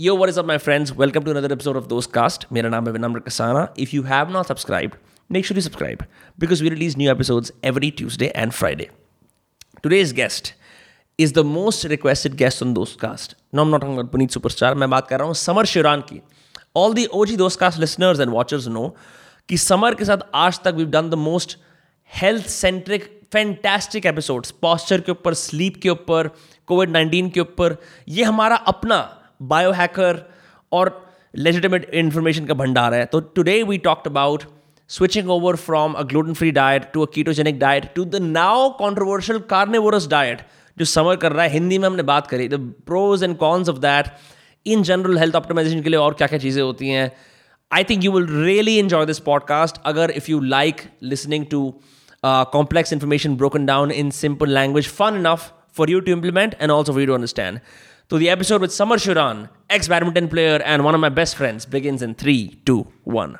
Yo 0.00 0.16
what 0.16 0.28
is 0.28 0.38
my 0.46 0.58
friends 0.58 0.92
welcome 0.98 1.22
to 1.24 1.30
other 1.30 1.52
episode 1.52 1.76
of 1.76 1.84
Dost 1.88 2.10
cast 2.12 2.44
मेरा 2.52 2.68
नाम 2.70 2.86
है 2.86 2.92
Vinamra 2.92 3.20
Kasana. 3.20 3.66
If 3.78 3.94
you 3.94 4.02
have 4.02 4.30
not 4.32 4.46
subscribe 4.46 4.92
make 5.30 5.46
sure 5.46 5.56
you 5.56 5.62
subscribe 5.62 6.02
because 6.40 6.62
we 6.62 6.68
release 6.70 6.96
new 6.98 7.10
episodes 7.12 7.52
every 7.64 7.90
Tuesday 7.90 8.26
and 8.36 8.52
Friday 8.52 8.88
today's 9.82 10.12
guest 10.14 10.52
is 11.18 11.34
the 11.34 11.44
most 11.46 11.86
requested 11.86 12.34
guest 12.36 12.62
on 12.62 12.74
Dost 12.74 13.00
cast 13.00 13.36
none 13.54 13.68
not 13.68 13.84
on 13.84 14.06
Puneet 14.06 14.30
superstar 14.30 14.74
मैं 14.74 14.90
बात 14.90 15.08
कर 15.08 15.18
रहा 15.18 15.26
हूँ 15.26 15.34
summer 15.34 15.64
Shivran 15.66 16.00
की. 16.02 16.20
All 16.76 16.94
the 16.94 17.06
O 17.06 17.24
G 17.26 17.36
Dost 17.36 17.60
cast 17.60 17.78
listeners 17.80 18.20
and 18.20 18.30
watchers 18.30 18.68
know 18.68 18.88
कि 19.48 19.58
समर 19.58 19.94
के 19.94 20.04
साथ 20.04 20.26
आज 20.36 20.60
तक 20.64 20.74
we 20.76 20.84
done 20.86 21.10
the 21.10 21.14
most 21.26 21.58
health 22.10 22.46
centric 22.46 23.14
fantastic 23.32 24.06
episodes 24.06 24.50
posture 24.62 25.00
के 25.00 25.12
ऊपर 25.12 25.34
स्लीप 25.34 25.82
के 25.82 25.88
ऊपर 25.90 26.30
कोविड 26.68 26.90
नाइन्टीन 26.90 27.28
के 27.30 27.40
ऊपर. 27.40 27.76
ये 28.08 28.24
हमारा 28.24 28.56
अपना 28.56 29.06
बायोहैकर 29.40 30.22
और 30.72 30.90
लेजिटमेट 31.34 31.90
इन्फॉर्मेशन 31.94 32.44
का 32.44 32.54
भंडार 32.54 32.94
है। 32.94 33.04
तो 33.06 33.20
today 33.20 33.62
we 33.62 33.78
talked 33.78 34.06
about 34.06 34.42
switching 34.90 35.30
over 35.30 35.56
from 35.56 35.92
a 35.92 36.02
gluten 36.02 36.34
free 36.34 36.50
diet 36.50 36.90
to 36.92 37.04
a 37.04 37.10
ketogenic 37.14 37.58
diet 37.58 37.92
to 37.94 38.04
the 38.04 38.16
now 38.22 38.68
controversial 38.78 39.38
carnivorous 39.50 40.08
diet 40.10 40.40
जो 40.76 40.84
समर 40.84 41.16
कर 41.16 41.32
रहा 41.32 41.44
है। 41.44 41.52
हिंदी 41.52 41.78
में 41.78 41.86
हमने 41.86 42.02
बात 42.10 42.26
करी। 42.26 42.48
The 42.48 42.54
pros 42.86 43.24
and 43.24 43.36
cons 43.36 43.68
of 43.68 43.78
that 43.78 44.06
in 44.66 44.82
general 44.82 45.18
health 45.18 45.34
optimization 45.36 45.82
के 45.82 45.88
लिए 45.88 45.98
और 46.00 46.14
क्या 46.14 46.26
क्या 46.26 46.38
चीज़ें 46.38 46.62
होती 46.62 46.88
हैं। 46.88 47.10
I 47.70 47.84
think 47.84 48.04
you 48.04 48.12
will 48.12 48.26
really 48.44 48.78
enjoy 48.78 49.06
this 49.06 49.18
podcast 49.20 49.80
अगर 49.86 50.10
if 50.10 50.30
you 50.30 50.40
like 50.42 50.80
listening 51.02 51.46
to 51.50 51.60
complex 52.24 52.92
information 52.92 53.36
broken 53.36 53.66
down 53.66 53.90
in 53.90 54.10
simple 54.10 54.54
language 54.54 54.88
fun 54.90 55.16
enough 55.18 55.52
for 55.76 55.90
you 55.90 56.00
to 56.00 56.12
implement 56.12 56.54
and 56.60 56.70
also 56.70 56.92
we 56.92 57.06
to 57.06 57.14
understand 57.14 57.58
So 58.10 58.16
the 58.16 58.30
episode 58.30 58.62
with 58.62 58.72
Samar 58.72 58.96
Shuran, 58.96 59.50
ex-badminton 59.68 60.28
player 60.28 60.62
and 60.64 60.82
one 60.82 60.94
of 60.94 61.00
my 61.00 61.10
best 61.10 61.36
friends, 61.36 61.66
begins 61.66 62.00
in 62.00 62.14
three, 62.14 62.58
two, 62.64 62.86
one. 63.04 63.36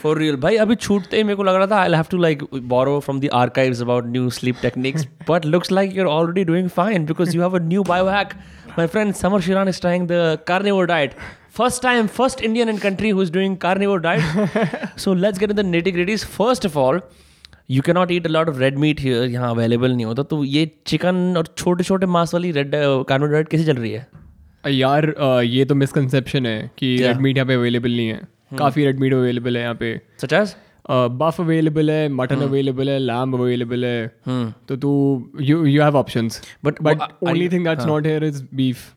For 0.00 0.16
real, 0.16 0.36
भाई 0.36 0.56
अभी 0.64 0.76
छूटते 0.76 1.16
ही 1.16 1.24
मेरे 1.24 1.36
को 1.36 1.42
लग 1.44 1.54
रहा 1.54 1.66
था 1.72 1.84
I'll 1.84 1.94
have 1.94 2.08
to 2.14 2.18
like 2.18 2.42
borrow 2.72 2.96
from 3.00 3.20
the 3.20 3.30
archives 3.40 3.82
about 3.84 4.08
new 4.16 4.30
sleep 4.30 4.56
techniques, 4.62 5.06
but 5.28 5.44
looks 5.44 5.70
like 5.70 5.94
you're 5.94 6.08
already 6.08 6.44
doing 6.44 6.68
fine 6.68 7.04
because 7.04 7.36
you 7.36 7.42
have 7.42 7.54
a 7.54 7.60
new 7.60 7.84
biohack. 7.84 8.32
My 8.76 8.88
friend 8.88 9.16
Samar 9.16 9.38
Shiran 9.38 9.68
is 9.68 9.78
trying 9.78 10.08
the 10.08 10.42
carnivore 10.44 10.88
diet. 10.88 11.14
First 11.60 11.80
time, 11.80 12.08
first 12.08 12.42
Indian 12.50 12.68
in 12.68 12.80
country 12.88 13.10
who's 13.10 13.30
doing 13.30 13.56
carnivore 13.56 14.00
diet. 14.00 14.90
so 14.96 15.12
let's 15.12 15.38
get 15.38 15.52
into 15.52 15.62
the 15.62 15.68
nitty 15.68 15.94
gritties. 15.94 16.24
First 16.24 16.64
of 16.64 16.76
all, 16.76 17.00
you 17.68 17.82
can 17.82 17.94
not 17.94 18.10
eat 18.12 18.26
lot 18.26 18.48
of 18.48 18.58
red 18.58 18.78
meat 18.78 19.00
here 19.00 19.28
यहाँ 19.30 19.50
available 19.50 19.92
नहीं 19.92 20.06
होता। 20.06 20.22
तो 20.22 20.42
ये 20.44 20.70
chicken 20.86 21.34
और 21.36 21.54
छोटे 21.56 21.84
छोटे 21.84 22.06
मांस 22.08 22.34
वाली 22.34 22.50
रेड 22.52 22.70
कार्बोहाइड्रेट 22.74 23.48
कैसे 23.48 23.64
चल 23.64 23.76
रही 23.76 23.92
है? 23.92 24.06
यार 24.64 25.14
ये 25.44 25.64
तो 25.64 25.74
मिसकनसेप्शन 25.74 26.46
है 26.46 26.70
कि 26.78 26.96
रेड 26.98 27.20
मीट 27.20 27.36
यहाँ 27.36 27.46
पे 27.46 27.54
अवेलेबल 27.54 27.90
नहीं 27.90 28.08
है. 28.08 28.20
काफ़ी 28.58 28.84
रेड 28.84 29.00
मीट 29.00 29.14
अवेलेबल 29.14 29.56
है 29.56 29.62
यहाँ 29.62 29.74
पे। 29.74 30.00
सच 30.22 30.32
एज 30.32 30.54
बफ 30.90 31.40
अवेलेबल 31.40 31.90
है 31.90 32.08
मटन 32.14 32.40
अवेलेबल 32.42 32.88
है 32.90 32.98
लैम्ब 32.98 33.34
अवेलेबल 33.34 33.84
है। 33.84 34.06
hmm. 34.28 34.50
तो 34.68 34.76
तू 34.76 34.90
you 35.40 35.64
you 35.66 35.82
have 35.82 35.96
options 35.96 36.40
but 36.64 36.82
but 36.82 36.98
only 37.22 37.48
thing 37.48 37.64
that's 37.64 37.86
not 37.86 38.06
here 38.06 38.24
is 38.24 38.42
beef 38.54 38.92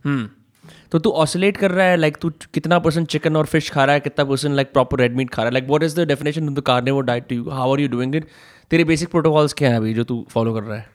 तो 0.92 1.00
तू 1.00 1.10
ऑसिलेट 1.22 1.58
कर 1.58 1.72
रहा 1.72 1.86
है 1.86 1.98
लाइक 1.98 2.18
तू 2.22 2.30
कितना 2.54 2.80
परसेंट 2.80 3.08
चिकन 3.08 3.36
और 3.36 3.45
फ़िश 3.45 3.70
खा 3.72 3.86
रहा 3.86 3.94
है 3.94 4.00
कितना 4.00 4.26
percent 4.26 4.56
like 4.56 4.72
proper 4.73 5.00
red 5.00 5.16
meat 5.16 5.30
खा 5.30 5.42
रहा 5.42 5.48
है? 5.48 5.54
Like 5.54 5.68
what 5.68 5.84
is 5.84 5.95
the 5.95 6.08
definition 6.08 6.50
of 6.50 6.56
the 6.56 6.64
carnivore 6.68 7.06
diet 7.06 7.28
to 7.30 7.36
you 7.36 7.50
how 7.50 7.73
are 7.73 7.80
you 7.82 7.88
doing 7.88 8.16
it 8.16 8.26
तेरे 8.72 8.84
बेसिक 8.84 9.10
प्रोटोकॉल्स 9.10 9.54
क्या 9.54 9.70
हैं 9.70 9.78
अभी 9.78 9.94
जो 9.94 10.04
तू 10.04 10.26
फॉलो 10.30 10.54
कर 10.54 10.64
रहा 10.64 10.78
है? 10.78 10.86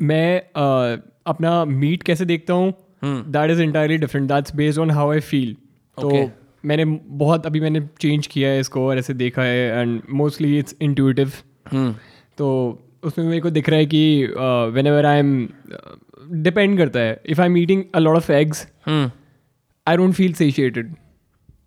मैं 0.00 0.40
uh, 0.40 1.02
अपना 1.26 1.64
मीट 1.64 2.02
कैसे 2.02 2.24
देखता 2.24 2.54
हूँ? 2.54 2.72
That 3.04 3.50
is 3.50 3.62
entirely 3.62 3.96
different 3.98 4.28
that's 4.28 4.54
based 4.56 4.80
on 4.80 4.90
how 4.90 5.12
I 5.12 5.20
feel 5.20 5.54
तो 5.98 6.30
मैंने 6.64 6.84
बहुत 6.84 7.46
अभी 7.46 7.60
मैंने 7.60 7.80
चेंज 8.00 8.26
किया 8.26 8.48
है 8.48 8.60
इसको 8.60 8.86
और 8.88 8.98
ऐसे 8.98 9.14
देखा 9.14 9.42
है 9.42 9.80
एंड 9.80 10.02
मोस्टली 10.12 10.58
इट्स 10.58 10.76
इंट्यूटिव 10.82 11.32
तो 12.38 12.48
उसमें 13.04 13.24
मेरे 13.26 13.40
को 13.40 13.50
दिख 13.50 13.68
रहा 13.68 13.78
है 13.78 13.86
कि 13.86 14.26
when 14.74 14.86
ever 14.86 15.06
I 15.06 15.18
am 15.18 15.48
depend 16.32 16.76
करता 16.78 17.00
है. 17.00 17.20
If 17.26 17.40
I 17.40 17.46
am 17.46 17.56
eating 17.58 17.82
a 17.94 17.98
lot 17.98 18.16
of 18.16 18.30
eggs 18.32 18.66
I 18.88 19.96
don't 19.96 20.14
feel 20.14 20.32
satiated 20.32 20.94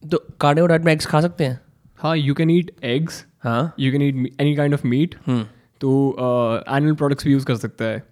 तो 0.03 0.23
कार्डियो 0.41 0.67
डाइट 0.67 0.81
में 0.81 0.91
एग्स 0.93 1.05
खा 1.05 1.21
सकते 1.21 1.45
हैं? 1.45 1.59
हाँ 1.99 2.15
यू 2.17 2.33
कैन 2.33 2.49
ईट 2.49 2.71
एग्स 2.85 3.25
हाँ? 3.47 3.73
You 3.79 3.91
can 3.91 4.01
eat 4.01 4.15
any 4.41 4.55
kind 4.55 4.73
of 4.73 4.87
meat 4.87 5.15
तो 5.81 5.89
एनिमल 6.69 6.95
प्रोडक्ट्स 6.95 7.25
भी 7.25 7.31
यूज़ 7.33 7.45
कर 7.45 7.55
सकता 7.55 7.85
है। 7.85 8.03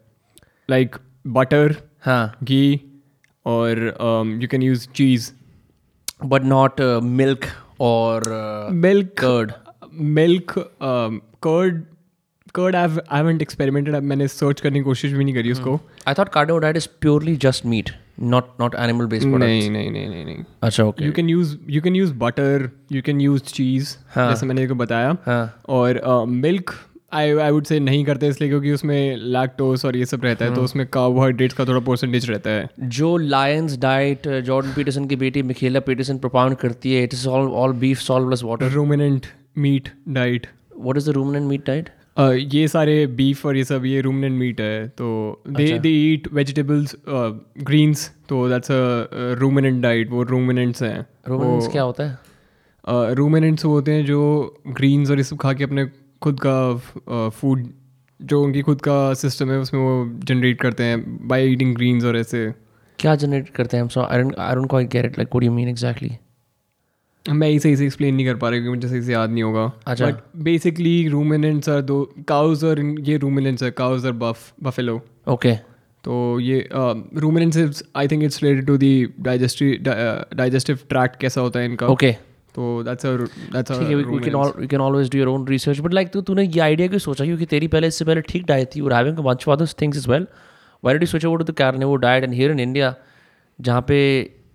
लाइक 0.69 0.95
बटर 1.37 1.75
हाँ। 2.05 2.35
घी 2.43 2.81
और 3.45 3.79
you 4.41 4.47
can 4.47 4.63
use 4.63 4.87
cheese 4.95 5.31
but 6.25 6.43
not 6.43 6.81
milk 7.03 7.45
और 7.81 8.23
milk 8.73 9.11
curd 9.19 9.51
milk 9.93 10.53
curd 11.43 11.83
curd 12.55 12.75
I 12.75 12.87
haven't 13.11 13.41
experimented 13.41 13.95
मैंने 13.95 14.27
सर्च 14.27 14.61
करने 14.61 14.79
की 14.79 14.83
कोशिश 14.83 15.13
भी 15.13 15.23
नहीं 15.23 15.35
करी 15.35 15.51
उसको। 15.51 15.79
I 16.07 16.13
thought 16.19 16.29
cardio diet 16.29 16.77
is 16.77 16.87
purely 17.01 17.35
just 17.37 17.65
meat 17.65 17.89
not 18.19 18.49
not 18.59 18.75
animal 18.79 19.05
based 19.07 19.27
नहीं 19.27 19.69
नहीं 19.69 19.91
नहीं 19.91 20.07
नहीं 20.09 20.25
नहीं। 20.25 20.43
अच्छा 20.63 20.83
okay 20.83 21.05
you 21.05 21.11
can 21.11 21.29
use 21.29 21.55
you 21.69 21.81
can 21.81 21.95
use 21.95 22.13
butter 22.17 22.69
you 22.91 23.01
can 23.01 23.21
use 23.21 23.43
cheese 23.45 23.95
जैसे 24.17 24.45
मैंने 24.45 24.67
को 24.67 24.75
बताया। 24.75 25.15
हाँ. 25.25 25.61
और 25.69 26.01
milk 26.27 26.73
I 27.13 27.31
I 27.31 27.51
would 27.51 27.65
say 27.65 27.79
नहीं 27.79 28.03
करते 28.05 28.27
इसलिए 28.27 28.49
क्योंकि 28.49 28.71
उसमें 28.71 29.15
लैक्टोस 29.17 29.85
और 29.85 29.97
ये 29.97 30.05
सब 30.05 30.23
रहता 30.23 30.45
है 30.45 30.53
तो 30.55 30.61
उसमें 30.63 30.85
कार्बोहाइड्रेट्स 30.87 31.55
का 31.55 31.65
थोड़ा 31.65 31.79
परसेंटेज 31.81 32.29
रहता 32.29 32.49
है। 32.49 32.67
जो 32.79 33.15
लायंस 33.17 33.77
डाइट 33.79 34.27
जॉर्डन 34.27 34.73
पीटरसन 34.75 35.05
की 35.07 35.15
बेटी 35.15 35.43
मिखेला 35.43 35.79
पीटरसन 35.79 36.17
प्रोपाउंड 36.17 36.55
करती 36.57 36.93
है 36.93 37.03
it 37.03 37.13
is 37.13 37.27
all 37.27 37.47
all 37.61 37.73
beef 37.79 37.99
salt 37.99 38.27
plus 38.27 38.43
water 38.43 38.71
ruminant 38.71 39.25
meat 39.57 39.89
diet 40.09 40.47
what 40.77 40.97
is 40.97 41.09
the 41.09 41.13
ruminant 41.13 41.47
meat 41.49 41.65
diet 41.67 41.89
ये 42.17 42.67
सारे 42.67 43.05
बीफ 43.07 43.45
और 43.45 43.57
ये 43.57 43.63
सब 43.63 43.85
ये 43.85 44.01
रूमिनेंट 44.01 44.37
मीट 44.39 44.61
है 44.61 44.87
तो 44.89 45.07
they 45.47 45.67
they 45.79 45.89
eat 45.89 46.27
vegetables 46.33 46.95
greens 47.07 48.09
तो 48.29 48.47
दैट्स 48.49 48.71
अ 48.71 49.35
रूमिनेंट 49.39 49.81
डाइट 49.83 50.11
वो 50.11 50.23
रूमिनेंट्स 50.23 50.83
हैं। 50.83 51.05
रूमिनेंट्स 51.27 51.67
क्या 51.67 51.83
होता 51.83 52.03
है? 52.03 52.17
रूमिनेंट्स 53.15 53.65
वो 53.65 53.71
होते 53.71 53.91
हैं 53.91 54.05
जो 54.05 54.21
ग्रीन्स 54.67 55.11
और 55.11 55.17
ये 55.17 55.23
सब 55.23 55.37
खा 55.37 55.53
के 55.53 55.63
अपने 55.63 55.85
खुद 56.21 56.39
का 56.45 57.29
फ़ूड 57.29 57.67
जो 58.19 58.41
उनकी 58.43 58.61
खुद 58.61 58.81
का 58.81 59.13
सिस्टम 59.13 59.51
है 59.51 59.57
उसमें 59.59 59.81
वो 59.81 60.19
जनरेट 60.23 60.61
करते 60.61 60.83
हैं 60.83 61.27
बाय 61.27 61.47
ईटिंग 61.47 61.75
ग्रीन्स 61.75 62.03
और 62.03 62.17
ऐसे। 62.17 62.51
क्या 62.99 63.15
जनरेट 63.15 63.49
करते 63.49 63.77
हैं? 63.77 63.83
I 63.99 64.55
don't 64.55 64.69
quite 64.69 64.89
get 64.89 65.05
it 65.05 65.17
like 65.19 65.27
what 65.27 65.43
you 65.43 65.51
mean 65.51 65.69
exactly 65.69 66.09
मैं 67.29 67.57
सही 67.59 67.75
से 67.75 67.85
एक्सप्लेन 67.85 68.15
नहीं 68.15 68.25
कर 68.25 68.35
पा 68.35 68.49
रहा 68.49 68.59
क्योंकि 68.59 68.77
मुझे 68.77 68.87
सही 68.87 69.01
से 69.01 69.13
याद 69.13 69.29
नहीं 69.29 69.43
होगा। 69.43 69.71
अच्छा। 69.87 70.05
बट 70.05 70.15
बेसिकली 70.43 71.07
रूमिनेंट्स 71.09 71.69
आर 71.69 71.81
दो 71.83 72.03
काउज 72.27 72.63
और 72.63 72.81
ये 73.07 73.17
रूमिनेंट्स 73.17 73.63
है 73.63 73.71
काउज 73.73 74.05
और 74.05 74.11
बफ 74.13 74.51
बफेलो 74.63 75.01
ओके 75.27 75.53
तो 76.03 76.39
ये 76.39 76.67
ruminants 76.73 77.83
I 77.95 78.07
think 78.07 78.23
it's 78.23 78.43
related 78.43 78.65
to 78.67 78.77
the 78.77 78.93
digestive 79.21 79.77
digestive 80.35 80.79
tract 80.89 81.19
कैसा 81.21 81.41
होता 81.41 81.59
है 81.59 81.65
इनका। 81.65 81.87
ओके 81.87 82.11
तो 82.55 82.83
दैट्स 82.83 83.05
दैट्स 83.05 83.71
ठीक 83.71 83.87
है 83.87 83.95
we 83.95 84.19
can 84.19 84.35
we 84.59 84.67
can 84.67 84.81
always 84.81 85.09
do 85.11 85.17
your 85.17 85.27
own 85.27 85.47
research 85.47 85.79
but 85.79 85.93
like 85.93 86.11
तूने 86.17 86.43
ये 86.43 86.59
आइडिया 86.59 86.87
क्यों 86.87 86.99
सोचा? 86.99 87.25
क्योंकि 87.25 87.45
तेरी 87.45 87.67
पहले 87.67 87.87
इससे 87.87 88.05
पहले 88.05 88.21
ठीक 88.21 88.45
डाइट 88.47 88.69
थी 88.75 88.81
और 88.81 88.93
having 88.93 89.17
a 89.17 89.21
bunch 89.21 89.47
of 89.47 89.55
other 89.55 89.73
things 89.81 89.97
as 89.97 90.07
well 90.09 90.27
why 90.83 90.93
did 90.93 91.03
you 91.03 91.07
switch 91.07 91.25
over 91.25 91.37
to 91.37 91.43
the 91.43 91.55
carnivore 91.57 91.99
diet 91.99 92.23
and 92.23 92.33
here 92.33 92.51
in 92.51 92.59
India 92.59 92.93
जहाँ 93.59 93.85
पे 93.87 93.99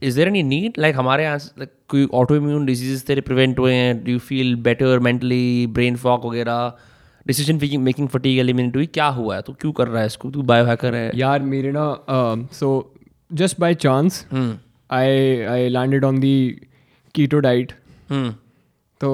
is 0.02 0.16
there 0.16 0.28
any 0.28 0.42
need 0.42 0.78
like 0.78 0.96
हमारे 0.96 1.24
यहाँ 1.24 1.66
कोई 1.88 2.06
ऑटो 2.14 2.36
इम्यून 2.36 2.66
डिज़ीज़ 2.66 3.04
तेरे 3.06 3.20
प्रिवेंट 3.20 3.58
हुए 3.58 3.74
हैं? 3.74 4.04
Do 4.04 4.12
you 4.12 4.18
feel 4.18 4.54
better 4.62 4.98
mentally 4.98 5.66
brain 5.66 5.96
fog 5.96 6.24
वगैरह? 6.26 6.72
Decision 7.26 7.80
making 7.80 8.08
fatigue 8.08 8.38
eliminate 8.38 8.76
हुई? 8.76 8.86
क्या 8.86 9.06
हुआ 9.08 9.36
है? 9.36 9.42
तो 9.42 9.52
क्यों 9.52 9.72
कर 9.72 9.88
रहा 9.88 10.00
है 10.00 10.06
इसको? 10.06 10.30
तू 10.30 10.42
बायो 10.42 10.64
हैकर 10.64 10.94
है। 10.94 11.10
यार 11.14 11.42
मेरे 11.42 11.72
ना 11.76 12.48
so 12.52 12.70
just 13.32 13.60
by 13.60 13.74
chance 13.74 14.24
I 14.90 15.40
I 15.40 15.68
landed 15.68 16.04
on 16.04 16.20
the 16.20 16.34
keto 17.14 17.38
diet 17.38 17.72
तो 19.00 19.10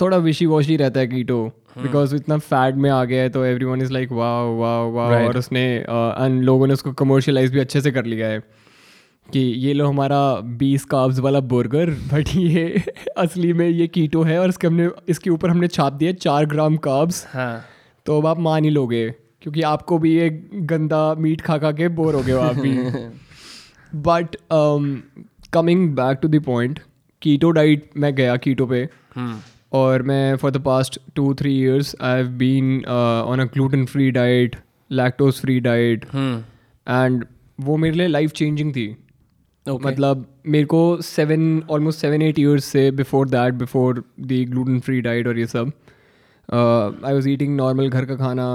थोड़ा 0.00 0.16
विशी 0.16 0.46
वॉशी 0.46 0.76
रहता 0.76 1.00
है 1.00 1.06
कीटो 1.06 1.44
बिकॉज़ 1.78 2.10
hmm. 2.10 2.20
इतना 2.20 2.38
फैट 2.38 2.74
में 2.74 2.90
आ 2.90 3.04
गया 3.04 3.22
है 3.22 3.28
तो 3.28 3.44
एवरी 3.44 3.64
वन 3.64 3.82
इज़ 3.82 3.92
लाइक 3.92 4.12
वाह 4.12 4.42
वाह 4.58 4.80
वाह 4.88 5.24
और 5.26 5.38
उसने 5.38 5.62
uh, 5.88 6.28
लोगों 6.42 6.66
ने 6.66 6.72
उसको 6.72 6.92
कमर्शलाइज 6.92 7.52
भी 7.52 7.60
अच्छे 7.60 7.80
से 7.80 7.90
कर 7.90 8.04
लिया 8.04 8.28
है। 8.28 8.42
कि 9.26 9.40
ये 9.40 9.72
लो 9.72 9.86
हमारा 9.88 10.20
बीस 10.58 10.84
काब्स 10.84 11.18
वाला 11.18 11.40
बर्गर 11.52 11.90
बट 12.12 12.28
ये 12.36 12.82
असली 13.18 13.52
में 13.52 13.68
ये 13.68 13.86
कीटो 13.88 14.22
है 14.22 14.38
और 14.40 14.48
इसके 14.48 14.66
हमने 14.66 14.88
इसके 15.08 15.30
ऊपर 15.30 15.50
हमने 15.50 15.68
छाप 15.68 15.92
दिया 15.92 16.12
चार 16.12 16.46
ग्राम 16.46 16.76
काब्स 16.86 17.26
हाँ। 17.28 17.64
तो 18.06 18.18
अब 18.18 18.26
आप 18.26 18.38
मान 18.38 18.64
ही 18.64 18.70
लोगे 18.70 19.08
क्योंकि 19.42 19.62
आपको 19.62 19.98
भी 19.98 20.14
ये 20.16 20.28
गंदा 20.54 21.02
मीट 21.14 21.40
खा 21.40 21.58
खा 21.58 21.72
के 21.72 21.88
बोर 21.96 22.14
हो 22.14 22.22
गए 22.22 22.32
आप 22.40 22.56
भी। 22.56 22.72
But 24.00 24.36
coming 25.52 25.88
back 25.96 26.18
to 26.22 26.28
the 26.28 26.42
point 26.44 26.78
keto 27.22 27.50
diet 27.50 27.90
मैं 27.96 28.14
गया 28.14 28.36
कीटो 28.36 28.66
पे। 28.66 28.84
hmm. 29.18 29.34
और 29.72 30.02
मैं 30.02 30.36
for 30.36 30.50
the 30.50 30.58
past 30.62 30.98
two 31.14 31.34
three 31.34 31.52
years 31.60 31.94
I 32.00 32.16
have 32.16 32.28
been 32.38 32.84
on 32.84 33.40
a 33.40 33.44
gluten 33.54 33.84
free 33.86 34.10
diet 34.10 34.56
lactose 34.90 35.40
free 35.40 35.58
diet 35.60 36.04
and 36.14 37.24
वो 37.60 37.76
मेरे 37.76 37.96
लिए 37.96 38.06
लाइफ 38.06 38.32
चेंजिंग 38.32 38.72
थी। 38.72 38.86
Okay. 39.66 39.86
मतलब 39.86 40.26
मेरे 40.46 40.64
को 40.64 40.80
seven 41.02 41.62
almost 41.70 42.00
seven 42.00 42.22
eight 42.22 42.38
years 42.38 42.64
से 42.64 42.90
before 42.90 43.28
that 43.28 43.54
before 43.54 44.02
the 44.20 44.44
gluten 44.48 44.80
free 44.80 45.00
diet 45.00 45.26
और 45.26 45.38
ये 45.38 45.46
सब 45.46 45.72
आई 46.48 47.14
वॉज़ 47.14 47.28
ईटिंग 47.28 47.56
नॉर्मल 47.56 47.88
घर 47.88 48.04
का 48.04 48.16
खाना 48.16 48.46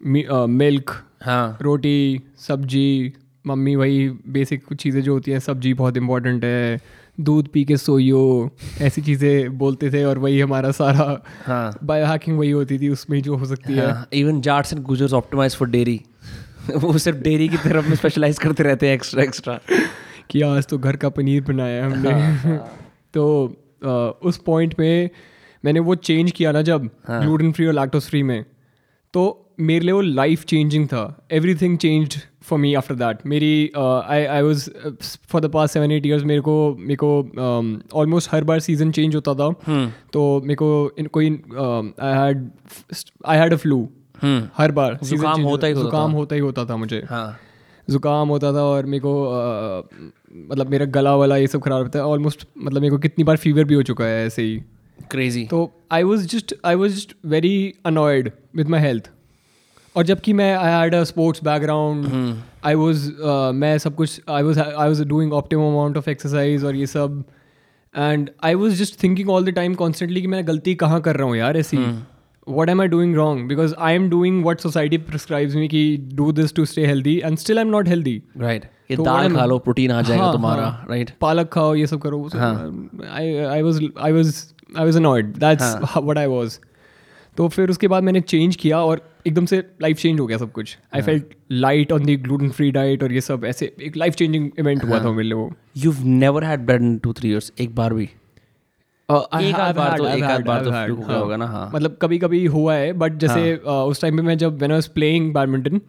मिल्क 0.00 0.90
हाँ। 1.22 1.58
रोटी 1.62 2.20
सब्ज़ी 2.38 3.12
मम्मी 3.46 3.74
वही 3.76 4.08
बेसिक 4.28 4.64
कुछ 4.64 4.78
चीज़ें 4.78 5.00
जो 5.02 5.12
होती 5.12 5.30
हैं 5.30 5.38
सब्ज़ी 5.40 5.72
बहुत 5.74 5.96
इंपॉर्टेंट 5.96 6.44
है 6.44 6.80
दूध 7.20 7.48
पी 7.48 7.64
के 7.64 7.76
सोइयो 7.76 8.50
ऐसी 8.82 9.02
चीज़ें 9.02 9.58
बोलते 9.58 9.90
थे 9.90 10.04
और 10.04 10.18
वही 10.18 10.40
हमारा 10.40 10.70
सारा 10.72 11.20
हाँ। 11.46 11.78
बायो 11.84 12.06
हैकिंग 12.06 12.38
वही 12.38 12.50
होती 12.50 12.78
थी 12.78 12.88
उसमें 12.88 13.20
जो 13.22 13.36
हो 13.36 13.46
सकती 13.46 13.78
हाँ, 13.78 13.88
है 13.88 14.20
even 14.20 14.40
Jats 14.40 14.72
and 14.72 14.82
Gujjars 14.82 15.12
optimize 15.12 15.56
for 15.56 15.68
dairy 15.68 16.00
वो 16.74 16.96
सिर्फ़ 16.98 17.18
डेयरी 17.18 17.48
की 17.48 17.56
तरफ़ 17.58 17.88
में 17.88 17.96
स्पेशलाइज 17.96 18.38
करते 18.38 18.62
रहते 18.62 18.86
हैं 18.86 18.94
एक्स्ट्रा 18.94 19.22
एक्स्ट्रा 19.22 19.58
कि 20.30 20.42
आज 20.42 20.66
तो 20.66 20.78
घर 20.78 20.96
का 20.96 21.08
पनीर 21.08 21.42
बनाया 21.48 21.84
है 21.84 21.90
हमने। 21.90 22.58
तो 23.14 23.24
अ, 23.84 24.26
उस 24.28 24.36
पॉइंट 24.46 24.74
में 24.78 25.10
मैंने 25.64 25.80
वो 25.80 25.94
चेंज 25.94 26.30
किया 26.30 26.52
ना 26.52 26.62
जब 26.62 26.88
ग्लूटेन 27.10 27.52
फ्री 27.52 27.66
और 27.66 27.72
लैक्टोस 27.72 28.08
फ्री 28.08 28.22
में 28.22 28.44
तो 29.14 29.22
मेरे 29.60 29.84
लिए 29.84 29.92
वो 29.92 30.00
लाइफ 30.00 30.44
चेंजिंग 30.44 30.86
था। 30.88 31.02
Everything 31.54 31.76
change 31.78 32.16
for 32.42 32.58
me 32.58 32.72
after 32.74 32.94
that 32.94 33.18
मेरी 33.26 33.50
I 33.76 34.24
I 34.24 34.42
was 34.42 34.68
for 35.28 35.40
the 35.40 35.50
past 35.50 35.72
seven 35.72 35.92
eight 35.92 36.06
years 36.06 36.22
मेरे 36.24 36.40
को 36.40 36.54
मेरे 36.78 36.96
को 37.02 37.10
ऑलमोस्ट 38.00 38.30
हर 38.32 38.44
बार 38.44 38.60
सीज़न 38.60 38.90
चेंज 38.92 39.14
होता 39.14 39.34
था। 39.34 39.50
तो 40.12 40.40
मेरे 40.40 40.54
को 40.62 40.90
कोई 41.12 41.30
I 41.30 42.14
had 42.14 42.50
I 43.26 43.38
had 43.38 43.52
a 43.52 43.56
flu 43.56 43.88
hmm. 44.22 44.48
हर 44.56 44.72
बार 44.72 44.98
जुकाम 45.04 45.42
होता 45.42 45.66
ही 45.66 45.74
जुकाम 45.74 46.12
होता 46.12 46.34
ही 46.34 46.40
होता 46.40 46.64
था 46.64 46.76
मुझे। 46.76 47.02
हाँ। 47.10 47.26
ज़ुकाम 47.88 48.28
होता 48.28 48.52
था 48.52 48.62
और 48.64 48.86
मेरे 48.86 49.00
को 49.00 49.12
अ, 49.24 49.82
मतलब 50.34 50.70
मेरा 50.70 50.84
गला 50.92 51.14
वाला 51.16 51.36
ये 51.36 51.46
सब 51.46 51.62
खराब 51.62 51.82
रहता 51.82 51.98
है 51.98 52.04
ऑलमोस्ट 52.04 52.46
मतलब 52.58 52.80
मेरे 52.80 52.90
को 52.90 52.98
कितनी 52.98 53.24
बार 53.24 53.36
फीवर 53.36 53.64
भी 53.64 53.74
हो 53.74 53.82
चुका 53.82 54.04
है 54.04 54.24
ऐसे 54.26 54.42
ही। 54.42 54.60
क्रेजी 55.10 55.44
तो 55.50 55.70
I 55.92 56.02
was 56.02 56.26
just 56.26 56.54
I 56.64 56.74
was 56.74 56.94
just 56.96 57.14
very 57.26 57.74
annoyed 57.86 58.30
with 58.56 58.68
my 58.68 58.80
health 58.80 59.10
और 59.94 60.04
जबकि 60.04 60.32
मैं 60.32 60.54
I 60.56 60.70
had 60.72 60.94
a 60.94 61.02
sports 61.04 61.44
background 61.44 62.06
I 62.64 62.74
was 62.74 63.10
मैं 63.54 63.76
सब 63.78 63.94
कुछ 63.94 64.20
I 64.28 64.42
was 64.42 64.60
I 64.60 64.88
was 64.88 65.04
doing 65.04 65.32
optimum 65.32 65.62
amount 65.62 65.96
of 65.96 66.10
exercise 66.10 66.64
और 66.64 66.76
ये 66.76 66.86
सब। 66.86 67.22
And 67.94 68.30
I 68.44 68.54
was 68.54 68.74
just 68.74 69.02
thinking 69.02 69.30
all 69.30 69.44
the 69.44 69.54
time 69.54 69.74
constantly 69.74 70.20
कि 70.20 70.26
मैं 70.26 70.46
गलती 70.48 70.74
कहाँ 70.74 71.00
कर 71.00 71.16
रहा 71.16 71.26
हूँ 71.26 71.36
यार 71.36 71.56
ऐसी 71.56 71.76
what 72.48 72.68
am 72.68 72.80
I 72.80 72.88
doing 72.88 73.14
wrong 73.16 73.48
because 73.48 73.74
I 73.78 73.94
am 73.94 74.08
doing 74.10 74.44
what 74.44 74.60
society 74.60 74.98
prescribes 74.98 75.54
me 75.54 75.68
कि 75.68 75.96
do 76.14 76.30
this 76.32 76.54
to 76.54 76.64
stay 76.64 76.86
healthy 76.86 77.16
and 77.24 77.38
still 77.38 77.58
I 77.58 77.64
am 77.64 77.70
not 77.70 77.88
healthy 77.88 78.22
right 78.38 78.64
ये 78.90 78.96
तो 78.96 79.04
दाल 79.04 79.34
खा 79.34 79.44
लो 79.44 79.58
प्रोटीन 79.58 79.90
आ 79.90 80.02
जाएगा 80.02 80.24
हाँ, 80.24 80.32
तुम्हारा 80.32 80.62
हाँ। 80.62 80.86
राइट 80.90 81.10
पालक 81.20 81.48
खाओ 81.52 81.74
ये 81.74 81.86
सब 81.86 82.00
करो 82.00 82.28
I 82.36 83.36
I 83.36 83.62
was 83.62 83.80
I 83.98 84.12
was 84.12 84.34
I 84.78 84.84
was 84.84 86.18
I 86.18 86.26
was 86.26 86.58
तो 87.36 87.48
फिर 87.48 87.70
उसके 87.70 87.88
बाद 87.88 88.02
मैंने 88.02 88.20
चेंज 88.20 88.56
किया 88.56 88.78
और 88.84 89.00
एकदम 89.26 89.46
से 89.46 89.58
लाइफ 89.82 89.96
चेंज 89.96 90.20
हो 90.20 90.26
गया 90.26 90.38
सब 90.38 90.50
कुछ. 90.52 90.76
I 90.94 91.02
felt 91.02 91.34
light 91.52 91.92
on 91.92 92.04
the 92.04 92.16
gluten 92.16 92.50
free 92.50 92.70
diet 92.70 93.02
और 93.02 93.12
ये 93.12 93.20
सब 93.20 93.44
ऐसे 93.44 93.72
एक 93.82 93.96
लाइफ 93.96 94.14
चेंजिंग 94.14 94.50
इवेंट 94.58 94.84
हुआ 94.84 94.98
था 95.04 95.10
मेरे 95.10 95.22
लिए 95.22 95.34
वो. 95.34 95.50
You 95.76 95.92
never 96.04 96.44
had 96.44 96.66
bread 96.66 96.82
in 96.82 96.96
two 96.98 97.12
three 97.12 97.30
years 97.30 97.52
एक 97.60 97.74
बार 97.74 97.94
भी. 97.94 98.08
एक 99.08 99.54
आध 99.54 99.76
बार 99.76 99.96
तो- 99.98 100.06
एक 100.08 100.22
आध 100.24 100.44
बार 100.44 100.64
तो 100.64 100.70
फ्लूक 100.70 101.04
हुआ 101.04 101.16
होगा 101.16 101.36
ना, 101.36 101.46
हाँ। 101.46 101.70
मतलब 101.74 101.96
कभी 102.02 102.18
कभी 102.18 102.44
हुआ 102.46 102.74
है 102.74 102.92
बट 102.92 103.16
जैसे 103.16 103.54
उस 103.56 104.00
टाइम 104.00 104.16
पे 104.16 104.22
मैं 104.22 104.36
जब 104.38 104.56
when 104.58 104.70
I 104.70 104.76
was 104.76 104.86
playing 104.88 105.32
badminton 105.34 105.80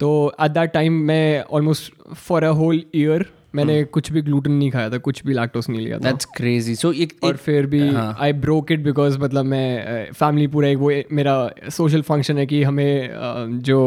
तो 0.00 0.10
एट 0.40 0.50
दैट 0.50 0.72
टाइम 0.72 0.92
मैं 1.02 1.42
almost 1.52 1.92
for 2.14 2.44
a 2.44 2.50
whole 2.60 2.82
year 2.94 3.26
मैंने 3.54 3.82
कुछ 3.84 4.10
भी 4.12 4.22
ग्लूटेन 4.22 4.52
नहीं 4.52 4.70
खाया 4.70 4.90
था 4.90 4.98
कुछ 4.98 5.24
भी 5.26 5.34
लैक्टोस 5.34 5.68
नहीं 5.68 5.80
लिया 5.80 5.98
था। 5.98 6.10
दैट्स 6.10 6.24
क्रेजी 6.36 6.74
सो 6.74 6.92
एक 6.92 7.12
और 7.24 7.36
फिर 7.36 7.66
भी 7.66 7.80
आई 7.96 8.32
ब्रोक 8.32 8.72
इट 8.72 8.82
बिकॉज़ 8.84 9.18
मतलब 9.18 9.44
मैं 9.44 10.12
फैमिली 10.12 10.46
पूरा 10.46 10.68
एक 10.68 10.78
वो 10.78 10.90
मेरा 11.12 11.36
सोशल 11.70 12.02
फ़ंक्शन 12.02 12.38
है 12.38 12.46
कि 12.46 12.62
हमें 12.62 13.60
जो 13.62 13.78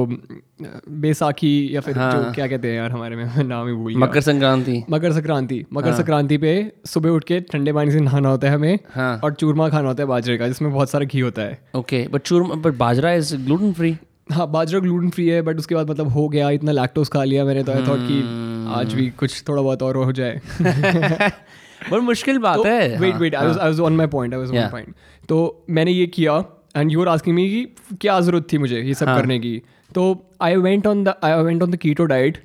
बैसाखी 0.89 1.75
या 1.75 1.81
फिर 1.81 1.97
हाँ. 1.97 2.11
जो 2.11 2.31
क्या 2.31 2.47
कहते 2.47 2.67
हैं 2.67 2.75
यार 2.75 2.91
हमारे 2.91 3.15
में 3.15 3.43
नाम 3.43 3.67
ही 3.67 3.73
भूल 3.73 3.95
मकर 3.97 4.21
संक्रांति। 4.21 4.83
मकर 4.89 5.11
संक्रांति। 5.13 5.63
मकर 5.73 5.89
हाँ. 5.89 5.97
संक्रांति 5.97 6.37
पे 6.37 6.71
सुबह 6.85 7.09
उठ 7.09 7.23
के 7.23 7.39
ठंडे 7.41 7.73
पानी 7.73 7.91
से 7.91 7.99
नहाना 7.99 8.29
होता 8.29 8.47
है 8.49 8.55
हमें 8.55 8.79
हाँ। 8.93 9.19
और 9.23 9.33
चूरमा 9.33 9.69
खाना 9.69 9.87
होता 9.87 10.03
है 10.03 10.07
बाजरे 10.07 10.37
का 10.37 10.47
जिसमें 10.47 10.71
बहुत 10.73 10.89
सारा 10.89 11.05
घी 11.05 11.19
होता 11.19 11.41
है। 11.41 11.59
Okay 11.75 12.07
but 12.07 12.21
churma 12.21 12.55
but 12.55 12.77
bajra 12.77 13.13
is 13.13 13.35
gluten 13.37 13.73
free 13.73 13.95
हाँ 14.31 14.51
बाजरा 14.51 14.80
ग्लूटेन 14.80 15.10
फ्री 15.10 15.28
है 15.28 15.42
बट 15.42 15.57
उसके 15.57 15.75
बाद 15.75 15.89
मतलब 15.89 16.07
हो 16.07 16.30
गया 16.30 16.50
इतना 16.50 16.72
लैक्टोस 16.72 17.10
खा 17.10 17.24
लिया 17.24 17.45
मैंने 17.45 17.63
तो 17.63 17.72
आई 17.72 17.78
थॉट 17.78 18.00
कि 18.01 18.19
आज 18.75 18.94
भी 18.94 19.10
कुछ 19.10 19.44
थोड़ा 19.48 19.62
बहुत 19.62 19.83
और 19.83 19.98
हो 19.98 20.12
जाए। 20.12 20.42
बट 21.92 22.00
मुश्किल 22.01 22.38
बात 22.38 22.66
है। 22.66 22.98
Wait 22.98 23.16
wait 23.16 23.36
I 23.36 23.48
was 23.48 23.57
I 23.57 23.69
was 23.69 23.80
on 23.80 23.95
my 23.95 24.07
point 24.07 24.33
I 24.33 24.39
was 24.39 24.50
on 24.50 24.72
point 24.72 24.95
तो 25.30 25.66
मैंने 25.69 25.92
ये 25.92 26.07
किया 26.07 26.45
and 26.78 26.92
you 26.92 27.01
are 27.01 27.07
asking 27.07 27.36
me 27.36 27.50
कि 27.50 27.66
क्या 27.95 28.19
ज़रूरत 28.19 28.48
थी 28.54 28.57
मुझे 28.57 28.81
ये 28.81 28.94
सब 28.94 29.06
करने 29.06 29.39
की। 29.39 29.62
तो 29.95 30.30
I 30.42 30.56
went 30.56 30.88
on 30.88 31.04
the 31.04 31.13
I 31.24 31.42
went 31.42 31.63
on 31.63 31.72
the 31.72 31.75
keto 31.75 32.06
diet 32.06 32.38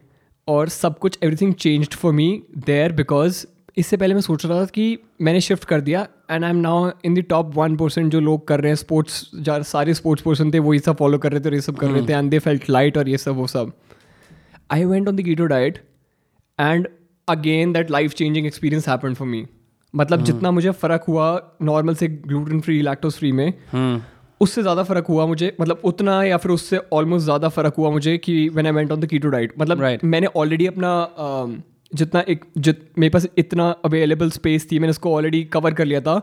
और 0.48 0.68
सब 0.68 0.98
कुछ 0.98 1.18
everything 1.22 1.54
changed 1.54 1.94
for 1.94 2.12
me 2.12 2.42
there 2.58 2.92
because 2.92 3.46
इससे 3.76 3.96
पहले 3.96 4.14
मैं 4.14 4.20
सोच 4.20 4.46
रहा 4.46 4.60
था 4.60 4.64
कि 4.64 4.98
मैंने 5.20 5.40
शिफ्ट 5.40 5.64
कर 5.64 5.80
दिया 5.80 6.06
and 6.30 6.44
I 6.44 6.50
am 6.50 6.56
now 6.56 6.90
in 7.04 7.14
the 7.14 7.18
top 7.18 7.56
one 7.56 7.76
percent 7.76 8.12
जो 8.12 8.20
लोग 8.20 8.46
कर 8.48 8.60
रहे 8.60 8.70
हैं 8.70 8.76
स्पोर्ट्स 8.76 9.30
सारे 9.48 9.94
स्पोर्ट्स 9.94 10.22
पर्सन 10.22 10.52
थे 10.52 10.58
वो 10.58 10.74
ये 10.74 10.80
सब 10.80 10.96
फॉलो 10.96 11.18
कर 11.18 11.32
रहे 11.32 11.40
थे 11.40 11.48
और 11.48 11.54
ये 11.54 11.60
सब 11.60 11.76
कर 11.76 11.86
रहे 11.86 12.06
थे 12.08 12.12
एंड 12.12 12.30
दे 12.30 12.38
फेल्ट 12.38 12.70
लाइट 12.70 12.98
और 12.98 13.08
ये 13.08 13.18
सब 13.18 13.34
वो 13.36 13.46
सब। 13.46 13.72
I 14.72 14.84
went 14.84 15.08
on 15.08 15.16
the 15.16 15.22
keto 15.22 15.46
diet 15.46 15.78
and 16.60 16.88
again 17.28 17.72
that 17.72 17.90
life 17.90 18.14
changing 18.14 18.46
experience 18.46 18.88
happen 18.88 19.14
for 19.14 19.28
me 19.28 19.46
मतलब 19.94 20.24
जितना 20.24 20.50
मुझे 20.50 20.70
फ़र्क 20.70 21.04
हुआ 21.08 21.54
नॉर्मल 21.62 21.94
से 21.94 22.08
ग्लूटेन 22.08 22.60
फ्री 22.60 22.82
लैक्टोस 22.82 23.18
फ्री 23.18 23.32
में 23.32 23.52
उससे 24.40 24.62
ज़्यादा 24.62 24.82
फ़र्क 24.82 25.06
हुआ 25.06 25.26
मुझे 25.26 25.56
मतलब 25.60 25.80
उतना 25.84 26.22
या 26.22 26.36
फिर 26.36 26.52
उससे 26.52 26.80
ऑलमोस्ट 26.92 27.24
ज़्यादा 27.24 27.48
फ़र्क 27.48 27.74
हुआ 27.78 27.90
मुझे 27.90 28.18
कि 28.18 28.48
when 28.48 28.66
I 28.66 28.72
went 28.72 28.92
on 28.92 29.00
the 29.00 29.06
keto 29.06 29.28
diet 29.28 29.52
मतलब. 29.58 29.98
मैंने 30.04 30.26
ऑलरेडी 30.26 30.66
अपना 30.66 31.02
अम, 31.02 31.62
जितना 31.94 32.20
एक 32.28 32.44
जित 32.58 32.88
मेरे 32.98 33.10
पास 33.10 33.26
इतना 33.38 33.70
अवेलेबल 33.84 34.30
स्पेस 34.30 34.70
थी 34.72 34.78
मैंने 34.78 34.90
उसको 34.90 35.14
ऑलरेडी 35.14 35.44
कवर 35.44 35.74
कर 35.74 35.84
लिया 35.84 36.00
था। 36.00 36.14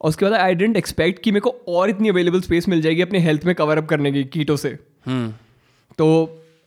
और 0.00 0.08
उसके 0.08 0.24
बाद 0.24 0.34
आई 0.34 0.54
डेंट 0.54 0.76
एक्सपेक्ट 0.76 1.22
कि 1.22 1.30
मेरे 1.32 1.40
को 1.40 1.50
और 1.68 1.90
इतनी 1.90 2.08
अवेलेबल 2.08 2.40
स्पेस 2.40 2.68
मिल 2.68 2.80
जाएगी 2.80 3.02
अपने 3.02 3.18
हेल्थ 3.18 3.44
में 3.44 3.54
कवर 3.54 3.78
अप 3.78 3.86
करने 3.88 4.12
की 4.12 4.24
कीटो 4.24 4.56
से। 4.56 4.78
हम्म। 5.06 5.32
तो 5.98 6.06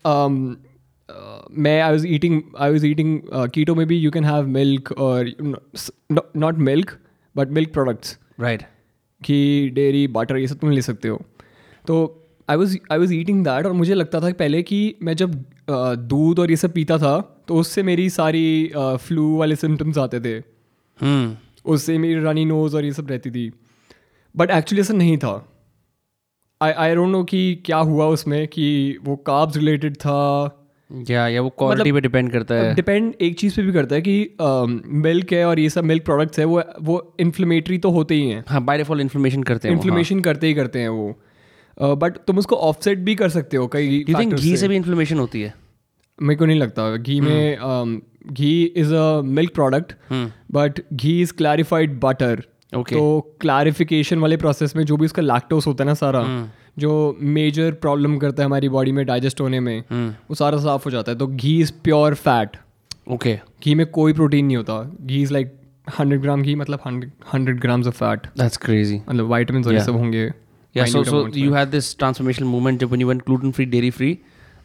um, 0.05 0.35
uh, 1.09 1.57
मैं 1.57 1.81
I 1.81 1.91
was 1.91 2.07
eating 2.07 2.41
I 2.59 2.71
was 2.71 2.85
eating 2.85 3.19
keto 3.53 3.75
में 3.75 3.85
भी 3.87 3.97
यू 3.97 4.11
कैन 4.11 4.25
हैव 4.25 4.47
मिल्क 4.47 4.91
और 4.91 5.31
not 6.37 6.57
milk 6.57 6.97
but 7.35 7.49
milk 7.49 7.73
products 7.73 8.17
right 8.39 8.61
ghee 9.21 9.69
dairy 9.69 10.07
butter 10.07 10.37
ये 10.37 10.47
सब 10.47 10.59
तुम 10.59 10.71
ले 10.71 10.81
सकते 10.81 11.07
हो। 11.07 11.21
तो 11.87 12.27
I 12.49 12.57
was 12.57 12.77
I 12.91 12.97
was 12.97 13.13
eating 13.13 13.43
that 13.43 13.65
और 13.65 13.71
मुझे 13.71 13.93
लगता 13.93 14.21
था 14.21 14.31
पहले 14.33 14.63
कि 14.63 14.95
मैं 15.01 15.15
जब 15.15 15.43
uh, 15.43 15.95
दूध 15.97 16.39
और 16.39 16.49
ये 16.49 16.57
सब 16.57 16.73
पीता 16.73 16.97
था 16.97 17.40
तो 17.51 17.55
उससे 17.55 17.83
मेरी 17.83 18.09
सारी 18.09 18.71
फ्लू 18.77 19.23
वाले 19.37 19.55
सिम्टम्स 19.55 19.97
आते 19.97 20.19
थे। 20.19 20.35
हम्म। 20.99 21.71
उससे 21.71 21.97
मेरी 21.97 22.19
रनी 22.23 22.45
नोज़ 22.45 22.75
और 22.75 22.85
ये 22.85 22.91
सब 22.93 23.07
रहती 23.09 23.31
थी। 23.31 23.51
बट 24.35 24.51
एक्चुअली 24.51 24.81
ऐसा 24.81 24.93
नहीं 24.93 25.17
था। 25.17 25.31
आई 26.61 26.71
आई 26.71 26.95
डोंट 26.95 27.09
नो 27.09 27.23
कि 27.23 27.41
क्या 27.65 27.77
हुआ 27.77 28.05
उसमें 28.07 28.47
कि 28.47 28.65
वो 29.03 29.15
काब्स 29.15 29.57
रिलेटेड 29.57 29.95
था। 29.95 30.21
या 31.09 31.27
या 31.27 31.41
वो 31.41 31.49
क्वालिटी 31.49 31.91
मतलब, 31.91 31.95
पे 31.95 32.01
डिपेंड 32.01 32.31
करता 32.31 32.55
है। 32.55 32.73
डिपेंड 32.75 33.13
एक 33.21 33.37
चीज़ 33.39 33.55
पे 33.55 33.61
भी 33.61 33.73
करता 33.73 33.95
है 33.95 34.01
कि 34.01 34.15
मिल्क 35.01 35.33
है 35.33 35.45
और 35.45 35.59
ये 35.59 35.69
सब 35.69 35.83
मिल्क 35.83 36.05
प्रोडक्ट्स 36.05 36.39
है 36.39 36.45
वो 36.45 36.63
वो 36.81 37.15
इन्फ्लेमेटरी 37.19 37.77
तो 37.77 37.89
होते 37.89 38.15
ही 38.15 38.29
हैं। 38.29 38.43
हाँ 38.47 38.63
बाय 38.63 38.77
डिफ़ॉल्ट 38.77 39.01
इन्फ्लेमेशन 39.01 39.43
करते 39.43 39.67
हैं 39.67 39.75
इन्फ्लेमेशन 39.75 40.15
हाँ. 40.15 40.23
करते 40.23 40.47
ही 40.47 40.53
करते 40.53 40.79
हैं 40.79 40.89
वो। 40.89 41.95
बट 41.95 42.17
uh, 42.17 42.25
तुम 42.27 42.37
उसको 42.37 42.55
ऑफसेट 42.55 42.97
भी 42.99 43.15
कर 43.15 43.29
सकते 43.29 43.57
हो 43.57 43.67
कई 43.67 44.03
घी 44.25 44.57
से। 44.57 44.67
भी 44.67 44.75
इन्फ्लेमेशन 44.75 45.19
होती 45.19 45.41
है? 45.41 45.53
मेरे 46.21 46.37
को 46.37 46.45
नहीं 46.45 46.59
लगता। 46.59 46.95
घी 46.95 47.19
में 47.21 47.57
um, 47.57 47.99
ghee 48.31 48.63
is 48.63 48.93
a 48.93 49.21
milk 49.21 49.53
product 49.53 49.93
but 50.51 50.79
ghee 50.93 51.21
is 51.21 51.33
clarified 51.33 51.99
butter 51.99 52.43
okay 52.77 52.95
तो 52.95 53.35
क्लैरिफिकेशन 53.41 54.19
वाले 54.19 54.37
प्रोसेस 54.37 54.75
में 54.75 54.83
जो 54.85 54.97
भी 54.97 55.05
उसका 55.05 55.21
लैक्टोस 55.21 55.67
होता 55.67 55.83
है 55.83 55.87
ना 55.87 55.93
सारा 55.93 56.23
जो 56.79 56.91
मेजर 57.37 57.71
प्रॉब्लम 57.71 58.17
करता 58.17 58.43
है 58.43 58.45
हमारी 58.45 58.69
बॉडी 58.69 58.91
में 58.91 59.05
डाइजेस्ट 59.05 59.41
होने 59.41 59.59
में 59.59 59.79
वो 60.29 60.35
सारा 60.35 60.57
साफ़ 60.57 60.85
हो 60.85 60.91
जाता 60.91 61.11
है। 61.11 61.17
तो 61.17 61.27
ghee 61.27 61.59
is 61.61 61.71
pure 61.83 62.13
fat 62.13 62.57
okay 63.11 63.39
ghee 63.63 63.75
में 63.75 63.85
कोई 63.91 64.13
प्रोटीन 64.13 64.45
नहीं 64.45 64.57
होता। 64.57 64.83
Ghee 65.01 65.21
is 65.21 65.33
like 65.33 65.53
hundred 65.99 66.21
gram 66.21 66.41
ghee 66.41 66.55
मतलब 66.55 67.07
hundred 67.33 67.59
grams 67.59 67.87
of 67.87 67.95
fat 67.95 68.27
that's 68.37 68.57
crazy 68.57 69.01
मतलब 69.09 69.27
वाइटामिन. 69.27 69.79
सब 69.79 69.95
होंगे। 69.95 70.31
Yeah, 70.75 70.85
so 70.85 70.99
so 71.03 71.17
you 71.35 71.53
had 71.53 71.71
this 71.71 71.87
transformational 72.01 72.49
movement 72.49 72.83
when 72.91 73.01
you 73.03 73.07
went 73.07 73.23
gluten 73.29 73.53
free, 73.55 73.65
dairy 73.71 73.89
free. 73.95 74.11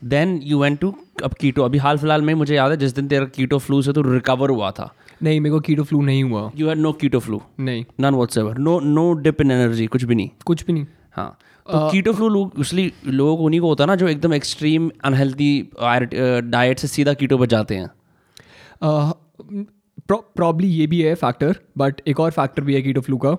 Then 0.04 0.38
you 0.42 0.58
went 0.58 0.80
to 0.80 0.94
अब 1.24 1.34
keto 1.34 1.62
अभी 1.62 1.78
हाल 1.78 1.98
फ़िलहाल 1.98 2.22
में 2.22 2.32
मुझे 2.34 2.54
याद 2.54 2.70
है 2.70 2.76
जिस 2.76 2.94
दिन 2.94 3.08
तेरा 3.08 3.24
कीटो 3.26 3.58
फ्लू 3.58 3.80
से 3.82 3.92
तो 3.92 4.02
रिकवर 4.02 4.50
हुआ 4.50 4.70
था। 4.70 4.92
नहीं 5.22 5.40
मेरे 5.40 5.52
को 5.52 5.60
कीटो 5.60 5.82
फ्लू 5.84 6.00
नहीं 6.02 6.22
हुआ। 6.24 6.50
You 6.56 6.68
had 6.68 6.78
no 6.78 6.92
keto 6.92 7.18
flu 7.18 7.40
नहीं। 7.60 7.84
None 8.00 8.14
whatsoever 8.14 8.58
no 8.58 8.78
no 8.80 9.12
dip 9.14 9.40
in 9.40 9.50
energy 9.50 9.86
कुछ 9.86 10.04
भी 10.04 10.14
नहीं? 10.14 10.30
कुछ 10.46 10.64
भी 10.66 10.72
नहीं। 10.72 10.86
हाँ। 11.12 11.38
तो 11.66 11.88
कीटो 11.90 12.12
फ्लू 12.12 12.28
लोग 12.28 12.52
इसलिए 12.60 12.92
लोगों 13.06 13.36
को 13.36 13.44
उन्हीं 13.44 13.60
को 13.60 13.68
होता 13.68 13.84
है 13.84 13.88
ना 13.88 13.94
जो 13.94 14.08
एकदम 14.08 14.34
एक्सट्रीम 14.34 14.90
अनहेल्दी 15.04 15.68
डाइट 15.80 16.78
से 16.78 16.88
सीधा 16.88 17.14
कीटो 17.14 17.38
पर 17.38 17.46
जाते 17.46 17.74
हैं। 17.74 17.88
प्रॉब्ली 20.08 20.68
ये 20.68 20.86
भी 20.86 21.00
है 21.02 21.14
फैक्टर 21.14 21.56
बट 21.78 22.00
एक 22.08 22.20
और 22.20 22.30
फैक्टर 22.30 22.62
भी 22.62 22.74
है 22.74 22.82
कीटो 22.82 23.00
फ्लू 23.00 23.16
का 23.16 23.32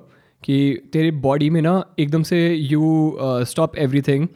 कि 0.43 0.57
तेरे 0.93 1.11
बॉडी 1.21 1.49
में 1.49 1.61
ना 1.61 1.83
एकदम 1.99 2.23
से 2.23 2.39
you 2.53 3.17
stop 3.21 3.77
every 3.77 4.01
thing 4.01 4.27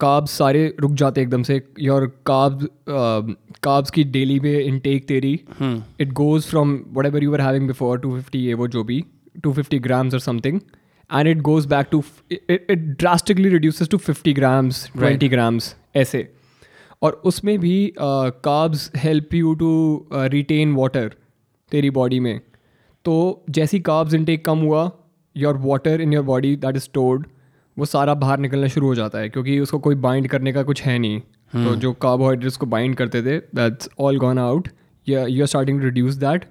carbs 0.00 0.30
सारे 0.38 0.62
रुक 0.80 0.92
जाते 0.94 1.22
एकदम 1.22 1.42
से 1.42 1.60
योर 1.80 2.06
काब्स 2.26 2.66
काब्स 3.62 3.90
की 3.90 4.04
डेली 4.16 4.38
में 4.40 4.58
इनटेक 4.60 5.06
तेरी 5.08 5.32
it 6.00 6.12
goes 6.14 6.44
from 6.46 6.78
whatever 7.06 7.24
you 7.24 7.32
are 7.34 7.40
having 7.40 7.66
before 7.66 7.98
two 8.00 8.14
fifty 8.16 8.38
ये 8.38 8.54
वो 8.54 8.68
जो 8.68 8.84
भी 8.84 9.02
टू 9.42 9.52
फिफ्टी 9.52 9.78
ग्राम्स 9.78 10.14
और 10.14 10.20
something 10.20 10.60
and 11.10 11.28
it 11.28 11.40
goes 11.42 11.66
back 11.66 11.86
to 11.90 12.02
it 12.32 12.78
drastically 12.98 13.48
reduces 13.48 13.88
to 13.88 13.98
fifty 13.98 14.32
grams 14.32 14.86
twenty 14.96 15.28
grams 15.28 15.74
ऐसे। 15.96 16.28
और 17.02 17.20
उसमें 17.24 17.58
भी 17.60 17.92
carbs 17.98 18.90
help 18.96 19.34
you 19.34 19.54
to 19.54 19.72
retain 20.12 20.74
water 20.74 21.12
तेरी 21.72 21.90
बॉडी 21.90 22.20
में। 22.20 22.40
तो 23.04 23.44
जैसी 23.50 23.80
काब्स 23.80 24.14
इनटेक 24.14 24.44
कम 24.44 24.58
हुआ 24.58 24.90
your 25.36 25.56
water 25.64 26.00
in 26.00 26.12
your 26.12 26.24
body 26.24 26.54
that 26.56 26.76
is 26.76 26.82
stored 26.82 27.26
वो 27.78 27.84
सारा 27.84 28.14
बाहर 28.14 28.38
निकलना 28.38 28.66
शुरू 28.66 28.86
हो 28.86 28.94
जाता 28.94 29.18
है 29.18 29.28
क्योंकि 29.28 29.58
उसको 29.60 29.78
कोई 29.78 29.94
बाइंड 29.94 30.28
करने 30.28 30.52
का 30.52 30.62
कुछ 30.62 30.82
है 30.82 30.98
नहीं। 30.98 31.20
hmm. 31.20 31.64
तो 31.64 31.76
जो 31.76 31.92
कार्बोहाइड्रेट्स 31.92 32.56
को 32.56 32.66
बाइंड 32.66 32.96
करते 32.96 33.22
थे 33.22 33.38
that's 33.38 33.88
all 34.00 34.18
gone 34.18 34.38
out 34.38 34.68
you 35.08 35.18
are 35.20 35.46
starting 35.46 35.78
to 35.80 35.84
reduce 35.84 36.14
that 36.14 36.44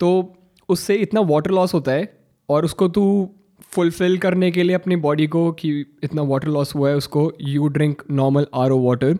तो 0.00 0.34
उससे 0.68 0.94
इतना 0.94 1.20
वाटर 1.20 1.50
लॉस 1.50 1.74
होता 1.74 1.92
है 1.92 2.20
और 2.48 2.64
उसको 2.64 2.88
तू 2.88 3.30
फुलफिल 3.62 4.18
करने 4.18 4.50
के 4.50 4.62
लिए 4.62 4.74
अपनी 4.74 4.96
बॉडी 4.96 5.26
को 5.26 5.52
कि 5.52 5.70
इतना 6.02 6.22
वाटर 6.22 6.48
लॉस 6.48 6.74
हुआ 6.74 6.88
है 6.88 6.96
उसको 6.96 7.32
you 7.40 7.68
drink 7.68 8.02
normal 8.10 8.46
R 8.54 8.70
O 8.70 8.78
water 8.78 9.18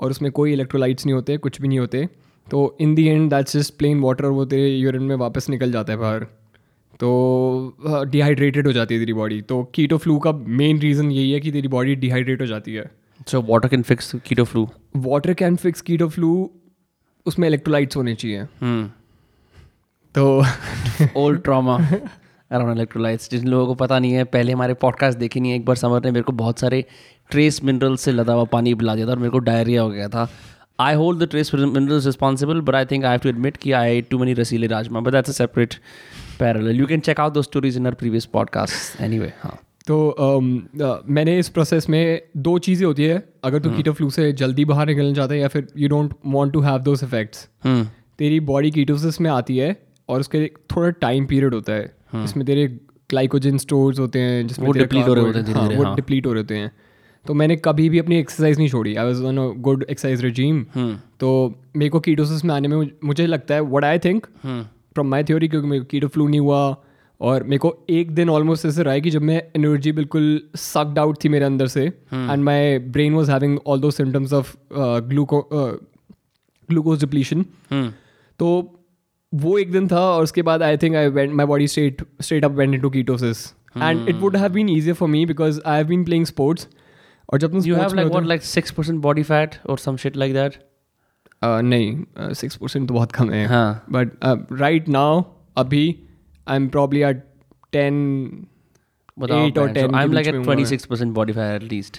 और 0.00 0.10
उसमें 0.10 0.32
कोई 0.32 0.52
इलेक्ट्रोलाइट्स 0.52 1.06
नहीं 1.06 1.14
होते 1.14 1.36
कुछ 1.36 1.60
भी 1.60 1.68
नहीं 1.68 1.78
होते। 1.78 2.08
तो 2.50 2.76
in 2.80 2.94
the 2.94 3.06
end 3.06 3.30
that's 3.30 3.56
just 3.56 3.76
plain 3.78 4.00
water 4.00 4.24
वो 4.26 4.44
तेरे 4.44 4.68
यूरिन 4.68 5.02
में 5.02 5.16
वापस 5.16 5.48
निकल 5.48 5.72
जाता 5.72 5.92
है 5.92 5.98
बाहर। 5.98 6.26
तो 7.00 8.06
डिहाइड्रेटेड 8.10 8.66
हो 8.66 8.72
जाती 8.72 8.94
है 8.94 9.00
तेरी 9.00 9.12
बॉडी 9.12 9.40
तो 9.42 9.62
कीटो 9.74 9.96
फ्लू 9.98 10.18
का 10.18 10.32
मेन 10.32 10.78
रीज़न 10.78 11.10
यही 11.10 11.30
है 11.32 11.40
कि 11.40 11.52
तेरी 11.52 11.68
बॉडी 11.68 11.94
डिहाइड्रेट 11.96 12.40
हो 12.40 12.46
जाती 12.46 12.74
है। 12.74 12.90
So 13.26 13.40
water 13.42 13.68
can 13.68 13.82
fix 13.82 14.14
keto 14.26 14.44
flu 14.44 14.68
water 14.96 15.34
can 15.34 15.56
fix 15.56 15.80
keto 15.80 16.08
flu 16.08 16.50
उसमें 17.26 17.48
इलेक्ट्रोलाइट्स 17.48 17.96
होने 17.96 18.14
चाहिए। 18.14 18.44
तो 20.14 20.44
ओल्ड 21.16 21.42
ट्रामा 21.42 21.76
अराउंड 22.50 22.76
इलेक्ट्रोलाइट्स 22.76 23.30
जिन 23.30 23.46
लोगों 23.48 23.66
को 23.66 23.74
पता 23.74 23.98
नहीं 23.98 24.12
है 24.12 24.24
पहले 24.24 24.52
हमारे 24.52 24.74
पॉडकास्ट 24.74 25.18
देखे 25.18 25.40
नहीं 25.40 25.50
है 25.50 25.56
एक 25.58 25.64
बार 25.64 25.76
समर 25.76 26.04
ने 26.04 26.10
मेरे 26.10 26.22
को 26.22 26.32
बहुत 26.32 26.58
सारे 26.58 26.84
ट्रेस 27.30 27.62
मिनरल्स 27.64 28.00
से 28.00 28.12
लदा 28.12 28.32
हुआ 28.32 28.44
पानी 28.44 28.74
पिला 28.74 28.94
दिया 28.94 29.06
था 29.06 29.10
और 29.10 29.18
मेरे 29.18 29.30
को 29.30 29.38
डायरिया 29.38 29.82
हो 29.82 29.88
गया 29.90 30.08
था। 30.08 30.28
I 30.80 30.94
hold 30.94 31.22
the 31.22 31.28
trace 31.30 31.54
minerals 31.54 32.06
responsible 32.06 32.60
but 32.60 32.74
I 32.74 32.84
think 32.84 33.04
I 33.04 33.18
to 33.18 33.28
admit 33.28 33.56
कि 33.56 33.72
I 33.72 34.00
too 34.02 34.18
many 34.18 34.32
रसीले 34.32 34.66
rajma 34.66 35.00
but 35.00 35.12
that's 35.12 35.30
a 35.30 35.32
separate 35.32 35.74
you 36.76 36.86
can 36.86 37.00
check 37.00 37.20
out 37.20 37.32
those 37.32 37.42
stories 37.42 37.76
in 37.76 37.86
our 37.86 37.94
previous 37.94 38.24
podcast 38.24 39.00
anyway 39.00 39.32
हाँ। 39.40 39.58
तो 39.86 40.16
um, 40.20 40.46
uh, 40.80 40.96
मैंने 41.08 41.38
इस 41.38 41.48
process 41.48 41.88
में 41.88 42.22
दो 42.36 42.58
चीज़ें 42.58 42.86
होती 42.86 43.04
है। 43.04 43.28
अगर 43.44 43.58
तू 43.58 43.70
कीटो 43.70 43.92
फ्लू 43.92 44.10
से 44.10 44.32
जल्दी 44.32 44.64
बाहर 44.64 44.86
निकलना 44.86 45.14
चाहता 45.14 45.34
है 45.34 45.40
या 45.40 45.48
फिर 45.48 45.66
you 45.76 45.88
don't 45.88 46.14
want 46.26 46.52
to 46.52 46.60
have 46.60 46.78
those 46.78 47.02
effects 47.02 47.48
तेरी 48.18 48.40
बॉडी 48.40 48.70
कीटोसिस 48.70 49.20
में 49.20 49.30
आती 49.30 49.56
है 49.56 49.76
और 50.08 50.20
उसके 50.20 50.50
थोड़ा 50.76 50.90
टाइम 50.90 51.26
पीरियड 51.26 51.54
होता 51.54 51.72
है। 51.72 51.94
इसमें 52.24 52.46
तेरे 52.46 52.66
ग्लाइकोजन 53.10 53.58
स्टोर्स 53.58 53.98
होते 53.98 54.18
हैं 54.18 54.46
जिसमें 54.46 54.66
वो 54.66 54.74
deplete 54.74 55.08
हो 55.08 55.14
रहे 55.14 55.24
होते 55.24 55.38
हैं 55.38 55.76
वो। 55.76 55.94
डिप्लीट 55.94 56.26
हो 56.26 56.32
रहे 56.32 56.42
होते 56.42 56.54
हैं। 56.54 56.72
तो 57.26 57.34
मैंने 57.34 57.56
कभी 57.56 57.88
भी 57.88 57.98
अपनी 57.98 58.16
एक्सरसाइज 58.16 58.58
नहीं 58.58 58.68
छोड़ी. 58.68 58.94
I 58.94 59.06
was 59.06 59.22
on 59.24 59.38
a 59.38 59.46
good 59.62 59.84
exercise 59.90 60.24
regime 60.24 60.64
तो 61.20 61.54
मेरे 61.76 61.90
को 61.90 62.00
कीटोसिस 62.00 62.44
में 62.44 62.54
आने 62.54 62.68
में 62.68 62.90
मुझे 63.04 63.26
लगता 63.26 63.54
है 63.54 63.60
what 63.60 63.84
I 63.84 63.98
think 63.98 64.26
from 64.46 65.08
my 65.08 65.24
theory 65.24 65.48
क्योंकि 65.48 65.68
मेरे 65.68 65.80
को 65.80 65.86
कीटो 65.90 66.08
फ्लू 66.08 66.28
नहीं 66.28 66.40
हुआ 66.40 66.76
और 67.20 67.42
मेरे 67.42 67.58
को 67.58 67.76
एक 67.90 68.10
दिन 68.14 68.30
ऑलमोस्ट 68.30 68.66
ऐसे 68.66 68.82
रहा 68.82 68.94
है 68.94 69.00
कि 69.00 69.10
जब 69.10 69.22
मैं 69.22 69.42
एनर्जी 69.56 69.92
बिल्कुल 69.92 70.40
सक्ड 70.56 70.98
आउट 70.98 71.24
थी 71.24 71.28
मेरे 71.28 71.44
अंदर 71.44 71.66
से 71.66 71.84
and 71.84 72.42
my 72.44 72.78
brain 72.78 73.14
was 73.14 73.30
having 73.30 73.58
all 73.66 73.80
those 73.80 73.90
symptoms 73.90 74.32
of 74.32 74.54
gluco 75.08 75.40
glucose 76.68 77.00
depletion 77.00 77.44
तो 78.40 78.48
वो 79.32 79.58
एक 79.58 79.72
दिन 79.72 79.88
था 79.88 80.00
और 80.00 80.22
उसके 80.22 80.42
बाद 80.42 80.62
I 80.62 80.76
think 80.76 80.96
I 80.96 81.08
went 81.10 81.32
my 81.32 81.46
body 81.46 81.68
straight 81.68 82.02
straight 82.20 82.44
up 82.44 82.52
went 82.52 82.74
into 82.74 82.90
ketosis 82.90 83.46
and 83.76 84.08
it 84.08 84.16
would 84.16 84.36
have 84.36 84.52
been 84.52 84.68
easier 84.68 84.94
for 84.94 85.08
me 85.08 85.24
because 85.26 85.60
I 85.66 85.76
have 85.76 85.86
been 85.86 86.04
playing 86.04 86.26
sports 86.26 86.68
और 87.32 87.38
जब 87.38 87.52
तुम 87.52 87.60
You 87.60 87.74
have 87.74 87.82
sports 87.82 87.94
में 87.94 88.02
like 88.02 88.12
होते 88.12 88.24
what, 88.26 88.30
like 88.32 88.46
six 88.48 88.74
percent 88.78 89.00
body 89.06 89.24
fat 89.30 89.58
or 89.66 89.76
some 89.84 89.98
shit 90.04 90.16
like 90.22 90.34
that? 90.38 90.56
हो- 90.56 90.70
Uh, 91.44 91.62
नहीं 91.62 92.32
six 92.34 92.56
percent 92.56 92.88
तो 92.88 92.94
बहुत 92.94 93.12
कम 93.12 93.30
है 93.30 93.46
हाँ. 93.46 93.84
बट 93.90 94.10
राइट 94.60 94.88
नाउ 94.88 95.22
अभी 95.56 95.84
I 96.48 96.56
am 96.56 96.68
probably 96.68 97.02
at 97.02 97.22
ten 97.72 97.96
बताओ 99.18 99.46
Eight 99.46 99.58
or 99.58 99.66
man. 99.66 99.74
So 99.76 99.80
10 99.80 99.90
के 99.90 99.98
I'm 99.98 100.14
like 100.14 100.18
बीच 100.18 100.28
at 100.28 100.34
में 100.34 100.44
हुआ 100.44 100.54
है। 100.54 100.60
26% 100.60 101.14
body 101.18 101.34
fat 101.38 101.56
at 101.60 101.66
least. 101.72 101.98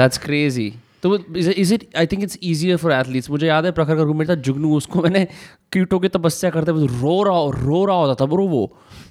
That's 0.00 0.20
crazy. 0.26 0.68
तो 1.02 1.16
it 1.18 1.84
I 2.02 2.04
think 2.12 2.24
it's 2.26 2.38
easier 2.50 2.76
for 2.84 2.92
athletes. 2.98 3.30
मुझे 3.30 3.46
याद 3.46 3.64
है 3.64 3.72
प्रखर 3.72 3.96
का 3.96 4.02
रूममेट 4.02 4.28
था 4.28 4.34
जुगनू 4.48 4.74
उसको 4.76 5.02
मैंने 5.02 5.24
कीटो 5.72 5.98
की 5.98 6.08
तपस्या 6.08 6.50
करते 6.50 6.72
हुए 6.72 6.86
रो 6.86 7.22
रहा 7.22 7.64
रो 7.64 7.84
रहा 7.84 7.96
होता 7.96 8.14
था 8.20 8.26
ब्रो 8.30 8.46
वो 8.48 8.62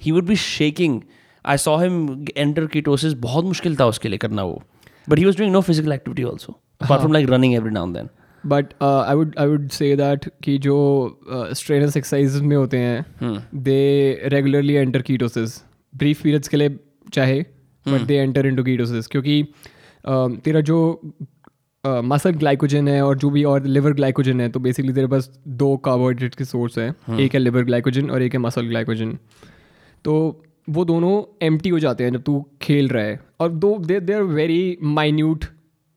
he 0.02 0.12
would 0.12 0.24
be 0.26 0.36
shaking 0.46 1.00
I 1.44 1.56
saw 1.66 1.76
him 1.82 2.24
enter 2.36 2.66
ketosis 2.74 3.12
बहुत 3.28 3.44
मुश्किल 3.44 3.76
था 3.80 3.86
उसके 3.86 4.08
लिए 4.08 4.18
करना 4.18 4.42
वो 4.42 4.62
but 5.08 5.18
he 5.18 5.24
was 5.24 5.36
doing 5.38 5.52
no 5.52 5.60
physical 5.60 5.92
activity 5.92 6.22
also 6.22 6.60
apart 6.80 7.00
from 7.00 7.12
like 7.12 7.30
running 7.30 7.54
every 7.54 7.70
now 7.70 7.86
and 7.86 7.96
then 7.96 8.08
but 8.46 8.66
I 8.82 9.14
would 9.14 9.34
I 9.38 9.46
would 9.46 9.68
say 9.68 9.96
that 9.96 10.30
कि 10.44 10.58
जो 10.58 11.20
strenuous 11.32 11.96
exercise 11.96 12.42
में 12.42 12.56
होते 12.56 12.76
हैं 12.76 13.06
they 13.54 14.20
regularly 14.26 14.72
enter 14.72 15.02
ketosis 15.02 15.62
brief 15.96 16.22
periods 16.22 16.48
के 16.48 16.56
लिए 16.56 16.78
चाहे 17.12 17.44
but 17.88 18.00
they 18.00 18.14
enter 18.14 18.46
into 18.46 18.64
ketosis 18.64 19.06
क्योंकि 19.06 19.48
uh, 20.08 20.40
तेरा 20.40 20.60
जो 20.60 21.02
मसल 21.86 22.30
ग्लाइकोजन 22.30 22.88
है 22.88 23.02
और 23.02 23.18
जो 23.18 23.30
भी 23.30 23.44
और 23.44 23.64
लिवर 23.64 23.92
ग्लाइकोजन 23.92 24.40
है 24.40 24.48
तो 24.48 24.60
बेसिकली 24.60 24.92
तेरे 24.92 25.06
पास 25.06 25.40
दो 25.48 25.76
कार्बोहाइड्रेट 25.76 26.34
के 26.34 26.44
सोर्स 26.44 26.78
है। 26.78 26.94
एक 27.20 27.34
है 27.34 27.40
लिवर 27.40 27.62
ग्लाइकोजन 27.62 28.10
और 28.10 28.22
एक 28.22 28.32
है 28.32 28.38
मसल 28.38 28.66
ग्लाइकोजन 28.66 29.18
तो 30.04 30.44
वो 30.68 30.84
दोनों 30.84 31.12
एम 31.46 31.58
हो 31.72 31.78
जाते 31.78 32.04
हैं 32.04 32.12
जब 32.12 32.22
तू 32.22 32.44
खेल 32.62 32.88
रहा 32.88 33.04
है 33.04 33.20
और 33.40 33.50
though 33.64 33.76
they 33.78 34.00
they 34.00 34.12
are 34.12 34.22
very 34.32 34.78
minute 34.82 35.44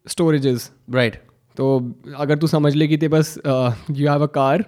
storages 0.05 0.71
right 0.91 1.15
तो 1.57 1.69
अगर 2.17 2.37
तू 2.37 2.47
समझ 2.47 2.73
ले 2.75 2.87
कि 2.87 2.97
तेरे 2.97 3.11
पास 3.11 3.37
यू 3.45 4.09
हैव 4.09 4.23
अ 4.23 4.31
कार 4.35 4.65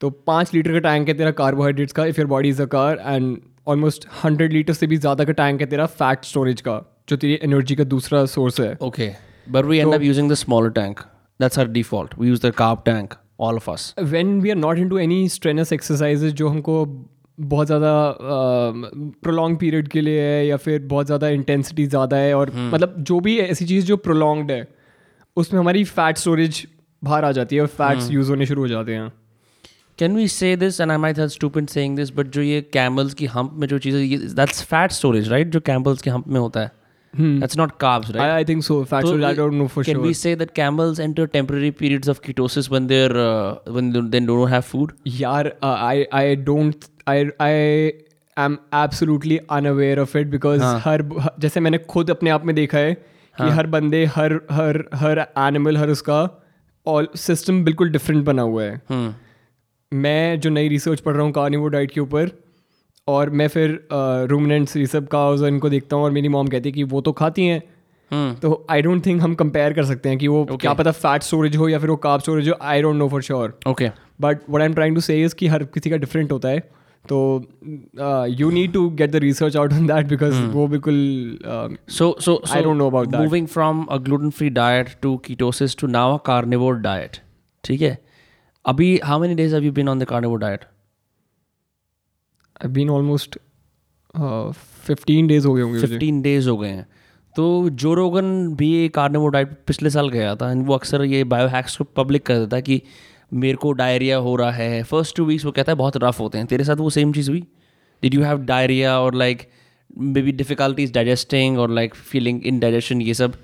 तो 0.00 0.10
पाँच 0.26 0.54
लीटर 0.54 0.72
का 0.72 0.78
टैंक 0.88 1.08
है 1.08 1.14
तेरा 1.14 1.30
कार्बोहाइड्रेट्स 1.42 1.92
का 1.92 2.04
if 2.06 2.20
your 2.20 2.28
body 2.28 2.48
is 2.48 2.62
a 2.62 2.66
car 2.74 3.02
and 3.06 3.36
almost 3.68 4.06
hundred 4.24 4.52
litre 4.52 4.72
से 4.72 4.86
भी 4.86 4.96
ज़्यादा 4.96 5.24
का 5.24 5.32
टैंक 5.34 5.60
है 5.60 5.66
तेरा 5.66 5.86
फैट 5.94 6.24
स्टोरेज 6.24 6.60
का 6.60 6.82
जो 7.08 7.16
तेरी 7.16 7.38
एनर्जी 7.42 7.74
का 7.74 7.84
दूसरा 7.84 8.24
सोर्स 8.26 8.60
है 8.60 8.76
okay 8.82 9.10
But 9.46 9.66
we 9.66 9.80
end 9.80 9.94
up 9.94 10.02
using 10.02 10.28
the 10.28 10.36
smaller 10.36 10.70
tank. 10.70 11.04
That's 11.40 11.56
our 11.56 11.66
default. 11.66 12.16
We 12.18 12.26
use 12.26 12.40
the 12.40 12.50
carb 12.52 12.84
tank, 12.84 13.14
all 13.38 13.56
of 13.56 13.68
us. 13.68 13.92
When 14.00 14.40
we 14.40 14.50
are 14.50 14.56
not 14.56 14.78
into 14.88 14.98
any 14.98 15.28
strenuous 15.28 15.72
exercises 15.72 16.32
जो 16.32 16.48
हमको 16.48 16.84
बहुत 17.40 17.66
ज़्यादा 17.66 17.92
प्रोलॉन्ग 19.22 19.58
पीरियड 19.58 19.88
के 19.88 20.00
लिए 20.00 20.20
है 20.20 20.46
या 20.46 20.56
फिर 20.56 20.80
बहुत 20.82 21.06
ज़्यादा 21.06 21.28
इंटेंसिटी 21.28 21.86
ज़्यादा 21.86 22.16
है 22.16 22.34
और 22.34 22.52
मतलब 22.54 22.94
जो 22.98 23.20
भी 23.20 23.38
ऐसी 23.38 23.66
चीज़ 23.66 23.86
जो 23.86 23.96
प्रोलॉन्ग्ड 23.96 24.50
है 24.50 24.66
उसमें 25.36 25.60
हमारी 25.60 25.84
फैट 25.84 26.18
स्टोरेज 26.18 26.66
बाहर 27.04 27.24
आ 27.24 27.32
जाती 27.32 27.56
है 27.56 27.62
और 27.62 27.68
फैट्स 27.68 28.10
यूज़ 28.10 28.30
होने 28.30 28.46
शुरू 28.46 28.62
हो 28.62 28.68
जाते 28.68 28.94
हैं 28.94 29.12
Can 29.98 30.16
we 30.16 30.24
say 30.28 30.48
this? 30.56 30.78
And 30.84 30.92
I 30.92 30.96
might 31.02 31.16
have 31.16 31.30
stupid 31.34 31.70
saying 31.70 31.94
this, 31.98 32.10
but 32.16 32.32
जो 32.32 32.42
ये 32.42 32.64
camels 32.72 33.14
की 33.14 33.28
hump 33.28 33.52
में 33.52 33.66
जो 33.68 33.78
चीज़ें 33.78 34.34
that's 34.34 34.58
fat 34.72 34.96
storage, 34.96 35.30
right? 35.32 35.46
जो 35.46 35.60
camels 35.68 36.02
के 36.02 36.10
hump 36.10 36.26
में 36.26 36.40
होता 36.40 36.60
है. 36.60 36.72
That's 37.40 37.56
not 37.60 37.72
carbs, 37.84 38.10
right? 38.10 38.20
I 38.20 38.44
think 38.44 38.62
so 38.62 38.82
fat 38.84 39.04
So, 39.04 39.08
storage 39.08 39.24
I 39.24 39.34
don't 39.34 39.52
know 39.52 39.66
for 39.66 39.84
Can 39.84 39.94
sure 39.94 40.06
we 40.06 40.12
say 40.22 40.34
that 40.42 40.52
camels 40.58 41.00
enter 41.06 41.26
temporary 41.36 41.70
periods 41.78 42.12
of 42.14 42.20
ketosis 42.26 42.68
when 42.74 42.90
they're 42.90 43.16
uh, 43.22 43.72
when 43.76 43.90
they 44.10 44.20
don't 44.26 44.54
have 44.56 44.66
food? 44.74 44.92
यार 45.20 45.52
I 45.64 46.04
I 46.12 46.36
don't 46.50 46.84
I 47.06 47.24
I 47.40 47.52
I 47.52 48.44
am 48.44 48.56
absolutely 48.74 49.38
unaware 49.50 50.00
of 50.00 50.16
it 50.18 50.26
because 50.26 50.62
हर 50.84 51.02
जैसे 51.38 51.60
मैंने 51.60 51.78
खुद 51.88 52.10
अपने 52.10 52.30
आप 52.30 52.44
में 52.46 52.54
देखा 52.54 52.78
है 52.78 52.94
कि 52.94 53.42
हाँ. 53.42 53.50
हर 53.50 53.66
बंदे 53.66 54.04
हर 54.06 54.34
हर 54.50 54.84
हर 54.94 55.18
एनिमल 55.38 55.76
हर 55.76 55.90
उसका 55.90 56.18
ऑल 56.86 57.08
सिस्टम 57.16 57.62
बिल्कुल 57.64 57.90
डिफरेंट 57.90 58.24
बना 58.24 58.42
हुआ 58.42 58.62
है 58.62 58.80
Hmm. 58.92 59.12
मैं 59.92 60.40
जो 60.40 60.50
नई 60.50 60.68
रिसर्च 60.68 61.00
पढ़ 61.00 61.14
रहा 61.14 61.24
हूँ 61.24 61.32
कार्निवो 61.32 61.68
डाइट 61.68 61.90
के 61.90 62.00
ऊपर 62.00 62.30
और 63.06 63.30
मैं 63.30 63.48
फिर 63.48 63.78
रूमिनेंट्स 64.30 64.76
ये 64.76 64.86
सब 64.86 65.06
काउज 65.08 65.42
इनको 65.44 65.68
देखता 65.68 65.96
हूँ 65.96 66.04
और 66.04 66.10
मेरी 66.10 66.28
मॉम 66.28 66.46
कहती 66.46 66.68
है 66.68 66.72
कि 66.72 66.82
वो 66.84 67.00
तो 67.00 67.12
खाती 67.12 67.46
हैं 67.46 67.62
Hmm. 68.10 68.40
तो 68.42 68.66
आई 68.70 68.82
डोंट 68.82 69.04
थिंक 69.06 69.22
हम 69.22 69.34
कंपेयर 69.34 69.72
कर 69.72 69.84
सकते 69.84 70.08
हैं 70.08 70.18
कि 70.18 70.28
वो 70.28 70.42
okay. 70.44 70.60
क्या 70.60 70.72
पता 70.74 70.90
फैट 70.90 71.22
स्टोरेज 71.22 71.56
हो 71.56 71.68
या 71.68 71.78
फिर 71.78 71.90
वो 71.90 71.96
कार्ब 72.02 72.20
स्टोरेज 72.20 72.48
हो 72.48 72.54
I 72.62 72.82
don't 72.82 72.96
know 72.96 73.08
for 73.08 73.22
sure 73.22 73.58
okay 73.68 73.90
but 74.20 74.40
what 74.50 74.60
I 74.60 74.66
am 74.66 74.74
trying 74.74 74.94
to 74.94 75.00
say 75.00 75.28
कि 75.38 75.46
हर 75.46 75.64
किसी 75.74 75.90
का 75.90 75.96
डिफरेंट 75.96 76.32
होता 76.32 76.48
है 76.48 76.62
तो 77.08 77.18
you 78.38 78.50
need 78.50 78.72
to 78.72 78.88
get 78.90 79.10
the 79.10 79.16
research 79.24 79.56
out 79.56 79.72
on 79.72 79.86
that 79.86 80.06
because 80.08 80.40
वो 80.52 80.66
बिल्कुल 80.68 80.98
so 81.88 82.14
so 82.20 82.40
I 82.50 82.62
don't 82.62 82.76
know 82.76 82.86
about 82.86 83.14
moving 83.14 83.46
from 83.48 83.84
a 83.84 83.96
gluten 83.98 84.30
free 84.30 84.50
diet 84.50 84.90
to 85.02 85.16
ketosis 85.26 85.76
to 85.76 85.86
now 85.86 86.14
a 86.14 86.20
carnivore 86.26 86.78
diet 86.80 87.16
ठीक 87.64 87.82
है? 87.82 87.98
अभी 88.64 88.98
how 89.04 89.20
many 89.20 89.34
days 89.34 89.54
have 89.54 89.64
you 89.64 89.72
been 89.72 89.88
on 89.88 89.98
the 89.98 90.04
carnivore 90.04 90.38
diet 90.38 90.64
I 92.64 92.70
been 92.72 92.90
almost 92.90 93.38
fifteen 94.86 95.26
days 95.26 95.46
हो 95.46 95.54
गए 95.54 95.62
होंगे 95.62 95.80
fifteen 95.80 96.20
days 96.22 96.48
हो 96.48 96.56
गए 96.56 96.68
हैं। 96.68 96.86
तो 97.36 97.68
जो 97.70 97.92
रोगन 97.94 98.26
भी 98.56 98.88
कार्निवोर 98.88 99.30
डाइट 99.30 99.50
पिछले 99.66 99.90
साल 99.90 100.08
गया 100.08 100.34
था 100.36 100.52
वो 100.52 100.74
अक्सर 100.74 101.04
ये 101.04 101.24
बायोहैक्स 101.32 101.76
को 101.76 101.84
पब्लिक 101.96 102.26
कर 102.26 102.38
देता 102.38 102.56
है 102.56 102.62
कि 102.62 102.80
मेरे 103.32 103.56
को 103.56 103.72
डायरिया 103.72 104.16
हो 104.18 104.34
रहा 104.36 104.50
है। 104.52 104.82
फ़र्स्ट 104.82 105.16
टू 105.16 105.24
वीक्स 105.24 105.44
वो 105.44 105.52
कहता 105.52 105.72
है 105.72 105.76
बहुत 105.76 105.96
रफ 106.04 106.20
होते 106.20 106.38
हैं। 106.38 106.46
तेरे 106.46 106.64
साथ 106.64 106.76
वो 106.76 106.90
सेम 106.90 107.12
चीज़ 107.12 107.30
हुई? 107.30 107.40
डिड 108.02 108.14
यू 108.14 108.22
हैव 108.22 108.44
डायरिया 108.44 108.98
और 109.00 109.14
like 109.14 109.48
may 109.98 110.22
be 110.22 110.32
difficulties 110.32 110.92
digesting 110.94 111.58
और 111.58 111.70
लाइक 111.70 111.94
फीलिंग 111.94 112.46
इन 112.46 112.58
डाइजेशन 112.60 113.00
ये 113.02 113.14
सब? 113.14 113.34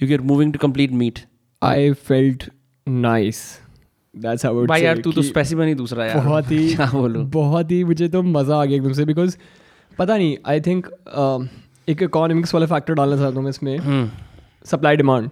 You 0.00 0.08
get 0.08 0.20
moving 0.30 0.52
to 0.52 0.58
complete 0.58 0.92
meat 0.92 1.18
I 1.62 1.92
felt 2.08 2.44
nice. 2.86 3.40
That's 4.14 4.44
how 4.44 4.66
भाई 4.68 4.82
यार 4.82 4.98
तू 4.98 5.12
तो 5.12 5.22
स्पेसिमन 5.22 5.66
ही 5.66 5.74
दूसरा 5.74 6.06
यार। 6.06 6.20
बहुत 6.24 6.50
ही 6.50 6.68
क्या 6.74 6.90
बोलूँ? 6.92 7.24
बहुत 7.30 7.70
ही 7.70 7.82
मुझे 7.84 8.08
तो 8.08 8.22
मज़ा 8.22 8.60
आ 8.60 8.64
गया 8.64 8.76
एकदम 8.76 8.92
से 8.92 9.04
बिकॉज़ 9.04 9.36
पता 9.98 10.16
नहीं 10.16 10.36
आई 10.46 10.60
थिंक 10.60 10.86
एक 11.88 12.02
इकोनॉमिक्स 12.02 12.54
वाला 12.54 12.66
फैक्टर 12.66 12.94
डालना 12.94 13.16
चाहता 13.16 13.36
हूँ 13.36 13.42
मैं 13.42 13.50
इसमें। 13.50 14.10
Supply 14.64 14.96
demand 14.96 15.30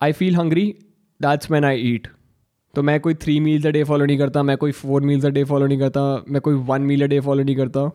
I 0.00 0.12
feel 0.12 0.36
hungry 0.36 0.66
that's 1.20 1.50
man 1.50 1.64
I 1.64 1.80
eat 1.84 2.08
तो 2.76 2.82
मैं 2.82 2.98
कोई 3.00 3.14
three 3.14 3.38
meals 3.40 3.66
a 3.66 3.70
day 3.70 3.82
follow 3.84 4.04
नहीं 4.04 4.18
करता 4.18 4.42
मैं 4.42 4.56
कोई 4.56 4.72
four 4.72 5.02
meals 5.02 5.24
a 5.24 5.28
day 5.30 5.44
follow 5.44 5.66
नहीं 5.66 5.78
करता 5.78 6.00
मैं 6.28 6.40
कोई 6.40 6.54
one 6.68 6.82
meal 6.82 7.02
a 7.02 7.06
day 7.06 7.20
follow 7.20 7.42
नहीं 7.42 7.56
करता। 7.56 7.90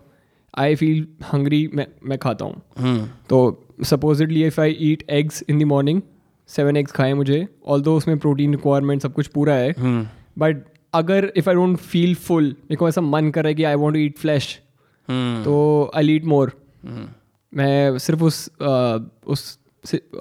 आई 0.53 0.75
फील 0.75 1.05
हंग्री 1.33 1.69
मैं 1.73 1.85
मैं 2.03 2.17
खाता 2.17 2.45
हूँ। 2.45 2.61
हम्म। 2.77 3.07
तो 3.29 3.39
supposedly 3.85 4.43
if 4.45 4.59
I 4.61 4.75
eat 4.81 5.03
eggs 5.09 5.43
in 5.49 5.59
the 5.59 5.63
morning 5.63 6.01
seven 6.49 6.77
eggs 6.77 6.91
खाए 6.91 7.13
मुझे 7.13 7.45
ऑल 7.67 7.81
दो 7.81 7.95
उसमें 7.97 8.17
प्रोटीन 8.19 8.51
रिक्वायरमेंट 8.51 9.01
सब 9.01 9.13
कुछ 9.13 9.27
पूरा 9.27 9.53
है 9.53 9.73
हम्म। 9.79 10.05
बट 10.37 10.63
अगर 10.93 11.31
if 11.37 11.49
I 11.49 11.55
don't 11.55 11.77
feel 11.77 12.15
full 12.15 12.43
मेरे 12.43 12.75
को 12.75 12.89
ऐसा 12.89 13.01
मन 13.01 13.29
कर 13.31 13.43
रहा 13.43 13.49
है 13.49 13.55
कि 13.55 13.63
I 13.63 13.75
want 13.75 13.95
to 13.95 14.01
eat 14.01 14.17
flesh 14.17 14.59
हम्म। 15.07 15.43
तो 15.43 15.91
आई 15.95 16.15
ईट 16.15 16.25
मोर 16.25 16.51
हम्म। 16.83 17.07
मैं 17.53 17.97
सिर्फ़ 17.97 18.23
उस 18.23 18.45
uh, 18.47 18.99
उस 19.27 19.57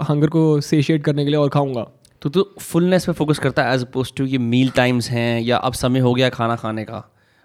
हंगर 0.09 0.29
को 0.29 0.61
सेशिएट 0.61 1.05
करने 1.05 1.25
के 1.25 1.31
लिए 1.31 1.39
और 1.39 1.49
खाऊँगा। 1.49 1.87
तो 2.23 2.31
तू 2.31 2.43
फुलनेस 2.61 3.07
पे 3.07 3.13
फोकस 3.13 3.39
करता 3.39 3.65
है 3.65 3.75
एज 3.75 3.85
अपोज 3.85 4.13
टू 4.17 4.25
ये 4.25 4.39
मील 4.39 4.71
टाइम्स 4.71 5.11
हैं 5.11 5.41
या 5.41 5.57
अब 5.57 5.73
समय 5.73 6.01
हो 6.01 6.15
गया 6.15 6.29
खाना 6.29 6.57
खाने 6.57 6.85
का। 6.85 6.99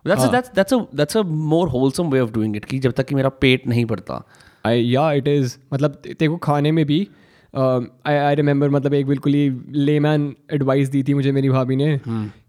That's 0.06 0.24
that's 0.24 0.52
that's 0.56 0.74
a 0.74 0.78
that's 0.96 1.18
a 1.18 1.22
more 1.24 1.70
wholesome 1.70 2.10
way 2.10 2.20
of 2.20 2.32
doing 2.32 2.56
it 2.56 2.66
कि 2.66 2.80
जब 2.80 2.92
तक 2.92 3.06
कि 3.06 3.16
मेरा 3.16 3.30
पेट 3.30 3.68
नहीं 3.68 3.86
भरता। 3.86 4.24
आई 4.66 4.82
या 4.82 5.12
इट 5.12 5.28
इज़ 5.28 5.58
मतलब 5.74 5.92
तेरे 6.06 6.28
को 6.28 6.38
खाने 6.38 6.72
में 6.72 6.86
भी 6.86 7.08
आई 7.54 8.16
आई 8.16 8.36
रिमेंबर 8.36 8.70
मतलब 8.70 8.94
एक 8.94 9.08
बिल्कुल 9.08 9.34
ही 9.34 9.50
लेमैन 9.70 10.34
एडवाइस 10.54 10.90
दी 10.90 11.04
थी 11.04 11.14
मुझे 11.14 11.32
मेरी 11.32 11.50
भाभी 11.50 11.76
ने 11.76 12.00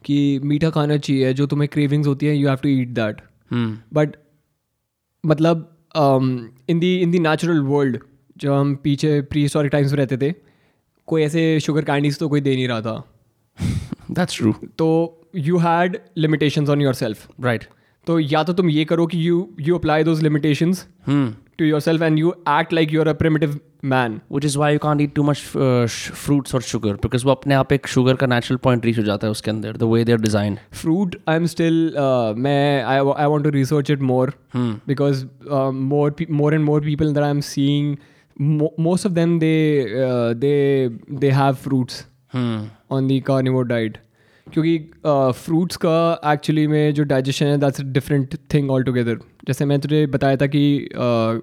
कि 0.04 0.40
मीठा 0.44 0.70
खाना 0.70 0.96
चाहिए 0.96 1.32
जो 1.34 1.46
तुम्हें 1.46 1.68
क्रेविंग्स 1.68 2.06
होती 2.06 2.26
है 2.26 2.36
you 2.36 2.48
have 2.48 2.58
to 2.62 2.68
eat 2.68 2.88
that 2.88 3.20
but 3.94 4.16
मतलब 5.24 5.70
in 6.68 6.78
the 6.78 6.96
in 6.96 7.10
the 7.10 7.18
natural 7.18 7.60
world 7.60 7.98
जो 8.36 8.54
हम 8.54 8.74
पीछे 8.74 9.20
प्री 9.20 9.42
हिस्टोरिक 9.42 9.72
टाइम्स 9.72 9.92
में 9.92 9.98
रहते 9.98 10.16
थे 10.16 10.34
कोई 11.06 11.22
ऐसे 11.22 11.60
शुगर 11.60 11.82
कैंडीज 11.82 12.18
तो 12.18 12.28
कोई 12.28 12.40
दे 12.40 12.54
नहीं 12.54 12.68
रहा 12.68 12.80
था। 12.80 13.04
दैट्स 14.10 14.36
ट्रू 14.36 14.54
तो 14.78 15.20
you 15.36 15.58
had 15.58 15.98
limitations 16.16 16.68
on 16.68 16.82
yourself 16.94 17.28
right 17.40 17.64
तो 18.06 18.18
या 18.18 18.42
तो 18.44 18.52
तुम 18.52 18.70
ये 18.70 18.84
करो 18.84 19.06
कि 19.06 19.28
you 19.28 19.48
you 19.60 19.78
apply 19.78 20.04
those 20.04 20.22
limitations 20.22 20.86
to 21.58 21.64
yourself 21.80 22.02
and 22.02 22.18
you 22.18 22.34
act 22.48 22.72
like 22.72 22.92
you're 22.92 23.08
a 23.08 23.12
primitive 23.12 23.60
man 23.84 24.20
which 24.32 24.44
is 24.44 24.58
why 24.58 24.72
you 24.72 24.78
can't 24.78 25.00
eat 25.00 25.14
too 25.14 25.22
much 25.22 25.36
fruits 26.14 26.54
और 26.54 26.62
sugar 26.62 26.92
because 26.92 27.24
वो 27.24 27.30
अपने 27.30 27.54
आप 27.54 27.72
एक 27.72 27.86
शुगर 27.86 28.14
का 28.14 28.26
नेचुरल 28.26 28.58
पॉइंट 28.58 28.84
रीच 28.84 28.98
हो 28.98 29.02
जाता 29.02 29.26
है 29.26 29.30
उसके 29.30 29.50
अंदर 29.50 29.76
the 29.76 29.82
way 29.82 30.04
they 30.04 30.12
are 30.12 30.18
design 30.18 30.58
fruit 30.72 31.16
I 31.28 31.36
am 31.36 31.46
still 31.46 31.94
मैं 32.36 32.84
I, 32.84 32.98
I 33.24 33.28
want 33.32 33.48
to 33.48 33.54
research 33.56 33.94
it 33.96 34.06
more 34.10 34.30
hmm 34.54 34.80
because 34.92 35.22
uh, 35.52 35.70
more 35.92 36.10
pe- 36.20 36.32
more 36.40 36.52
and 36.58 36.68
more 36.70 36.80
people 36.80 37.12
most 38.80 39.06
of 39.06 39.12
them 39.16 39.32
they 39.40 39.58
uh, 40.04 40.30
they 40.44 40.56
they 41.20 41.32
have 41.40 41.60
fruits 41.66 42.00
hmm 42.32 42.96
on 42.96 43.08
the 43.08 43.20
carnivore 43.30 43.68
diet. 43.70 43.96
क्योंकि 44.52 44.78
fruits 45.40 45.76
का 45.76 46.20
actually 46.32 46.66
में 46.66 46.94
जो 46.94 47.04
digestion 47.04 47.46
है 47.46 47.58
that's 47.58 47.80
different 47.80 48.34
thing 48.54 48.70
all 48.70 48.82
together 48.84 49.18
जैसे 49.48 49.64
मैं 49.64 49.80
तुझे 49.80 50.06
बताया 50.06 50.36
था 50.36 50.46
कि 50.46 50.88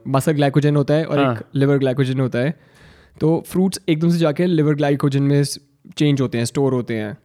मसल 0.07 0.31
ग्लाइकोजन 0.31 0.75
होता 0.75 0.93
है 0.93 1.05
और 1.05 1.19
हाँ. 1.19 1.33
एक। 1.33 1.39
लिवर 1.55 1.77
ग्लाइकोजन 1.77 2.19
होता 2.19 2.39
है। 2.39 2.59
तो 3.21 3.43
फ्रूट्स 3.47 3.79
एकदम 3.89 4.09
से 4.09 4.17
जाके 4.17 4.45
लिवर 4.45 4.75
ग्लाइकोजन 4.75 5.23
में 5.23 5.43
चेंज 5.97 6.21
होते 6.21 6.37
हैं 6.37 6.45
स्टोर 6.45 6.73
होते 6.73 6.95
हैं। 6.95 7.17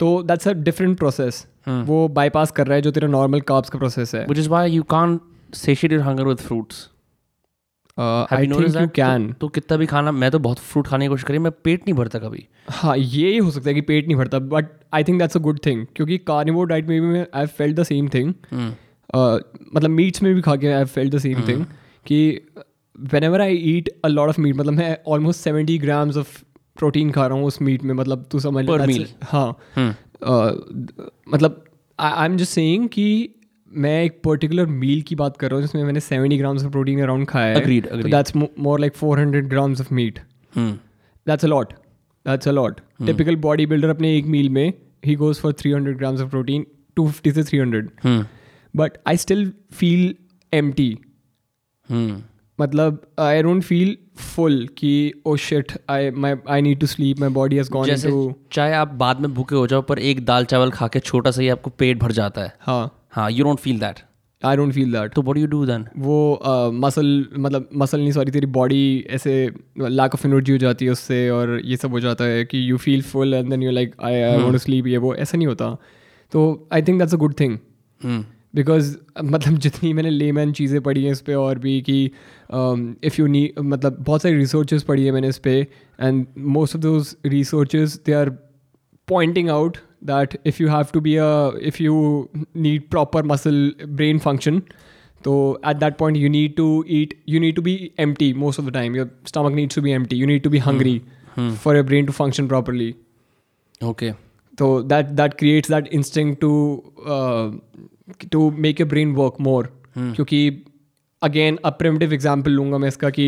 तो 0.00 0.22
दैट्स 0.22 0.48
अ 0.48 0.52
डिफरेंट 0.52 0.98
प्रोसेस 0.98 1.46
वो 1.68 2.08
बाईपास 2.08 2.50
कर 2.50 2.66
रहा 2.66 2.76
है 2.76 2.82
जो 2.82 2.90
तेरा 2.90 3.08
नॉर्मल 3.08 3.40
काब्स 3.40 3.68
का 3.70 3.78
प्रोसेस 3.78 4.14
है। 4.14 4.26
Which 4.28 4.38
is 4.38 4.48
why 4.48 4.70
you 4.70 4.82
with 4.82 6.42
fruits. 6.42 6.76
Have 6.76 6.93
I 7.98 8.46
think 8.46 8.76
you 8.76 8.88
can 8.88 9.32
तो, 9.32 9.48
कितना 9.48 9.76
भी 9.76 9.86
खाना 9.86 10.12
मैं 10.12 10.30
तो 10.30 10.38
बहुत 10.38 10.58
फ्रूट 10.58 10.86
खाने 10.86 11.04
की 11.04 11.08
कोशिश 11.08 11.24
करी 11.24 11.38
मैं 11.38 11.52
पेट 11.64 11.80
नहीं 11.80 11.94
भरता 11.94 12.18
कभी। 12.18 12.48
हाँ 12.70 12.96
ये 12.96 13.30
ही 13.30 13.38
हो 13.38 13.50
सकता 13.50 13.68
है 13.68 13.74
कि 13.74 13.80
पेट 13.80 14.06
नहीं 14.06 14.16
भरता 14.16 14.38
but 14.38 14.66
I 14.94 15.04
think 15.04 15.18
that's 15.18 15.36
a 15.36 15.40
good 15.40 15.58
thing 15.66 15.86
क्योंकि 15.96 16.18
कार्निवोर 16.18 16.66
डाइट 16.66 16.86
में 16.86 17.12
भी 17.12 17.24
I 17.34 17.46
felt 17.46 17.76
the 17.76 17.82
same 17.82 18.08
thing 18.08 18.34
मतलब 19.74 19.90
मीट्स 19.90 20.22
में 20.22 20.34
भी 20.34 20.40
खा 20.40 20.56
के 20.56 20.68
I 20.68 20.84
felt 20.84 21.14
the 21.14 21.18
same 21.18 21.48
thing 21.48 21.64
कि 22.06 22.40
whenever 23.24 23.40
I 23.40 23.56
eat 23.56 24.00
a 24.04 24.08
lot 24.08 24.28
of 24.28 24.40
meat 24.40 24.56
मतलब 24.56 24.72
मैं 24.72 24.98
almost 25.06 25.40
seventy 25.40 25.78
grams 25.78 26.16
of 26.16 26.42
protein 26.76 27.10
खा 27.10 27.26
रहा 27.26 27.38
हूँ 27.38 27.46
उस 27.46 27.62
मीट 27.62 27.82
में 27.82 27.94
मतलब 27.94 28.28
तू 28.30 28.38
समझ 28.38 28.66
meal. 28.66 29.06
हाँ। 29.24 29.56
हम्म 29.76 29.92
uh, 29.92 30.60
मतलब 31.34 31.64
आई 31.98 32.26
एम 32.26 32.36
जस्ट 32.36 32.50
सेइंग 32.50 32.88
कि 32.88 33.34
मैं 33.84 34.02
एक 34.04 34.20
पर्टिकुलर 34.24 34.66
मील 34.66 35.02
की 35.08 35.14
बात 35.16 35.36
कर 35.36 35.50
रहा 35.50 35.58
हूँ 35.58 35.66
जिसमें 35.66 35.82
मैंने 35.84 36.00
seventy 36.00 36.38
grams 36.38 36.64
of 36.64 36.70
protein 36.72 37.02
around 37.02 37.26
खाया 37.28 37.54
है 37.54 37.62
Agreed, 37.62 37.88
तो 37.88 37.96
agreed. 37.96 38.10
That's 38.10 38.36
more 38.36 38.80
like 38.80 38.96
four 38.96 39.20
hundred 39.20 39.48
grams 39.48 39.80
of 39.80 39.94
meat 39.94 40.18
hmm 40.56 40.78
that's 41.26 41.44
a 41.48 41.50
lot 41.50 41.72
that's 42.26 42.50
a 42.50 42.54
lot 42.56 42.80
typical 43.06 43.36
bodybuilder 43.46 43.90
अपने 43.90 44.16
एक 44.16 44.26
मील 44.34 44.48
में 44.58 44.72
he 45.06 45.14
goes 45.22 45.40
for 45.44 45.52
300 45.62 45.96
grams 46.02 46.20
of 46.24 46.30
protein 46.34 46.64
250 46.96 47.32
से 47.34 47.42
300 47.44 47.82
हम्म 48.04 48.24
but 48.74 48.98
I 49.12 49.16
still 49.24 49.44
feel 49.80 50.06
empty 50.52 50.90
हम्म 51.88 52.22
मतलब 52.58 53.00
I 53.20 53.32
don't 53.42 53.64
feel 53.68 53.94
full 54.24 54.58
कि 54.78 54.90
oh 55.28 55.36
shit 55.44 55.72
I 55.90 56.00
my 56.24 56.30
I 56.56 56.60
need 56.66 56.80
to 56.82 56.88
sleep 56.92 57.22
my 57.24 57.30
body 57.38 57.58
has 57.62 57.70
gone 57.76 57.86
जैसे 57.86 58.08
into 58.10 58.34
चाहे 58.52 58.72
आप 58.74 58.92
बाद 59.02 59.20
में 59.20 59.32
भूखे 59.34 59.56
हो 59.56 59.66
जाओ 59.66 59.82
पर 59.88 59.98
एक 60.10 60.24
दाल 60.26 60.44
चावल 60.52 60.70
खा 60.70 60.88
के 60.88 61.00
छोटा 61.00 61.30
सा 61.30 61.42
ही 61.42 61.48
आपको 61.48 61.70
पेट 61.78 61.98
भर 61.98 62.12
जाता 62.12 62.42
है 62.42 62.52
हाँ 62.60 63.03
हाँ 63.14 63.30
you 63.30 63.44
don't 63.44 63.58
feel 63.58 63.78
that 63.78 63.96
I 64.44 64.56
don't 64.56 64.72
feel 64.72 64.92
that. 64.94 65.14
तो 65.14 65.22
व्हाट 65.22 65.36
यू 65.36 65.46
डू 65.46 65.66
देन 65.66 65.84
वो 65.98 66.40
मसल 66.72 67.26
मतलब 67.38 67.68
मसल 67.76 67.98
नहीं 67.98 68.12
सॉरी 68.12 68.30
तेरी 68.30 68.46
बॉडी 68.46 69.04
ऐसे 69.10 69.52
लैक 69.80 70.14
ऑफ़ 70.14 70.26
एनर्जी 70.26 70.52
हो 70.52 70.58
जाती 70.58 70.84
है 70.84 70.90
उससे 70.90 71.30
और 71.30 71.60
ये 71.64 71.76
सब 71.76 71.90
हो 71.90 72.00
जाता 72.00 72.24
है 72.24 72.44
कि 72.44 72.70
you 72.70 72.76
feel 72.76 73.02
full 73.02 73.34
and 73.34 73.50
then 73.50 73.62
you 73.62 73.70
like 73.70 73.94
I 74.02 74.14
I 74.14 74.38
want 74.38 74.52
to 74.52 74.58
sleep 74.58 74.86
ये 74.86 74.96
वो 74.96 75.14
ऐसा 75.14 75.38
नहीं 75.38 75.46
होता। 75.46 75.76
तो 76.32 76.68
I 76.72 76.82
think 76.82 76.98
that's 76.98 77.14
a 77.14 77.16
good 77.16 77.34
thing 77.40 77.58
because 78.54 78.96
मतलब 79.24 79.58
जितनी 79.58 79.92
मैंने 79.92 80.10
लेमैन 80.10 80.52
चीज़ें 80.52 80.80
पढ़ी 80.80 81.04
हैं 81.04 81.12
इस 81.12 81.20
पर 81.20 81.34
और 81.34 81.58
भी 81.58 81.80
कि 81.80 82.04
इफ़ 83.04 83.14
यू 83.18 83.26
नी 83.26 83.52
मतलब 83.58 83.96
बहुत 84.00 84.22
सारी 84.22 84.36
रिसर्चेस 84.36 84.82
पढ़ी 84.82 85.04
है 85.04 85.12
मैंने 85.12 85.28
इस 85.28 85.38
पर 85.38 85.66
and 86.00 86.26
most 86.38 86.76
of 86.76 86.82
those 86.82 87.16
researches 87.26 88.00
they 88.06 88.12
are 88.12 88.30
pointing 89.08 89.48
out 89.48 89.72
that 90.11 90.35
if 90.51 90.59
you 90.59 90.67
have 90.75 90.91
to 90.97 91.01
be 91.07 91.15
a 91.17 91.31
if 91.71 91.79
you 91.85 91.95
need 92.67 92.89
proper 92.95 93.21
muscle 93.31 93.59
brain 94.01 94.19
function 94.27 94.61
so 95.27 95.33
at 95.71 95.79
that 95.79 95.97
point 96.01 96.15
you 96.23 96.29
need 96.35 96.55
to 96.59 96.67
eat 96.99 97.15
you 97.35 97.39
need 97.45 97.55
to 97.55 97.63
be 97.69 97.73
empty 98.07 98.29
most 98.43 98.61
of 98.63 98.67
the 98.69 98.73
time 98.79 98.95
your 98.99 99.07
stomach 99.31 99.53
needs 99.61 99.75
to 99.79 99.81
be 99.87 99.93
empty 99.99 100.15
you 100.23 100.27
need 100.33 100.43
to 100.45 100.51
be 100.57 100.61
hungry 100.67 100.95
for 101.65 101.73
your 101.79 101.83
brain 101.91 102.05
to 102.11 102.13
function 102.21 102.47
properly 102.55 102.89
okay 103.89 104.11
so 104.61 104.67
that 104.91 105.11
that 105.17 105.35
creates 105.41 105.69
that 105.73 105.85
instinct 105.97 106.39
to 106.45 106.51
uh, 107.15 107.45
to 108.35 108.39
make 108.65 108.79
your 108.83 108.87
brain 108.93 109.13
work 109.19 109.37
more 109.47 109.63
क्योंकि 109.97 110.39
again 111.27 111.59
a 111.69 111.71
primitive 111.83 112.15
example 112.17 112.51
लूंगा 112.59 112.77
मैं 112.83 112.87
इसका 112.87 113.09
कि 113.19 113.27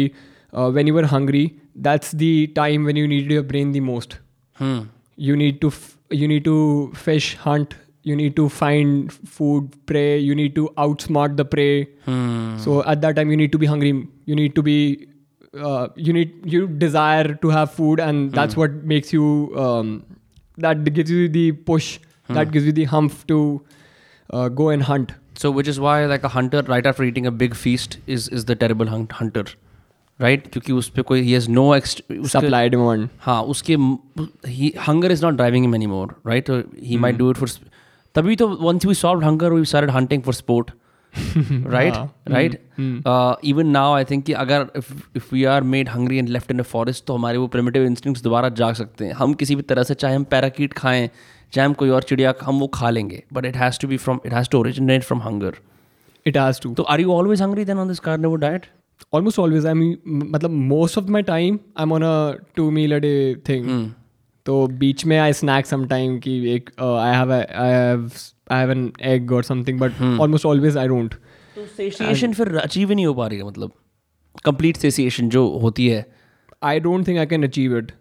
uh, 0.53 0.69
when 0.77 0.89
you 0.91 0.95
were 0.97 1.05
hungry 1.13 1.43
that's 1.87 2.11
the 2.23 2.33
time 2.59 2.89
when 2.89 2.99
you 3.01 3.07
needed 3.13 3.31
your 3.37 3.45
brain 3.53 3.71
the 3.77 3.83
most 3.91 4.17
hmm 4.59 4.81
you 5.29 5.37
need 5.43 5.61
to 5.63 5.71
f- 5.75 5.94
you 6.10 6.28
need 6.28 6.44
to 6.44 6.92
fish 6.94 7.34
hunt 7.36 7.74
you 8.02 8.14
need 8.14 8.36
to 8.36 8.48
find 8.48 9.12
food 9.36 9.74
prey 9.86 10.18
you 10.18 10.34
need 10.40 10.54
to 10.54 10.68
outsmart 10.84 11.36
the 11.36 11.44
prey 11.44 11.84
hmm. 12.04 12.56
so 12.56 12.82
at 12.84 13.00
that 13.00 13.16
time 13.16 13.30
you 13.30 13.36
need 13.36 13.52
to 13.52 13.58
be 13.58 13.66
hungry 13.66 13.92
you 14.24 14.36
need 14.36 14.54
to 14.54 14.62
be 14.62 15.08
uh, 15.58 15.88
you 15.96 16.12
need 16.12 16.34
you 16.44 16.66
desire 16.68 17.34
to 17.34 17.48
have 17.48 17.72
food 17.72 17.98
and 17.98 18.28
hmm. 18.28 18.34
that's 18.34 18.54
hmm. 18.54 18.60
what 18.60 18.72
makes 18.94 19.12
you 19.12 19.52
um, 19.56 20.04
that 20.58 20.84
gives 20.84 21.10
you 21.10 21.28
the 21.28 21.52
push 21.70 21.98
hmm. 22.26 22.34
that 22.34 22.52
gives 22.52 22.66
you 22.66 22.72
the 22.72 22.84
hump 22.84 23.26
to 23.26 23.40
uh, 24.30 24.48
go 24.48 24.68
and 24.68 24.84
hunt 24.84 25.14
so 25.34 25.50
which 25.50 25.68
is 25.68 25.80
why 25.80 26.04
like 26.06 26.24
a 26.24 26.34
hunter 26.36 26.62
right 26.74 26.86
after 26.86 27.02
eating 27.02 27.26
a 27.26 27.36
big 27.44 27.54
feast 27.54 27.98
is 28.06 28.28
is 28.28 28.44
the 28.44 28.54
terrible 28.54 28.86
hunt- 28.86 29.12
hunter 29.22 29.44
right 30.20 30.40
right? 30.40 30.52
क्योंकि 30.52 30.72
उस 30.72 30.88
पर 30.88 31.02
कोई 31.02 31.20
he 31.20 31.32
has 31.32 31.50
no 31.50 31.72
supply 31.80 32.68
demand 32.68 33.08
हाँ 33.20 33.42
उसके 33.54 33.74
hunger 34.88 35.12
is 35.12 35.24
not 35.24 35.34
driving 35.34 35.64
him 35.64 35.74
any 35.74 35.86
more 35.86 36.14
right 36.26 36.50
he 36.82 36.96
might 36.98 37.16
do 37.16 37.30
it 37.30 37.36
for 37.36 37.48
तभी 38.14 38.36
तो 38.36 38.48
once 38.60 38.86
we 38.86 38.94
solve 38.94 39.24
hunger 39.24 39.52
we 39.52 39.64
started 39.64 39.90
hunting 39.90 40.22
for 40.22 40.34
sport 40.34 40.70
right 41.14 41.94
right 42.28 42.58
even 43.44 43.66
now 43.66 43.92
I 43.94 44.04
think 44.04 44.24
कि 44.24 44.32
अगर 44.44 44.66
if 44.76 45.34
we 45.34 45.44
are 45.44 45.62
made 45.74 45.88
hungry 45.88 46.18
and 46.18 46.28
left 46.28 46.50
in 46.50 46.58
a 46.58 46.62
forest 46.72 47.04
तो 47.06 47.14
हमारे 47.14 47.38
वो 47.38 47.46
primitive 47.48 47.84
instincts 47.84 48.22
दोबारा 48.22 48.48
जाग 48.60 48.74
सकते 48.74 49.04
हैं। 49.04 49.12
हम 49.12 49.34
किसी 49.34 49.56
भी 49.56 49.62
तरह 49.62 49.82
से 49.82 49.94
चाहे 49.94 50.16
हम 50.16 50.24
पैराकीट 50.24 50.72
खाएँ 50.72 51.08
चाहे 51.52 51.66
हम 51.66 51.74
कोई 51.74 51.90
और 51.90 52.02
चिड़िया 52.02 52.34
हम 52.42 52.58
वो 52.60 52.66
खा 52.74 52.90
लेंगे। 52.90 53.22
But 53.32 53.44
it 53.44 53.56
has 53.56 53.80
to 53.80 53.88
be 53.88 53.96
from 53.96 54.20
it 54.26 54.32
has 54.32 54.48
to 54.50 54.58
originate 54.58 55.04
from 55.04 55.20
hunger 55.22 55.56
it 56.26 56.36
has 56.36 56.60
to 56.62 56.74
तो 56.74 56.82
are 56.82 57.00
you 57.00 57.12
always 57.12 57.42
hungry 57.42 57.64
then 57.64 57.78
on 57.78 57.88
this 57.88 58.00
carnivore 58.00 58.38
diet 58.38 58.66
almost 59.14 59.38
always 59.38 59.64
i 59.64 59.74
mean 59.78 59.94
मतलब 60.08 60.50
most 60.72 60.98
of 61.00 61.10
my 61.16 61.22
time 61.28 61.58
i'm 61.76 61.92
on 61.96 62.04
a 62.08 62.16
two 62.58 62.70
meal 62.70 62.94
a 62.98 63.00
day 63.04 63.36
thing. 63.50 63.88
तो 64.46 64.66
बीच 64.66 65.04
में 65.06 65.18
I 65.18 65.32
snack 65.32 65.66
some 65.66 65.86
time 65.86 66.18
कि 66.18 66.50
एक 66.50 66.70
I 66.80 67.16
have 67.16 67.32
I 67.32 67.70
have 67.70 68.10
I 68.50 68.60
have 68.60 68.70
an 68.70 68.92
egg 69.02 69.32
और 69.32 69.42
something 69.42 69.80
but 69.80 70.02
almost 70.20 70.46
always 70.46 70.76
I 70.76 70.88
don't 70.88 71.14
तो 71.14 71.66
satiation 71.66 72.32
फिर 72.32 72.56
achieve 72.56 72.88
ही 72.88 72.94
नहीं 72.94 73.06
हो 73.06 73.14
पा 73.14 73.26
रही 73.26 73.38
है 73.38 73.44
मतलब? 73.44 73.72
कंप्लीट 74.44 74.76
सेशिएशन 74.76 75.28
जो 75.28 75.58
होती 75.58 75.88
है। 75.88 76.12
I 76.62 76.80
don't 76.80 77.06
think 77.08 77.18
I 77.18 77.26
can 77.26 77.44
achieve 77.44 77.76
it 77.78 77.92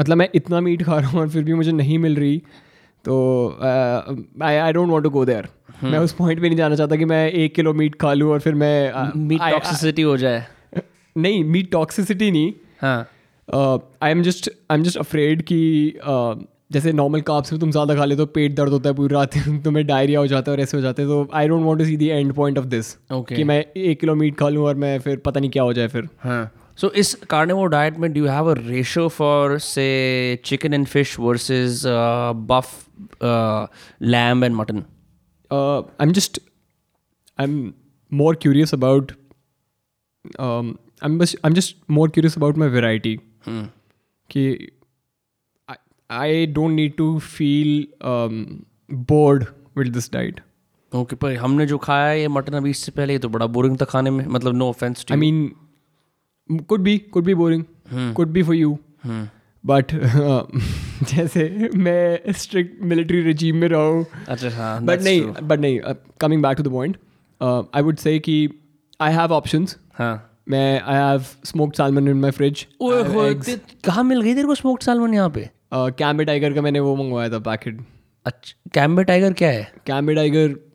मतलब 0.00 0.16
मैं 0.16 0.28
इतना 0.34 0.60
मीट 0.60 0.82
खा 0.82 0.98
रहा 0.98 1.10
हूँ 1.10 1.20
और 1.20 1.28
फिर 1.28 1.44
भी 1.44 1.54
मुझे 1.54 1.72
नहीं 1.72 1.98
मिल 1.98 2.16
रही 2.16 2.38
तो 3.04 3.14
I 4.42 4.56
I 4.56 4.72
don't 4.72 4.90
want 4.90 5.04
to 5.04 5.10
go 5.10 5.24
there 5.24 5.48
मैं 5.82 5.98
उस 5.98 6.12
पॉइंट 6.12 6.40
पे 6.40 6.48
नहीं 6.48 6.58
जाना 6.58 6.76
चाहता 6.76 6.96
कि 6.96 7.04
मैं 7.04 7.30
एक 7.30 7.54
किलो 7.54 7.72
मीट 7.74 7.94
खा 8.00 8.12
लूँ 8.12 8.30
और 8.32 8.40
फिर 8.40 8.54
मैं 8.54 9.12
मीट 9.16 9.40
टॉक्सिसिटी 9.40 10.02
हो 10.02 10.16
जाए। 10.16 10.44
नहीं 11.16 11.42
मीट 11.44 11.70
टॉक्सिसिटी 11.72 12.30
नहीं। 12.30 12.52
हाँ। 12.82 13.08
I 14.02 14.10
am 14.10 14.22
just 14.22 14.50
I 14.70 14.78
am 14.78 14.84
just 14.84 14.98
afraid 14.98 15.42
कि 15.42 15.58
uh, 16.00 16.46
जैसे 16.72 16.92
नॉर्मल 16.92 17.20
काप्स 17.20 17.52
में 17.52 17.60
तुम 17.60 17.70
ज़्यादा 17.70 17.94
खा 17.94 18.04
ले 18.04 18.16
तो 18.16 18.26
पेट 18.26 18.54
दर्द 18.54 18.72
होता 18.72 18.88
है 18.88 18.94
पूरी 18.96 19.14
रात 19.14 19.36
तुम्हें 19.64 19.86
डायरिया 19.86 20.20
हो 20.20 20.26
जाता 20.26 20.50
है 20.50 20.56
और 20.56 20.62
ऐसे 20.62 20.76
हो 20.76 20.82
जाते 20.82 21.02
हैं। 21.02 21.10
तो 21.10 21.28
I 21.34 21.48
don't 21.48 21.64
want 21.64 21.78
to 21.78 21.84
see 21.84 21.96
the 21.96 22.02
end 22.02 22.32
point 22.32 22.58
of 22.58 22.66
this. 22.66 22.92
कि 23.12 23.44
मैं 23.44 23.64
एक 23.76 24.00
किलो 24.00 24.14
मीट 24.14 24.38
खा 24.38 24.48
लूँ 24.48 24.64
और 24.66 24.74
मैं 24.74 24.98
फिर 25.00 25.16
पता 25.16 25.40
नहीं 25.40 25.50
क्या 25.50 25.62
हो 25.62 25.72
जाए 25.72 25.88
फिर। 25.88 26.08
हाँ। 26.20 26.50
सो 26.78 26.90
इस 26.96 27.14
कार्निवोर 27.30 27.68
डाइट 27.68 27.98
में 27.98 28.12
do 28.12 28.26
have 28.26 28.50
a 28.50 28.54
ratio 28.58 29.08
for 29.08 29.58
say 29.58 29.88
chicken 30.44 30.74
and 30.74 30.86
fish 30.86 31.18
versus 31.20 31.82
buff 32.50 32.74
lamb 34.02 34.44
and 34.44 34.54
mutton 34.54 34.84
uh, 35.51 35.81
I'm 36.03 36.13
just 36.19 36.39
I'm 37.43 37.57
more 38.11 38.33
curious 38.45 38.73
about 38.77 39.11
um, 40.39 40.77
I'm 41.01 41.19
just 41.19 41.35
I'm 41.43 41.53
just 41.59 41.75
more 41.99 42.07
curious 42.17 42.37
about 42.41 42.57
my 42.63 42.67
variety. 42.77 43.17
कि 44.29 44.43
I, 45.69 45.75
I 46.09 46.45
don't 46.57 46.75
need 46.75 46.97
to 46.97 47.07
feel 47.19 47.85
um, 48.13 48.65
bored 49.11 49.47
with 49.75 49.93
this 49.99 50.09
diet. 50.17 50.39
Okay 50.95 51.15
पर 51.15 51.35
हमने 51.37 51.65
जो 51.65 51.77
खाया 51.83 52.07
है 52.07 52.19
ये 52.19 52.27
mutton 52.27 52.53
अभी 52.57 52.69
इससे 52.69 52.91
पहले 52.97 53.13
ये 53.13 53.19
तो 53.19 53.29
बड़ा 53.35 53.45
बोरिंग 53.53 53.77
था 53.81 53.85
खाने 53.93 54.09
में 54.17 54.25
मतलब 54.35 54.55
no 54.55 54.67
offence 54.69 55.05
I 55.11 55.15
mean, 55.23 55.39
m- 56.49 56.59
could 56.71 56.83
be 56.87 56.93
could 57.15 57.25
be 57.29 57.33
boring, 57.43 57.63
could 58.19 58.33
be 58.37 58.43
for 58.49 58.57
But 59.70 59.86
uh, 59.88 60.42
जैसे 61.14 61.70
मैं 61.74 62.22
strict 62.24 62.92
military 62.92 63.32
regime 63.32 63.52
में 63.52 63.68
रहा 63.68 63.80
हूँ। 63.80 64.06
अच्छा 64.28 64.50
हाँ 64.50 64.84
बट 64.84 65.00
नहीं 65.00 65.22
बट 65.22 65.58
नहीं 65.60 65.80
coming 66.20 66.42
back 66.42 66.56
to 66.56 66.62
the 66.62 66.68
point 66.68 66.96
I 67.74 67.82
would 67.82 67.96
say 67.96 68.18
कि 68.18 68.48
आई 69.00 69.12
हैव 69.12 69.32
ऑप्शंस 69.32 69.76
हाँ। 69.94 70.40
मैं 70.48 70.80
I 70.80 71.10
have 71.10 71.24
smoked 71.44 71.74
salmon 71.74 72.08
in 72.08 72.16
my 72.16 72.30
fridge 72.30 72.66
कहाँ 73.84 74.04
मिल 74.04 74.20
गई 74.20 74.34
तेरे 74.34 74.46
को 74.46 74.54
स्मोक्ड 74.54 74.82
सालमन 74.82 75.14
यहाँ 75.14 75.30
पे? 75.30 75.50
कैम्बे 75.74 76.24
टाइगर 76.24 76.52
का 76.52 76.62
मैंने 76.62 76.80
वो 76.80 76.96
मंगवाया 76.96 77.28
था 77.28 77.38
पैकेट 77.38 77.80
अच्छा 78.26 78.70
कैम्बे 78.74 79.04
टाइगर 79.04 79.32
क्या 79.32 79.50
है? 79.50 79.72
Cambay 79.86 80.14
Tiger 80.14 80.67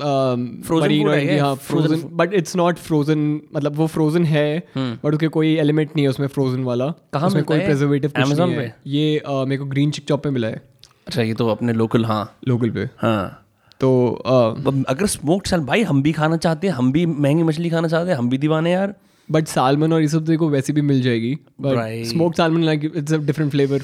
frozen 0.00 2.08
but 2.12 2.34
it's 2.34 2.56
not 2.56 2.76
frozen 2.76 3.40
मतलब 3.54 3.76
वो 3.76 3.86
फ्रोजन 3.86 4.24
है 4.24 4.66
बट 4.78 5.12
उसके 5.12 5.28
कोई 5.28 5.56
एलिमेंट 5.56 5.90
नहीं 5.96 6.04
है 6.04 6.10
उसमें 6.10 6.26
फ्रोजन 6.26 6.64
वाला। 6.64 6.94
कहाँ 7.12 7.26
उसमें 7.26 7.44
कोई 7.44 7.58
प्रिजर्वेटिव 7.58 8.10
कुछ 8.10 8.24
Amazon 8.24 8.70
ये 8.86 9.22
uh, 9.30 9.46
मेरे 9.46 9.58
को 9.58 9.64
ग्रीन 9.64 9.90
चिक 9.90 10.04
चॉप 10.04 10.22
पे 10.22 10.30
मिला 10.30 10.48
है। 10.48 10.62
अच्छा 11.06 11.22
ये 11.22 11.34
तो 11.34 11.48
अपने 11.48 11.72
लोकल 11.72 12.04
हाँ। 12.04 12.38
लोकल 12.48 12.70
पे। 12.70 12.88
हाँ। 12.98 13.46
तो 13.80 14.18
uh, 14.20 14.84
अगर 14.88 15.06
स्मोक्ड 15.06 15.46
साल 15.46 15.60
भाई 15.60 15.82
हम 15.82 16.02
भी 16.02 16.12
खाना 16.12 16.36
चाहते 16.36 16.66
हैं 16.66 16.74
हम 16.74 16.92
भी 16.92 17.06
महँगी 17.06 17.42
मछली 17.42 17.70
खाना 17.70 17.88
चाहते 17.88 18.10
हैं 18.10 18.18
हम 18.18 18.30
भी 18.30 18.38
दीवाने 18.38 18.72
यार। 18.72 18.94
बट 19.30 19.46
सालमन 19.46 19.92
और 19.92 20.00
ये 20.00 20.08
सब 20.08 20.24
देखो 20.24 20.48
वैसे 20.48 20.72
भी 20.72 20.80
मिल 20.80 21.02
जाएगी। 21.02 21.38
But 21.60 22.36
salmon 22.36 22.62
like 22.62 22.92
it's 22.96 23.12
a 23.12 23.16
different 23.16 23.50
flavour 23.50 23.82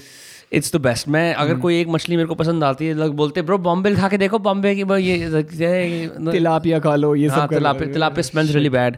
it's 0.52 0.72
the 0.74 0.80
best 0.80 1.09
मैं 1.09 1.32
अगर 1.35 1.59
कोई 1.61 1.80
एक 1.80 1.88
मछली 1.88 2.16
मेरे 2.16 2.28
को 2.28 2.35
पसंद 2.35 2.64
आती 2.64 2.87
है 2.87 2.94
लोग 2.94 3.14
बोलते 3.16 3.42
ब्रो 3.42 3.59
बॉम्बे 3.59 3.94
खा 3.94 4.09
के 4.09 4.18
देखो 4.18 4.38
बॉम्बे 4.38 4.74
की 4.74 4.82
ये 5.02 5.30
तिलापिया 6.30 6.78
खा 6.80 6.94
लो 6.96 7.14
ये 7.14 7.28
हाँ 7.28 7.38
सब 7.38 7.48
कर 7.48 7.54
लो। 7.54 7.59
Tilapia 7.59 7.87
tilapia 7.92 8.22
smells 8.22 8.50
really 8.50 8.68
bad 8.70 8.96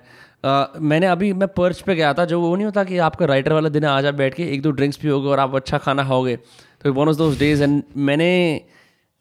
मैंने 0.83 1.07
अभी 1.07 1.33
मैं 1.33 1.49
पर्च 1.49 1.81
पे 1.81 1.95
गया 1.95 2.13
था 2.15 2.25
जो 2.25 2.41
वो 2.41 2.55
नहीं 2.55 2.65
होता 2.65 2.85
कि 2.85 2.99
आपका 3.07 3.27
राइटर 3.27 3.53
वाला 3.53 3.69
दिन 3.69 3.85
आज 3.85 4.07
आप 4.07 4.15
बैठ 4.15 4.35
के 4.35 4.43
एक 4.55 4.63
दो 4.63 4.71
ड्रिंक्स 4.71 4.97
पियोगे 4.97 5.29
और 5.29 5.41
आप 5.41 5.55
अच्छा 5.57 5.79
खाना 5.79 6.05
खाओगे। 6.05 6.37
तो 6.37 6.93
one 6.93 7.09
of 7.09 7.17
those 7.17 7.39
days 7.39 7.63
and 7.63 7.83
मैंने 7.97 8.31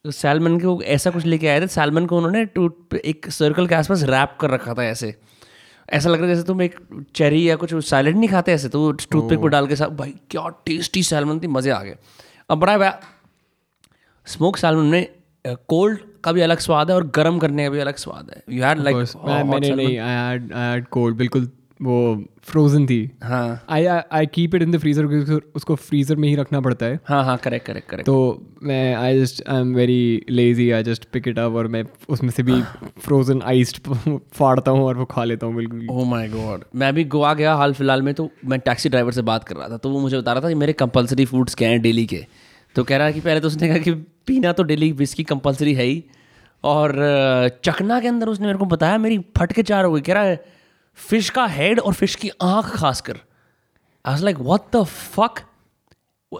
सैलमन 0.04 0.58
को 0.60 0.80
ऐसा 0.82 1.10
कुछ 1.10 1.24
लेके 1.26 1.48
आए 1.48 1.60
थे 1.60 1.66
सैलमन 1.68 2.06
को 2.06 2.16
उन्होंने 2.16 2.44
टूट 2.44 2.94
एक 2.94 3.30
सर्कल 3.30 3.66
के 3.66 3.74
आसपास 3.74 4.02
रैप 4.10 4.36
कर 4.40 4.50
रखा 4.50 4.74
था 4.74 4.84
ऐसे। 4.84 5.14
ऐसा 5.88 6.10
लग 6.10 6.20
रहा 6.20 6.28
है 6.28 6.34
जैसे 6.34 6.46
तुम 6.46 6.62
एक 6.62 6.76
चेरी 7.14 7.48
या 7.48 7.56
कुछ 7.56 7.74
सैलड 7.84 8.16
नहीं 8.16 8.28
खाते 8.28 8.52
ऐसे 8.52 8.68
तो 8.68 8.90
टूथपिक 8.92 9.38
पर 9.40 9.48
डाल 9.48 9.66
के 9.66 9.76
साथ 9.76 9.90
भाई 9.96 10.14
क्या 10.30 10.48
टेस्टी 10.66 11.02
सैलमन 11.02 11.40
थी 11.40 11.46
मज़े 11.46 11.70
आ 11.70 11.82
गए। 11.82 11.96
अब 12.50 12.58
बड़ा 12.58 12.90
स्मोक 14.26 14.56
सैलमन 14.56 14.86
में 14.86 15.06
कोल्ड 15.68 16.00
का 16.24 16.32
भी 16.32 16.40
अलग 16.40 16.58
स्वाद 16.58 16.90
है 16.90 16.96
और 16.96 17.06
गर्म 17.14 17.38
करने 17.38 17.64
का 17.64 17.70
भी 17.70 17.78
अलग 17.78 17.96
स्वाद 17.96 18.30
है। 18.30 18.42
यू 18.56 18.64
हैड 18.64 18.78
लाइक 18.78 18.96
मैंने 18.96 19.70
नहीं 19.70 19.98
I 19.98 20.14
had 20.14 20.52
I 20.52 20.72
had 20.72 20.86
cold 20.88 21.16
बिल्कुल 21.16 21.48
वो 21.80 21.96
फ्रोजन 22.42 22.86
थी। 22.86 22.98
हाँ। 23.22 23.64
I 23.70 23.84
I 23.86 24.26
keep 24.26 24.54
it 24.54 24.62
in 24.62 24.70
the 24.70 24.78
freezer 24.78 25.06
क्योंकि 25.06 25.50
उसको 25.56 25.74
फ्रीजर 25.76 26.16
में 26.16 26.28
ही 26.28 26.34
रखना 26.36 26.60
पड़ता 26.60 26.86
है। 26.86 26.98
हाँ 27.08 27.22
हाँ 27.24 27.36
करेक्ट 27.36 27.66
करेक्ट 27.66 27.88
करेक्ट 27.90 28.06
तो 28.06 28.46
मैं 28.62 28.94
I 28.94 29.20
just 29.20 29.42
I 29.48 29.60
am 29.60 29.74
very 29.74 30.24
lazy 30.30 30.70
I 30.70 30.82
just 30.82 31.04
pick 31.12 31.28
it 31.28 31.38
up 31.38 31.54
और 31.54 31.66
मैं 31.68 31.84
उसमें 32.08 32.30
से 32.30 32.42
भी 32.42 32.60
फ्रोजन 33.00 33.42
आइस्ड 33.42 33.78
फाड़ता 34.32 34.70
हूँ 34.70 34.84
और 34.84 34.96
वो 34.96 35.04
खा 35.04 35.24
लेता 35.24 35.46
हूँ 35.46 35.54
बिल्कुल। 35.56 35.86
ओ 35.90 36.04
माय 36.04 36.28
गॉड 36.28 36.64
मैं 36.74 36.88
अभी 36.88 37.04
गोवा 37.06 37.32
गया 37.34 37.54
हाल 37.54 37.72
फ़िलहाल 37.74 38.02
में 38.02 38.12
तो 38.14 38.28
मैं 38.44 38.58
टैक्सी 38.60 38.88
ड्राइवर 38.88 39.12
से 39.12 39.22
बात 39.22 39.44
कर 39.44 39.56
रहा 39.56 39.68
था 39.68 39.76
तो 39.76 39.90
वो 39.90 40.00
मुझे 40.00 40.18
बता 40.18 40.32
रहा 40.32 40.42
था 40.42 40.48
कि 40.48 40.54
मेरे 40.56 40.72
कंपलसरी 40.74 41.24
फूड्स 41.24 41.54
क्या 41.54 41.68
हैं 41.68 41.80
डेली 41.82 42.06
के। 42.06 42.24
तो 42.76 42.84
कह 42.84 42.96
रहा 42.96 43.06
है 43.06 43.12
कि 43.12 43.20
पहले 43.20 43.40
तो 43.40 43.46
उसने 43.48 43.68
कहा 43.68 43.78
कि 43.78 43.92
पीना 44.26 44.52
तो 44.52 44.62
डेली 44.62 44.92
विस्की 44.94 45.24
कंपलसरी 45.24 45.74
है 45.74 45.84
ही। 45.84 46.02
और 46.64 46.94
चकना 47.64 47.98
के 48.00 48.08
अंदर 48.08 48.28
उसने 48.28 48.46
मेरे 48.46 48.58
को 48.58 48.64
बताया 48.66 48.98
मेरी 48.98 49.18
फट 49.38 49.52
के 49.52 49.62
चार 49.62 49.84
हो 49.84 49.92
गई। 49.92 50.00
कह 50.00 50.14
रहा 50.14 50.22
है 50.22 50.57
फ़िश 50.98 51.30
का 51.30 51.46
हेड 51.46 51.80
और 51.80 51.94
फ़िश 51.94 52.14
की 52.14 52.30
आँख 52.42 52.66
खासकर 52.76 53.12
I 54.04 54.12
was 54.12 54.24
like 54.24 54.38
what 54.38 54.60
the 54.76 54.84
fuck 54.84 55.40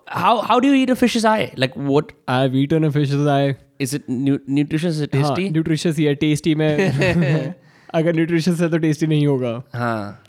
how 0.08 0.40
how 0.40 0.58
do 0.58 0.68
you 0.68 0.74
eat 0.74 0.90
a 0.90 0.94
fish's 0.94 1.26
I 1.26 1.48
like 1.58 1.78
what 1.78 2.12
I 2.28 2.40
have 2.40 2.56
eaten 2.56 2.84
a 2.84 2.90
fish 2.90 3.14
I 3.28 3.54
is 3.80 3.96
it 3.96 4.04
nutritious 4.10 4.94
is 4.94 5.02
it 5.02 5.10
tasty 5.12 5.50
nutritious 5.50 5.96
ही 5.96 6.04
है 6.04 6.14
tasty 6.14 6.54
में। 6.54 7.54
अगर 7.94 8.14
nutritious 8.14 8.60
है 8.60 8.70
तो 8.70 8.78
tasty 8.78 9.06
नहीं 9.06 9.26
होगा। 9.26 9.62
हाँ। 9.74 10.24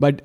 but 0.00 0.22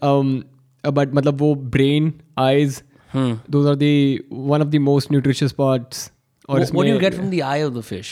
but 0.84 1.13
मतलब 1.13 1.41
वो 1.41 1.55
brain 1.55 2.13
eyes 2.38 2.81
hmm. 3.13 3.39
Those 3.49 3.67
are 3.67 3.75
the 3.75 4.19
one 4.31 4.62
of 4.62 4.67
the 4.67 4.75
most 4.75 5.12
nutritious 5.12 5.51
parts 5.51 6.12
और 6.49 6.60
what, 6.60 6.75
what 6.75 6.88
do 6.88 6.93
you 6.93 6.99
get 6.99 7.13
from 7.13 7.29
the 7.29 7.41
eye 7.43 7.62
of 7.69 7.73
the 7.77 7.84
fish? 7.91 8.12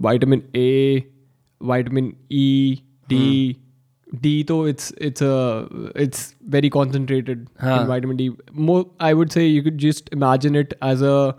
Vitamin 0.00 0.42
A 0.54 1.02
vitamin 1.62 2.12
E 2.32 2.82
D 3.08 3.56
D 4.14 4.42
तो 4.44 4.56
it's 4.68 4.92
it's 5.00 5.22
it's 5.96 6.34
very 6.48 6.68
concentrated 6.68 7.46
vitamin 7.64 8.16
D 8.16 8.30
more 8.54 8.84
I 9.00 9.12
would 9.12 9.28
say 9.28 9.46
you 9.46 9.62
could 9.62 9.78
just 9.78 10.10
imagine 10.14 10.56
it 10.56 10.74
as 10.84 11.02
a 11.02 11.32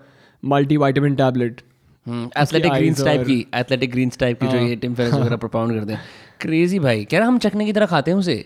multi 0.44 0.78
vitamin 0.78 1.16
tablet 1.16 1.62
athletic 2.08 2.72
greens 2.74 3.04
type 3.06 3.22
की 3.22 3.46
athletic 3.56 3.92
greens 3.92 4.18
type 4.18 4.40
की 4.44 4.48
जो 4.48 4.58
ये 4.58 4.76
Tim 4.76 4.94
Ferriss 4.96 5.14
वगैरह 5.14 5.36
प्रोपाउंड 5.44 5.80
करते 5.80 5.94
हैं। 5.94 6.02
Crazy 6.42 6.80
भाई। 6.80 7.04
कह 7.06 7.18
रहा 7.18 7.28
हम 7.28 7.38
चखने 7.38 7.66
की 7.66 7.74
तरह 7.74 7.86
खाते 7.86 8.12
हैं 8.12 8.18
उसे। 8.18 8.44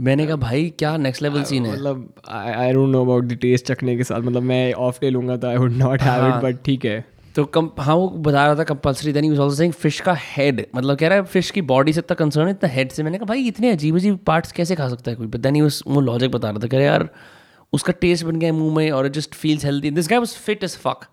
मैंने 0.00 0.26
कहा 0.26 0.36
भाई 0.36 0.72
क्या 0.78 0.96
नेक्स्ट 0.96 1.22
लेवल 1.22 1.42
सीन 1.42 1.66
है? 1.66 1.72
मतलब 1.72 2.12
I 2.30 2.72
don't 2.72 2.90
know 2.90 3.02
about 3.04 3.24
the 3.24 3.36
taste 3.42 3.66
चखने 3.66 3.96
के 3.96 4.04
साथ। 4.04 4.20
मतलब 4.20 4.42
मैं 4.42 4.72
ऑफ़ 4.86 4.98
डे 5.00 5.10
लूँगा 5.10 5.36
तो 5.36 5.46
I 5.46 5.56
would 5.56 5.72
not 5.72 6.02
have 6.02 6.26
it 6.28 6.42
but 6.44 6.62
ठीक 6.64 6.84
है। 6.84 7.04
तो 7.38 7.44
कम 7.44 7.70
हाँ 7.78 7.94
वो 7.96 8.08
बता 8.10 8.44
रहा 8.46 8.54
था 8.54 8.64
compulsory 8.64 9.12
then 9.12 9.24
also 9.24 9.54
saying 9.54 9.72
fish 9.72 10.00
का 10.00 10.14
हेड 10.18 10.64
मतलब 10.76 10.96
कह 10.98 11.08
रहा 11.08 11.18
है 11.18 11.24
फ़िश 11.24 11.50
की 11.50 11.62
बॉडी 11.62 11.92
से 11.92 12.00
इतना 12.00 12.14
कंसर्न 12.14 12.46
है 12.46 12.50
इतना 12.50 12.70
हेड 12.70 12.90
से। 12.92 13.02
मैंने 13.02 13.18
कहा 13.18 13.26
भाई 13.26 13.46
इतने 13.48 13.70
अजीब 13.70 13.96
अजीब 13.96 14.18
पार्ट्स 14.26 14.52
कैसे 14.52 14.76
खा 14.76 14.88
सकता 14.88 15.10
है 15.10 15.16
कोई? 15.16 15.26
बट 15.26 15.40
देन 15.40 15.60
उस 15.62 15.82
वो 15.86 16.00
लॉजिक 16.00 16.30
बता 16.30 16.50
रहा 16.50 16.58
था 16.58 16.66
कह 16.66 16.78
रहा 16.78 16.86
यार 16.86 17.08
उसका 17.72 17.92
टेस्ट 18.00 18.24
बन 18.24 18.38
गया 18.38 18.52
मुँह 18.52 18.74
में 18.76 18.90
और 18.90 19.06
it 19.06 19.12
just 19.12 19.34
feels 19.34 19.64
healthy 19.64 19.90
this 19.90 20.08
guy 20.08 20.18
was 20.18 20.34
fit 20.36 20.64
as 20.64 20.76
fuck 20.76 21.06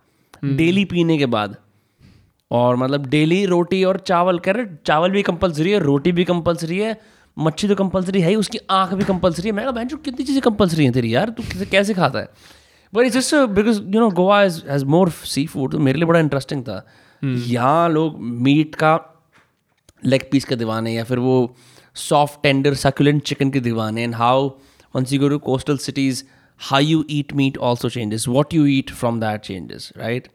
daily 0.45 0.85
पीने 0.85 1.17
के 1.17 1.25
बाद। 1.27 1.55
और 2.51 2.75
मतलब 2.75 3.05
डेली 3.05 3.45
रोटी 3.45 3.83
और 3.83 3.99
चावल 4.07 4.39
कह 4.39 4.51
रहे 4.51 4.65
चावल 4.85 5.11
भी 5.11 5.21
कंपलसरी 5.21 5.71
है 5.71 5.79
रोटी 5.79 6.11
भी 6.11 6.23
कंपलसरी 6.23 6.79
है 6.79 6.99
मच्छी 7.37 7.67
तो 7.67 7.75
कंपलसरी 7.75 8.21
है 8.21 8.29
ही 8.29 8.35
उसकी 8.35 8.59
आँख 8.71 8.93
भी 8.93 9.03
कंपलसरी 9.03 9.49
है। 9.49 9.55
मैं 9.55 9.65
कहा 9.65 9.71
बहन 9.71 9.87
जो 9.87 9.97
कितनी 9.97 10.25
चीज़ें 10.25 10.41
कंपलसरी 10.41 10.83
हैं 10.83 10.93
तेरी 10.93 11.15
यार? 11.15 11.29
तू 11.29 11.43
कैसे 11.43 11.65
कैसे 11.65 11.93
खाता 11.93 12.19
है? 12.19 12.29
But 12.95 13.05
it's 13.05 13.17
just 13.17 13.35
because 13.55 13.81
you 13.83 13.99
know 13.99 14.09
Goa 14.21 14.43
is 14.43 14.61
has 14.69 14.85
more 14.95 15.09
seafood 15.47 15.71
तो 15.71 15.79
मेरे 15.79 15.99
लिए 15.99 16.07
बड़ा 16.07 16.19
इंटरेस्टिंग 16.19 16.63
था। 16.63 16.85
यहाँ 17.23 17.89
लोग 17.89 18.21
मीट 18.21 18.75
का 18.75 18.99
लेग 20.05 20.29
पीस 20.31 20.45
के 20.45 20.55
दीवाने 20.55 20.93
या 20.93 21.03
फिर 21.03 21.19
वो 21.19 21.55
सॉफ्ट 21.95 22.41
टेंडर 22.43 22.73
सक्यूलेंट 22.73 23.21
चिकन 23.23 23.51
के 23.51 23.59
दीवाने 23.59 24.03
and 24.03 24.15
how 24.15 24.49
once 24.95 25.11
you 25.11 25.17
go 25.21 25.29
to 25.31 25.37
coastal 25.45 25.79
cities 25.83 26.19
how 26.61 26.77
you 26.79 26.99
eat 27.13 27.31
meat 27.37 27.57
also 27.69 27.89
changes. 27.95 28.25
What 28.33 28.53
you 28.57 28.67
eat 28.73 28.91
from 28.99 29.17
that 29.23 29.41
changes 29.47 29.87
right? 30.01 30.29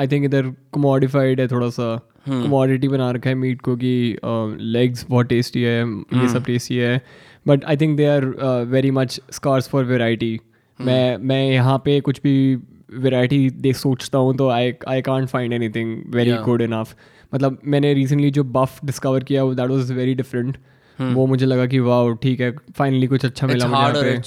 I 0.00 0.08
think 0.08 0.24
इधर 0.24 0.50
कमोडिफाइड 0.74 1.40
है 1.40 1.46
थोड़ा 1.48 1.68
सा। 1.76 1.86
कमोडिटी 2.28 2.88
बना 2.88 3.10
रखा 3.10 3.30
है 3.30 3.34
मीट 3.36 3.60
को 3.62 3.76
कि 3.76 3.94
लेग्स 4.24 5.06
बहुत 5.10 5.26
टेस्टी 5.26 5.62
है 5.62 5.78
ये 5.80 6.28
सब 6.28 6.44
टेस्टी 6.44 6.76
है। 6.76 7.00
But 7.48 7.64
I 7.64 7.76
think 7.76 7.96
they 7.96 8.06
are 8.06 8.24
very 8.70 8.90
much 8.90 9.20
scarce 9.32 9.68
for 9.68 9.84
variety 9.84 10.38
मैं 10.80 11.16
मैं 11.16 11.50
यहाँ 11.50 11.78
पे 11.78 12.00
कुछ 12.00 12.20
भी 12.22 12.54
वेराइटी 12.94 13.50
देख 13.50 13.76
सोचता 13.76 14.18
हूँ 14.18 14.36
तो 14.36 14.48
I 14.48 14.72
I 14.88 15.02
can't 15.02 15.28
find 15.28 15.52
anything 15.68 16.02
very 16.06 16.32
good 16.32 16.62
enough 16.62 16.94
मतलब 17.34 17.58
मैंने 17.64 17.94
रिसेंटली 17.94 18.30
जो 18.30 18.44
बफ 18.44 18.84
डिस्कवर 18.84 19.24
किया 19.24 19.44
दैट 19.44 19.68
वॉज़ 19.68 19.92
वेरी 19.92 20.14
डिफरेंट 20.14 20.56
वो 21.00 21.26
मुझे 21.26 21.46
लगा 21.46 21.66
कि 21.66 21.78
वाह 21.78 22.14
ठीक 22.14 22.40
है 22.40 22.50
फाइनली 22.78 23.06
कुछ 23.06 23.24
अच्छा 23.24 23.46
मिला 23.46 23.68
मुझे 23.68 24.20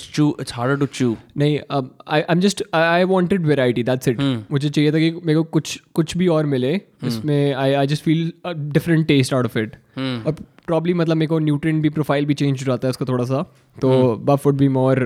to 0.78 0.88
chew. 0.88 1.16
नहीं 1.38 1.60
अब 1.70 1.98
I 2.08 2.22
am 2.30 2.40
just 2.40 2.64
I 2.74 3.04
wanted 3.04 3.42
that's 3.86 4.08
it 4.08 4.20
मुझे 4.52 4.70
चाहिए 4.70 4.92
था 4.92 5.00
कि 5.00 5.12
मेरे 5.12 5.36
को 5.36 5.44
कुछ 5.44 5.82
कुछ 5.94 6.18
भी 6.18 6.28
और 6.28 6.46
मिले 6.46 6.82
इसमें 7.06 7.54
I 7.54 7.74
I 7.74 7.88
just 7.88 8.04
feel 8.04 8.32
different 8.48 9.08
taste 9.08 9.34
out 9.34 9.46
of 9.46 9.60
it 9.60 9.76
और 9.98 10.36
प्रॉब्ली 10.69 10.93
मतलब 10.93 11.17
मेरे 11.17 11.27
को 11.27 11.39
न्यूट्रिएंट 11.39 11.82
भी 11.84 11.89
प्रोफ़ाइल 11.91 12.25
भी 12.25 12.34
चेंज 12.34 12.60
हो 12.60 12.65
जाता 12.65 12.88
है 12.88 12.89
उसका 12.89 13.05
थोड़ा 13.05 13.25
सा 13.25 13.41
तो 13.77 13.89
buff 14.25 14.45
would 14.45 14.58
be 14.58 14.67
more 14.77 15.03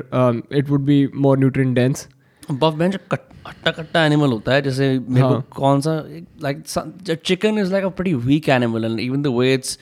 it 0.53 0.69
would 0.69 0.85
be 0.85 1.07
more 1.17 1.37
nutrient 1.39 1.75
dense 1.75 2.07
buff 2.51 2.73
bench 2.73 2.95
कट्टा 3.11 3.71
कट्टा 3.71 4.05
एनिमल 4.05 4.31
होता 4.31 4.53
है 4.53 4.61
जैसे 4.61 4.87
मेरे 4.99 5.21
हाँ. 5.21 5.41
को 5.41 5.55
कौन 5.55 5.81
सा 5.81 5.93
like 6.43 6.63
chicken 7.25 7.59
is 7.59 7.71
like 7.71 7.85
a 7.85 7.89
pretty 7.97 8.13
weak 8.25 8.49
animal 8.49 8.85
and 8.85 8.99
even 8.99 9.21
the 9.21 9.27
way 9.37 9.53
it's 9.53 9.77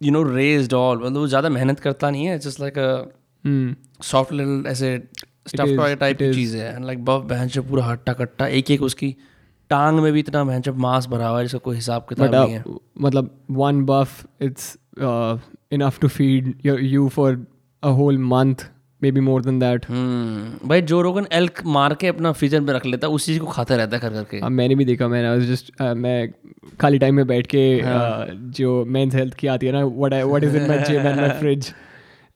you 0.00 0.12
know 0.12 0.22
raised 0.34 0.74
all 0.74 0.96
मतलब 0.98 1.16
वो 1.16 1.26
ज़्यादा 1.28 1.48
मेहनत 1.50 1.80
करता 1.80 2.10
नहीं 2.10 2.26
है 2.26 2.38
just 2.38 2.60
like 2.60 2.78
a 2.78 4.02
soft 4.04 4.32
little 4.32 4.66
ऐसे 4.66 4.96
स्टफ़ 5.48 5.76
टॉय 5.76 5.94
टाइप 5.96 6.18
की. 6.18 6.32
चीज़ 6.34 6.56
है। 6.56 6.74
एंड 6.74 6.84
लाइक 6.84 7.04
बफ 7.04 7.24
बेंच 7.28 7.58
पूरा 7.60 7.84
हट्टा 7.84 8.12
कट्टा 8.12 8.46
एक 8.58 8.70
एक 8.70 8.82
उसकी 8.82 9.14
टांग 9.70 10.00
में 10.00 10.12
भी 10.12 10.20
इतना 10.20 10.44
बेंच 10.44 10.68
मांस 10.68 11.06
भरा 11.06 11.28
हुआ 11.28 11.38
है 11.38 11.44
जिसका 11.44 11.58
कोई 11.58 11.76
हिसाब 11.76 12.06
किताब 12.08 12.34
नहीं 12.34 12.52
है। 12.52 12.64
मतलब 13.00 13.30
one 13.50 13.84
buff 13.84 14.26
it's 14.42 14.76
enough 15.72 15.98
to 16.00 16.08
feed 16.08 16.54
you 16.66 17.08
for 17.08 17.44
a 17.82 17.88
whole 17.88 18.18
month 18.18 18.70
maybe 19.12 19.20
more 19.20 19.42
than 19.42 19.58
that 19.58 19.86
भाई 20.66 20.82
जो 20.82 21.00
रोगन 21.02 21.26
एल्क 21.32 21.62
मार 21.66 21.94
के 21.94 22.06
अपना 22.06 22.32
फ्रीजर 22.32 22.60
में 22.60 22.72
रख 22.74 22.86
लेता 22.86 23.06
है 23.06 23.12
उसी 23.12 23.32
चीज़ 23.32 23.40
को 23.40 23.46
खाता 23.46 23.76
रहता 23.76 23.96
है 23.96 24.00
कर 24.00 24.12
करके 24.12 24.36
हाँ 24.36 24.50
मैंने 24.50 24.74
भी 24.74 24.84
देखा 24.84 25.08
मैंने 25.08 25.46
जस्ट 25.46 25.72
मैं 25.96 26.18
खाली 26.80 26.98
टाइम 26.98 27.14
में 27.14 27.26
बैठ 27.26 27.46
के 27.46 27.64
हाँ। 27.80 28.26
uh, 28.26 28.32
जो 28.58 28.84
मेंस 28.84 29.14
हेल्थ 29.14 29.34
की 29.34 29.46
आती 29.46 29.66
है 29.66 29.72
ना 29.72 29.84
what 29.84 30.14
what 30.14 30.44
is 30.44 30.56
in 30.56 30.68
my 30.68 30.82
gym 30.82 31.06
and 31.06 31.20
my 31.20 31.28
fridge 31.40 31.72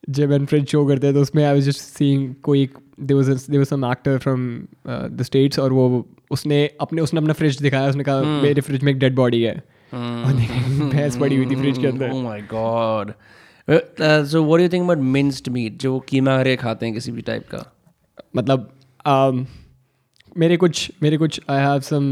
gym 0.08 0.32
and 0.32 0.46
fridge 0.46 0.66
show 0.66 0.86
करते 0.86 1.06
हैं 1.06 1.14
तो 1.16 1.22
उसमें 1.22 1.44
आई 1.44 1.52
वाज 1.54 1.64
जस्ट 1.64 1.80
सीइंग 1.80 2.34
कोई 2.42 2.68
there 3.00 3.14
was 3.14 3.28
there 3.28 3.58
was 3.58 3.66
some 3.66 3.84
actor 3.84 4.18
from 4.18 4.46
the 4.88 5.22
States 5.22 5.58
और 5.58 5.72
वो 5.72 5.88
उसने 6.30 6.66
अपने 6.80 7.02
उसने 7.02 7.20
अपना 7.20 7.32
फ्रिज 7.32 7.60
दिखाया 7.62 7.88
उसने 7.88 8.04
कहा 8.04 8.18
हम्म। 8.18 8.42
मेरे 8.42 8.60
फ्रिज 8.60 8.82
में 8.82 8.92
एक 8.92 8.98
डेड 8.98 9.14
बॉडी 9.14 9.42
है 9.42 9.62
भैंस 9.92 11.16
पड़ी 11.16 11.36
हुई 11.36 11.46
थी 11.46 11.56
फ्रिज 11.56 11.78
के 11.78 11.86
अंदर 11.86 12.10
Oh 12.10 12.22
my 12.22 12.40
god. 12.48 13.14
Uh, 13.68 14.24
so 14.24 14.42
what 14.42 14.58
do 14.58 14.62
you 14.62 14.68
think 14.68 14.84
about 14.84 15.04
minced 15.14 15.50
meat 15.50 15.78
जो 15.80 15.98
कीमा 16.08 16.36
करके 16.36 16.56
खाते 16.56 16.86
हैं 16.86 16.94
किसी 16.94 17.12
भी 17.12 17.22
टाइप 17.22 17.48
का 17.54 17.64
मतलब 18.36 18.70
um, 19.08 19.44
मेरे 20.36 20.56
कुछ 20.56 20.90
मेरे 21.02 21.16
कुछ 21.16 21.40
आई 21.50 21.60
हैव 21.60 21.80
सम 21.80 22.04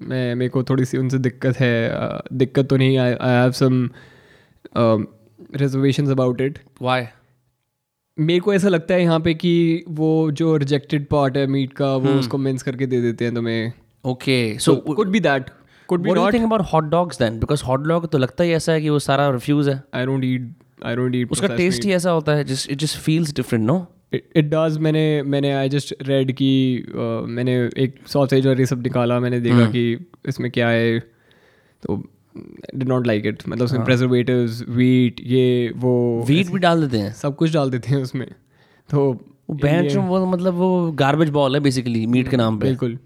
मैं 0.00 0.34
मेरे 0.34 0.48
को 0.48 0.62
थोड़ी 0.62 0.84
सी 0.84 0.98
उनसे 0.98 1.18
दिक्कत 1.18 1.56
है 1.56 1.74
uh, 1.90 2.32
दिक्कत 2.32 2.68
तो 2.68 2.76
नहीं 2.76 2.98
I 2.98 3.14
have 3.22 3.52
some 3.52 3.88
reservation 5.56 6.10
about 6.10 6.40
it 6.40 6.58
Why? 6.82 7.00
मेरे 8.20 8.40
को 8.40 8.54
ऐसा 8.54 8.68
लगता 8.68 8.94
है 8.94 9.02
यहाँ 9.02 9.20
पे 9.20 9.34
कि 9.34 9.52
वो 9.90 10.30
जो 10.32 10.56
रिजेक्टेड 10.58 11.06
पार्ट 11.08 11.36
है 11.36 11.46
मीट 11.48 11.72
का 11.72 11.86
हम्म। 11.86 12.08
वो 12.08 12.18
उसको 12.18 12.38
मिन्स 12.38 12.62
करके 12.62 12.86
दे 12.86 13.00
देते 13.00 13.24
हैं 13.24 13.34
तुम्हें 13.34 13.72
Okay. 14.04 14.56
So 14.58 14.76
could 14.86 15.08
be 15.08 15.20
that 15.20 15.50
could 15.88 16.00
be 16.00 16.08
what 16.08 16.16
do 16.16 16.20
you 16.20 16.24
not 16.24 16.34
think 16.34 16.46
about 16.46 16.66
hot 16.66 16.90
dogs 16.90 17.18
then? 17.18 17.38
Because 17.40 17.64
hot 17.64 17.86
dog 17.86 18.06
तो 18.08 18.18
लगता 18.18 18.44
ही 18.44 18.52
ऐसा 18.52 18.72
है 18.72 18.80
कि 18.80 18.88
वो 18.88 18.98
सारा 18.98 19.28
रिफ्यूज 19.30 19.68
है 19.68 19.82
I 19.94 20.06
don't 20.06 20.24
eat 20.24 20.52
I 20.84 20.96
don't 20.96 21.14
eat 21.14 21.32
उसका 21.32 21.48
टेस्ट 21.56 21.84
ही 21.84 21.92
ऐसा 21.92 22.10
होता 22.10 22.34
है 22.34 22.44
just 22.44 22.70
it 22.70 22.82
just 22.84 23.00
feels 23.00 23.34
different 23.40 23.70
no? 23.70 23.80
It 24.12 24.44
does 24.44 24.78
मैंने 24.78 25.22
मैंने 25.24 25.52
आई 25.52 25.68
जस्ट 25.68 25.94
रेड 26.02 26.32
की 26.32 26.52
मैंने 27.28 27.52
एक 27.78 27.98
सॉसेज 28.06 28.46
और 28.46 28.60
ये 28.60 28.66
सब 28.66 28.82
निकाला 28.82 29.18
मैंने 29.20 29.40
देखा 29.40 29.56
हम्म। 29.56 29.70
कि 29.72 30.06
इसमें 30.28 30.50
क्या 30.50 30.68
है 30.68 30.98
तो 31.82 32.02
डिड 32.36 32.88
नॉट 32.88 33.06
लाइक 33.06 33.26
इट 33.26 33.42
मतलब 33.48 33.58
हाँ। 33.58 33.64
उसमें 33.64 33.84
प्रेजर्वेटिव्स 33.84 34.62
वीट 34.68 35.20
ये 35.26 35.72
वो 35.76 35.92
वीट 36.28 36.50
भी 36.52 36.58
डाल 36.58 36.80
देते 36.80 36.98
हैं। 36.98 37.12
सब 37.14 37.36
कुछ 37.36 37.52
डाल 37.54 37.70
देते 37.70 37.90
हैं 37.90 38.02
उसमें। 38.02 38.26
तो 38.88 39.12
बेंच 39.52 39.94
वो 39.96 40.24
मतलब 40.26 40.54
वो 40.54 40.90
गार्बेज 40.96 41.30
बॉल 41.30 41.54
है 41.54 41.60
बेसिकली 41.60 42.06
मीट 42.06 42.28
के 42.28 42.36
नाम 42.36 42.58
पे। 42.58 42.66
बिल्कुल। 42.66 42.98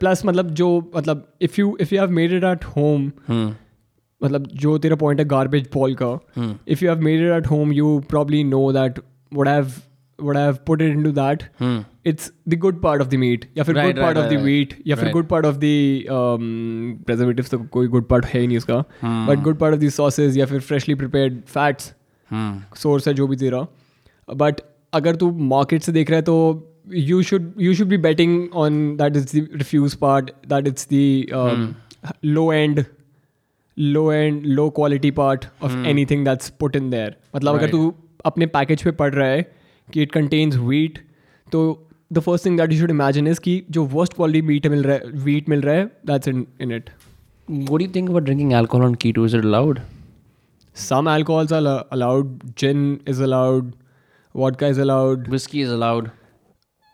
प्लस 0.00 0.24
मतलब 0.26 0.50
जो 0.54 0.68
मतलब 0.96 1.26
if 1.42 1.60
you 1.60 1.76
if 1.80 1.94
you 1.94 2.00
have 2.00 2.10
made 2.10 2.32
it 2.32 2.44
at 2.44 2.64
home 2.66 3.10
मतलब 4.20 4.46
जो 4.56 4.76
तेरा 4.78 4.96
पॉइंट 4.96 5.20
है 5.20 5.26
गार्बेज 5.26 5.68
बॉल 5.74 5.94
का 6.02 6.12
if 6.68 6.84
you 6.84 6.90
have 6.90 7.00
made 7.00 7.20
it 7.20 7.32
at 7.32 7.46
home 7.46 7.72
you 7.72 7.98
probably 8.08 8.42
know 8.44 8.72
that 8.72 8.98
would 9.32 9.48
have 9.48 9.72
would 10.20 10.36
have 10.36 10.58
put 10.66 10.82
it 10.82 10.92
into 10.92 11.12
that 11.12 11.42
hmm 11.60 11.84
it's 12.06 12.32
the 12.48 12.58
good 12.58 12.80
part 12.82 13.02
of 13.02 13.08
the 13.08 13.14
meat 13.14 13.44
या 13.58 13.64
फिर 13.64 13.74
good 13.74 14.00
part 14.00 14.18
of 14.18 14.26
the 14.26 14.40
wheat 14.42 14.74
या 14.86 14.96
फिर. 14.96 15.12
Good 15.12 15.26
part 15.26 15.46
of 15.46 15.56
the 15.56 15.64
preservatives 17.06 17.50
तो 17.50 17.58
कोई 17.58 17.88
good 17.88 18.08
part 18.08 18.26
है 18.26 18.40
ही 18.40 18.46
नहीं 18.46 18.58
उसका 18.58 18.78
but 19.28 19.42
good 19.42 19.58
part 19.58 19.74
of 19.74 19.80
the 19.80 19.88
sausage 19.90 20.38
या 20.38 20.46
फिर 20.46 20.60
फ्रेशली 20.60 20.94
प्रिपेयर्ड 20.94 21.40
फैट्स 21.48 21.92
सोर्स 22.76 23.08
है 23.08 23.14
जो 23.14 23.26
भी 23.26 23.36
तेरा 23.36 23.66
बट 24.28 24.60
अगर 24.92 25.16
तू 25.16 25.30
मार्केट 25.48 25.82
से 25.82 25.92
देख 25.92 26.10
रहा 26.10 26.16
है 26.16 26.22
तो 26.22 26.36
you 26.88 27.22
should 27.22 27.52
you 27.60 27.74
should 27.74 27.88
be 27.88 27.96
betting 27.98 28.54
on 28.54 28.80
that 28.96 29.16
is 29.16 29.38
the 29.38 29.48
refuse 29.54 29.94
part 29.96 30.30
that 30.48 30.66
it's 30.66 30.88
the 30.92 31.74
low 32.24 32.52
end 32.52 32.84
low 33.76 34.12
end 34.12 34.46
low 34.46 34.68
quality 34.70 35.10
part 35.10 35.44
of 35.62 35.76
anything 36.06 36.24
that's 36.24 36.50
put 36.50 36.76
in 36.76 36.90
there 36.90 37.16
मतलब 37.36 37.54
अगर 37.54 37.70
तू 37.70 37.94
अपने 38.24 38.46
पैकेज 38.46 38.82
पे 38.82 38.90
पढ़ 38.90 39.14
रहा 39.14 39.28
है 39.28 39.42
कि 39.92 40.02
इट 40.02 40.12
कंटेन्स 40.12 40.56
वीट 40.56 40.98
तो 41.52 41.62
the 42.12 42.18
first 42.18 42.46
thing 42.46 42.58
that 42.58 42.72
you 42.72 42.78
should 42.80 42.90
imagine 42.90 43.28
is 43.28 43.40
कि 43.40 43.62
जो 43.70 43.84
वर्स्ट 43.94 44.14
क्वालिटी 44.14 44.46
मीट 44.46 44.66
मिल 44.66 44.82
रहा 44.84 44.96
है 44.96 45.22
वीट 45.24 45.48
मिल 45.48 45.60
रहा 45.62 45.74
है 45.74 45.84
that's 46.06 46.28
in 46.28 46.46
in 46.60 46.72
it 46.72 46.90
what 47.48 47.82
you 47.82 47.88
think 47.94 48.08
about 48.10 48.24
drinking 48.24 48.52
alcohol 48.52 48.84
on 48.84 48.94
keto 49.04 49.26
is 49.26 49.36
allowed 49.36 49.80
some 50.76 51.08
alcohols 51.08 51.52
are 51.52 51.66
allowed 51.92 52.38
gin 52.58 52.98
is 53.08 53.22
allowed 53.22 53.72
vodka 54.34 54.66
is 54.68 54.80
allowed 54.80 55.28
whisky 55.28 55.60
is 55.62 55.70
allowed 55.72 56.08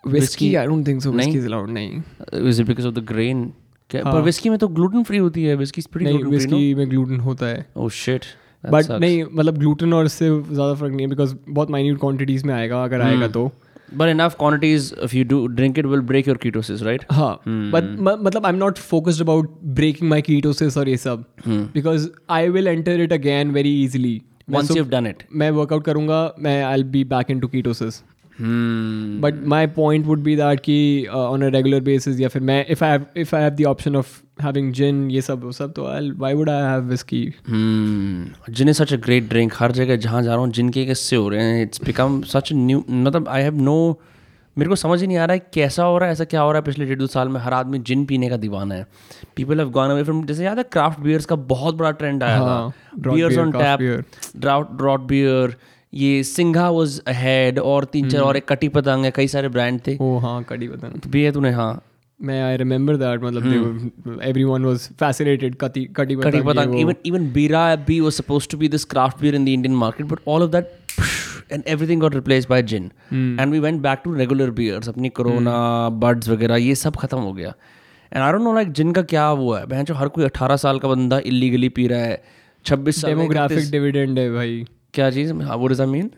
whisky 0.05 0.55
I 0.55 0.67
don't 0.67 0.87
think 0.87 1.03
so 1.03 1.13
whisky 1.13 1.39
is 1.39 1.47
allowed 1.47 1.71
नहीं? 1.71 2.03
Is 2.49 2.61
it 2.61 2.67
because 2.67 2.87
of 2.87 2.95
the 2.95 3.05
grain 3.09 3.45
पर 3.91 4.21
whisky 4.23 4.49
में 4.51 4.59
तो 4.59 4.69
gluten 4.69 5.03
free 5.05 5.19
होती 5.19 5.43
है. 5.45 5.55
Whisky 5.57 5.81
is 5.81 5.89
pretty 5.93 6.13
नहीं 6.13 6.25
whisky 6.25 6.75
में 6.75 6.89
gluten 6.91 7.21
होता 7.21 7.47
है. 7.47 7.67
ओह 7.77 7.89
शिट 7.99 8.25
बट 8.71 8.91
नहीं 8.91 9.25
मतलब 9.33 9.59
ग्लूटेन 9.59 9.93
और 9.93 10.07
इससे 10.07 10.29
ज़्यादा 10.29 10.75
फ़र्क 10.75 10.93
नहीं 10.93 11.07
है 11.07 11.11
बिकॉज़ 11.11 11.35
बहुत 11.49 11.71
माइन्यूट 11.71 12.01
क्वांटिटीज 12.01 12.45
में 12.45 12.55
आएगा 12.55 12.85
अगर 12.85 13.01
आएगा 13.01 13.29
तो 13.29 13.53
But 13.93 14.09
enough 14.09 14.37
quantities, 14.37 14.93
if 14.93 15.13
you 15.15 15.25
do 15.25 15.49
drink 15.49 15.77
it, 15.79 15.87
will 15.87 16.01
break 16.03 16.27
your 16.27 16.37
ketosis, 16.37 16.81
right? 16.83 17.05
हाँ 17.13 17.43
बट 17.47 17.85
मतलब 18.01 18.47
I 18.47 18.53
am 18.53 18.59
not 18.59 18.79
focused 18.79 19.23
about 19.23 19.51
breaking 19.65 20.11
my 20.11 20.23
ketosis 20.23 20.79
और 20.79 20.89
ये 20.89 20.97
सब 20.97 21.25
because 21.49 22.09
I 22.31 22.49
will 22.49 22.69
enter 22.69 23.01
it 23.01 23.13
again 23.13 23.53
very 23.53 23.87
easily. 23.87 24.15
Once 24.57 24.75
you've 24.77 24.91
done 24.91 25.09
it. 25.13 25.23
मैं 25.33 25.51
workout 25.51 25.85
करूँगा 25.85 26.35
मैं 26.39 26.63
I 26.65 26.83
be 26.83 27.05
back 27.05 27.31
into 27.41 27.49
ketosis 27.49 27.95
Hmm. 27.95 28.16
But 29.21 29.47
my 29.47 29.67
point 29.67 30.07
would 30.07 30.21
be 30.21 30.37
that 30.37 30.61
कि 30.61 31.07
on 31.07 31.43
a 31.43 31.49
regular 31.49 31.81
basis 31.81 32.21
या 32.21 32.29
फिर 32.29 32.43
मैं 32.43 32.67
if 32.67 32.85
I 32.85 32.99
if 33.17 33.37
I 33.37 33.43
have 33.43 33.53
the 33.53 33.65
option 33.65 33.97
of 33.97 34.21
having 34.43 34.73
gin 34.73 35.11
ये 35.11 35.21
सब 35.21 35.45
वो 35.45 35.53
सब 35.53 35.73
तो 35.73 35.87
I 35.87 36.11
why 36.11 36.35
would 36.35 36.51
I 36.51 36.63
have 36.63 36.83
whisky. 36.83 37.33
Gin 38.51 38.69
is 38.69 38.81
such 38.81 38.93
a 38.93 39.01
great 39.01 39.29
drink. 39.33 39.51
हर 39.59 39.73
जगह 39.73 39.97
जहाँ 39.97 40.23
जा 40.23 40.31
रहा 40.31 40.39
हूँ 40.39 40.51
जिन 40.53 40.69
के 40.69 40.85
किस्से 40.87 41.17
हो 41.17 41.29
रहे 41.29 41.43
हैं। 41.43 41.63
इट्स 41.63 41.85
बिकम 41.85 42.23
सच 42.23 42.53
न्यू 42.53 42.85
मतलब 42.91 43.29
आई 43.29 43.43
हैव 43.43 43.57
नो 43.57 44.01
मेरे 44.59 44.69
को 44.69 44.77
समझ 44.77 45.01
ही 45.01 45.07
नहीं 45.07 45.17
आ 45.17 45.25
रहा 45.25 45.35
है 45.35 45.47
कैसा 45.55 45.85
हो 45.85 45.99
रहा 45.99 46.07
है 46.07 46.13
ऐसा 46.13 46.25
क्या 46.25 46.41
हो 46.41 46.51
रहा 46.53 46.59
है 46.59 46.65
पिछले 46.65 46.85
डेढ़ 46.85 46.99
दो 46.99 47.07
साल 47.07 47.29
में 47.29 47.41
हर 47.41 47.53
आदमी 47.53 47.79
जिन 47.79 48.05
पीने 48.05 48.29
का 48.29 48.37
दीवाना 48.37 48.75
है। 48.75 48.87
People 49.37 49.59
have 49.59 49.71
gone 49.71 49.91
away 49.91 50.03
from 50.03 50.25
जैसे 50.25 50.45
याद 50.45 50.59
है 50.59 50.65
क्राफ्ट 50.65 51.01
बियर्स 51.01 51.25
का 51.25 51.37
बहुत 51.37 51.75
बड़ा 51.75 51.91
ट्रेंड 51.91 52.23
आया 52.23 52.39
हाँ, 52.39 52.71
था 52.71 53.13
beers 53.13 53.39
on 53.39 53.53
tap 53.53 54.05
draught 54.37 54.77
draught 54.77 55.01
beer 55.01 55.57
ये 55.97 56.23
सिंघा 56.25 56.69
वाज 56.71 57.01
अहेड 57.09 57.59
और 57.59 57.85
तीन 57.93 58.09
चार 58.11 58.23
और 58.23 58.37
एक 58.37 58.49
कटी 58.49 58.69
पतंग 58.79 59.05
है 59.05 59.11
कई 59.17 59.29
सारे 59.35 59.49
ब्रांड 59.59 59.81
थे 59.87 59.97
ओ 60.01 60.17
हाँ 60.25 60.43
कड़ी 60.49 60.69
बताना 60.69 60.99
तो 61.05 61.11
भी 61.11 61.23
है 61.25 61.33
तूने 61.33 61.51
हाँ 61.59 61.71
मैं 62.21 62.43
आई 62.43 62.57
रिमेंबर 62.57 62.97
दैट 62.97 63.23
मतलब 63.23 64.21
everyone 64.25 64.65
was 64.65 64.89
fascinated 65.01 65.55
Kati 65.61 65.85
Kati 65.97 66.17
Kati 66.17 66.43
Patang, 66.49 66.75
even 66.83 66.97
even 67.11 67.31
Bira 67.33 67.63
B 67.89 68.01
was 68.01 68.19
supposed 68.21 68.51
to 68.53 68.59
be 68.63 68.69
this 68.75 68.87
craft 68.93 69.25
beer 69.25 69.35
in 69.39 69.49
the 69.49 69.57
Indian 69.61 69.75
market, 69.83 70.09
but 70.13 70.23
all 70.35 70.45
of 70.47 70.53
that 70.53 70.71
and 71.57 71.67
everything 71.75 72.05
got 72.05 72.15
replaced 72.19 72.49
by 72.53 72.61
gin. 72.71 72.87
And 73.43 73.57
we 73.57 73.61
went 73.65 73.83
back 73.83 74.05
to 74.05 74.15
regular 74.21 74.47
beers. 74.61 74.89
अपनी 74.89 75.11
Corona, 75.19 75.57
Buds 76.05 76.29
वगैरह 76.29 76.57
ये 76.57 76.75
सब 76.75 76.97
खत्म 77.03 77.19
हो 77.19 77.33
गया. 77.33 77.53
And 78.13 78.23
I 78.23 78.31
don't 78.33 78.47
know 78.49 78.55
like 78.59 78.73
जिन 78.81 78.93
का 78.93 79.03
क्या 79.13 79.31
वो 79.33 79.53
है. 79.55 79.65
बहन 79.67 79.85
जो 79.85 79.95
हर 79.95 80.09
कोई 80.17 80.25
18 80.25 80.57
साल 80.65 80.79
का 80.79 80.89
बंदा 80.89 81.21
illegally 81.33 81.71
पी 81.77 81.87
रहा 81.89 82.01
है. 82.01 82.23
26 82.65 83.01
साल 83.01 83.11
डेमोग्राफिक 83.11 83.71
डिविडेंड 83.71 84.19
है 84.19 84.31
भाई 84.35 84.65
क्या 84.95 85.11
चीज़? 85.11 85.33
वो 85.33 85.67
डज 85.67 85.81
मीन 85.81 86.11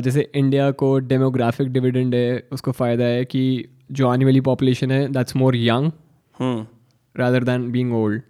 जैसे 0.00 0.30
इंडिया 0.34 0.70
को 0.70 0.98
डेमोग्राफिक 0.98 1.68
डिविडेंड 1.68 2.14
है 2.14 2.48
उसको 2.52 2.72
फ़ायदा 2.72 3.04
है 3.04 3.24
कि 3.24 3.68
जो 3.92 4.08
आने 4.08 4.24
वाली 4.24 4.40
पॉपुलेशन 4.40 4.90
है 4.90 5.08
that's 5.08 5.36
more 5.36 5.56
young 5.56 5.90
rather 7.16 7.44
than 7.44 7.70
being 7.72 7.94
old 7.94 8.22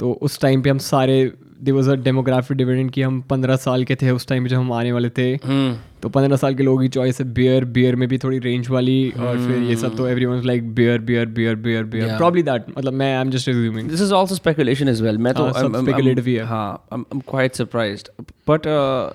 तो 0.00 0.12
उस 0.12 0.40
टाइम 0.40 0.62
पे 0.62 0.70
हम 0.70 0.78
सारे 0.78 1.32
they 1.62 1.72
was 1.72 1.90
a 1.90 1.94
demographic 1.94 2.56
dividend 2.56 2.90
कि 2.90 3.02
हम 3.02 3.20
पंद्रह 3.20 3.56
साल 3.56 3.84
के 3.84 3.94
थे 3.94 4.10
उस 4.10 4.26
टाइम 4.26 4.46
जब 4.46 4.56
हम 4.56 4.72
आने 4.72 4.92
वाले 4.92 5.10
थे। 5.10 5.34
हम्म। 5.34 5.76
तो 6.02 6.08
पंद्रह 6.08 6.36
साल 6.36 6.54
के 6.54 6.62
लोगों 6.62 6.82
की 6.82 6.88
चॉइस 6.88 7.20
है 7.20 7.32
बियर 7.32 7.64
बियर 7.64 7.96
में 7.96 8.08
भी 8.08 8.18
थोड़ी 8.18 8.38
रेंज 8.38 8.68
वाली 8.68 9.10
और 9.10 9.38
फिर 9.38 9.62
ये 9.62 9.76
सब 9.76 9.96
तो 9.96 10.08
every 10.08 10.24
one 10.24 10.42
like 10.46 10.74
beer 10.74 10.98
beer 10.98 11.26
beer 11.26 11.54
beer 11.54 11.84
beer 11.84 12.16
probably 12.16 12.42
that 12.42 12.64
मतलब 12.78 12.92
मैं 12.92 13.14
I 13.14 13.20
am 13.20 13.30
just 13.30 13.48
resuming 13.48 13.90
This 13.90 14.00
is 14.00 14.12
also 14.12 14.38
speculation 14.40 14.92
as 14.94 15.02
well. 15.02 15.16
मैं 15.16 15.34
तो 15.34 15.42
हाँ, 15.42 15.52
I'm- 15.52 15.74
speculative 15.74 16.26
ही 16.26 16.34
है। 16.34 16.44
हाँ 16.44 16.86
I'm 16.94 17.04
quite 17.34 17.60
surprised. 17.60 18.08
But 18.50 18.66
uh, 18.66 19.10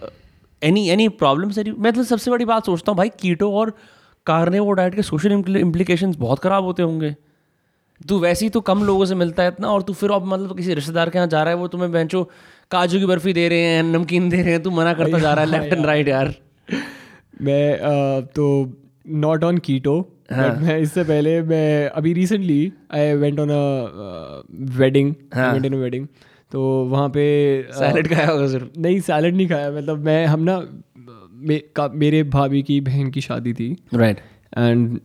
any 0.62 0.84
any 0.98 1.10
problems 1.24 1.80
मैं 1.80 1.94
तो 1.94 2.04
सबसे 2.04 2.32
बड़ी 2.32 2.46
बात 2.46 2.66
सोचता 2.66 2.92
हूँ 2.92 2.98
भाई 2.98 3.10
कीटो 3.10 3.52
और 3.52 3.78
कार्निवो 4.26 4.72
डाइट 4.72 4.96
के 4.96 5.02
सोशल 5.02 5.42
implications 5.42 6.16
बहुत 6.16 6.40
खराब 6.40 6.64
होते 6.64 6.84
होंगे। 6.84 7.16
तू 8.02 8.20
वैसे 8.20 8.46
ही 8.46 8.50
तो 8.50 8.62
कम 8.62 8.84
लोगों 8.84 9.06
से 9.06 9.16
मिलता 9.16 9.44
है 9.44 9.50
इतना 9.50 9.68
और 9.68 9.82
तू 9.82 9.94
फिर 9.94 10.12
अब 10.12 10.26
मतलब 10.26 10.58
किसी 10.58 10.74
रिश्तेदार 10.74 11.10
के 11.10 11.18
यहाँ 11.18 11.28
जा 11.28 11.44
रहा 11.44 11.54
है 11.54 11.60
वो 11.60 11.68
तुम्हें 11.68 11.92
बेंचो 11.92 12.24
काजू 12.72 13.00
की 13.00 13.06
बर्फ़ी 13.06 13.34
दे 13.34 13.48
रहे 13.50 13.60
हैं 13.60 13.84
नमकीन 13.84 14.30
दे 14.30 14.42
रहे 14.42 14.52
हैं 14.52 14.62
तू 14.64 14.72
मना 14.72 14.94
करता 14.94 15.20
जा 15.20 15.34
रहा 15.34 15.46
है 15.46 15.52
लेफ़्ट 15.52 15.74
एंड 15.74 15.86
राइट 15.86 16.08
यार। 16.08 16.34
मैं 17.42 18.26
तो 18.36 18.48
नॉट 19.24 19.44
ऑन 19.44 19.58
कीटो 19.58 20.00
मैं 20.32 20.78
इससे 20.80 21.04
पहले 21.04 21.42
मैं 21.44 21.90
अभी 21.90 22.14
recently 22.14 22.72
I 22.94 23.14
went 23.14 23.40
on 23.40 23.50
a 23.50 24.74
wedding 24.78 25.14
went 25.36 25.66
in 25.66 25.76
wedding 25.76 26.08
तो 26.52 26.62
वहाँ 26.86 27.10
पे 27.10 27.26
सैलड 27.72 28.08
खाया 28.08 28.28
होगा 28.28 28.48
सर 28.48 28.68
नहीं 28.78 29.00
सैलड 29.02 29.36
नहीं 29.36 29.48
खाया 29.48 29.72
मतलब 29.72 30.06
मैं 30.06 30.26
हम 30.26 30.44
ना 30.44 30.58
मे, 31.32 31.62
मेरे 31.80 32.24
भाभी 32.24 32.62
की 32.64 32.80
बहन 32.82 33.10
की 33.12 33.22
शादी 33.22 33.54
थी। 33.54 33.76
Right 33.94 34.20
and 34.58 35.00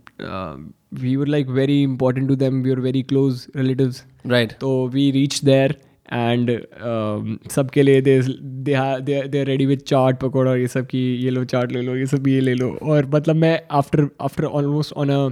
we 0.92 1.16
were 1.16 1.26
like 1.26 1.48
very 1.48 1.82
important 1.82 2.28
to 2.28 2.34
them 2.36 2.62
we 2.62 2.70
are 2.70 2.80
very 2.80 3.02
close 3.02 3.46
relatives 3.56 4.04
right 4.26 4.52
तो 4.60 4.88
वी 4.88 5.10
रीच 5.10 5.40
देयर 5.44 5.76
एंड 6.12 6.50
सबके 7.50 7.82
लिए 7.82 8.00
they 8.00 8.20
they 8.20 9.22
they 9.28 9.42
ready 9.44 9.66
with 9.66 9.78
chaat 9.86 10.18
pakora 10.20 10.54
ये 10.54 10.68
सब 10.68 10.86
की 10.86 11.02
ये 11.24 11.30
लो 11.30 11.44
चाट 11.44 11.72
ले 11.72 11.82
लो 11.82 11.96
ये 11.96 12.06
सब 12.06 12.26
ये 12.28 12.40
ले 12.40 12.54
लो. 12.54 12.68
और 12.82 13.06
मतलब 13.14 13.36
मैं 13.36 13.60
after 13.70 14.08
after 14.20 14.44
almost 14.44 14.92
on 14.92 15.10
a 15.10 15.30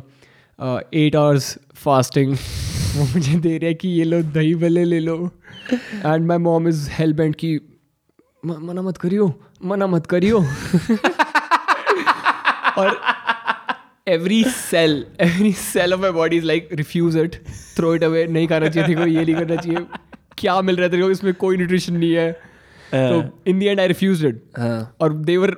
eight 0.95 1.17
hours 1.17 1.59
fasting 1.75 2.33
वो 2.97 3.05
मुझे 3.15 3.39
दे 3.39 3.57
रहा 3.59 3.69
है 3.69 3.75
कि 3.75 3.89
ये 3.89 4.05
लो 4.05 4.23
दही 4.23 4.55
भले 4.55 4.85
ले 4.85 5.01
लो. 5.01 5.31
And 6.07 6.27
my 6.27 6.39
mom 6.39 6.69
is 6.69 6.89
help 6.91 7.21
and 7.21 7.35
की 7.35 7.59
मना 8.47 8.83
मत 8.83 8.97
करियो 8.97 9.35
मना 9.65 9.87
मत 9.87 10.07
करियो. 10.07 10.39
और 12.79 13.01
every 14.09 14.43
cell 14.47 15.05
every 15.21 15.53
cell 15.55 15.95
of 15.95 16.01
my 16.01 16.11
body 16.13 16.37
is 16.37 16.45
like 16.47 16.69
refuse 16.73 17.17
it 17.19 17.37
throw 17.77 17.95
it 17.95 18.05
away 18.05 18.27
नहीं 18.27 18.49
खाना 18.49 18.69
चाहिए 18.69 18.97
को 18.97 19.07
ये 19.07 19.25
नहीं 19.25 19.35
करना 19.37 19.57
चाहिए। 19.57 19.87
क्या 20.39 20.61
मिल 20.63 20.77
रहा 20.77 20.85
है 20.85 20.91
तेरे 20.91 21.03
को? 21.03 21.11
इसमें 21.11 21.33
कोई 21.37 21.57
न्यूट्रिशन 21.57 21.95
नहीं 21.95 22.13
है. 22.13 22.31
तो 22.93 23.23
in 23.51 23.59
the 23.59 23.67
end 23.67 23.81
I 23.81 23.87
refuse 23.89 24.25
it 24.25 24.43
और 25.01 25.13
देवर 25.25 25.57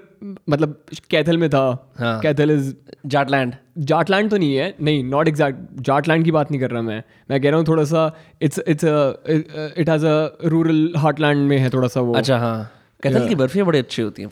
मतलब 0.51 0.81
कैथल 1.11 1.39
में 1.39 1.49
था। 1.51 1.93
कैथल 2.23 2.51
इज़ 2.51 2.73
जाटलैंड 3.07 3.55
जाटलैंड 3.91 4.31
तो 4.31 4.37
नहीं 4.37 4.57
है। 4.57 4.75
नहीं 4.81 5.05
नॉट 5.05 5.29
एग्जैक्ट 5.29 5.59
जाटलैंड 5.83 6.25
की 6.25 6.31
बात 6.31 6.51
नहीं 6.51 6.61
कर 6.61 6.71
रहा 6.71 6.83
मैं। 6.83 7.03
मैं 7.31 7.41
कह 7.41 7.49
रहा 7.49 7.59
हूँ 7.59 7.67
थोड़ा 7.69 7.85
सा 7.85 8.13
it's 8.43 8.61
it's 8.69 8.85
it 9.79 9.89
has 9.89 10.07
a 10.07 10.29
rural 10.47 10.93
heartland 10.97 11.49
में 11.49 11.57
है 11.59 11.71
थोड़ा 11.71 11.89
सा 11.89 12.01
वो। 12.01 12.15
अच्छा 12.15 12.39
हाँ। 12.39 12.71
कतल 13.03 13.29
की 13.29 13.35
बर्फियाँ 13.35 13.67
बड़ी 13.67 13.79
अच्छी 13.79 14.03
होती 14.03 14.23
हैं। 14.23 14.29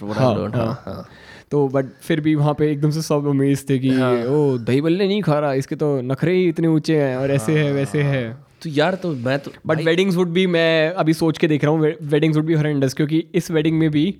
हाँ. 1.52 1.60
हाँ। 1.60 1.68
हाँ 1.68 1.78
हाँ 1.78 1.84
तो 1.84 1.84
बट 1.84 1.84
फिर 2.02 2.20
भी 2.20 2.34
वहाँ 2.34 2.54
पे 2.54 2.72
एकदम 2.72 2.90
से 2.90 3.02
सब 3.02 3.26
अमेज 3.26 3.70
थे 3.70 3.78
कि 3.78 3.90
ओ 4.26 4.58
दही 4.58 4.80
बल्ले 4.80 5.08
नहीं 5.08 5.22
खा 5.22 5.38
रहा 5.38 5.52
इसके 5.52 5.76
तो 5.76 6.00
नखरे 6.00 6.32
ही 6.32 6.48
इतने 6.48 6.68
ऊँचे 6.68 7.00
हैं 7.00 7.16
और 7.16 7.30
ऐसे 7.30 7.58
है 7.58 7.72
वैसे 7.72 8.02
है। 8.02 8.32
तो 8.62 8.70
यार 8.70 8.94
तो 8.94 9.12
मैं 9.12 9.38
तो 9.38 9.50
बट 9.66 9.80
वेडिंग्स 9.80 10.16
वुड 10.16 10.28
भी 10.28 10.46
मैं 10.46 10.90
अभी 10.90 11.12
सोच 11.12 11.38
के 11.38 11.48
देख 11.48 11.64
रहा 11.64 11.72
हूँ 11.72 11.92
वेडिंग्स 12.02 12.36
वुड 12.36 12.46
बी 12.46 12.54
हरेंडस 12.54 12.94
क्योंकि 12.94 13.24
इस 13.34 13.50
वेडिंग 13.50 13.78
में 13.78 13.90
भी 13.90 14.14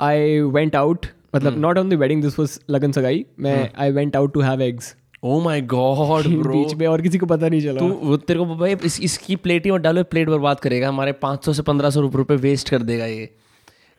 आई 0.00 0.40
वेंट 0.40 0.76
आउट 0.76 1.06
मतलब 1.36 1.58
not 1.58 1.78
on 1.78 1.88
the 1.88 1.94
wedding 1.94 2.22
this 2.22 2.38
was 2.38 2.60
लगन 2.70 2.92
सगाई 2.92 3.26
मैं 3.40 3.70
I 3.78 3.90
went 3.90 4.16
out 4.16 4.34
to 4.34 4.40
have 4.40 4.62
eggs 4.62 4.94
oh 5.24 5.40
my 5.40 5.60
God 5.60 6.26
bro 6.26 6.54
बीच 6.54 6.74
में 6.74 6.86
और 6.86 7.02
किसी 7.02 7.18
को 7.18 7.26
पता 7.26 7.48
नहीं 7.48 7.62
चला। 7.62 7.80
तू 7.80 7.88
वो 7.88 8.16
तेरे 8.16 8.38
को 8.38 8.46
भाई 8.56 8.76
इस, 8.84 9.00
इसकी 9.00 9.36
प्लेट 9.36 9.64
ही 9.64 9.70
मत 9.70 9.80
डालो 9.80 10.04
प्लेट 10.04 10.28
बर्बाद 10.28 10.60
करेगा 10.60 10.88
हमारे 10.88 11.14
500 11.24 11.54
से 11.54 11.62
1500 11.62 12.14
रुपए 12.14 12.36
वेस्ट 12.36 12.68
कर 12.68 12.82
देगा 12.82 13.06
ये। 13.06 13.30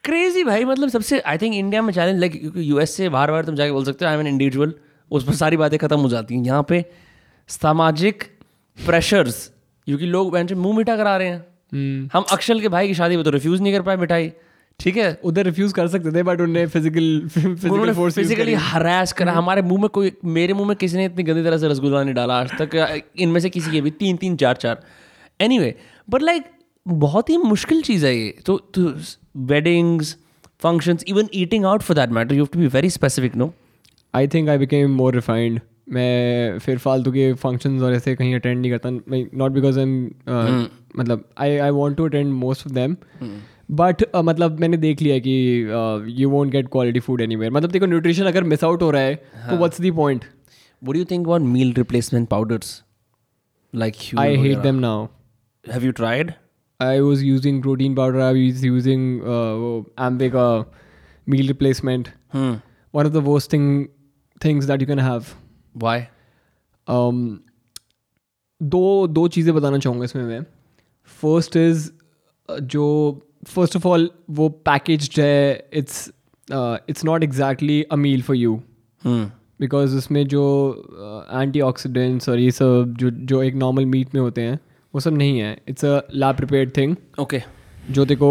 क्रेजी 0.03 0.43
भाई 0.43 0.65
मतलब 0.65 0.89
सबसे 0.89 1.19
आई 1.19 1.37
थिंक 1.37 1.55
इंडिया 1.55 1.81
में 1.81 1.91
चैलेंज 1.93 2.19
लाइक 2.19 2.39
क्योंकि 2.39 2.69
यूएस 2.69 2.95
से 2.95 3.09
बाहर 3.09 3.31
बाहर 3.31 3.45
तुम 3.45 3.55
जाके 3.55 3.71
बोल 3.71 3.85
सकते 3.85 4.05
हो 4.05 4.09
आई 4.09 4.15
एम 4.15 4.21
एन 4.21 4.27
इंडिविजुअल 4.27 4.73
उस 5.11 5.23
पर 5.23 5.33
सारी 5.35 5.57
बातें 5.57 5.77
खत्म 5.79 5.99
हो 5.99 6.09
जाती 6.09 6.35
हैं। 6.35 6.43
यहाँ 6.45 6.65
पे 6.69 6.83
सामाजिक 7.49 8.23
प्रेशर्स 8.77 9.45
क्योंकि 9.87 10.05
लोग 10.05 10.31
बहन 10.31 10.53
मुँह 10.55 10.77
मीठा 10.77 10.95
करा 10.97 11.15
रहे 11.17 11.27
हैं। 11.27 11.45
हम्म, 11.73 12.09
हम 12.13 12.25
अक्षल 12.31 12.61
के 12.61 12.67
भाई 12.69 12.87
की 12.87 12.93
शादी 12.93 13.15
में 13.15 13.23
तो 13.25 13.31
रिफ्यूज 13.31 13.61
नहीं 13.61 13.73
कर 13.73 13.81
पाए 13.81 13.97
मिठाई 13.97 14.31
ठीक 14.79 14.97
है? 14.97 15.19
उधर 15.23 15.45
रिफ्यूज 15.45 15.73
कर 15.73 15.87
सकते 15.87 16.11
थे 16.11 16.23
बट 16.23 16.41
उन्होंने 16.41 16.65
physical 16.67 17.27
physical 17.29 17.93
force 17.93 18.15
physically 18.15 18.53
harass 18.65 19.13
करा। 19.13 19.33
हमारे 19.33 19.61
मुँह 19.61 19.81
में 19.81 19.89
कोई 19.89 20.11
मेरे 20.25 20.53
मुँह 20.53 20.67
में 20.67 20.75
किसी 20.77 20.97
ने 20.97 21.05
इतनी 21.05 21.23
गंदी 21.23 21.43
तरह 21.43 21.57
से 21.57 21.67
रसगुल्ला 21.67 22.03
नहीं 22.03 22.13
डाला 22.15 22.39
आज 22.39 22.51
तक 22.61 23.01
इनमें 23.17 23.39
से 23.39 23.49
किसी 23.49 23.71
के 23.71 23.81
भी 23.81 23.91
तीन 23.93 24.17
तीन 24.17 24.35
चार 24.37 24.55
चार। 24.57 24.83
एनी 25.39 25.59
वे 25.59 25.75
बट 26.07 26.21
लाइक 26.23 26.43
बहुत 26.87 27.29
ही 27.29 27.37
मुश्किल 27.37 27.81
चीज़ 27.81 28.05
है 28.05 28.15
ये। 28.17 28.35
तो 28.45 28.61
weddings 29.37 30.15
functions 30.59 31.03
even 31.07 31.27
eating 31.33 31.65
out 31.65 31.81
for 31.81 31.95
that 31.95 32.09
matter 32.09 32.35
you 32.35 32.43
have 32.43 32.49
to 32.53 32.59
be 32.59 32.67
very 32.67 32.89
specific 32.89 33.35
no 33.35 33.53
I 34.15 34.27
think 34.27 34.49
I 34.49 34.57
became 34.57 34.91
more 34.91 35.15
refined 35.15 35.59
मैं 35.89 36.59
फिर 36.59 36.77
फालतू 36.77 37.11
के 37.11 37.33
फ़ंक्शंस 37.33 37.81
और 37.81 37.93
ऐसे 37.93 38.15
कहीं 38.15 38.35
अटेंड 38.35 38.61
नहीं 38.61 38.71
करता 38.71 38.89
नॉट 39.37 39.51
बिकॉज़ 39.51 39.79
आई 39.79 39.83
एम 39.83 40.11
मतलब 40.97 41.29
I 41.37 41.57
I 41.57 41.69
want 41.69 41.97
to 41.97 42.05
attend 42.05 42.33
most 42.33 42.67
of 42.67 42.73
them 42.73 42.97
but 43.71 44.03
मतलब 44.15 44.59
मैंने 44.59 44.77
देख 44.77 45.01
लिया 45.01 45.19
कि 45.19 45.35
you 46.21 46.29
won't 46.29 46.51
get 46.51 46.67
quality 46.67 46.99
food 46.99 47.21
anywhere 47.21 47.51
मतलब 47.51 47.71
देखो 47.71 47.85
न्यूट्रिशन 47.85 48.23
अगर 48.23 48.43
मिस 48.43 48.63
आउट 48.63 48.81
हो 48.81 48.91
रहा 48.91 49.01
है 49.01 49.15
तो 49.15 49.57
what's 49.57 49.81
the 49.81 49.93
point 49.95 50.25
you 50.95 51.05
think 51.05 51.27
about 51.27 51.45
meal 51.53 51.69
replacement 51.77 52.27
powders? 52.33 52.67
Like 53.73 53.95
Huel 54.01 54.19
I 54.19 54.35
hate? 54.35 54.57
Them 54.57 54.75
now 54.75 55.07
Have 55.65 55.85
you 55.85 55.93
tried? 55.99 56.33
I 56.79 56.99
was 56.99 57.23
using 57.25 57.61
protein 57.61 57.95
powder 57.95 58.19
I 58.19 58.45
was 58.45 58.65
using 58.65 59.21
वो 59.21 59.85
एम्बे 60.07 60.29
का 60.29 60.47
meal 61.27 61.47
replacement. 61.47 62.07
One 62.35 63.05
of 63.05 63.13
the 63.13 63.23
worst 63.25 63.53
thing 63.53 63.85
things 64.45 64.65
that 64.65 64.81
you 64.81 64.87
can 64.87 64.99
have 64.99 65.23
Why? 65.75 65.97
um, 66.87 67.17
दो 68.61 69.07
दो 69.07 69.27
चीज़ें 69.27 69.53
बताना 69.55 69.77
चाहूँगा 69.77 70.05
इसमें 70.05 70.23
मैं 70.23 70.41
फ़र्स्ट 71.21 71.55
इज़ 71.57 71.89
जो 72.49 72.85
फ़र्स्ट 73.47 73.75
ऑफ़ 73.75 73.87
ऑल 73.87 74.09
वो 74.29 74.47
पैकेज 74.49 75.09
है 75.19 75.69
it's 75.73 76.07
it's 76.89 77.05
not 77.05 77.23
exactly 77.23 77.81
a 77.83 77.95
meal 77.95 78.21
for 78.21 78.35
you. 78.35 78.55
Because 79.61 79.95
उसमें 79.97 80.23
जो 80.27 80.43
एंटी 81.33 81.61
ऑक्सीडेंट्स 81.61 82.29
और 82.29 82.39
ये 82.39 82.51
सब 82.51 82.93
जो 82.99 83.09
जो 83.09 83.43
एक 83.43 83.55
नॉर्मल 83.55 83.85
मीट 83.85 84.15
में 84.15 84.21
होते 84.21 84.41
हैं 84.41 84.59
वो 84.93 84.99
सब 84.99 85.17
नहीं 85.17 85.39
है. 85.39 85.57
It's 85.67 85.85
a 85.85 85.99
lab 86.15 86.35
prepared 86.35 86.77
thing 86.77 86.95
okay 87.19 87.41
जो 87.91 88.05
देखो 88.05 88.29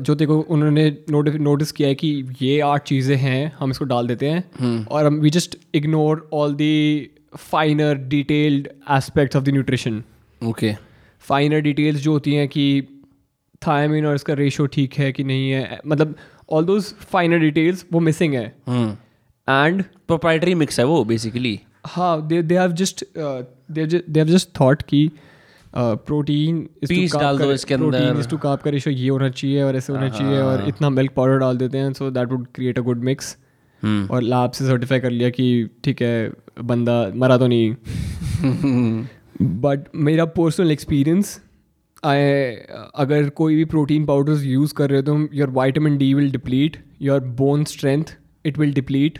जो 0.00 0.14
देखो 0.14 0.38
उन्होंने 0.40 0.86
नोटिस 1.10 1.72
किया 1.72 1.88
है 1.88 1.94
कि 1.94 2.08
ये 2.42 2.58
आठ 2.62 2.82
चीज़ें 2.88 3.16
हैं 3.16 3.52
हम 3.58 3.70
इसको 3.70 3.84
डाल 3.84 4.06
देते 4.06 4.28
हैं. 4.28 4.84
और 4.86 5.06
हम 5.06 5.18
we 5.20 5.30
just 5.30 5.56
ignore 5.74 6.28
all 6.32 6.54
the 6.54 7.10
finer 7.36 7.94
detailed 8.08 8.68
aspects 8.96 9.36
of 9.36 9.44
the 9.44 9.48
nutrition 9.48 10.02
okay 10.40 10.74
finer 11.24 11.60
details 11.60 12.00
जो 12.00 12.12
होती 12.12 12.34
हैं 12.34 12.48
कि 12.48 12.82
थायमिन 13.62 14.06
और 14.06 14.14
इसका 14.14 14.34
रेशो 14.34 14.66
ठीक 14.66 14.94
है 14.94 15.12
कि 15.12 15.24
नहीं 15.24 15.50
है. 15.50 15.80
मतलब 15.86 16.14
ऑल 16.50 16.64
दोज 16.64 16.92
फाइनर 17.12 17.38
डिटेल्स 17.38 17.84
वो 17.92 18.00
मिसिंग 18.00 18.34
है. 18.34 18.46
एंड 19.48 19.82
Proprietary 20.10 20.54
mix 20.58 20.78
है 20.78 20.84
वो 20.86 21.04
बेसिकली 21.04 21.58
हाँ 21.86 22.26
they 22.28 22.42
they 22.42 22.58
have 22.58 22.72
just 22.74 23.04
they 23.18 23.82
have 24.18 24.26
just 24.26 24.48
thought 24.60 24.82
कि 24.82 25.10
प्रोटीन 25.78 26.68
डाल 27.14 27.38
दो 27.38 27.52
इसके 27.52 27.74
अंदर। 27.74 28.26
टू 28.30 28.36
कार्ब 28.36 28.60
का 28.60 28.70
रेशो 28.70 28.90
ये 28.90 29.08
होना 29.08 29.28
चाहिए 29.28 29.62
और 29.62 29.76
ऐसे 29.76 29.92
होना 29.92 30.08
चाहिए 30.08 30.40
और 30.40 30.68
इतना 30.68 30.90
मिल्क 30.90 31.12
पाउडर 31.12 31.38
डाल 31.38 31.56
देते 31.56 31.78
हैं 31.78 31.92
so 31.92 32.10
that 32.10 32.28
would 32.28 32.46
create 32.54 32.78
a 32.78 32.82
good 32.82 33.04
mix. 33.04 33.36
और 33.82 34.22
लैब 34.22 34.50
से 34.50 34.66
सर्टिफाई 34.66 35.00
कर 35.00 35.10
लिया 35.10 35.30
कि 35.30 35.68
ठीक 35.84 36.02
है 36.02 36.32
बंदा 36.62 37.12
मरा 37.14 37.38
तो 37.38 37.46
नहीं 37.46 37.74
बट 39.42 39.84
मेरा 39.94 40.24
पर्सनल 40.24 40.70
एक्सपीरियंस 40.70 41.40
आई 42.04 42.52
अगर 42.94 43.28
कोई 43.28 43.56
भी 43.56 43.64
प्रोटीन 43.64 44.06
पाउडर्स 44.06 44.44
यूज़ 44.44 44.74
कर 44.74 44.90
रहे 44.90 45.00
हो 45.00 45.02
तो 45.02 45.36
your 45.36 45.50
vitamin 45.50 45.98
D 45.98 46.14
will 46.14 46.30
deplete 46.30 46.76
your 47.02 47.20
bone 47.20 47.64
strength 47.64 48.04
it 48.46 48.58
will 48.58 48.72
deplete 48.74 49.18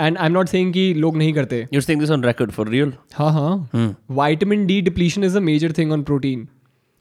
and 0.00 0.18
I 0.18 0.26
am 0.26 0.32
not 0.32 0.48
saying 0.48 0.72
कि 0.72 0.92
लोग 0.94 1.16
नहीं 1.16 1.32
करते। 1.34 1.66
You're 1.74 1.84
saying 1.86 2.02
this 2.02 2.12
on 2.16 2.24
record 2.28 2.52
for 2.56 2.66
real? 2.68 2.92
हाँ 3.14 3.32
हाँ। 3.32 3.96
Vitamin 4.10 4.66
D 4.66 4.80
depletion 4.82 5.24
is 5.24 5.36
a 5.36 5.40
major 5.40 5.72
thing 5.78 5.92
on 5.92 6.02
protein 6.02 6.48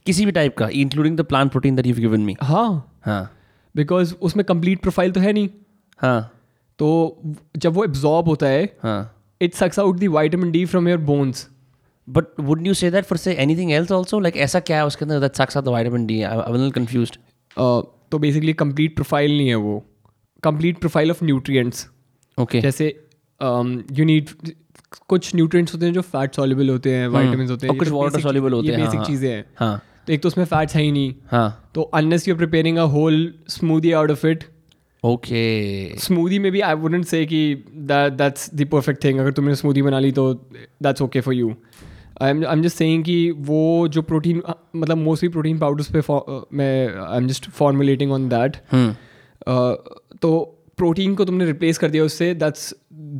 किसी 0.05 0.25
भी 0.25 0.31
type 0.31 0.57
का 0.57 0.67
including 0.73 1.17
the 1.17 1.21
plant 1.21 1.51
protein 1.51 1.75
that 1.75 1.85
you've 1.85 2.03
given 2.05 2.27
me. 2.29 2.35
हाँ। 2.41 2.99
हाँ। 3.05 3.31
बिकॉज़ 3.75 4.13
उसमें 4.21 4.45
कंप्लीट 4.45 4.81
प्रोफ़ाइल 4.81 5.11
तो 5.11 5.19
है 5.19 5.33
नहीं। 5.33 5.49
हाँ। 5.99 6.31
तो 6.79 7.21
जब 7.57 7.73
वो 7.73 7.83
एब्जॉर्ब 7.83 8.27
होता 8.27 8.47
है 8.47 8.63
हाँ। 8.83 9.01
It 9.41 9.53
sucks 9.53 9.79
out 9.79 9.99
the 9.99 10.07
vitamin 10.11 10.51
D 10.51 10.65
from 10.65 10.87
your 10.87 10.97
bones 10.97 11.47
but 12.07 12.39
would 12.39 12.67
you 12.67 12.73
say 12.73 12.91
that 12.91 13.07
for 13.09 13.17
say 13.23 13.35
anything 13.41 13.71
else 13.79 13.91
also? 13.97 14.21
Like 14.25 14.37
ऐसा 14.37 14.59
क्या 14.59 14.77
है 14.77 14.85
उसके 14.85 15.05
अंदर 15.05 15.19
that 15.19 15.39
sucks 15.39 15.57
out 15.57 15.65
the 15.67 15.73
vitamin 15.75 16.07
D? 16.07 16.19
I, 16.25 16.35
I'm 16.35 16.55
a 16.55 16.57
little 16.57 16.73
confused. 16.77 17.17
तो 18.11 18.19
basically 18.19 18.53
complete 18.53 18.95
profile 18.95 19.37
नहीं 19.37 19.47
है 19.47 19.55
वो। 19.55 19.83
Complete 20.43 20.79
profile 20.79 21.11
of 21.11 21.23
nutrients 21.25 21.87
Okay. 22.41 22.61
जैसे 22.61 22.87
यू 23.99 24.05
नीड 24.05 24.29
कुछ 25.07 25.35
न्यूट्रिएंट्स 25.35 25.73
होते 25.73 25.85
हैं 25.85 25.93
जो 25.93 26.01
फैट 26.01 26.35
सॉल्युबल 26.35 26.69
होते 26.69 26.93
हैं 26.95 27.07
वाइटामिन 27.07 27.49
होते 27.49 27.67
हैं 27.67 27.77
कुछ 27.77 27.89
water 27.89 28.21
soluble 28.25 28.53
होते 28.53 28.67
हैं, 28.67 28.79
बेसिक 28.81 28.99
हाँ। 28.99 29.05
चीज़ें 29.05 29.29
हैं 29.29 29.45
हाँ 29.57 29.81
तो 30.07 30.13
एक 30.13 30.21
तो 30.21 30.27
उसमें 30.27 30.45
फैट्स 30.45 30.75
है 30.75 30.81
ही 30.83 30.91
नहीं 30.91 31.13
हाँ 31.31 31.71
तो 31.75 31.81
unless 31.81 32.27
you 32.27 32.35
preparing 32.35 32.77
a 32.77 32.83
whole 32.95 33.33
smoothie 33.49 33.91
out 33.91 34.11
of 34.11 34.27
it 34.27 34.43
Okay. 35.03 35.99
Smoothie 35.99 36.37
में 36.39 36.51
भी 36.51 36.59
आई 36.61 36.73
वुडेंट 36.73 37.05
से 37.05 37.25
कि 37.25 37.37
दैट्स 37.75 38.49
द 38.55 38.65
परफेक्ट 38.71 39.03
थिंग 39.03 39.19
अगर 39.19 39.31
तुमने 39.31 39.55
स्मूदी 39.55 39.81
बना 39.81 39.99
ली 39.99 40.11
तो 40.11 40.33
that's 40.83 41.01
okay 41.01 41.21
for 41.21 41.33
you 41.33 41.55
I 42.21 42.29
am 42.29 42.45
I 42.45 42.53
am 42.53 42.61
just 42.61 42.77
saying 42.77 43.03
कि 43.03 43.31
वो 43.31 43.87
जो 43.87 44.01
प्रोटीन 44.01 44.41
मतलब 44.75 44.97
मोस्टली 44.97 45.29
प्रोटीन 45.29 45.59
पाउडर्स 45.59 45.91
पे 45.95 46.01
मैं 46.57 46.73
I 46.97 47.17
am 47.17 47.27
just 47.27 47.49
formulating 47.49 48.11
on 48.11 48.29
that. 48.29 48.57
तो 50.21 50.60
प्रोटीन 50.81 51.15
को 51.15 51.25
तुमने 51.25 51.45
रिप्लेस 51.45 51.77
कर 51.77 51.89
दिया 51.89 52.03
उससे 52.03 52.33
that's 52.35 52.73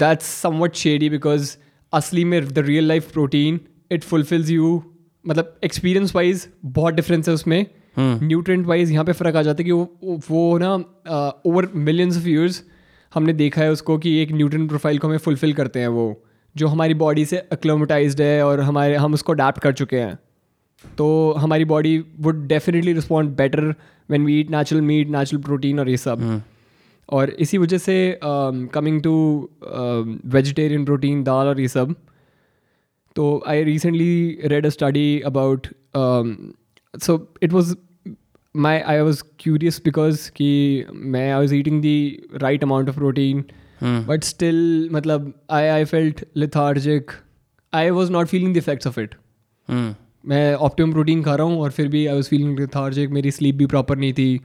that's 0.03 0.25
something 0.41 0.75
shady 0.75 1.09
because 1.09 1.55
असली 1.93 2.23
में 2.25 2.41
the 2.43 2.59
real 2.67 2.87
life 2.87 3.11
protein 3.13 3.59
it 3.91 4.03
fulfils 4.03 4.49
you 4.49 4.81
मतलब 5.25 5.59
एक्सपीरियंस 5.63 6.15
वाइज 6.15 6.47
बहुत 6.65 6.93
डिफरेंस 6.93 7.27
है 7.29 7.33
उसमें. 7.33 7.65
न्यूट्रेंट 7.97 8.65
वाइज 8.67 8.91
यहाँ 8.91 9.03
पे 9.05 9.13
फ़र्क 9.13 9.35
आ 9.35 9.41
जाता 9.41 9.61
है 9.61 9.65
कि 9.65 9.71
वो 9.71 10.19
वो 10.29 10.57
ना 10.57 10.73
ओवर 11.45 11.67
मिलियंस 11.75 12.17
ऑफ़ 12.17 12.27
ईयर्स 12.27 12.63
हमने 13.11 13.33
देखा 13.33 13.61
है 13.61 13.71
उसको 13.71 13.97
कि 13.97 14.15
एक 14.21 14.31
न्यूट्रेंट 14.31 14.67
प्रोफ़ाइल 14.69 14.97
को 14.97 15.07
हमें 15.07 15.17
फुलफिल 15.17 15.53
करते 15.53 15.79
हैं 15.79 15.87
वो 15.95 16.05
जो 16.55 16.67
हमारी 16.67 16.93
बॉडी 17.01 17.25
से 17.25 17.37
अक्लोमेटाइज्ड 17.51 18.21
है 18.21 18.45
और 18.45 18.61
हमारे 18.61 18.95
हम 18.95 19.13
उसको 19.13 19.33
अडाप्ट 19.33 19.61
कर 19.61 19.73
चुके 19.73 19.99
हैं। 19.99 20.15
तो 20.97 21.07
हमारी 21.37 21.65
body 21.65 21.97
would 22.19 22.45
definitely 22.47 22.93
respond 22.93 23.35
better 23.37 23.73
when 24.09 24.25
we 24.25 24.39
eat 24.39 24.51
natural 24.51 24.81
meat 24.83 25.09
natural 25.09 25.41
protein 25.43 25.79
और 25.79 25.89
ये 25.89 25.97
सब। 25.97 26.41
और 27.09 27.29
इसी 27.39 27.57
वजह 27.57 27.77
से 27.77 28.19
कमिंग 28.23 29.01
टू 29.03 29.13
वेजिटेरियन 30.35 30.85
प्रोटीन 30.85 31.23
दाल 31.23 31.47
और 31.47 31.59
ये 31.59 31.67
सब 31.67 31.95
तो 33.15 33.43
I 33.47 33.63
recently 33.63 34.39
read 34.45 34.65
a 34.65 34.69
study 34.69 35.19
about 35.25 35.67
so 36.93 37.15
it 37.43 37.53
was 37.53 37.73
my 38.55 38.79
I 38.79 38.99
was 38.99 39.23
curious 39.39 39.81
because 39.85 40.29
कि 40.35 40.85
मैं 40.91 41.31
I 41.31 41.39
was 41.39 41.55
eating 41.55 41.81
the 41.81 41.97
right 42.41 42.63
amount 42.63 42.89
of 42.89 42.95
protein 42.95 43.43
but 43.83 44.23
still 44.23 44.89
मतलब 44.93 45.33
I 45.51 45.67
I 45.67 45.85
felt 45.85 46.23
lethargic 46.37 47.11
I 47.73 47.89
was 47.89 48.11
not 48.11 48.27
feeling 48.27 48.53
the 48.53 48.57
effects 48.57 48.87
of 48.87 48.99
it. 48.99 49.15
मैं 50.23 50.53
optimum 50.55 50.91
protein 50.91 51.23
खा 51.23 51.35
रहा 51.35 51.47
हूँ 51.47 51.59
और 51.61 51.71
फिर 51.71 51.87
भी 51.87 52.05
आई 52.07 52.15
वॉज़ 52.15 52.29
फीलिंग 52.29 52.59
लेथार्जिक 52.59 53.09
मेरी 53.09 53.31
स्लीप 53.31 53.55
भी 53.55 53.65
प्रॉपर 53.65 53.97
नहीं 53.97 54.13
थी. 54.13 54.41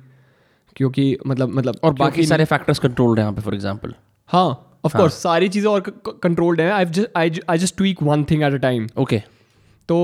क्योंकि 0.77 1.17
मतलब 1.27 1.49
मतलब 1.49 1.79
और 1.85 1.93
बाकी 1.95 2.27
सारे 2.27 2.45
फैक्टर्स 2.45 2.79
कंट्रोल्ड 2.79 3.19
हैं 3.19 3.25
यहाँ 3.25 3.35
पे 3.35 3.43
फॉर 3.43 3.55
एग्जांपल 3.55 3.95
हाँ 4.27 4.47
ऑफ़ 4.85 4.97
कोर्स 4.97 5.15
सारी 5.23 5.49
चीज़ें 5.49 5.71
और 5.71 5.81
कंट्रोल्ड 6.23 6.61
हैं। 6.61 6.71
I 6.73 6.85
just 6.85 7.09
I 7.49 7.59
just 7.59 7.77
tweak 7.77 8.03
one 8.03 8.25
thing 8.25 8.43
at 8.43 8.53
a 8.53 8.57
time 8.57 8.89
okay 8.99 9.23
तो 9.89 9.99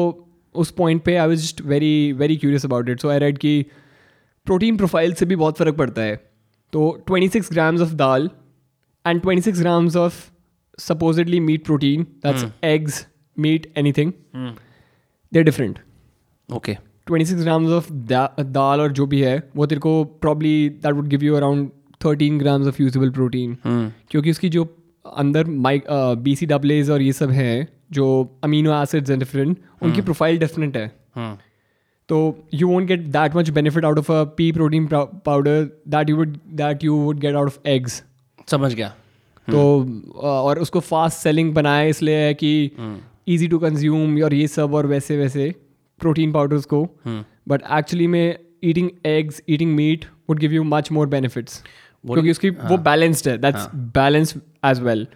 उस 0.54 0.70
पॉइंट 0.70 1.02
पे 1.02 1.16
I 1.16 1.28
was 1.28 1.38
just 1.38 1.60
very 1.60 2.12
very 2.12 2.36
curious 2.36 2.64
about 2.64 2.88
it 2.88 3.00
so 3.00 3.08
I 3.08 3.18
read 3.18 3.38
कि 3.38 3.54
प्रोटीन 4.46 4.76
प्रोफ़ाइल 4.76 5.12
से 5.12 5.26
भी 5.26 5.36
बहुत 5.36 5.58
फ़र्क 5.58 5.76
पड़ता 5.76 6.02
है। 6.02 6.16
तो 6.72 7.04
26 7.10 7.50
grams 7.52 7.80
of 7.80 7.94
dal 7.94 8.30
and 9.06 9.20
26 9.22 9.58
grams 9.60 9.96
of 9.96 10.28
supposedly 10.78 11.38
meat 11.46 11.64
protein 11.64 12.04
that's 12.22 12.44
eggs 12.64 12.98
meat 13.36 13.66
anything 13.76 14.12
they're 15.32 15.44
different 15.44 15.78
okay 16.48 16.76
26 17.10 17.26
six 17.26 17.44
of 17.44 17.70
of 17.70 17.92
dal 18.40 18.80
और 18.80 18.92
जो 18.92 19.06
भी 19.06 19.20
है 19.20 19.50
वो 19.56 19.66
तेरे 19.66 19.78
को 19.78 20.04
probably 20.04 20.68
that 20.68 20.94
would 20.94 21.06
give 21.06 21.24
you 21.24 21.34
around 21.34 21.70
13 22.06 22.42
grams 22.42 22.68
of 22.70 22.80
usable 22.80 23.10
protein. 23.10 23.56
क्योंकि 24.10 24.30
उसकी 24.30 24.48
जो 24.48 24.76
अंदर 25.16 25.44
माइक 25.44 25.84
बी 26.18 26.36
सी 26.36 26.46
डब्लेज 26.46 26.90
और 26.90 27.02
ये 27.02 27.12
सब 27.12 27.30
हैं 27.30 27.68
जो 27.92 28.36
अमीनो 28.44 28.82
एसिड्स 28.82 29.10
हैं 29.10 29.18
डिफरेंट 29.18 29.58
उनकी 29.82 30.00
प्रोफ़ाइल 30.00 30.38
डिफरेंट 30.38 30.76
है. 30.76 30.92
तो 32.08 32.44
you 32.54 32.68
won't 32.68 32.86
get 32.86 33.00
that 33.00 33.36
much 33.36 33.50
benefit 33.50 33.84
out 33.84 33.98
of 33.98 34.12
a 34.12 34.24
pea 34.24 34.52
protein 34.52 34.88
powder 34.94 35.82
that 35.88 36.10
you 36.10 36.16
would 36.16 36.38
that 36.48 36.84
you 36.84 36.94
would 36.94 37.18
get 37.18 37.34
out 37.34 37.46
of 37.46 37.68
eggs 37.68 38.04
समझ 38.50 38.74
गया। 38.74 38.88
तो 39.50 39.86
uh, 40.08 40.22
और 40.22 40.58
उसको 40.58 40.80
फास्ट 40.80 41.18
सेलिंग 41.18 41.54
बनाया 41.54 41.82
इसलिए 41.82 42.16
है 42.16 42.34
कि 42.34 42.72
ईजी 43.28 43.48
टू 43.48 43.58
कंज्यूम 43.58 44.22
और 44.22 44.34
ये 44.34 44.48
सब 44.48 44.74
और 44.74 44.86
वैसे 44.86 45.16
वैसे 45.16 45.54
प्रोटीन 46.02 46.32
पाउडर्स 46.32 46.64
को 46.64 46.84
बट 47.06 47.62
एक्चुअली 47.78 48.06
में 48.06 48.38
eating 48.64 48.90
eggs 49.06 49.42
eating 49.48 49.74
meat 49.76 50.04
would 50.28 50.38
give 50.38 50.52
you 50.52 50.64
much 50.66 50.92
more 50.92 51.06
benefits 51.08 51.62
क्योंकि 52.04 52.30
उसकी 52.30 52.50
वो 52.50 52.76
बैलेंस्ड 52.84 53.28
है 53.28 53.36
दैट्स 53.38 53.68
बैलेंस 53.96 54.34
एज 54.66 54.80
वेल 54.82 55.06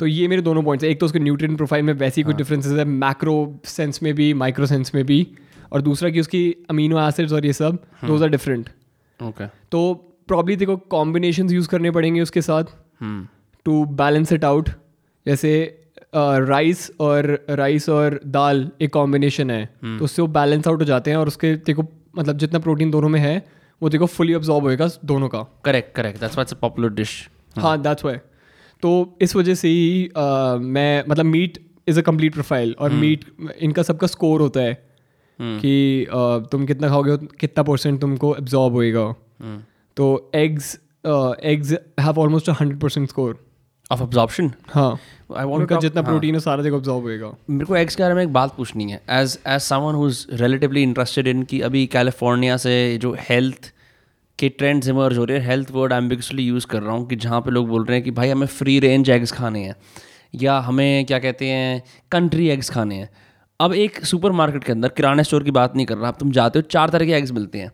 तो 0.00 0.06
ये 0.06 0.28
मेरे 0.28 0.42
दोनों 0.42 0.62
पॉइंट्स 0.62 0.84
है। 0.84 0.90
एक 0.90 1.00
तो 1.00 1.06
उसके 1.06 1.18
न्यूट्रिएंट 1.18 1.56
प्रोफ़ाइल 1.56 1.84
में 1.84 1.92
वैसी 1.94 2.22
कुछ 2.22 2.36
डिफरेंसेस 2.36 2.78
है 2.78 2.84
मैक्रो 2.84 3.34
सेंस 3.66 4.02
में 4.02 4.12
भी 4.14 4.32
माइक्रो 4.34 4.66
सेंस 4.66 4.94
में 4.94 5.04
भी। 5.06 5.26
और 5.72 5.82
दूसरा 5.82 6.10
कि 6.10 6.20
उसकी 6.20 6.40
अमीनो 6.70 6.98
एसिड्स 7.00 7.32
और 7.32 7.46
ये 7.46 7.52
सब 7.52 7.78
दोज 8.04 8.22
आर 8.22 8.28
डिफरेंट 8.28 8.68
ओके 9.20 9.46
तो 9.72 9.92
प्रॉब्ली 10.28 10.56
देखो 10.56 10.76
कॉम्बिनेशन 10.90 11.50
यूज़ 11.50 11.68
करने 11.68 11.90
पड़ेंगे 11.90 12.20
उसके 12.20 12.42
साथ 12.42 12.74
टू 13.66 13.84
बैलेंस 14.00 14.32
इट 14.32 14.44
आउट 14.44 14.68
जैसे 15.26 15.52
राइस 16.14 16.90
और 17.00 17.46
राइस 17.50 17.88
और 17.88 18.20
दाल 18.26 18.70
एक 18.82 18.92
कॉम्बिनेशन 18.92 19.50
है। 19.50 19.64
तो 19.98 20.04
उससे 20.04 20.22
वो 20.22 20.28
बैलेंस 20.28 20.68
आउट 20.68 20.80
हो 20.80 20.84
जाते 20.84 21.10
हैं 21.10 21.16
और 21.16 21.28
उसके 21.28 21.54
देखो 21.66 21.84
मतलब 22.16 22.38
जितना 22.38 22.58
प्रोटीन 22.58 22.90
दोनों 22.90 23.08
में 23.08 23.20
है 23.20 23.36
वो 23.82 23.88
देखो 23.88 24.06
फुली 24.06 24.32
अब्जॉर्ब 24.32 24.64
होएगा 24.64 24.88
दोनों 25.04 25.28
का। 25.28 25.42
Correct 25.64 25.94
correct 25.96 26.20
that's 26.20 26.52
a 26.54 26.56
popular 26.60 26.90
dish 26.90 27.28
हाँ। 27.58 27.80
दैट्स 27.82 28.04
वाई 28.04 28.16
तो 28.82 28.92
इस 29.22 29.36
वजह 29.36 29.54
से 29.54 29.68
ही 29.68 30.08
uh, 30.08 30.60
मैं 30.60 31.04
मतलब 31.08 31.24
meat 31.24 31.58
is 31.88 31.98
a 31.98 32.02
complete 32.02 32.32
profile 32.32 32.74
और 32.78 32.92
मीट 32.92 33.24
इनका 33.60 33.82
सबका 33.82 34.06
स्कोर 34.06 34.40
होता 34.40 34.60
है 34.60 34.74
कि 35.38 36.06
uh, 36.06 36.50
तुम 36.50 36.66
कितना 36.66 36.88
खाओगे 36.88 37.16
कितना 37.40 37.62
परसेंट 37.62 38.00
तुमको 38.00 38.34
एब्जॉर्ब 38.36 38.74
होएगा। 38.74 39.14
तो 39.96 40.30
eggs 40.34 40.74
eggs 41.06 41.72
have 42.00 42.18
almost 42.18 42.50
hundred 42.50 42.80
percent 42.80 43.08
score 43.08 43.38
of 43.92 44.02
absorption 44.02 44.50
हाँ। 44.68 44.90
आई 45.36 45.44
वांट 45.44 45.60
उनका 45.60 45.76
जितना 45.80 46.02
प्रोटीन 46.02 46.34
है 46.34 46.40
सारा 46.40 46.62
देखो 46.62 46.76
एब्जॉर्ब 46.76 47.04
होएगा। 47.04 47.32
मेरे 47.50 47.64
को 47.64 47.76
एग्स 47.76 47.96
के 47.96 48.02
बारे 48.02 48.14
में 48.14 48.22
एक 48.22 48.32
बात 48.32 48.54
पूछनी 48.56 48.90
है। 48.90 49.00
As 49.10 49.38
as 49.46 49.60
someone 49.62 49.94
who 49.94 50.08
is 50.08 50.26
relatively 50.34 50.82
interested 50.82 51.26
in 51.26 51.42
कि 51.42 51.60
अभी 51.60 51.86
कैलिफ़ोर्निया 51.88 52.56
से 52.56 52.98
जो 53.02 53.14
हेल्थ 53.20 53.72
के 54.38 54.48
ट्रेंड्स 54.50 54.88
इमर्ज 54.88 55.18
हो 55.18 55.24
रहे 55.24 55.38
हैं 55.38 55.46
हेल्थ 55.46 55.70
वर्ड 55.70 55.92
एम्बिगसली 55.92 56.42
यूज़ 56.42 56.66
कर 56.66 56.82
रहा 56.82 56.94
हूँ 56.94 57.06
कि 57.08 57.16
जहाँ 57.16 57.40
पे 57.40 57.50
लोग 57.50 57.68
बोल 57.68 57.84
रहे 57.84 57.96
हैं 57.96 58.04
कि 58.04 58.10
भाई 58.10 58.28
हमें 58.28 58.46
फ्री 58.48 58.78
रेंज 58.80 59.10
एग्स 59.10 59.32
खाने 59.32 59.64
हैं 59.64 59.74
या 60.34 60.58
हमें 60.60 61.04
क्या 61.06 61.18
कहते 61.18 61.46
हैं 61.46 61.82
कंट्री 62.12 62.48
एग्स 62.48 62.70
खाने 62.70 62.94
हैं। 62.94 63.08
अब 63.60 63.74
एक 63.74 64.04
सुपर 64.04 64.32
मार्केट 64.32 64.64
के 64.64 64.72
अंदर 64.72 64.88
किराने 64.88 65.24
स्टोर 65.24 65.42
की 65.44 65.50
बात 65.50 65.76
नहीं 65.76 65.86
कर 65.86 65.96
रहा 65.96 66.08
अब 66.08 66.16
तुम 66.20 66.30
जाते 66.32 66.58
हो 66.58 66.62
चार 66.70 66.90
तरह 66.90 67.06
के 67.06 67.12
एग्स 67.12 67.32
मिलते 67.32 67.58
हैं। 67.58 67.70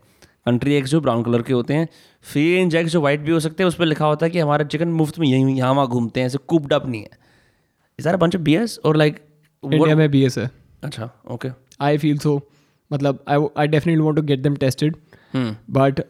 कंट्री 0.49 0.73
एग्स 0.73 0.91
जो 0.91 1.01
ब्राउन 1.01 1.23
कलर 1.23 1.41
के 1.41 1.53
होते 1.53 1.73
हैं 1.73 1.87
फ्री 2.31 2.43
रेंज 2.55 2.75
एग्स 2.75 2.91
जो 2.91 3.01
वाइट 3.01 3.19
भी 3.21 3.31
हो 3.31 3.39
सकते 3.39 3.63
हैं 3.63 3.67
उस 3.67 3.75
पर 3.75 3.85
लिखा 3.85 4.05
होता 4.05 4.25
है 4.25 4.29
कि 4.31 4.39
हमारा 4.39 4.63
चिकन 4.65 4.87
मुफ़्त 4.93 5.19
में 5.19 5.27
यहीं 5.27 5.55
यहाँ 5.55 5.73
वहाँ 5.73 5.87
घूमते 5.87 6.19
हैं 6.19 6.27
ऐसे 6.27 6.37
कुप्ड 6.47 6.73
अप 6.73 6.87
नहीं 6.87 7.01
है। 7.01 7.17
Is 7.99 8.09
are 8.09 8.17
bunch 8.17 8.35
of 8.35 8.41
beers 8.43 8.79
और 8.85 8.97
लाइक 8.97 9.19
इंडिया 9.63 9.95
में 9.95 10.09
बी 10.11 10.23
एस 10.25 10.37
है। 10.37 10.49
अच्छा 10.83 11.09
ओके 11.31 11.49
आई 11.81 11.97
फील 11.97 12.17
सो 12.17 12.41
मतलब 12.91 13.23
I 13.29 13.45
I 13.57 13.67
definitely 13.67 14.03
want 14.03 14.15
to 14.15 14.21
get 14.23 14.39
them 14.39 14.55
tested 14.55 14.95
but 15.35 16.01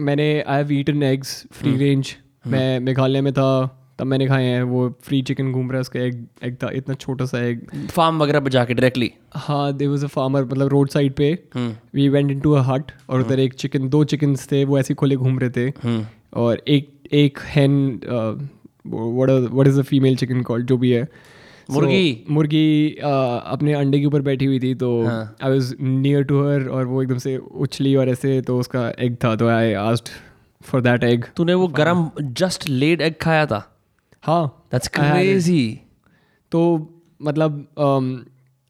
मैंने 0.00 0.28
I 0.40 0.56
have 0.56 0.72
eaten 0.72 1.02
eggs 1.02 1.42
free 1.52 1.76
range 1.76 2.14
मैं 2.46 2.78
मेघालय 2.80 3.20
में 3.20 3.32
था 3.32 3.50
तब 3.98 4.06
मैंने 4.06 4.26
खाए 4.26 4.44
हैं 4.44 4.62
वो 4.62 4.88
फ्री 5.04 5.20
चिकन 5.22 5.50
घूम 5.52 5.70
रहा 5.70 5.76
है 5.76 5.80
उसका 5.80 6.00
एग 6.00 6.24
एग 6.44 6.54
था 6.62 6.70
इतना 6.74 6.94
छोटा 6.94 7.24
सा 7.24 7.38
एग 7.46 7.60
फार्म 7.90 8.22
वगैरह 8.22 8.40
पे 8.40 8.50
जाके 8.50 8.74
डायरेक्टली 8.74 9.10
हाँ 9.34 9.72
दे 9.72 9.86
वॉज़ 9.86 10.04
अ 10.04 10.08
फार्मर 10.08 10.44
मतलब 10.44 10.68
रोड 10.68 10.88
साइड 10.88 11.12
पे। 11.14 11.32
We 11.56 12.08
went 12.08 12.30
in 12.30 12.40
to 12.40 12.52
a 12.52 12.60
hut 12.66 12.90
और 13.08 13.20
उधर 13.20 13.40
एक 13.40 13.54
चिकन 13.54 13.88
दो 13.88 14.02
चिकन्स 14.04 14.46
थे 14.52 14.64
वो 14.64 14.78
ऐसे 14.78 14.94
खोले 14.94 15.16
घूम 15.16 15.38
रहे 15.38 15.50
थे। 15.50 16.02
और 16.34 16.62
एक 16.68 16.90
एक 17.12 17.38
hen 17.46 18.00
what 18.86 19.66
is 19.68 19.78
a 19.80 19.82
female 19.82 20.16
chicken 20.16 20.42
called 20.42 20.66
जो 20.66 20.76
भी 20.76 20.90
है। 20.90 21.06
मुर्गी। 21.70 22.24
मुर्गी 22.30 22.90
अ, 22.92 23.08
अपने 23.08 23.72
अंडे 23.74 24.00
के 24.00 24.06
ऊपर 24.06 24.22
बैठी 24.22 24.44
हुई 24.44 24.58
थी 24.60 24.74
तो। 24.74 24.90
I 25.06 25.50
was 25.50 25.74
near 25.80 26.24
to 26.24 26.42
her 26.42 26.66
और 26.68 26.86
वो 26.86 27.02
एकदम 27.02 27.18
से 27.18 27.36
उछली 27.36 27.94
और 27.96 28.08
ऐसे 28.08 28.40
तो 28.40 28.58
उसका 28.60 28.88
एग 28.98 29.16
था 29.24 29.34
तो 29.36 29.48
I 29.48 29.72
asked 29.82 30.08
for 30.60 30.80
that 30.80 31.04
egg 31.04 31.24
तूने 31.36 31.54
वो 31.54 31.68
गरम 31.78 32.08
जस्ट 32.20 32.68
लेड 32.68 33.00
एग 33.00 33.14
खाया 33.20 33.46
था? 33.46 33.70
हाँ 34.24 34.44
दैट्स. 34.72 34.88
क्रेजी 34.88 35.80
तो 36.52 36.60
मतलब 37.20 37.66
अम, 37.78 38.24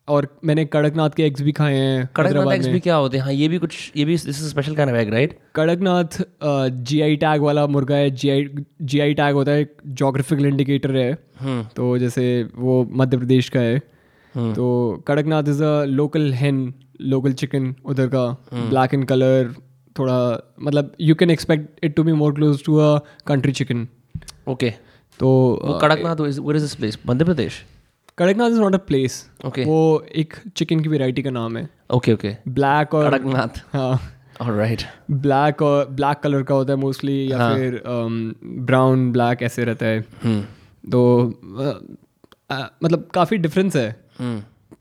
और 0.09 0.27
मैंने 0.45 0.65
कड़कनाथ 0.67 1.11
के 1.17 1.23
एग्स 1.23 1.43
भी 1.43 1.53
खाए 1.53 1.77
हैं 1.77 2.09
कड़कनाथ 2.17 2.53
एग्स 2.53 2.67
भी 2.69 2.81
क्या 2.81 2.95
होते 2.97 3.17
हैं? 3.17 3.25
हाँ 3.25 3.33
ये 3.33 3.49
भी 3.49 3.59
कुछ 3.59 3.93
ये 3.97 4.05
भी 4.05 4.13
this 4.17 4.29
is 4.29 4.49
special 4.49 4.75
kind 4.77 4.93
of 4.93 4.99
egg 4.99 5.13
right 5.13 5.39
Kadaknath 5.55 6.21
G 6.83 7.01
I 7.01 7.17
tag 7.17 7.43
वाला 7.43 7.67
मुर्गा 7.67 7.97
है 7.97 8.11
G 8.13 8.31
I 8.31 8.49
ji 8.83 9.01
I 9.01 9.15
tag 9.15 9.35
होता 9.35 9.53
है 9.53 9.67
जोग्राफिकल 9.87 10.47
इंडिकेटर 10.47 10.97
है। 10.97 11.11
हम्म। 11.41 11.63
तो 11.77 11.97
जैसे 11.99 12.27
वो 12.57 12.83
मध्य 12.93 13.17
प्रदेश 13.19 13.49
का 13.49 13.61
है। 13.61 13.79
तो 14.35 14.67
Kadaknath 15.07 15.49
is 15.49 15.63
a 15.65 15.85
local 15.85 16.33
hen 16.35 16.63
local 17.03 17.33
chicken 17.33 17.75
उधर 17.85 18.07
का 18.09 18.27
ब्लैक 18.55 18.95
इन 18.95 19.03
कलर 19.05 19.55
थोड़ा 19.97 20.17
मतलब 20.61 20.93
you 21.01 21.15
can 21.15 21.31
expect 21.31 21.85
it 21.85 21.95
to 21.97 22.05
be 22.05 22.13
more 22.13 22.35
close 22.35 22.65
to 22.65 22.77
a 22.77 22.99
country 23.27 23.53
chicken 23.53 23.87
okay 24.49 24.73
तो 25.21 25.79
Kadaknath 25.83 26.21
where 26.21 26.57
is 26.57 26.63
this 26.63 26.75
place 26.75 26.99
Madhya 27.07 27.25
Pradesh? 27.25 27.63
Kadaknath 28.19 28.51
is 28.51 28.61
not 28.61 28.75
a 28.75 28.79
place 28.87 29.25
Okay. 29.47 29.65
वो 29.67 30.05
एक 30.17 30.35
chicken 30.57 30.81
की 30.81 30.89
variety 30.89 31.23
का 31.23 31.31
नाम 31.31 31.57
है. 31.57 31.69
Okay 31.95 32.13
okay 32.13 32.35
black 32.49 32.95
और 32.95 33.11
कड़कनाथ. 33.11 33.61
हाँ. 33.73 34.01
Alright 34.43 34.83
black 35.11 35.63
और 35.63 35.89
ब्लैक 35.91 36.19
कलर 36.23 36.43
का 36.43 36.55
होता 36.55 36.73
है 36.73 36.79
मोस्टली 36.79 37.33
या 37.33 37.39
हाँ। 37.39 37.55
फिर 37.57 37.83
ब्राउन 37.87 39.11
ब्लैक 39.13 39.43
ऐसे 39.43 39.65
रहता 39.65 39.87
है. 39.87 40.05
हम्म 40.23 40.43
तो 40.91 41.03
अ, 41.59 42.55
अ, 42.55 42.71
मतलब 42.85 43.09
काफ़ी 43.15 43.37
डिफरेंस 43.39 43.77
है. 43.77 43.91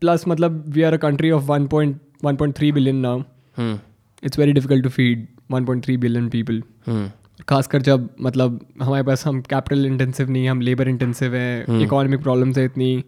प्लस 0.00 0.24
मतलब 0.28 0.64
we 0.68 0.82
are 0.82 0.94
a 0.94 0.96
country 0.96 1.30
of 1.30 1.42
one 1.42 1.66
point 1.66 2.00
one 2.24 2.36
point 2.36 2.56
three 2.56 2.72
billion 2.72 2.96
now 2.96 3.20
hmm 3.56 3.78
it's 4.22 4.38
very 4.38 4.52
difficult 4.52 4.84
to 4.84 4.90
feed 4.90 5.26
one 5.50 5.64
point 5.64 5.84
three 5.84 5.96
billion 5.96 6.28
people 6.28 6.62
hmm 6.86 7.10
खासकर 7.48 7.82
जब 7.82 8.08
मतलब 8.20 8.60
हमारे 8.82 9.02
पास 9.02 9.26
हम 9.26 9.40
कैपिटल 9.42 9.86
इंटेंसिव 9.86 10.30
नहीं 10.30 10.48
हम 10.48 10.60
लेबर 10.60 10.88
इंटेंसिव 10.88 11.34
हैं 11.34 11.82
इकोनॉमिक 11.82 12.22
प्रॉब्लम्स 12.22 12.58
है 12.58 12.64
इतनी 12.64 13.04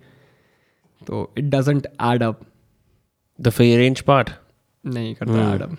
तो 1.03 1.31
it 1.39 1.45
doesn't 1.45 1.87
add 1.87 2.23
up 2.23 2.41
the 3.39 3.49
free 3.49 3.77
range 3.77 4.01
part 4.01 4.31
नहीं 4.85 5.15
करता 5.15 5.53
एड 5.55 5.63
अप 5.63 5.77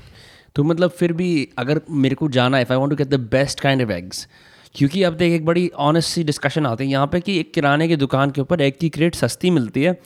तो 0.55 0.63
मतलब 0.63 0.89
फिर 0.89 1.13
भी 1.13 1.31
अगर 1.57 1.81
मेरे 2.03 2.15
को 2.15 2.29
जाना 2.29 2.59
if 2.59 2.71
I 2.73 2.79
want 2.79 2.91
to 2.91 2.95
get 2.95 3.07
the 3.07 3.19
best 3.31 3.59
kind 3.59 3.81
of 3.81 3.91
eggs 3.91 4.27
क्योंकि 4.75 5.03
अब 5.03 5.13
देख 5.13 5.33
एक 5.33 5.45
बड़ी 5.45 5.69
ऑनेस्ट 5.79 6.09
सी 6.09 6.23
डिस्कशन 6.23 6.65
आती 6.65 6.83
है 6.83 6.89
यहाँ 6.89 7.07
पे 7.07 7.19
कि 7.19 7.39
एक 7.39 7.53
किराने 7.53 7.87
की 7.87 7.95
दुकान 7.95 8.31
के 8.31 8.41
ऊपर 8.41 8.61
एग 8.61 8.73
की 8.79 8.89
क्रेट 8.89 9.15
सस्ती 9.15 9.49
मिलती 9.49 9.83
है 9.83 9.99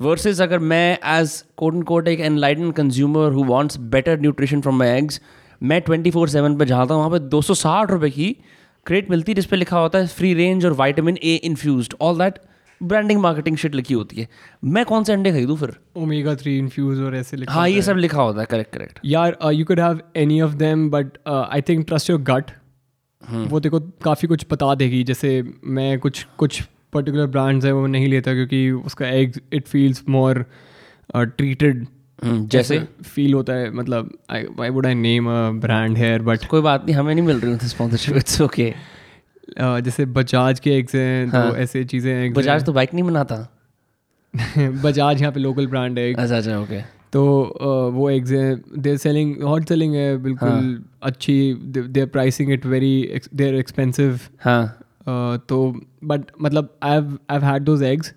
वर्सेस 0.00 0.40
अगर 0.40 0.58
मैं 0.58 0.98
एज 1.10 1.42
कोट 1.56 1.74
एंड 1.74 1.84
कोट 1.84 2.08
एक 2.08 2.20
enlightened 2.20 2.70
consumer 2.70 3.32
who 3.32 3.44
wants 3.44 3.76
better 3.90 4.20
nutrition 4.20 4.60
from 4.60 4.78
my 4.78 4.88
eggs 4.88 5.20
मैं 5.62 5.80
ट्वेंटी 5.80 6.10
फोर 6.10 6.28
सेवन 6.28 6.56
पर 6.56 6.64
जाता 6.64 6.94
हूँ 6.94 7.02
वहाँ 7.02 7.10
पर 7.10 7.18
दो 7.18 7.42
सौ 7.42 7.54
साठ 7.54 7.90
रुपये 7.90 8.10
की 8.10 8.36
क्रेट 8.86 9.10
मिलती 9.10 9.32
है 9.32 9.36
जिस 9.36 9.46
पे 9.46 9.56
लिखा 9.56 9.78
होता 9.78 9.98
है 9.98 10.06
फ्री 10.06 10.34
रेंज 10.34 10.66
और 10.66 10.72
vitamin 10.72 11.18
A 11.24 11.34
infused 11.44 11.88
all 12.00 12.18
that 12.18 12.38
branding 12.82 13.20
marketing 13.20 13.56
shit 13.56 13.74
लिखी 13.74 13.94
होती 13.94 14.16
है। 14.16 14.28
मैं 14.64 14.84
कौन 14.84 15.04
से 15.04 15.12
अंडे 15.12 15.30
खरीदूँ 15.30 15.56
फिर? 15.56 15.74
ओमेगा 15.96 16.34
थ्री 16.34 16.58
इन्फ्यूज 16.58 17.00
और 17.00 17.16
ऐसे 17.16 17.36
लिखा 17.36 17.52
हाँ 17.52 17.68
ये 17.68 17.82
सब 17.82 17.96
लिखा 17.96 18.22
होता 18.22 18.40
है 18.40 18.46
करेक्ट 18.50 18.72
करेक्ट 18.74 18.98
यार 19.04 19.36
you 19.52 19.64
could 19.64 19.80
have 19.80 20.00
any 20.16 20.40
of 20.40 20.54
them 20.54 20.90
but 20.90 21.18
I 21.28 21.60
think 21.60 21.86
trust 21.86 22.10
your 22.10 22.20
gut 22.22 22.50
वो 23.48 23.60
देखो 23.60 23.80
काफ़ी 23.80 24.28
कुछ 24.28 24.46
बता 24.50 24.74
देगी 24.74 25.02
जैसे 25.04 25.30
मैं 25.64 25.98
कुछ 25.98 26.26
कुछ 26.38 26.62
पर्टिकुलर 26.92 27.26
ब्रांड्स 27.26 27.64
हैं 27.64 27.72
वो 27.72 27.86
नहीं 27.86 28.08
लेता 28.08 28.32
क्योंकि 28.32 28.70
उसका 28.70 29.08
egg 29.08 29.40
it 29.52 29.66
feels 29.66 30.02
more 30.08 30.44
treated 31.16 31.86
जैसे? 32.24 32.78
फील 33.04 33.34
होता 33.34 33.52
है 33.52 33.70
मतलब 33.70 34.18
I 34.30 34.68
would 34.70 34.86
I 34.86 34.94
name 34.94 35.28
a 35.28 35.50
brand 35.50 35.96
here 35.98 36.22
but 36.22 36.44
कोई 36.44 36.60
बात 36.60 36.84
नहीं 36.84 36.96
हमें 36.96 37.14
नहीं 37.14 37.26
मिल 37.26 37.40
रही 37.40 37.68
स्पॉन्सरशिप 37.68 38.16
इट्स 38.16 38.40
ओके 38.40 38.74
जैसे 39.58 40.06
बजाज 40.06 40.60
के 40.60 40.70
एग्स 40.70 40.94
हैं 40.94 41.30
तो 41.30 41.38
हाँ। 41.38 41.52
ऐसे 41.52 41.84
चीज़ें 41.84 42.12
हैं। 42.12 42.32
बजाज 42.32 42.64
तो 42.64 42.72
बाइक 42.72 42.94
नहीं 42.94 43.04
बनाता। 43.04 43.36
बजाज 44.58 45.20
यहाँ 45.20 45.32
पे 45.32 45.40
लोकल 45.40 45.66
ब्रांड 45.66 45.98
है 45.98 46.12
अच्छा 46.14 46.36
अच्छा 46.36 46.58
ओके 46.58 46.80
तो 47.12 47.22
वो 47.94 48.10
एग्स 48.10 48.30
हैं 48.30 48.80
देर 48.82 48.96
सेलिंग 48.96 49.42
हॉट 49.42 49.64
सेलिंग 49.64 49.94
है 49.94 50.16
बिल्कुल 50.16 50.84
अच्छी 51.02 51.54
their 51.64 52.06
pricing 52.06 52.52
it 52.52 52.66
very 52.66 53.20
there 53.34 53.54
expensive 53.54 54.20
हाँ। 54.40 54.78
तो 55.48 55.80
बट 56.04 56.20
मतलब 56.40 56.76
I 56.82 56.94
have 57.30 57.44
had 57.44 57.62
those 57.62 57.82
eggs 57.82 58.12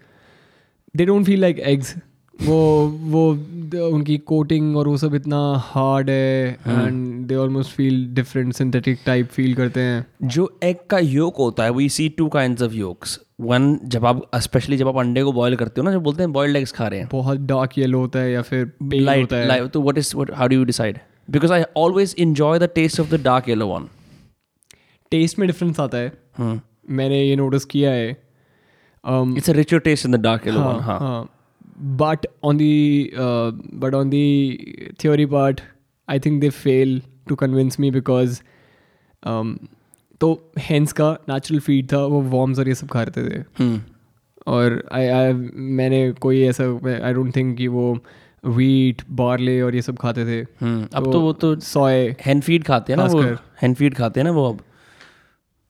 they 0.96 1.06
don't 1.06 1.26
feel 1.26 1.42
like 1.42 1.60
eggs 1.60 1.96
वो 2.40 2.56
वो 3.12 3.30
उनकी 3.88 4.18
कोटिंग 4.28 4.78
और 4.78 4.88
वो 4.88 4.96
सब 4.98 5.16
इतना 5.16 5.38
हार्ड 5.66 6.10
है 6.10 6.48
and 6.68 7.26
they 7.28 7.36
almost 7.36 7.72
feel 7.72 8.06
different 8.14 8.54
synthetic 8.54 9.00
type 9.06 9.28
feel 9.28 9.54
करते 9.56 9.80
हैं। 9.80 10.06
जो 10.28 10.50
एग 10.64 10.78
का 10.90 11.00
योक 11.00 11.38
होता 11.38 11.64
है 11.64 11.72
we 11.72 11.88
see 11.90 12.08
two 12.10 12.28
kinds 12.28 12.62
of 12.62 12.74
yolks 12.74 13.20
one 13.42 13.78
जब 13.86 14.06
आप 14.06 14.22
स्पेशली 14.38 14.78
जब 14.78 14.88
आप 14.88 14.98
अंडे 14.98 15.24
को 15.24 15.32
बॉयल 15.34 15.56
करते 15.56 15.82
हो 15.82 15.86
ना 15.86 15.92
जो 15.92 16.00
बोलते 16.00 16.24
हैं 16.24 16.32
बॉइल्ड 16.34 16.58
एग्स 16.58 16.72
खा 16.72 16.88
रहे 16.88 17.00
हैं। 17.00 17.10
बहुत 17.12 17.40
डार्क 17.42 17.78
येलो 17.78 18.00
होता 18.00 18.20
है 18.20 18.32
या 18.32 18.42
फिर 18.42 18.72
लाइट 18.84 19.22
होता 19.22 19.36
है। 19.36 19.48
लाइट 19.48 19.72
तो 19.72 19.82
what 19.82 19.98
is 19.98 20.14
how 20.34 20.48
do 20.48 20.56
you 20.56 20.64
decide 20.64 21.00
because 21.30 21.54
I 21.54 21.64
always 21.78 22.16
enjoy 22.20 22.58
the 22.60 22.70
taste 22.76 23.00
of 23.00 23.16
the 23.16 23.22
dark 23.24 23.50
yellow 23.50 23.68
one 23.68 23.88
taste 25.12 25.40
में 25.40 25.48
डिफरेंस 25.48 25.80
आता 25.80 25.98
है। 25.98 26.12
मैंने 26.90 27.22
ये 27.24 27.36
नोटिस 27.36 27.66
किया 27.66 27.92
है। 27.92 28.10
It's 29.38 29.50
a 29.50 29.54
richer 29.54 29.80
taste 29.80 30.06
in 30.06 30.12
the 30.12 30.22
dark 30.22 30.48
yellow 30.48 30.60
one 30.60 30.80
हाँ। 30.80 31.00
हाँ। 31.00 31.30
But 31.82 32.26
on 32.44 32.58
the 32.58 33.14
uh, 33.18 33.52
but 33.84 33.96
on 34.00 34.10
the 34.10 34.26
theory 35.02 35.26
part 35.28 35.62
i 36.08 36.18
think 36.20 36.44
they 36.44 36.50
fail 36.50 36.92
to 37.30 37.36
convince 37.36 37.80
me 37.80 37.90
because 38.00 38.42
um, 39.24 39.58
तो 40.22 40.52
हैंस 40.60 40.92
का 40.94 41.12
नेचुरल 41.30 41.60
फ़ीड 41.60 41.92
था 41.94 41.98
वो 41.98 42.22
worms 42.22 42.60
और 42.60 42.68
ये 42.68 42.76
सब 42.76 42.88
खा 42.88 43.04
रहे 43.04 43.30
थे। 43.30 43.44
हम्म। 43.60 43.82
और 44.48 44.84
आई 44.92 45.08
आई 45.08 45.34
मैंने 45.54 46.12
कोई 46.12 46.42
ऐसा 46.42 46.64
आई 47.06 47.14
डोंट 47.14 47.36
थिंक 47.36 47.58
कि 47.58 47.68
वो 47.68 47.98
वीट 48.46 49.02
बार्ले 49.12 49.62
और 49.62 49.76
ये 49.76 49.82
सब 49.82 49.98
खाते 49.98 50.26
थे। 50.26 50.46
हम्म 50.62 50.88
अब 50.96 51.12
तो 51.12 51.22
वो 51.22 51.34
तो 51.34 51.60
सोए 51.60 52.16
हैंड 52.26 52.44
फ़ीड 52.44 52.64
खाते 52.64 52.94
हैं 52.94 52.98
ना 52.98 53.06
वो 53.06 53.22
हैंड 53.62 53.76
फ़ीड 53.76 53.96
खाते 53.96 54.20
हैं 54.20 54.26
ना 54.26 54.32
वो 54.32 54.50
अब। 54.50 54.62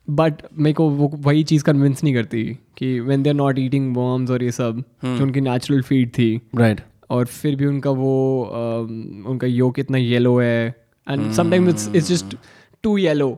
बट 0.08 0.42
मेरे 0.54 0.74
को 0.74 0.90
वो 0.90 1.08
वही 1.16 1.44
चीज़ 1.44 1.64
कन्विंस 1.64 2.04
नहीं 2.04 2.14
करती 2.14 2.44
कि 2.78 3.00
when 3.00 3.24
they 3.24 3.30
are 3.30 3.36
not 3.36 3.60
eating 3.60 3.96
worms 3.96 4.32
और 4.32 4.44
ये 4.44 4.52
सब 4.52 4.78
hmm. 4.78 5.18
जो 5.18 5.24
उनकी 5.24 5.42
नेचुरल 5.42 5.82
फ़ीड 5.82 6.10
थी। 6.10 6.36
Right 6.56 6.78
right. 6.78 6.92
और 7.10 7.26
फिर 7.26 7.56
भी 7.56 7.66
उनका 7.66 7.90
वो 7.92 8.14
um, 8.50 9.28
उनका 9.32 9.48
योक 9.48 9.80
इतना 9.80 9.98
येलो 9.98 10.38
है। 10.40 10.68
And 11.08 11.32
sometimes 11.32 11.70
it's 11.70 11.96
it's 11.96 12.08
just 12.10 12.36
too 12.84 12.98
yellow 12.98 13.38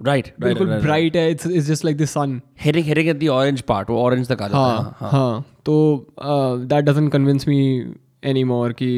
right 0.00 0.32
बिल्कुल 0.40 0.68
ब्राइट 0.80 1.16
है 1.16 1.30
it's 1.30 1.46
it's 1.46 1.66
just 1.66 1.84
like 1.84 1.96
the 1.96 2.04
sun 2.04 2.40
hitting 2.60 2.84
hitting 2.86 3.08
at 3.08 3.16
the 3.16 3.28
orange 3.28 3.60
part 3.60 3.90
वो 3.90 3.98
ऑरेंज 3.98 4.28
तक 4.28 4.42
आ 4.42 4.48
जाता 4.48 4.58
है। 4.58 4.94
हाँ 5.00 5.10
हाँ। 5.10 5.44
तो 5.64 5.74
that 6.20 6.84
doesn't 6.84 7.12
convince 7.12 7.48
me 7.48 7.58
any 8.24 8.44
more 8.44 8.72
कि 8.72 8.88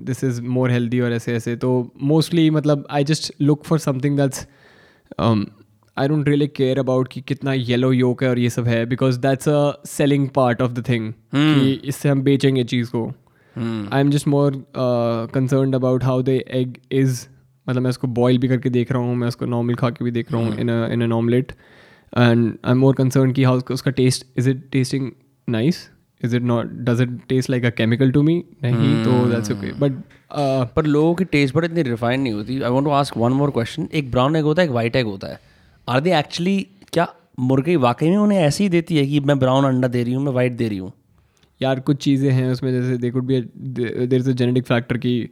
दिस 0.00 0.24
इज़ 0.24 0.40
मोर 0.42 0.70
हेल्दी 0.70 1.00
और 1.00 1.12
ऐसे 1.12 1.34
ऐसे। 1.34 1.56
तो 1.56 1.70
मोस्टली 2.02 2.48
मतलब 2.50 2.86
I 2.90 3.04
just 3.04 3.32
look 3.42 3.64
for 3.64 3.78
something 3.78 4.16
that's 4.16 4.46
I 5.96 6.08
don't 6.08 6.28
really 6.28 6.46
care 6.46 6.78
about 6.78 7.08
कि 7.08 7.20
कितना 7.20 7.52
येलो 7.52 7.92
योक 7.92 8.22
है 8.22 8.28
और 8.30 8.38
ये 8.38 8.50
सब 8.50 8.66
है 8.66 8.84
because 8.86 9.18
that's 9.20 9.48
a 9.48 9.72
selling 9.86 10.28
part 10.28 10.62
of 10.62 10.72
the 10.72 10.84
thing 10.88 11.12
कि 11.34 11.72
इससे 11.84 12.08
हम 12.08 12.22
बेचेंगे 12.22 12.64
चीज़ 12.64 12.90
को। 12.90 13.06
I 13.56 14.00
am 14.00 14.10
just 14.10 14.28
more 14.28 14.64
concern 15.34 15.72
about 15.72 16.04
how 16.04 16.22
the 16.22 16.28
egg 16.28 16.76
is 16.92 17.26
मतलब 17.66 17.82
मैं 17.82 17.90
उसको 17.90 18.06
बॉयल 18.06 18.38
भी 18.38 18.48
करके 18.48 18.70
देख 18.70 18.92
रहा 18.92 19.02
हूँ 19.02 19.14
मैं 19.16 19.28
उसको 19.28 19.46
नॉर्मल 19.46 19.74
खा 19.74 19.90
के 19.90 20.04
भी 20.04 20.10
देख 20.10 20.32
रहा 20.32 20.42
हूँ 20.42 20.56
in 20.56 20.70
in 20.92 21.02
an 21.02 21.12
omelette 21.12 21.52
and 22.18 22.52
I 22.64 22.72
am 22.72 22.78
more 22.78 22.94
concern 22.94 23.32
कि 23.32 23.44
हाउ 23.44 23.60
उसका 23.70 23.90
taste 23.90 24.26
is 24.38 24.50
it 24.50 24.68
tasting 24.72 25.10
nice 25.48 25.88
is 26.20 26.36
it 26.36 26.42
not 26.42 26.72
does 26.84 27.00
it 27.00 27.18
taste 27.28 27.50
like 27.50 27.64
a 27.64 27.70
chemical 27.70 28.10
to 28.12 28.22
me 28.22 28.42
नहीं 28.62 29.04
तो 29.04 29.24
दैट्स 29.30 29.52
ओके 29.52 29.72
बट 29.78 30.02
पर 30.76 30.86
लोगों 30.86 31.14
की 31.14 31.24
टेस्ट 31.24 31.56
बट 31.56 31.64
इतनी 31.64 31.82
refined 31.82 32.22
नहीं 32.22 32.32
होती। 32.32 32.60
I 32.62 32.70
want 32.70 32.84
to 32.84 32.90
ask 32.92 33.16
one 33.16 33.32
more 33.32 33.50
question 33.50 33.88
एक 33.94 34.10
ब्राउन 34.10 34.36
एग 34.36 34.44
होता 34.44 34.62
है 34.62 34.68
एक 34.68 34.74
वाइट 34.74 34.96
एग 34.96 35.06
होता 35.06 35.28
है। 35.28 35.40
आर 35.88 36.00
दे 36.00 36.18
एक्चुअली 36.18 36.66
क्या 36.92 37.06
मुर्गी 37.40 37.76
वाकई 37.76 38.10
में 38.10 38.16
उन्हें 38.16 38.38
ऐसे 38.38 38.64
ही 38.64 38.68
देती 38.70 38.96
है 38.96 39.06
कि 39.06 39.20
मैं 39.20 39.38
ब्राउन 39.38 39.64
अंडा 39.64 39.88
दे 39.88 40.02
रही 40.02 40.12
हूँ 40.14 40.22
मैं 40.24 40.32
वाइट 40.32 40.52
दे 40.52 40.68
रही 40.68 40.78
हूँ? 40.78 40.92
यार 41.60 41.80
कुछ 41.80 41.96
चीज़ें 41.96 42.30
हैं 42.30 42.50
उसमें 42.52 42.70
जैसे 42.72 42.96
they 42.98 43.10
could 43.10 43.24
be 43.24 43.40
there 43.40 44.14
is 44.14 44.30
a 44.30 44.32
genetic 44.32 44.66
factor 44.66 44.96
की 44.96 45.30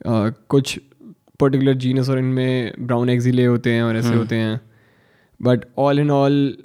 uh, 0.00 0.32
कुछ 0.48 0.78
पर्टिकुलर 1.40 1.74
जीनस 1.74 2.08
और 2.10 2.18
इनमें 2.18 2.72
ब्राउन 2.80 3.10
एग्स 3.10 3.26
ही 3.26 3.32
ले 3.32 3.44
होते 3.44 3.72
हैं 3.72 3.82
और 3.82 3.96
ऐसे 3.96 4.14
होते 4.14 4.36
हैं। 4.36 4.60
बट 5.40 5.64
ऑल 5.78 5.98
इन 5.98 6.10
ऑल 6.10 6.56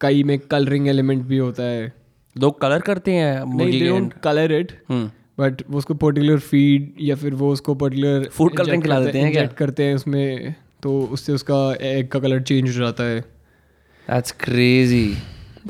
कई 0.00 0.22
में 0.22 0.38
कलरिंग 0.38 0.88
एलिमेंट 0.88 1.22
भी 1.24 1.38
होता 1.38 1.62
है। 1.62 1.92
लोग 2.36 2.60
कलर 2.60 2.80
करते 2.80 3.12
हैं 3.12 3.56
नहीं 3.56 3.80
they 3.80 3.88
don't 3.88 4.12
colour 4.24 4.52
it 4.52 4.72
hmm. 4.88 5.10
But 5.38 5.62
वो 5.70 5.78
उसको 5.78 5.94
पर्टिकुलर 5.94 6.38
फ़ीड 6.38 6.92
या 7.00 7.14
फिर 7.16 7.34
वो 7.34 7.52
उसको 7.52 7.74
पर्टिकुलर 7.74 8.28
फ़ूड 8.32 8.56
कलरिंग 8.56 8.82
खिला 8.82 9.00
देते 9.00 9.18
हैं? 9.18 9.48
करते 9.48 9.84
हैं 9.84 9.94
उसमें। 9.94 10.54
तो 10.82 11.00
उससे 11.12 11.32
उसका 11.32 11.56
एग 11.82 12.08
का 12.08 12.18
कलर 12.20 12.42
चेंज 12.42 12.68
हो 12.68 12.72
जाता 12.74 13.04
है। 13.04 13.20
दैट्स 13.20 14.32
क्रेजी 14.40 15.14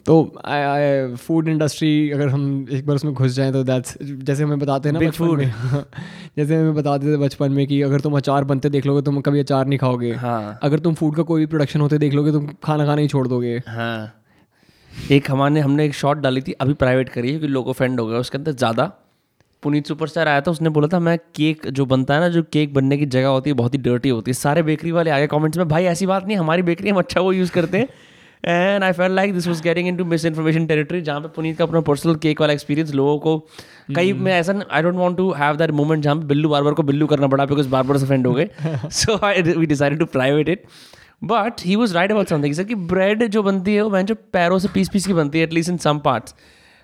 तो 0.06 0.14
फ़ूड 1.18 1.48
इंडस्ट्री 1.48 2.10
अगर 2.10 2.28
हम 2.28 2.66
एक 2.72 2.86
बार 2.86 2.96
उसमें 2.96 3.12
घुस 3.14 3.32
जाएँ 3.32 3.52
तो 3.52 3.62
दैट्स 3.64 3.96
जैसे 4.02 4.42
हमें 4.42 4.58
बताते 4.58 4.88
हैं 4.88 4.92
ना 4.92 5.00
बचपन 5.00 5.36
में 5.36 5.52
जैसे 6.36 6.56
हमें 6.56 6.74
बताते 6.74 7.06
थे 7.06 7.16
बचपन 7.18 7.52
में 7.52 7.66
कि 7.66 7.80
अगर 7.82 8.00
तुम 8.00 8.16
अचार 8.16 8.44
बनते 8.44 8.68
देख 8.70 8.86
लोगे 8.86 9.02
तुम 9.02 9.20
कभी 9.20 9.40
अचार 9.40 9.66
नहीं 9.66 9.78
खाओगे। 9.78 10.12
हाँ। 10.14 10.58
अगर 10.62 10.78
तुम 10.78 10.94
फ़ूड 10.94 11.16
का 11.16 11.22
कोई 11.22 11.40
भी 11.40 11.46
प्रोडक्शन 11.46 11.80
होते 11.80 11.98
देख 11.98 12.14
लोगे 12.14 12.32
तुम 12.32 12.46
खाना 12.64 12.86
खाना 12.86 13.00
ही 13.02 13.08
छोड़ 13.08 13.26
दोगे। 13.28 13.56
हाँ। 13.68 14.14
एक 15.10 15.30
हमारे 15.30 15.60
हमने 15.60 15.84
एक 15.86 15.94
शॉट 15.94 16.18
डाली 16.18 16.40
थी 16.40 16.52
अभी 16.60 16.74
प्राइवेट 16.74 17.08
करी 17.08 17.28
है 17.28 17.32
क्योंकि 17.32 17.52
लोग 17.52 17.68
ऑफेंड 17.68 18.00
हो 18.00 18.06
गए 18.06 18.16
उसके 18.16 18.38
अंदर 18.38 18.52
ज़्यादा 18.54 18.90
पुनीत 19.62 19.86
सुपरस्टार 19.86 20.28
आया 20.28 20.40
था 20.40 20.50
उसने 20.50 20.68
बोला 20.68 20.88
था 20.92 20.98
मैं 21.00 21.18
केक 21.34 21.66
जो 21.68 21.84
बनता 21.86 22.14
है 22.14 22.20
ना 22.20 22.28
जो 22.28 22.42
केक 22.52 22.72
बनने 22.74 22.96
की 22.98 23.06
जगह 23.06 23.26
होती 23.28 23.50
है 23.50 23.54
बहुत 23.56 23.74
ही 23.74 23.78
डर्टी 23.80 24.08
होती 24.08 24.30
है। 24.30 24.34
सारे 24.34 24.62
बेकरी 24.62 24.92
वाले 24.92 25.10
आगे 25.10 25.26
कमेंट्स 25.26 25.58
में 25.58 25.68
भाई 25.68 25.84
ऐसी 25.84 26.06
बात 26.06 26.26
नहीं 26.26 26.36
हमारी 26.36 26.62
बेकरी 26.62 26.90
हम 26.90 26.98
अच्छा 26.98 27.20
वो 27.20 27.32
यूज़ 27.32 27.52
करते 27.52 27.78
हैं। 27.78 27.88
And 28.44 28.84
I 28.84 28.92
feel 28.92 29.12
like 29.12 29.32
this 29.34 29.46
was 29.48 29.62
getting 29.62 29.88
into 29.96 30.04
misinformation 30.24 30.66
territory 30.66 31.00
जहाँ 31.00 31.20
पे 31.20 31.28
पुनीत 31.36 31.58
का 31.58 31.64
अपना 31.64 31.80
पर्सनल 31.80 32.14
केक 32.22 32.40
वाला 32.40 32.52
एक्सपीरियंस 32.52 32.94
लोगों 32.94 33.18
को 33.18 33.38
कई 33.96 34.12
मैं 34.12 34.38
ऐसा 34.38 34.54
I 34.70 34.82
don't 34.82 34.94
want 34.94 35.16
to 35.16 35.30
have 35.32 35.56
that 35.56 35.70
moment 35.80 36.02
जहाँ 36.04 36.16
पे 36.16 36.26
बिल्लू 36.26 36.48
बार 36.48 36.62
बार 36.62 36.72
को 36.72 36.82
बिल्लू 36.82 37.06
करना 37.06 37.26
पड़ा 37.26 37.44
बिकॉज़ 37.44 37.68
बार 37.68 37.82
बार 37.82 37.98
से 37.98 38.06
फ्रेंड 38.06 38.26
हो 38.26 38.32
गए। 38.34 38.48
So 38.92 39.18
I 39.26 39.42
we 39.42 39.66
decided 39.66 39.98
to 39.98 40.06
private 40.06 40.48
it 40.48 40.64
but 41.24 41.60
he 41.64 41.76
was 41.76 41.94
right 41.94 42.12
about 42.12 42.28
something 42.28 42.54
sir 42.54 42.64
कि 42.64 42.74
ब्रेड 42.74 43.26
जो 43.26 43.42
बनती 43.42 43.74
है 43.74 43.82
वो 43.82 43.90
मैं 43.90 44.04
जो 44.06 44.14
पैरों 44.32 44.58
से 44.58 44.68
पीस 44.74 44.88
पीस 44.88 45.06
की 45.06 45.12
बनती 45.12 45.38
है 45.38 45.44
at least 45.44 45.70
in 45.70 45.76
some 45.78 45.98
parts 45.98 46.34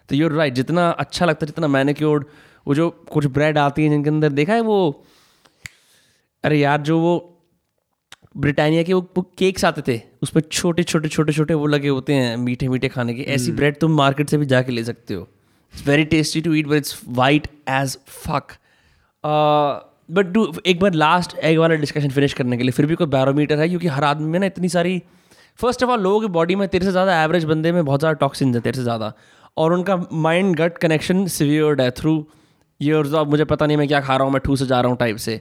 तो 0.08 0.16
यूर 0.16 0.32
राइट 0.32 0.54
जितना 0.54 0.88
अच्छा 0.90 1.26
लगता 1.26 1.44
है 1.44 1.46
जितना 1.46 1.68
मैनिक्योर्ड 1.68 2.24
वो 2.68 2.74
जो 2.74 2.88
कुछ 3.10 3.26
ब्रेड 3.28 3.58
आती 3.58 3.84
है 3.84 3.90
जिनके 3.90 4.10
अंदर 4.10 4.32
देखा 4.32 4.54
है 4.54 4.60
वो? 4.62 5.04
अरे 6.44 6.58
यार 6.58 6.80
जो 6.82 6.98
वो 7.00 7.34
ब्रिटानिया 8.36 8.82
के 8.82 8.92
वो, 8.92 9.00
वो 9.16 9.22
केक्स 9.38 9.64
आते 9.64 9.82
थे 9.82 10.00
उसमें 10.22 10.42
छोटे 10.42 10.82
छोटे 10.82 11.08
छोटे 11.08 11.32
छोटे 11.32 11.54
वो 11.54 11.66
लगे 11.66 11.88
होते 11.88 12.14
हैं 12.14 12.36
मीठे 12.38 12.68
मीठे 12.68 12.88
खाने 12.88 13.14
के। 13.14 13.22
ऐसी 13.34 13.52
ब्रेड 13.52 13.78
तुम 13.80 13.96
मार्केट 13.96 14.30
से 14.30 14.38
भी 14.38 14.46
जाके 14.46 14.72
ले 14.72 14.84
सकते 14.84 15.14
हो। 15.14 15.26
It's 15.74 15.86
very 15.86 16.04
tasty 16.06 16.40
to 16.40 16.54
eat 16.54 16.66
but 16.66 16.76
it's 16.76 17.00
white 17.08 17.46
as 17.70 17.96
fuck 18.08 18.52
but 20.10 20.26
do 20.32 20.46
एक 20.66 20.80
बार 20.80 20.94
लास्ट 20.94 21.36
एग 21.38 21.58
वाला 21.58 21.74
डिस्कशन 21.76 22.10
फिनिश 22.10 22.32
करने 22.34 22.56
के 22.56 22.62
लिए 22.62 22.72
फिर 22.72 22.86
भी 22.86 22.94
कोई 22.94 23.06
बैरोमीटर 23.08 23.58
है? 23.58 23.68
क्योंकि 23.68 23.86
हर 23.88 24.04
आदमी 24.04 24.28
में 24.28 24.38
ना 24.38 24.46
इतनी 24.46 24.68
सारी 24.68 25.02
फ़र्स्ट 25.58 25.82
ऑफ़ 25.84 25.90
ऑल 25.90 26.00
लोगों 26.00 26.20
की 26.20 26.26
बॉडी 26.32 26.54
में 26.54 26.66
तेरे 26.68 26.84
से 26.84 26.90
ज़्यादा 26.92 27.22
एवरेज 27.22 27.44
बंदे 27.44 27.72
में 27.72 27.84
बहुत 27.84 28.00
ज़्यादा 28.00 28.18
टॉक्सिन 28.18 28.54
है 28.54 28.60
तेरे 28.60 28.76
से 28.76 28.82
ज़्यादा। 28.82 29.12
और 29.56 29.72
उनका 29.72 29.96
माइंड 30.12 30.54
गट 30.56 30.78
कनेक्शन 30.78 31.26
सिवियर्ड 31.28 31.80
है 31.80 31.90
थ्रू 31.92 32.12
ईयर्स 32.80 33.14
अब 33.14 33.30
मुझे 33.30 33.44
पता 33.44 33.66
नहीं 33.66 33.76
मैं 33.76 33.86
क्या 33.88 34.00
खा 34.00 34.16
रहा 34.16 34.24
हूँ 34.24 34.32
मैं 34.32 34.40
ठूस 34.44 34.62
जा 34.62 34.80
रहा 34.80 34.90
हूँ 34.90 34.98
टाइप 34.98 35.16
से। 35.18 35.40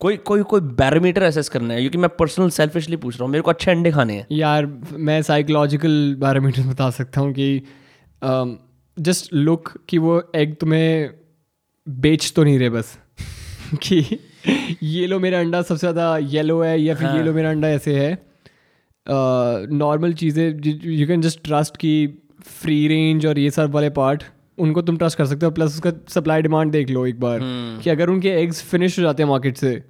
कोई 0.00 0.16
कोई 0.26 0.42
कोई 0.42 0.60
बैरोमीटर 0.78 1.22
एसेस 1.22 1.48
करना 1.48 1.74
है 1.74 1.80
क्योंकि 1.80 1.98
मैं 1.98 2.08
पर्सनल 2.18 2.50
सेल्फिशली 2.50 2.96
पूछ 2.96 3.14
रहा 3.14 3.24
हूँ 3.24 3.32
मेरे 3.32 3.42
को 3.42 3.50
अच्छे 3.50 3.70
अंडे 3.70 3.90
खाने 3.90 4.14
हैं। 4.14 4.26
यार 4.32 4.66
मैं 4.92 5.20
साइकोलॉजिकल 5.22 6.16
पैरामीटर 6.20 6.62
बता 6.62 6.90
सकता 6.90 7.20
हूँ 7.20 7.32
कि 7.32 7.62
जस्ट 8.96 9.32
लुक 9.34 9.72
कि 9.88 9.98
वो 9.98 10.22
एग 10.36 10.54
तुम्हें 10.60 11.10
बेच 11.86 12.32
तो 12.36 12.44
नहीं 12.44 12.58
रहे 12.58 12.70
बस। 12.70 12.98
कि 13.82 14.18
ये 14.82 15.06
लो 15.06 15.18
मेरा 15.20 15.38
अंडा 15.40 15.62
सबसे 15.62 15.80
ज़्यादा 15.80 16.16
येलो 16.18 16.60
है 16.62 16.80
या 16.80 16.94
फिर 16.94 17.08
ये 17.08 17.22
लो 17.22 17.32
मेरा 17.32 17.50
अंडा 17.50 17.68
ऐसे 17.70 17.98
है। 17.98 18.12
नॉर्मल 19.06 20.12
चीज़ें 20.14 20.60
यू 20.66 21.06
कैन 21.06 21.22
जस्ट 21.22 21.42
ट्रस्ट 21.44 21.76
कि 21.76 21.92
फ्री 22.44 22.86
रेंज 22.88 23.26
और 23.26 23.38
ये 23.38 23.50
सब 23.50 23.72
वाले 23.74 23.90
पार्ट 23.92 24.22
उनको 24.58 24.82
तुम 24.82 24.96
ट्रस्ट 24.96 25.18
कर 25.18 25.26
सकते 25.26 25.46
हो 25.46 25.52
प्लस 25.52 25.74
उसका 25.74 25.92
सप्लाई 26.08 26.42
डिमांड 26.42 26.72
देख 26.72 26.90
लो 26.90 27.06
एक 27.06 27.20
बार 27.20 27.40
कि 27.82 27.90
अगर 27.90 28.08
उनके 28.08 28.28
एग्स 28.28 28.62
फिनिश 28.62 28.98
हो 28.98 29.02
जाते 29.02 29.22
हैं 29.22 29.30
मार्केट 29.30 29.56
से 29.56 29.82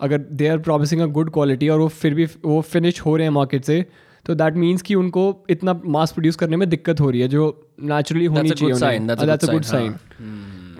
अगर 0.00 0.18
they 0.18 0.48
are 0.48 0.58
promising 0.58 1.00
a 1.00 1.06
good 1.06 1.30
quality 1.30 1.68
और 1.68 1.80
वो 1.80 1.88
फिर 1.88 2.14
भी 2.14 2.24
वो 2.24 2.60
फिनिश 2.60 3.00
हो 3.00 3.16
रहे 3.16 3.26
हैं 3.26 3.32
मार्केट 3.32 3.64
से 3.64 3.86
तो 4.26 4.34
दैट 4.34 4.54
मीन्स 4.54 4.82
कि 4.82 4.94
उनको 4.94 5.44
इतना 5.50 5.80
मास 5.86 6.12
प्रोड्यूस 6.12 6.36
करने 6.36 6.56
में 6.56 6.68
दिक्कत 6.68 7.00
हो 7.00 7.10
रही 7.10 7.20
है 7.20 7.28
जो 7.28 7.70
नेचुरली 7.82 8.24
होनी 8.24 8.50
चाहिए 8.50 8.74
sign, 8.74 9.00
that's 9.00 9.22
a 9.22 9.26
that's 9.26 9.44
a 9.44 9.46
good 9.46 9.52
good 9.52 9.62
sign 9.62 9.94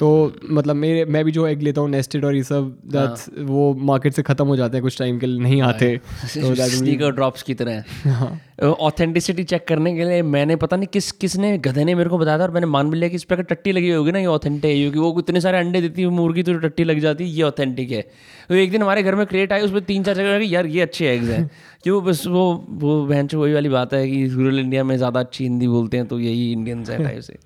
तो 0.01 0.33
मतलब 0.51 0.77
मेरे 0.77 1.05
मैं 1.05 1.25
भी 1.25 1.33
जो 1.33 1.47
एग 1.47 1.63
लेता 1.63 1.81
हूँ 1.81 1.91
नेस्टेड 1.91 2.25
और 2.25 2.35
ये 2.35 2.43
सब 2.43 2.79
दैट्स 2.87 3.31
वो 3.39 3.75
मार्केट 3.75 4.13
से 4.13 4.23
ख़त्म 4.23 4.47
हो 4.47 4.57
जाते 4.57 4.77
हैं 4.77 4.83
कुछ 4.83 4.99
टाइम 4.99 5.19
के 5.19 5.27
लिए 5.27 5.41
नहीं 5.41 5.63
आते। 5.63 6.01
तो 6.37 7.11
ड्रॉप्स 7.11 7.43
की 7.49 7.55
तरह। 7.55 7.85
ऑथेंटिसिटी 8.61 9.45
चेक 9.45 9.67
करने 9.69 9.95
के 9.97 10.05
लिए 10.05 10.23
मैंने 10.23 10.57
पता 10.57 10.77
नहीं 10.77 10.89
किस 10.93 11.11
किसने 11.13 11.57
गधे 11.59 11.85
ने 11.85 11.95
मेरे 11.95 12.11
को 12.11 12.19
बताया 12.19 12.39
था 12.39 12.43
और 12.43 12.51
मैंने 12.51 12.67
मान 12.67 12.91
भी 12.91 12.99
लिया 12.99 13.09
कि 13.09 13.17
इस 13.17 13.25
पर 13.25 13.35
अगर 13.35 13.45
टट्टी 13.45 13.73
लगी 13.73 13.91
होगी 13.91 14.13
ना 14.13 14.19
ये 14.19 14.27
ऑथेंटिक 14.27 14.65
है 14.65 14.77
क्योंकि 14.77 14.99
वो 14.99 15.19
इतने 15.19 15.41
सारे 15.41 15.59
अंडे 15.59 15.81
देती 15.81 16.03
है 16.03 16.09
मुर्गी 16.09 16.43
तो 16.43 16.55
टट्टी 16.59 16.85
लग 16.85 16.99
जाती 17.01 17.25
है 17.25 17.31
ये 17.31 17.43
ऑथेंटिक 17.43 17.91
है। 17.91 18.03
तो 18.49 18.55
एक 18.55 18.71
दिन 18.71 18.83
हमारे 18.83 19.03
घर 19.03 19.15
में 19.15 19.25
क्रिएट 19.27 19.53
आई 19.53 19.61
उसमें 19.61 19.83
तीन 19.85 20.03
चार 20.03 20.15
जगह 20.15 20.45
यार 20.47 20.67
ये 20.67 20.81
अच्छे 20.81 21.07
एग्ज 21.09 21.31
हैं। 21.31 21.51
क्यों 21.83 22.03
बस 22.05 22.27
वो 22.27 22.43
वो 22.71 23.05
बहन 23.07 23.27
चो 23.27 23.41
वही 23.41 23.53
वाली 23.53 23.69
बात 23.69 23.95
है 23.95 24.07
कि 24.11 24.27
रूरल 24.27 24.59
इंडिया 24.59 24.85
में 24.85 24.97
ज़्यादा 24.97 25.21
अच्छी 25.21 25.45
हिंदी 25.45 25.69
बोलते 25.69 25.97
हैं 25.97 26.07
तो 26.07 26.19
यही 26.21 26.51
इंडियंस 26.53 26.91
है 26.91 27.03
टाइप 27.05 27.21
से। 27.21 27.39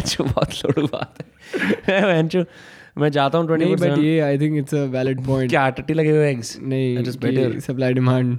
जो 0.00 0.24
बहुत 0.24 0.54
लोड़ू 0.54 0.86
बात 0.86 1.22
है। 1.22 2.00
बहन 2.02 2.28
चो 2.28 2.44
मैं 2.98 3.10
जाता 3.12 3.38
हूँ 3.38 3.46
ट्वेंटी 3.46 3.74
बट 3.76 3.98
ये 3.98 4.18
I 4.20 4.38
think 4.38 4.58
it's 4.58 4.74
a 4.74 4.84
valid 4.92 5.24
point 5.26 5.50
क्या 5.50 5.68
टट्टी 5.70 5.94
लगे 5.94 6.10
हुए 6.10 6.30
एग्स. 6.30 6.56
नहीं 6.62 7.58
सप्लाई 7.60 7.92
डिमांड 7.94 8.38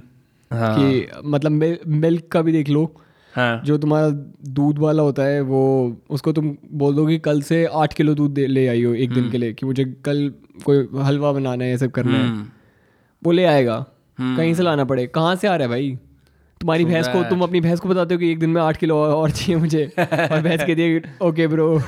हाँ। 0.52 0.76
कि 0.78 1.08
मतलब 1.24 1.52
मिल्क 1.86 2.28
का 2.32 2.42
भी 2.42 2.52
देख 2.52 2.68
लो 2.68 2.96
हाँ। 3.36 3.62
जो 3.64 3.78
तुम्हारा 3.78 4.08
दूध 4.48 4.78
वाला 4.78 5.02
होता 5.02 5.22
है 5.22 5.40
वो 5.40 5.96
उसको 6.10 6.32
तुम 6.32 6.56
बोल 6.72 6.94
दो 6.94 7.06
कि 7.06 7.18
कल 7.18 7.42
से 7.42 7.64
आठ 7.64 7.94
किलो 7.94 8.14
दूध 8.14 8.38
ले 8.38 8.68
आई 8.68 8.84
हो 8.84 8.94
एक 8.94 9.12
दिन 9.12 9.30
के 9.30 9.38
लिए 9.38 9.52
कि 9.52 9.66
मुझे 9.66 9.84
कल 9.84 10.32
कोई 10.64 10.88
हलवा 11.02 11.32
बनाना 11.32 11.64
है 11.64 11.70
ये 11.70 11.78
सब 11.78 11.90
करना 11.90 12.18
है। 12.18 12.28
हम्म। 12.28 12.46
वो 13.24 13.32
ले 13.32 13.44
आएगा। 13.44 13.86
कहीं 14.20 14.54
से 14.54 14.62
लाना 14.62 14.84
पड़े। 14.84 15.06
कहाँ 15.06 15.36
से 15.36 15.48
आ 15.48 15.56
रहा 15.56 15.62
है 15.62 15.68
भाई? 15.68 15.98
तुम्हारी 16.60 16.84
भैंस 16.84 17.08
को 17.08 17.22
तुम 17.30 17.42
अपनी 17.42 17.60
भैंस 17.60 17.80
को 17.80 17.88
बताते 17.88 18.14
हो 18.14 18.20
कि 18.20 18.32
एक 18.32 18.38
दिन 18.38 18.50
में 18.50 18.62
आठ 18.62 18.76
किलो 18.76 18.96
और- 18.96 19.32
चाहिए 19.32 19.56
मुझे। 19.56 19.92
और 19.98 20.40
भैंस 20.42 20.60
कहती 20.60 20.82
है 20.82 21.02
ओके 21.22 21.46
ब्रो 21.46 21.78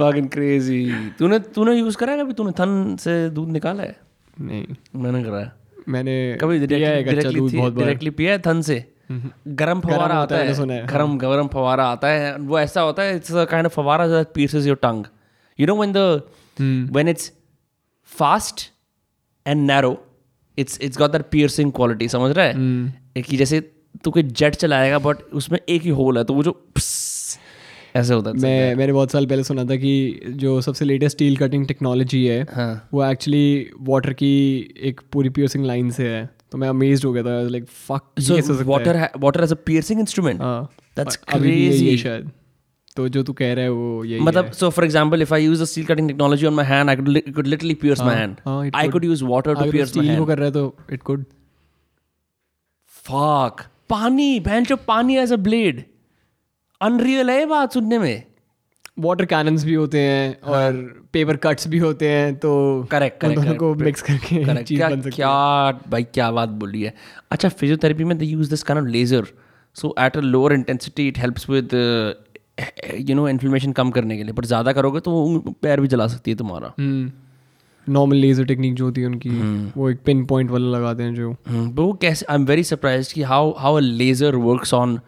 fucking 0.00 0.28
crazy 0.28 0.94
तूने 1.18 1.38
तूने 1.38 1.74
यूज़ 1.74 1.96
करा 1.96 2.12
है 2.12 2.18
कभी? 2.18 2.32
तूने 2.32 2.50
थन 2.50 2.96
से 3.00 3.30
दूध 3.30 3.48
निकाला 3.48 3.82
है? 3.82 3.96
नहीं। 4.40 4.66
मैंने 4.96 5.24
करा 5.24 5.38
है। 5.38 5.65
मैंने 5.88 6.38
कभी 6.40 6.66
डायरेक्टली 6.66 8.10
पिया 8.10 8.32
है 8.32 8.38
थन 8.38 8.62
से। 8.62 8.92
गरम 9.48 9.80
फवारा 9.80 10.14
आता 10.14 10.36
है, 10.36 10.54
है 10.54 10.86
गरम 10.86 11.18
गरम 11.18 11.46
फवारा 11.46 11.84
आता 11.84 12.08
है 12.08 12.38
वो 12.38 12.58
ऐसा 12.58 12.80
होता 12.80 13.02
है 13.02 13.16
इट्स 13.16 13.28
काइंड 13.32 13.66
ऑफ़ 13.66 13.72
फवारा 13.72 14.08
that 14.08 14.26
pierces 14.26 14.72
your 14.72 14.80
tongue 14.84 15.04
you 15.60 15.70
know 15.70 15.84
when 15.84 15.96
the 15.96 16.20
when 16.96 17.14
it's 17.14 17.24
fast 18.20 18.56
and 19.48 19.70
narrow 19.70 19.94
it's 20.58 20.78
it's 20.78 20.98
got 21.02 21.12
that 21.12 21.24
piercing 21.34 21.72
quality 21.80 22.08
समझ 22.08 22.36
रहा 22.36 22.46
है? 22.46 22.54
एक 23.16 23.26
ही 23.28 23.36
जैसे 23.36 23.60
तू 24.04 24.10
कोई 24.10 24.22
जेट 24.22 24.54
चलाएगा 24.54 24.98
बट 24.98 25.16
उसमें 25.32 25.58
एक 25.68 25.82
ही 25.82 25.90
होल 25.90 26.18
है 26.18 26.24
तो 26.24 26.34
वो 26.34 26.42
जो 26.42 26.68
ऐसे 27.96 28.14
होता 28.14 28.30
है 28.30 28.36
मैं 28.36 28.74
मैंने 28.74 28.92
बहुत 28.92 29.10
साल 29.10 29.26
पहले 29.26 29.44
सुना 29.44 29.64
था 29.64 29.76
कि 29.76 29.92
जो 30.36 30.60
सबसे 30.60 30.84
लेटेस्ट 30.84 31.16
स्टील 31.16 31.36
कटिंग 31.36 31.66
टेक्नोलॉजी 31.66 32.24
है 32.26 32.40
हाँ. 32.52 32.88
वो 32.94 33.04
एक्चुअली 33.04 33.70
वाटर 33.82 34.12
की 34.12 34.32
एक 34.82 35.00
पूरी 35.12 35.28
पियर्सिंग 35.30 35.64
लाइन 35.66 35.90
से 35.90 36.08
है। 36.08 36.28
तो 36.52 36.58
मैं 36.58 36.68
अमेज 36.68 37.04
हो 37.04 37.12
गया 37.12 37.22
था 37.22 37.40
like 37.48 37.64
fuck 37.88 38.62
water 38.66 39.08
water 39.18 39.44
as 39.44 39.52
a 39.52 39.56
piercing 39.66 40.00
instrument 40.00 40.40
that's 40.40 41.16
crazy 41.16 41.96
शायद। 41.98 42.30
तो 42.96 43.08
जो 43.08 43.22
तू 43.22 43.32
कह 43.32 43.52
रहा 43.54 43.64
है 43.64 43.70
वो 43.70 44.04
यही 44.04 44.20
मतलब 44.20 44.52
so 44.52 44.70
for 44.70 44.84
example 44.84 45.22
if 45.22 45.34
I 45.34 45.44
use 45.44 45.62
a 45.62 45.64
steel 45.64 45.84
cutting 45.84 46.08
technology 46.08 46.46
on 46.46 46.54
my 46.54 46.66
hand 46.66 46.90
I 46.90 46.96
could 46.96 47.46
literally 47.46 47.74
pierce 47.74 48.00
my 48.00 48.16
hand 48.16 48.36
I 48.74 48.88
could 48.88 49.04
use 49.04 49.24
water 49.24 49.54
to 49.54 49.70
pierce 49.72 49.96
my 49.96 50.06
hand 50.06 50.26
कर 50.26 50.38
रहा 50.38 50.46
है 50.46 50.52
तो 50.52 50.76
इट 50.92 51.02
कुड 51.02 51.24
फक 53.04 53.66
पानी 53.90 54.38
बेंच 54.40 54.72
ऑफ़ 54.72 54.80
पानी 54.88 55.16
as 55.18 55.32
a 55.32 55.36
blade 55.48 55.84
unreal 56.80 57.30
है 57.30 57.44
बात 57.46 57.72
सुनने 57.72 57.98
में। 57.98 58.22
वाटर 58.98 59.24
कैनन्स 59.24 59.64
भी 59.64 59.74
होते 59.74 60.00
हैं 60.00 60.40
और 60.40 60.72
पेपर 61.12 61.36
कट्स 61.36 61.68
भी 61.68 61.78
होते 61.78 62.08
हैं 62.08 62.34
तो 62.36 62.50
करेक्ट 62.90 63.24
correct, 63.24 63.42
दोनों 63.42 63.54
को 63.56 63.74
मिक्स 63.74 64.02
करके 64.02 64.44
Correct. 64.44 64.64
चीज़ 64.68 64.78
क्या 64.78 64.88
बन 64.88 65.00
सकती 65.00 65.16
क्या 65.16 65.70
भाई 65.90 66.04
क्या 66.14 66.30
बात 66.30 66.48
बोली 66.62 66.82
है। 66.82 66.94
अच्छा 67.30 67.48
फिजियोथेरेपी 67.48 68.04
में 68.04 68.16
they 68.18 68.24
use 68.24 68.50
this 68.50 68.62
kind 68.62 68.82
of 68.82 68.90
laser 68.90 69.26
so 69.76 69.94
at 69.98 70.16
a 70.16 70.20
lower 70.20 70.52
intensity 70.52 71.08
it 71.08 71.18
helps 71.18 71.48
with 71.50 71.74
you 73.08 73.14
know 73.14 73.28
inflammation 73.28 73.72
कम 73.72 73.90
करने 73.90 74.16
के 74.16 74.22
लिए। 74.22 74.32
बट 74.32 74.44
ज़्यादा 74.44 74.72
करोगे 74.72 75.00
तो 75.00 75.10
वो 75.10 75.54
पैर 75.62 75.80
भी 75.80 75.88
जला 75.88 76.06
सकती 76.06 76.30
है 76.30 76.36
तुम्हारा। 76.36 76.72
नॉर्मल 77.86 78.16
लेजर 78.16 78.44
टेक्निक 78.44 78.74
जो 78.74 78.84
होती 78.84 79.00
है 79.00 79.06
उनकी 79.06 79.28
हम्म। 79.28 79.70
वो 79.76 79.90
एक 79.90 79.98
पिन 80.04 80.24
पॉइंट 80.26 80.50
वाला 80.50 80.78
लगाते 80.78 81.02
हैं 81.02 81.14
जो। 81.14 81.30
Hmm, 81.30 81.68
वो 81.76 81.92
कैसे 81.92 82.26
आई 82.30 82.36
एम 82.36 82.44
वेरी 82.46 82.64
सरप्राइज़ 82.64 83.12
कि 83.14 83.22
how 83.22 83.52
how 83.58 83.76
a 83.76 83.80
laser 83.80 84.36
works 84.36 84.74
on 84.74 84.98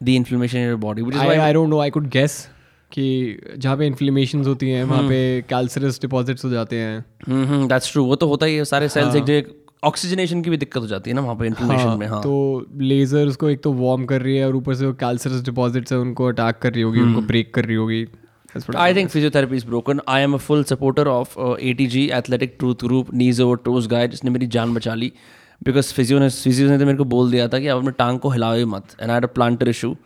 the 0.00 0.08
inflammation 0.08 0.58
in 0.58 0.64
your 0.64 0.76
body 0.78 1.02
which 1.02 1.16
is 1.16 1.22
I 1.22 1.36
I 1.38 1.52
don't 1.52 1.68
know 1.70 1.78
I 1.80 1.90
could 1.90 2.08
guess 2.10 2.46
कि 2.92 3.38
जहाँ 3.56 3.76
पे 3.76 3.86
इन्फ्लेमेशन 3.86 4.44
होती 4.44 4.70
हैं 4.70 4.84
वहाँ 4.84 5.02
पे 5.08 5.18
हम्म। 5.30 5.48
कैल्सरस 5.48 6.00
डिपॉजिट्स 6.00 6.44
हो 6.44 6.50
जाते 6.50 6.76
हैं 6.76 7.66
दैट्स 7.68 7.92
ट्रू 7.92 8.04
वो 8.04 8.16
तो 8.16 8.28
होता 8.28 8.46
ही 8.46 8.56
है 8.56 8.64
सारे 8.64 8.88
सेल्स 8.88 9.16
एक 9.16 9.24
जगह 9.24 9.58
ऑक्सीजनेशन 9.82 10.42
की 10.42 10.50
भी 10.50 10.56
दिक्कत 10.56 10.80
हो 10.82 10.86
जाती 10.86 11.10
है 11.10 11.16
ना 11.16 11.22
वहाँ 11.22 11.36
पे 11.36 11.46
इन्फ्लेमेशन 11.46 11.98
में 11.98 12.06
हाँ 12.06 12.22
तो 12.22 12.32
लेजर 12.80 13.26
उसको 13.26 13.50
एक 13.50 13.62
तो 13.62 13.72
वार्म 13.72 14.04
कर 14.06 14.22
रही 14.22 14.36
है 14.36 14.46
और 14.46 14.56
ऊपर 14.56 14.74
से 14.74 14.86
वो 14.86 14.92
कैल्सरस 15.00 15.42
डिपॉजिट्स 15.44 15.92
है 15.92 15.98
उनको 15.98 16.26
अटैक 16.28 16.58
कर 16.62 16.72
रही 16.72 16.82
होगी 16.82 16.98
हम्म। 16.98 17.08
उनको 17.08 17.26
ब्रेक 17.26 17.54
कर 17.54 17.64
रही 17.64 17.76
होगी 17.76 18.06
I- 18.50 18.76
I 18.82 18.92
think 18.92 19.10
physiotherapy 19.10 19.54
is 19.54 19.64
broken. 19.64 20.00
I 20.08 20.20
am 20.20 20.32
a 20.34 20.38
full 20.40 20.64
supporter 20.64 21.02
of 21.08 21.34
uh, 21.38 21.50
ATG, 21.62 22.00
Athletic 22.10 22.58
Truth 22.58 22.78
Group, 22.78 23.12
Knees 23.12 23.40
Over 23.40 23.58
Toes 23.58 23.86
Guy, 23.86 24.06
जिसने 24.06 24.30
मेरी 24.30 24.46
जान 24.48 24.74
बचा 24.74 24.94
ली 24.94 25.12
बिकॉज़ 25.62 25.92
फिजियो 25.94 26.18
ने 26.18 26.28
फिजियो 26.28 26.68
ने 26.68 26.78
तो 26.78 26.86
मेरे 26.86 26.98
को 26.98 27.04
बोल 27.06 27.30
दिया 27.30 27.48
था 27.48 27.58
कि 27.58 27.68
आप 27.68 27.78
अपने 27.78 27.90
टांग 27.98 28.18
को 28.18 28.30
हिलाओ 28.30 28.56
ही 28.56 28.64
मत 28.66 28.96
and 29.00 29.10
I 29.10 29.20
plantar 29.34 29.68
issue 29.68 29.96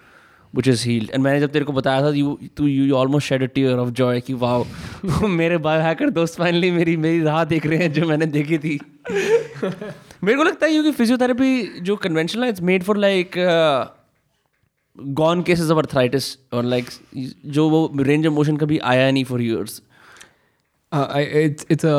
which 0.54 0.68
is 0.68 0.84
healed 0.88 1.10
and 1.10 1.22
मैंने 1.22 1.40
जब 1.40 1.50
तेरे 1.50 1.64
को 1.64 1.72
बताया 1.72 2.02
था 2.02 2.08
यू 2.10 2.38
तू 2.56 2.66
you 2.66 2.94
almost 2.96 3.28
shed 3.28 3.42
a 3.42 3.46
tear 3.54 3.78
of 3.78 3.90
joy 3.92 4.20
कि 4.20 4.34
वाओ 4.36 4.64
मेरे 5.32 5.58
बायो 5.58 5.82
हैकर 5.82 6.10
दोस्त 6.10 6.38
फाइनली 6.38 6.70
मेरी 6.70 6.96
मेरी 6.96 7.22
राह 7.22 7.44
देख 7.44 7.66
रहे 7.66 7.78
हैं 7.78 7.92
जो 7.92 8.06
मैंने 8.06 8.26
देखी 8.28 8.58
थी 8.58 8.78
मेरे 9.10 10.36
को 10.36 10.42
लगता 10.42 10.66
है 10.66 10.72
क्योंकि 10.72 10.90
फिजियोथेरेपी 10.92 11.80
जो 11.82 11.96
कन्वेंशनल 11.96 12.42
है 12.42 12.48
it's 12.48 12.62
made 12.62 12.82
for 12.82 12.96
like 12.96 13.38
gone 15.14 15.42
cases 15.42 15.70
of 15.70 15.78
arthritis 15.78 16.36
और 16.52 16.64
लाइक 16.64 16.90
जो 17.48 17.68
वो 17.70 17.90
रेंज 18.00 18.26
ऑफ़ 18.26 18.34
मोशन 18.34 18.56
कभी 18.56 18.78
आया 18.84 19.10
नहीं 19.10 19.24
for 19.24 19.42
years 19.42 19.82
it's 20.92 21.66
it's 21.70 21.84
a 21.84 21.96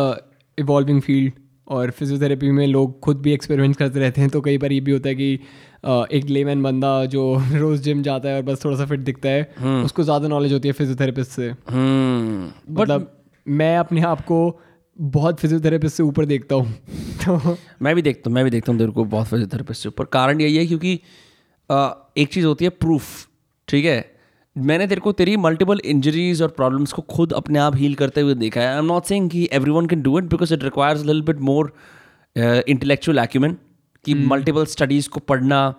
evolving 0.58 1.02
field 1.02 1.34
और 1.68 1.92
फिजियोथेरेपी 1.92 2.52
में 2.52 2.68
लोग 2.68 3.00
खुद 3.00 3.22
भी 3.22 3.34
एक्सपेरिमेंट 3.34 3.76
करते 3.76 4.00
रहते 4.00 4.22
हैं 4.22 4.30
तो 4.30 4.42
कई 4.42 4.58
बार 4.58 4.72
ये 4.72 4.80
भी 4.80 4.92
होता 4.92 5.10
है 5.10 5.16
कि 5.16 5.40
uh, 5.86 6.12
एक 6.12 6.26
लेमैन 6.26 6.64
बंदा 6.64 7.06
जो 7.06 7.42
रोज 7.52 7.82
जिम 7.82 8.04
जाता 8.04 8.30
है 8.30 8.36
और 8.36 8.42
बस 8.42 8.66
थोड़ा 8.66 8.78
सा 8.78 8.86
फिट 8.86 9.00
दिखता 9.00 9.30
है 9.30 9.44
उसको 9.84 10.04
ज़्यादा 10.04 10.28
नॉलेज 10.28 10.54
होती 10.54 10.68
है 10.68 10.74
फिजियोथेरेपिस्ट 10.74 11.32
से। 11.32 11.52
बट 11.52 12.80
मतलब 12.80 13.24
मैं 13.48 13.78
अपने 13.78 14.02
आप 14.02 14.22
को 14.22 14.60
बहुत 15.02 15.40
फिजियोथेरेपिस्ट 15.40 15.98
से 15.98 16.04
ऊपर 16.04 16.26
देखता 16.26 16.56
हूँ। 16.56 16.74
तो 17.26 17.58
मैं 17.82 17.96
भी 17.96 18.02
देखता 18.02 18.30
हूँ 18.30 18.36
मैं 18.36 18.44
भी 18.44 18.50
देखता 18.50 18.72
हूँ 18.72 18.80
तेरे 18.80 18.92
को 18.92 19.06
बहुत 19.06 19.28
फिजियोथेरेपिस्ट 19.28 19.84
से 19.84 19.90
ऊपर। 19.90 20.06
कारण 20.06 20.42
यही 20.42 20.58
है 20.58 20.66
क्योंकि 20.68 20.94
एक 22.22 22.28
चीज़ 22.32 22.46
होती 22.46 22.66
है 22.66 22.70
प्रूफ 22.70 23.28
ठीक 23.68 23.86
है? 23.86 24.15
मैंने 24.56 24.88
तेरे 24.88 25.02
को 25.02 25.12
तेरी 25.12 25.36
मल्टीपल 25.38 25.80
इंजरीज 25.86 26.42
और 26.42 26.50
प्रॉब्लम्स 26.50 26.94
को 26.94 27.02
खुद 27.02 27.34
अपने 27.34 27.60
आप 27.60 27.76
हील 27.76 27.96
करते 27.96 28.22
हुए 28.22 28.34
देखा 28.34 28.62
है। 28.62 28.68
आई 28.68 28.78
एम 28.78 28.86
नॉट 28.86 29.06
सेइंग 29.06 29.30
कि 29.30 29.48
everyone 29.72 29.86
can 29.86 30.02
do 30.02 30.18
it 30.20 30.26
because 30.26 30.54
it 30.54 30.64
requires 30.64 31.04
lil 31.06 31.22
bit 31.22 31.40
more 31.40 31.74
intellectual 32.38 33.20
acumen 33.20 33.58
कि 34.06 34.14
मल्टीपल 34.14 34.66
स्टडीज़ 34.66 35.10
को 35.10 35.20
पढ़ना 35.20 35.74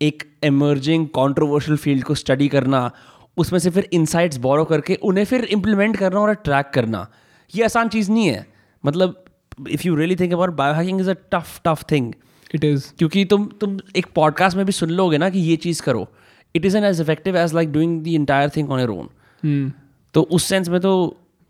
एक 0.00 0.22
एमर्जिंग 0.44 1.06
कॉन्ट्रोवर्शियल 1.08 1.76
फ़ील्ड 1.76 2.04
को 2.04 2.14
स्टडी 2.14 2.48
करना 2.48 2.90
उसमें 3.36 3.58
से 3.60 3.70
फिर 3.70 3.88
इंसाइट्स 3.92 4.36
बोरो 4.38 4.64
करके 4.64 4.94
उन्हें 5.02 5.24
फिर 5.24 5.44
इम्प्लीमेंट 5.44 5.96
करना 5.96 6.20
और 6.20 6.34
ट्रैक 6.34 6.70
करना। 6.74 7.06
ये 7.54 7.64
आसान 7.64 7.88
चीज़ 7.88 8.10
नहीं 8.12 8.26
है। 8.26 8.46
मतलब 8.84 9.24
if 9.70 9.86
you 9.86 9.94
really 9.94 10.16
think 10.16 10.32
about 10.32 10.50
bio 10.50 10.74
hacking 10.74 11.00
is 11.00 11.10
a 11.10 11.14
tough 11.32 11.60
tough 11.66 11.84
thing 11.90 12.12
it 12.54 12.64
is 12.64 12.92
क्योंकि 12.98 13.24
तुम 13.24 13.46
तुम 13.60 13.78
एक 13.96 14.06
पॉडकास्ट 14.14 14.56
में 14.56 14.64
भी 14.66 14.72
सुन 14.72 14.90
लोगे 14.90 15.18
ना 15.18 15.30
कि 15.30 15.38
ये 15.38 15.56
चीज़ 15.56 15.82
करो। 15.82 16.08
It 16.56 16.66
is 16.66 16.76
an 16.76 16.84
as 16.84 17.00
effective 17.00 17.36
as 17.36 17.54
like 17.54 17.72
doing 17.72 18.02
the 18.04 18.06
entire 18.06 18.50
thing 18.56 18.70
on 18.70 18.80
your 18.80 18.90
own 18.90 19.72
तो 20.14 20.22
उस 20.22 20.44
सेंस 20.44 20.68
में 20.68 20.80
तो 20.80 20.96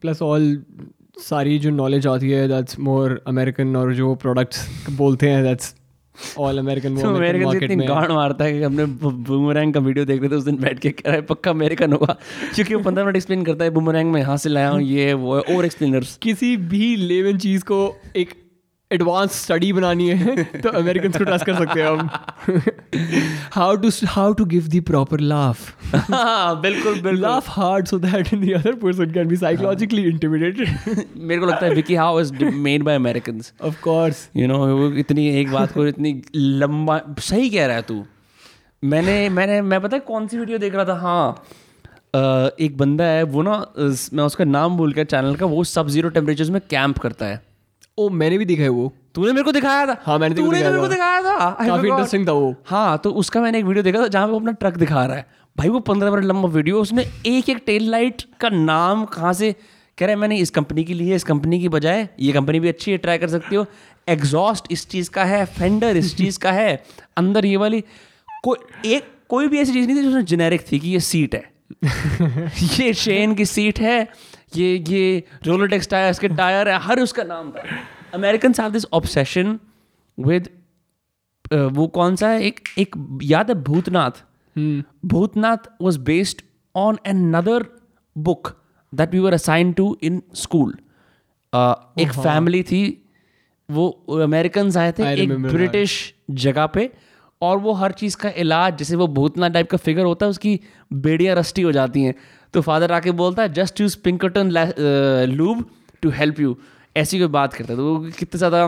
प्लस 0.03 0.23
ऑल 0.23 0.63
सारी 1.19 1.59
जो 1.59 1.71
नॉलेज 1.71 2.07
आती 2.07 2.31
है 2.31 2.47
दैट्स 2.49 2.79
मोर 2.79 3.21
अमेरिकन 3.27 3.77
और 3.77 3.95
जो 3.95 4.15
प्रोडक्ट्स 4.15 4.89
बोलते 4.91 5.29
हैं 5.31 5.43
दैट्स 5.45 5.75
ऑल 6.39 6.59
अमेरिकन 6.59 6.97
तो 6.97 7.15
अमेरिकन 7.15 7.65
इतनी 7.65 7.87
गांड 7.87 8.11
मारता 8.11 8.45
है 8.45 8.53
कि 8.53 8.63
हमने 8.63 8.85
बूमरैंग 9.29 9.75
का 9.75 9.81
वीडियो 9.81 10.05
देख 10.05 10.21
रहे 10.21 10.31
थे 10.31 10.35
उस 10.35 10.45
दिन 10.45 10.57
बैठ 10.57 10.79
के 10.79 10.91
कह 10.91 11.03
रहा 11.07 11.15
है 11.15 11.23
पक्का 11.23 11.51
अमेरिकन 11.51 11.93
होगा। 11.93 12.17
क्योंकि 12.55 12.75
वो 12.75 12.81
पंद्रह 12.83 13.05
मिनट 13.05 13.17
एक्सप्लेन 13.17 13.45
करता 13.45 13.65
है 13.65 13.71
बूमरैंग 13.71 14.13
में 14.13 14.21
यहाँ 14.21 14.37
से 14.37 14.49
लाया 14.49 14.69
हूँ 14.69 14.83
ये 14.83 15.13
वो 15.15 15.39
और 15.39 15.65
एक्सप्लेनर्स 15.65 16.17
किसी 16.23 16.57
भी 16.57 16.97
लेवन 16.97 17.39
चीज़ 17.39 17.65
को 17.65 17.81
एक 18.17 18.35
एडवांस 18.91 19.33
स्टडी 19.43 19.73
बनानी 19.73 20.09
है 20.09 20.43
तो 20.63 20.69
अमेरिकन 20.79 21.11
को 21.13 21.25
ट्रस्ट 21.25 21.45
कर 21.47 21.55
सकते 21.55 21.81
हैं 21.81 21.89
हम 21.89 22.61
how 23.53 23.77
to 23.77 23.91
how 24.09 24.33
to 24.33 24.45
give 24.45 24.69
the 24.75 24.83
proper 24.87 25.21
laugh 25.21 25.95
बिल्कुल 25.95 27.01
बिल्कुल। 27.01 27.21
Laugh 27.25 27.49
hard 27.57 27.89
so 27.93 27.99
that 28.05 28.31
the 28.45 28.55
other 28.59 28.75
person 28.85 29.13
can 29.17 29.33
be 29.33 29.39
psychologically 29.41 30.05
intimidated. 30.11 30.69
मेरे 31.17 31.41
को 31.41 31.47
लगता 31.47 31.67
है 31.67 31.73
WikiHow 31.95 32.21
is 32.21 32.33
made 32.45 32.83
by 32.83 32.97
Americans 32.97 33.53
of 33.65 33.81
course. 33.89 34.23
You 34.37 34.47
know 34.49 34.93
इतनी 34.99 35.29
एक 35.41 35.51
बात 35.53 35.73
को 35.73 35.87
इतनी 35.87 36.23
लंबा 36.37 37.01
सही 37.19 37.51
कह 37.51 37.67
रहा 37.67 37.77
है 37.77 37.83
तू। 37.83 38.05
मैंने 38.83 39.29
मैंने 39.31 39.61
मैं 39.63 39.81
पता 39.81 39.97
है 39.97 40.01
कौन 40.07 40.27
सी 40.29 40.39
वीडियो 40.39 40.59
देख 40.59 40.75
रहा 40.75 40.85
था? 40.85 40.95
हाँ। 40.95 42.53
एक 42.61 42.77
बंदा 42.79 43.05
है 43.05 43.23
वो 43.23 43.43
ना 43.43 43.59
मैं 43.79 44.25
उसका 44.25 44.45
नाम 44.45 44.77
भूल 44.77 44.93
गया 44.93 45.05
चैनल 45.05 45.37
का 45.37 45.47
वो 45.47 45.65
सब 45.65 45.89
ज़ीरो 45.89 46.09
टेम्परेचर 46.09 46.51
में 46.51 46.61
कैंप 46.71 46.99
करता 46.99 47.27
है। 47.27 47.41
ओ 47.99 48.09
मैंने 48.09 48.39
भी 48.39 48.45
देखा 48.45 48.63
है 48.63 48.69
वो। 48.69 48.93
तूने 49.15 49.33
मेरे 49.33 49.43
को 49.43 49.53
दिखाया 49.53 49.87
था। 49.87 49.97
हाँ, 50.07 50.19
मैंने 50.19 50.35
तूने 50.35 50.51
दिखाया 50.51 50.71
मेरे 50.71 50.83
को। 50.83 50.89
दिखाया 50.89 51.21
था। 51.23 51.67
काफ़ी 51.67 51.89
इंटरेस्टिंग 51.89 52.27
था 52.29 52.33
वो। 52.33 52.55
हाँ 52.67 52.99
तो 52.99 53.11
उसका 53.11 53.41
मैंने 53.41 53.59
एक 53.59 53.65
वीडियो 53.65 53.83
देखा 53.83 54.01
था 54.01 54.09
जहाँ 54.09 54.27
पे 54.27 54.33
वो 54.33 54.39
अपना 54.39 54.53
ट्रक 54.53 54.77
दिखा 54.77 55.05
रहा 55.07 55.17
है। 55.17 55.27
भाई 55.57 55.69
वो 55.69 55.81
पंद्रह 55.81 56.11
मिनट 56.11 56.25
लंबा 56.25 56.49
वीडियो 56.49 56.81
उसने 56.81 57.03
एक 57.27 57.49
एक 57.49 57.63
टेल 57.67 57.91
लाइट 57.91 58.23
का 58.41 58.49
नाम 58.49 59.05
कहाँ 59.05 59.33
से 59.33 59.53
कह 59.99 60.07
रहा 60.07 60.11
है 60.11 60.17
मैंने 60.17 60.37
इस 60.37 60.51
कंपनी 60.51 60.85
की 60.85 60.95
ली 60.95 61.09
है 61.09 61.17
इस 61.17 61.25
कंपनी 61.25 61.61
की 61.61 61.69
बजाय 61.69 62.09
ये 62.21 62.33
कंपनी 62.33 62.61
भी 62.61 62.69
अच्छी 62.69 62.91
है 62.91 62.99
ट्राई 62.99 63.19
कर 63.19 63.29
सकती 63.29 63.57
हो। 63.57 63.67
एग्जॉस्ट 64.09 64.67
इस 64.71 64.89
चीज़ 64.89 65.11
का 65.11 65.25
है 65.25 65.45
फेंडर 65.47 65.97
इस 65.97 66.17
चीज़ 66.19 66.39
का 66.39 66.53
है 66.53 66.83
अंदर 67.17 67.45
ये 67.47 67.57
वाली 67.57 67.85
कोई 68.45 68.91
एक 68.93 69.09
कोई 69.29 69.49
भी 69.49 69.59
ऐसी 69.59 69.73
चीज़ 69.73 69.87
नहीं 69.87 69.97
थी 69.97 70.03
जिसमें 70.03 70.25
जेनेरिक 70.25 70.65
थी 70.73 70.79
कि 70.79 70.89
ये 70.89 71.01
सीट 71.01 71.35
है। 71.35 71.45
ये 72.81 72.93
शेन 72.95 73.35
की 73.35 73.45
सीट 73.47 73.81
है 73.81 74.09
ये 74.53 74.85
ये 74.89 75.23
रोलोटेक्स 75.47 75.89
टायर्स 75.89 76.19
के 76.19 76.29
टायर 76.29 76.69
है 76.69 76.79
हर 76.79 77.01
उसका 77.01 77.23
नाम 77.23 77.51
था 77.51 77.63
American 78.15 78.55
have 78.61 78.71
this 78.71 78.87
obsession 78.93 79.59
with 80.19 80.49
वो 81.53 81.87
कौन 81.87 82.17
सा 82.17 82.29
है? 82.29 82.43
एक 82.43 82.61
एक 82.79 82.97
याद 83.23 83.51
है 83.51 83.63
Bhoothnath? 83.63 84.23
Bhoothnath 85.07 85.69
was 85.83 85.99
based 85.99 86.43
on 86.75 86.99
another 87.09 87.65
book 88.19 88.49
that 88.95 89.13
we 89.13 89.19
were 89.19 89.35
assign 89.35 89.73
to 89.73 89.97
in 90.03 90.23
school 90.35 90.73
एक 92.01 92.13
फैमिली 92.13 92.63
थी 92.63 92.83
वो 93.71 93.89
अमेरिकन 94.23 94.77
आए 94.79 94.93
थे 94.93 95.03
I 95.03 95.19
एक 95.19 95.33
ब्रिटिश 95.43 96.15
जगह 96.31 96.67
पे 96.67 96.91
और 97.43 97.59
वो 97.59 97.73
हर 97.73 97.93
चीज़ 97.93 98.17
का 98.17 98.31
इलाज 98.37 98.79
जैसे 98.79 98.97
वो 98.97 99.07
भूतनाथ 99.07 99.51
टाइप 99.51 99.71
का 99.71 99.77
फिगर 99.77 100.05
होता 100.05 100.27
है 100.27 100.31
उसकी 100.31 100.61
बेड़ियाँ 100.93 101.37
रस्टी 101.37 101.63
हो 101.63 101.73
जाती 101.73 102.03
हैं। 102.03 102.15
तो 102.55 102.61
फादर 102.63 102.93
आके 102.93 103.11
बोलता 103.21 103.43
है 103.43 103.53
just 103.53 103.81
use 103.81 103.97
Pinkton 104.05 104.51
lube 105.33 105.65
to 106.03 106.11
help 106.15 106.41
you 106.41 106.57
ऐसी 106.97 107.19
कोई 107.19 107.29
बात 107.31 107.55
करता 107.55 107.73
है 107.73 107.79
तो 107.79 107.85
वो 107.87 108.11
कितने 108.19 108.39
ज़्यादा 108.39 108.63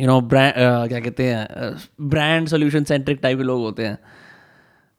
यू 0.00 0.06
नो 0.06 0.20
ब्रांड 0.22 0.54
क्या 0.88 1.00
कहते 1.00 1.24
हैं 1.24 1.74
ब्रांड 2.10 2.48
सोल्यूशन 2.48 2.84
सेंट्रिक 2.84 3.20
टाइप 3.22 3.38
के 3.38 3.44
लोग 3.44 3.60
होते 3.62 3.86
हैं। 3.86 3.98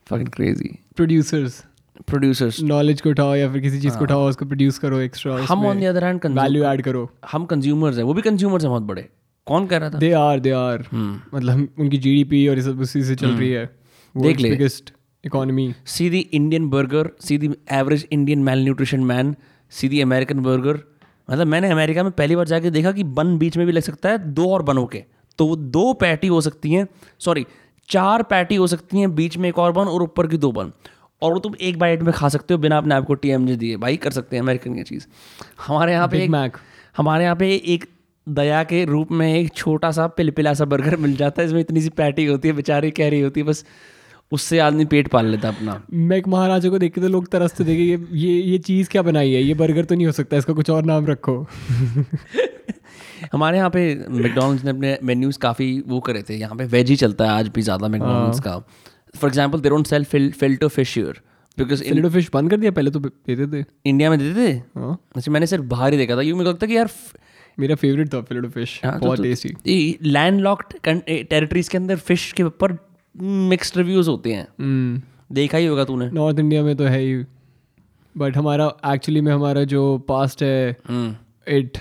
Fucking 0.08 0.30
crazy 0.30 0.78
producers 0.96 1.64
producers 2.08 2.62
knowledge 2.64 3.02
को 3.02 3.10
उठाओ 3.10 3.36
या 3.36 3.52
फिर 3.52 3.62
किसी 3.62 3.80
चीज़ 3.82 3.98
को 3.98 4.04
उठाओ 4.04 4.28
उसको 4.30 4.46
प्रोड्यूस 4.46 4.78
करो 4.80 5.00
एक्स्ट्रा 5.00 5.38
हम 5.50 5.66
on 5.66 5.80
the 5.80 5.84
other 5.86 6.04
hand 6.06 6.26
value 6.28 6.64
add 6.66 6.82
करो। 6.84 7.10
हम 7.32 7.46
कंज्यूमर्स 7.46 7.98
हैं 7.98 8.04
वो 8.04 8.14
भी 8.14 8.22
कंज्यूमर्स 8.22 8.64
हैं 8.64 8.72
बहुत 8.72 8.84
बड़े। 8.84 9.08
कौन 9.48 9.68
कह 9.68 9.78
रहा 9.78 9.90
था? 9.90 9.98
दे 9.98 10.12
आर 10.14 10.40
दे 10.40 10.52
आर 10.52 10.86
मतलब 10.94 11.68
उनकी 11.80 11.98
जीडीपी 11.98 12.48
और 12.48 12.56
ये 12.56 12.62
सब 12.64 12.82
उसी 12.82 13.04
से 13.04 13.16
चल 13.16 13.30
रही 13.30 13.50
है। 13.52 13.66
देख 14.16 14.40
ले। 14.40 14.50
Biggest 14.50 14.92
economy 15.26 15.74
see 15.86 16.10
the 16.10 16.14
Indian 16.34 16.70
burger 16.70 17.10
see 17.20 17.38
the 17.38 17.56
average 17.72 18.08
Indian 18.12 18.40
male 18.40 18.64
nutrition 18.64 19.00
man 19.04 19.36
see 19.72 19.90
the 19.90 20.02
American 20.02 20.40
burger 20.40 20.80
मतलब 21.30 21.48
मैंने 21.48 21.70
अमेरिका 21.70 22.04
में 22.04 22.12
पहली 22.12 22.36
बार 22.36 22.48
जाके 22.48 22.72
देखा 22.72 22.92
कि 22.92 23.04
बन 23.04 23.38
बीच 23.38 23.58
में 23.58 23.66
भी 23.66 23.74
लग 23.74 23.82
सकता 23.82 24.10
है 24.10 24.18
दो 24.34 24.50
और 24.54 24.64
बनों 24.64 24.86
के। 24.86 25.04
तो 25.40 25.46
वो 25.48 25.56
दो 25.56 25.94
पैटी 25.94 26.28
हो 26.28 26.42
सकती 26.42 26.72
हैं 26.74 26.88
सॉरी 27.20 27.46
चार 27.90 28.24
पैटी 28.24 28.56
हो 28.56 28.68
सकती 28.68 29.00
हैं 29.00 29.14
बीच 29.16 29.38
में 29.38 29.48
एक 29.50 29.60
और 29.60 29.72
बन 29.72 29.86
और 29.86 30.04
ऊपर 30.04 30.28
की 30.28 30.38
दो 30.38 30.52
बन। 30.52 30.72
और 31.22 31.34
वो 31.34 31.40
तुम 31.40 31.56
एक 31.62 31.78
बाइट 31.80 32.02
में 32.02 32.14
खा 32.14 32.30
सकते 32.30 32.54
हो 32.54 32.60
बिना 32.60 32.78
अपने 32.78 32.96
आप 32.96 33.06
को 33.06 33.14
टीएमजे 33.14 33.56
दिए। 33.56 33.78
भाई 33.78 33.98
कर 33.98 34.12
सकते 34.12 34.36
हैं 34.36 34.44
अमेरिकन 34.44 34.76
की 34.76 34.84
चीज़। 34.84 35.06
हमारे 35.68 35.94
यहाँ 35.94 36.08
पे 36.08 36.24
एक 36.24 36.30
मैक 36.30 36.58
हमारे 36.98 37.24
यहाँ 37.24 37.36
पे 37.36 37.56
एक 37.66 37.86
दया 38.28 38.64
के 38.64 38.84
रूप 38.86 39.12
में 39.12 39.34
एक 39.34 39.54
छोटा 39.54 39.92
सा 39.92 40.08
पिलपिला 40.08 40.54
सा 40.54 40.66
बर्गर 40.66 40.98
मिल 40.98 41.16
जाता 41.16 41.42
है। 41.42 41.48
इसमें 41.48 41.62
इतनी 41.62 41.82
सी 41.82 41.90
पैटी 41.90 42.26
होती 42.26 42.48
है 42.48 42.54
बेचारी 42.54 42.92
कह 42.92 43.10
रही 43.10 43.22
होती 43.22 43.40
है 43.40 43.46
बस 43.48 43.66
उससे 44.32 44.60
आदमी 44.60 44.86
पेट 44.86 45.08
पाल 45.08 45.26
लेता 45.26 45.50
है 45.50 45.56
अपना 45.56 45.82
मैक 45.94 46.28
महाराजा 46.28 46.70
को 46.70 46.80
देख 46.80 46.94
के 46.94 47.02
तो 47.02 47.08
लोग 47.08 47.28
तरसते 47.28 47.64
देखे 47.64 47.84
ये 47.84 47.98
ये 48.14 48.42
ये 48.42 48.58
चीज़ 48.58 48.90
क्या 48.90 49.02
बनाई 49.02 49.32
है? 49.32 49.42
ये 49.44 49.54
बर्गर 49.54 49.86
तो 49.86 49.96
नहीं 49.96 50.06
हो 50.06 50.12
सकता 50.12 50.38
इसका 50.38 50.54
कुछ 50.54 50.70
और 50.70 50.84
नाम 50.86 51.06
रखो। 51.06 51.36
हमारे 53.34 53.58
यहाँ 53.58 53.70
पे 53.70 53.84
मैकडोनल्ड्स 54.10 54.64
ने 54.64 54.70
अपने 54.70 54.98
मेन्यूज 55.04 55.38
काफ़ी 55.38 55.68
वो 55.88 56.00
करे 56.00 56.22
थे। 56.30 56.36
यहाँ 56.36 56.56
पे 56.56 56.66
वेज 56.66 56.90
ही 56.90 56.96
चलता 56.96 57.26
है 57.26 57.32
आज 57.32 57.48
भी 57.48 57.62
ज़्यादा 57.62 57.88
मैकडोनल्ड्स 57.88 58.40
का। 58.40 58.58
For 59.18 59.30
example 59.30 59.60
they 59.60 59.70
don't 59.70 59.88
sell 59.88 60.04
filter 60.04 60.68
fish 60.68 60.98
here 60.98 61.22
because 61.58 61.84
Filet-O-Fish 62.10 62.30
बंद 62.34 62.50
कर 62.50 62.58
दिया? 62.58 62.72
पहले 62.72 62.92
तो 62.92 63.00
देते। 63.00 63.64
थे 63.64 63.66
इंडिया 63.86 64.10
में 64.10 64.20
देते? 64.20 64.54
थे 64.54 64.80
हाँ। 64.80 64.98
अच्छा 65.16 65.32
मैंने 65.32 65.48
सिर्फ़ 65.48 65.64
बाहर 65.66 65.92
ही 65.92 65.98
देखा 65.98 66.16
था। 66.16 66.22
क्योंकि 66.22 66.34
मुझे 66.34 66.50
लगता 66.50 66.68
कि 66.68 66.78
यार 66.78 66.90
मेरा 67.60 67.76
फेवरेट 67.76 68.14
था 68.14 68.22
फिलेटो 68.22 68.50
फ़िश 68.50 68.80
हाँ, 68.86 68.94
तो- 68.94 69.04
बहुत 69.04 69.22
टेस्टी 69.22 69.98
लैंड 70.04 70.40
लॉक्ड 70.42 70.74
टेरिटरीज 70.86 71.68
के 71.68 71.78
अंदर 71.78 71.96
फ़िश 71.96 72.32
के 72.32 72.44
ऊपर 72.44 72.78
मिक्स्ड 73.16 73.78
रिव्यूज़ 73.78 74.10
होते 74.10 74.34
हैं। 74.34 74.48
देखा 75.34 75.58
ही 75.58 75.66
होगा 75.66 75.84
तूने। 75.86 76.10
नॉर्थ 76.12 76.40
इंडिया 76.40 76.64
में 76.64 76.76
तो 76.78 76.84
है 76.84 77.00
ही। 77.00 77.24
बट 78.16 78.38
हमारा 78.38 78.66
एक्चुअली 78.88 79.22
में 79.22 79.32
हमारा 79.32 79.64
जो 79.66 79.98
पास्ट 80.08 80.44
है 80.44 80.76
हम्म 80.88 81.16
इट 81.48 81.78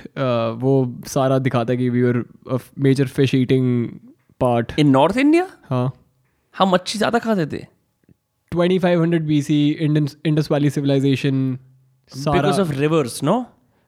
वो 0.61 0.72
सारा 1.07 1.39
दिखाता 1.39 1.72
है 1.72 1.76
कि 1.76 1.89
we 1.91 2.03
are 2.03 2.22
major 2.78 3.07
fish 3.09 3.35
eating 3.35 3.89
part 4.41 4.72
in 4.78 4.89
North 4.89 5.16
India 5.16 5.47
हाँ। 5.70 5.93
हम 6.55 6.70
मच्छी 6.70 6.99
ज़्यादा 6.99 7.18
खाते 7.18 7.47
थे। 7.47 7.64
2500 8.53 9.26
BC 9.26 9.51
Indus 9.81 10.16
Indus 10.26 10.51
valley 10.53 10.70
civilisation 10.70 11.59
because 12.12 12.61
of 12.61 12.72
rivers 12.72 13.22
no 13.24 13.35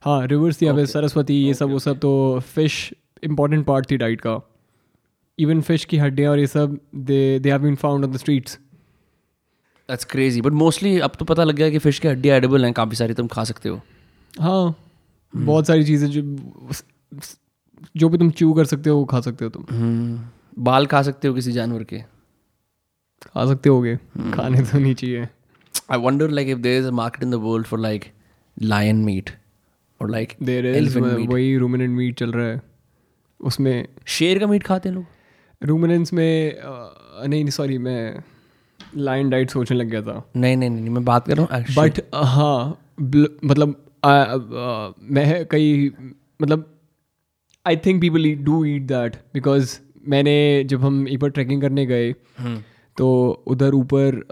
हाँ 0.02 0.26
रिवर्स 0.26 0.60
थी 0.62 0.72
पे 0.72 0.86
सरस्वती 0.86 1.34
ये 1.34 1.54
सब 1.54 1.70
वो 1.70 1.78
सब 1.78 1.98
तो 1.98 2.12
फ़िश 2.54 2.92
इम्पोर्टेंट 3.24 3.66
पार्ट 3.66 3.90
थी 3.90 3.96
डाइट 3.96 4.20
का। 4.20 4.34
इवन 5.38 5.60
फ़िश 5.60 5.84
की 5.84 5.98
हड्डियाँ 5.98 6.30
और 6.32 6.38
ये 6.38 6.46
सब 6.46 6.78
they 6.94 7.38
they 7.38 7.50
have 7.50 7.62
been 7.62 7.76
found 7.76 8.04
on 8.04 8.12
the 8.12 8.16
streets 8.16 8.58
that's 9.88 10.04
crazy 10.04 10.40
but 10.40 10.52
mostly 10.52 10.98
अब 10.98 11.12
तो 11.18 11.24
पता 11.24 11.44
लग 11.44 11.54
गया 11.56 11.70
कि 11.70 11.78
फ़िश 11.78 11.98
की 11.98 12.08
हड्डियाँ 12.08 12.36
एडिबल 12.36 12.64
हैं 12.64 12.72
काफ़ी 12.72 12.96
सारी 12.96 13.14
तुम 13.14 13.26
खा 13.26 13.44
सकते 13.44 13.68
हो। 13.68 13.80
हाँ 14.40 14.64
हम्म। 14.68 15.46
बहुत 15.46 15.66
सारी 15.66 15.84
चीज़ें 15.84 16.08
जो 16.10 16.22
जो 17.96 18.08
भी 18.08 18.18
तुम 18.18 18.30
च्यू 18.30 18.52
कर 18.52 18.64
सकते 18.64 18.90
हो 18.90 18.96
वो 18.98 19.04
खा 19.04 19.20
सकते 19.20 19.44
हो 19.44 19.50
तुम। 19.50 19.64
हम्म, 19.70 20.18
बाल 20.58 20.86
खा 20.86 21.02
सकते 21.02 21.28
हो 21.28 21.34
किसी 21.34 21.52
जानवर 21.52 21.84
के। 21.84 21.98
खा 23.22 23.46
सकते 23.46 23.68
होगे 23.68 23.92
हम्म। 23.92 24.32
खाने 24.32 24.62
तो 24.62 24.78
नहीं 24.78 24.94
चाहिए। 24.94 25.28
I 25.92 25.96
wonder 26.02 26.28
like 26.38 26.48
if 26.48 26.60
there 26.64 26.80
is 26.80 26.86
a 26.88 26.92
market 26.98 27.24
in 27.26 27.32
the 27.34 27.40
world 27.46 27.66
for 27.70 27.78
like 27.78 28.04
lion 28.56 29.00
meat 29.08 29.32
or 30.00 30.08
like 30.10 30.34
there 30.42 30.66
is. 30.66 30.98
वही 30.98 31.56
रूमिनेंट 31.56 31.90
मीट 31.96 32.18
चल 32.18 32.32
रहा 32.32 32.46
है। 32.46 32.60
उसमें 33.40 33.88
शेर 34.06 34.38
का 34.38 34.46
मीट 34.46 34.62
खाते 34.62 34.88
हैं 34.88 34.96
लोग। 34.96 35.21
रूमिनेंट्स 35.62 36.12
में 36.12 36.52
अ, 36.52 37.26
नहीं 37.26 37.50
सॉरी 37.50 37.78
मैं 37.78 38.22
लाइन 38.96 39.30
डाइट 39.30 39.50
सोचने 39.50 39.76
लग 39.78 39.86
गया 39.86 40.02
था। 40.02 40.22
नहीं 40.36 40.56
नहीं 40.56 40.70
नहीं 40.70 40.90
मैं 40.90 41.04
बात 41.04 41.26
कर 41.28 41.36
रहा 41.36 41.56
हूँ 41.56 41.64
बट 41.76 42.00
हाँ 42.14 42.78
मतलब 43.44 43.76
आ, 44.04 44.10
आ, 44.10 44.92
मैं 45.02 45.46
कई 45.46 45.92
मतलब 46.42 46.66
I 47.66 47.76
think 47.76 48.00
people 48.00 48.34
do 48.34 48.64
eat 48.64 48.82
that 48.82 49.16
because 49.34 49.78
मैंने 50.08 50.64
जब 50.64 50.84
हम 50.84 51.06
एक 51.08 51.18
बार 51.18 51.30
ट्रैकिंग 51.30 51.60
करने 51.62 51.86
गए 51.86 52.14
हम्म, 52.38 52.56
तो 52.96 53.08
उधर 53.46 53.74
ऊपर 53.74 54.22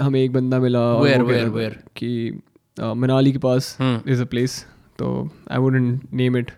हमें 0.00 0.20
एक 0.20 0.32
बंदा 0.32 0.58
मिला 0.58 0.80
Where, 1.00 1.24
where, 1.24 1.48
where? 1.56 1.74
कि 1.96 2.40
मनाली 2.80 3.32
के 3.32 3.38
पास। 3.38 3.76
इज़ 4.08 4.22
अ 4.22 4.24
प्लेस 4.24 4.64
तो 4.98 5.30
आई 5.50 5.58
वुडेंट 5.58 6.02
नेम 6.12 6.36
इट 6.36 6.50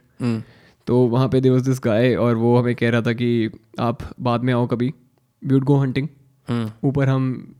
तो 0.87 0.99
वहाँ 1.09 1.29
पे 1.29 1.41
देर 1.41 1.53
वॉज़ 1.53 1.65
दिस 1.65 1.81
गाय 1.85 2.15
और 2.15 2.37
वो 2.37 2.57
हमें 2.59 2.75
कह 2.75 2.91
रहा 2.91 3.03
था 3.03 3.13
कि 3.13 3.51
आप 3.81 3.99
बाद 4.21 4.45
में 4.45 4.53
आओ 4.55 4.67
कभी। 4.67 4.93
वी 5.43 5.55
वुड 5.55 5.65
गो 5.65 5.77
हंटिंग 5.79 6.09
ऊपर 6.85 7.09
हम 7.09 7.55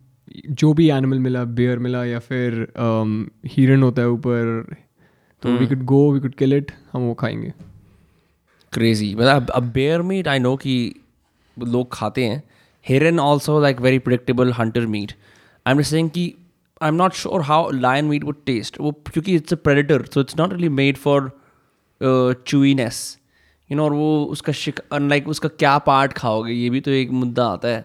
जो 0.51 0.73
भी 0.75 0.89
एनिमल 0.91 1.19
मिला 1.19 1.45
बेयर 1.45 1.79
मिला 1.79 2.05
या 2.05 2.19
फिर 2.19 2.53
um, 2.55 3.31
हिरन 3.47 3.83
होता 3.83 4.03
है 4.03 4.09
ऊपर 4.09 4.75
तो 5.43 5.57
we 5.59 5.67
could 5.67 5.83
go 5.85 6.11
we 6.13 6.21
could 6.21 6.35
kill 6.35 6.53
it 6.53 6.71
हम 6.93 7.03
वो 7.03 7.15
खाएँगे। 7.15 7.53
क्रेजी 8.73 9.15
मतलब 9.15 9.51
अब 9.51 9.71
बेयर 9.73 10.03
मीट 10.03 10.29
आई 10.29 10.39
नो 10.39 10.55
कि 10.57 10.95
लोग 11.57 11.89
खाते 11.93 12.25
हैं। 12.25 12.43
हिरन 12.87 13.21
also 13.21 13.61
like 13.61 13.81
very 13.81 13.99
predictable 13.99 14.53
hunter 14.53 14.87
meat 14.87 15.13
I 15.67 15.75
am 15.75 15.83
saying 15.83 16.11
कि 16.11 16.33
I 16.83 16.89
am 16.89 16.95
not 16.95 17.13
sure 17.15 17.43
how 17.43 17.71
lion 17.71 18.05
meat 18.05 18.25
would 18.25 18.37
taste 18.47 18.81
वो 18.81 18.93
क्योंकि 19.13 19.35
it's 19.35 19.53
a 19.53 19.57
predator 19.57 20.05
so 20.05 20.21
it's 20.21 20.39
not 20.39 20.53
really 20.53 20.69
made 20.69 20.97
for 20.97 21.31
chewiness 22.47 23.19
you 23.71 23.77
know 23.77 23.85
और 23.85 23.93
वो 23.93 24.25
उसका 24.31 24.53
शिक 24.53 24.81
अनलाइक 24.93 25.29
उसका 25.29 25.49
क्या 25.59 25.77
part 25.79 26.13
खाओगे 26.13 26.53
ये 26.53 26.71
भी 26.71 26.81
तो 26.81 26.91
एक 26.91 27.11
मुद्दा 27.11 27.47
आता 27.47 27.69
है 27.69 27.85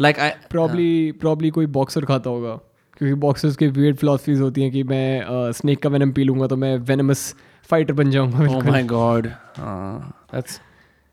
लाइक 0.00 0.18
आई 0.20 0.30
प्रॉब्ली 0.50 1.12
प्रॉब्ली 1.20 1.50
कोई 1.50 1.66
बॉक्सर 1.80 2.04
खाता 2.04 2.30
होगा 2.30 2.54
क्योंकि 2.96 3.14
बॉक्सर्स 3.20 3.56
के 3.56 3.66
वियर्ड 3.68 3.96
फिलोसफीज 3.96 4.40
होती 4.40 4.62
हैं 4.62 4.70
कि 4.72 4.82
मैं 4.82 5.52
स्नेक 5.52 5.82
का 5.82 5.88
वेनम 5.88 6.12
पी 6.12 6.24
लूँगा 6.24 6.46
तो 6.46 6.56
मैं 6.56 6.76
वेनमस 6.90 7.34
फाइटर 7.70 7.92
बन 7.92 8.10
जाऊँगा 8.10 8.38
Oh 8.38 8.82
god. 8.86 9.26
Uh, 9.58 10.00
that's 10.32 10.60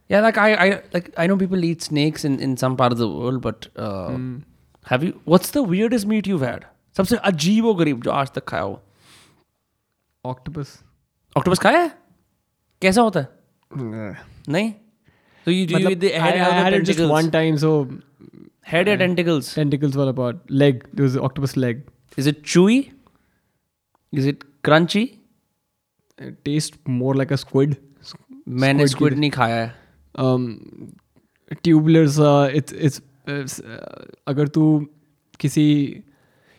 yeah. 0.10 0.22
Like 0.22 0.38
I, 0.38 0.50
I 0.66 0.68
like 0.94 1.10
I 1.18 1.28
know 1.28 1.38
people 1.38 1.64
eat 1.64 1.82
snakes 1.82 2.26
in 2.26 2.40
in 2.40 2.56
some 2.58 2.78
part 2.82 2.92
of 2.92 3.00
the 3.00 3.08
world, 3.10 3.42
but 3.42 3.68
uh, 3.78 4.18
have 4.88 5.04
you? 5.04 5.14
What's 5.26 5.52
the 5.52 5.64
weirdest 5.64 6.08
meat 6.08 6.28
you've 6.28 6.46
had? 6.48 6.66
सबसे 6.98 7.18
अजीब 7.26 7.72
गरीब 7.78 8.02
जो 8.02 8.12
आज 8.12 8.32
तक 8.32 8.44
खाया 8.48 8.64
हो 8.64 8.82
octopus 10.26 10.80
octopus 11.36 11.60
खाया 11.60 11.80
है 11.80 11.92
कैसा 12.84 13.02
होता 13.02 13.20
है? 13.20 13.28
नहीं? 14.50 14.72
तो 15.48 15.52
you 15.52 15.66
do 15.68 15.88
with 15.88 16.00
the 16.00 16.12
head 16.24 16.42
I 16.42 16.80
just 16.82 17.00
one 17.12 17.30
time 17.30 17.56
so 17.58 17.72
head 18.68 18.88
and 18.88 19.00
tentacles 19.00 19.56
tentacles 19.56 19.96
वाला 19.96 20.12
part 20.22 20.52
leg 20.52 20.82
there 20.96 21.10
is 21.10 21.18
octopus 21.20 21.58
leg 21.58 21.84
is 22.18 22.30
it 22.30 22.42
chewy 22.46 22.78
is 24.14 24.30
it 24.30 24.44
crunchy 24.64 25.06
taste 26.20 26.76
more 26.90 27.16
like 27.16 27.34
a 27.34 27.36
squid 27.36 27.76
मैंने 28.48 28.88
squid 28.88 29.18
नहीं 29.18 29.32
खाया 29.32 29.56
है। 29.56 29.76
Um 30.20 30.50
ट्यूबलर्स 31.64 32.18
it's 32.56 32.74
it's 32.74 33.60
अगर 34.28 34.48
तू 34.48 34.64
किसी 35.40 35.64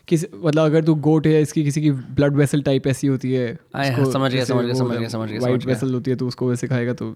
किसी 0.09 0.27
मतलब 0.35 0.65
अगर 0.65 0.85
तू 0.85 0.95
गोट 1.05 1.27
है 1.27 1.41
इसकी 1.43 1.65
किसी 1.65 1.81
की 1.83 1.91
ब्लड 1.91 2.37
वेसल 2.37 2.63
टाइप 2.63 2.87
ऐसी 2.87 3.07
होती 3.07 3.33
है 3.33 3.47
हाँ, 3.77 3.85
समझ 3.85 4.33
गया, 4.33 4.45
समझ 4.45 4.65
गया, 4.65 4.75
समझ 4.75 4.99
गया, 4.99 5.09
समझ 5.09 5.29
गया, 5.31 5.41
वाइट 5.41 5.67
वेसल 5.67 5.95
होती 5.95 6.11
है 6.11 6.17
तो 6.17 6.27
उसको 6.27 6.49
वैसे 6.49 6.67
खाएगा 6.69 6.93
तो 6.93 7.15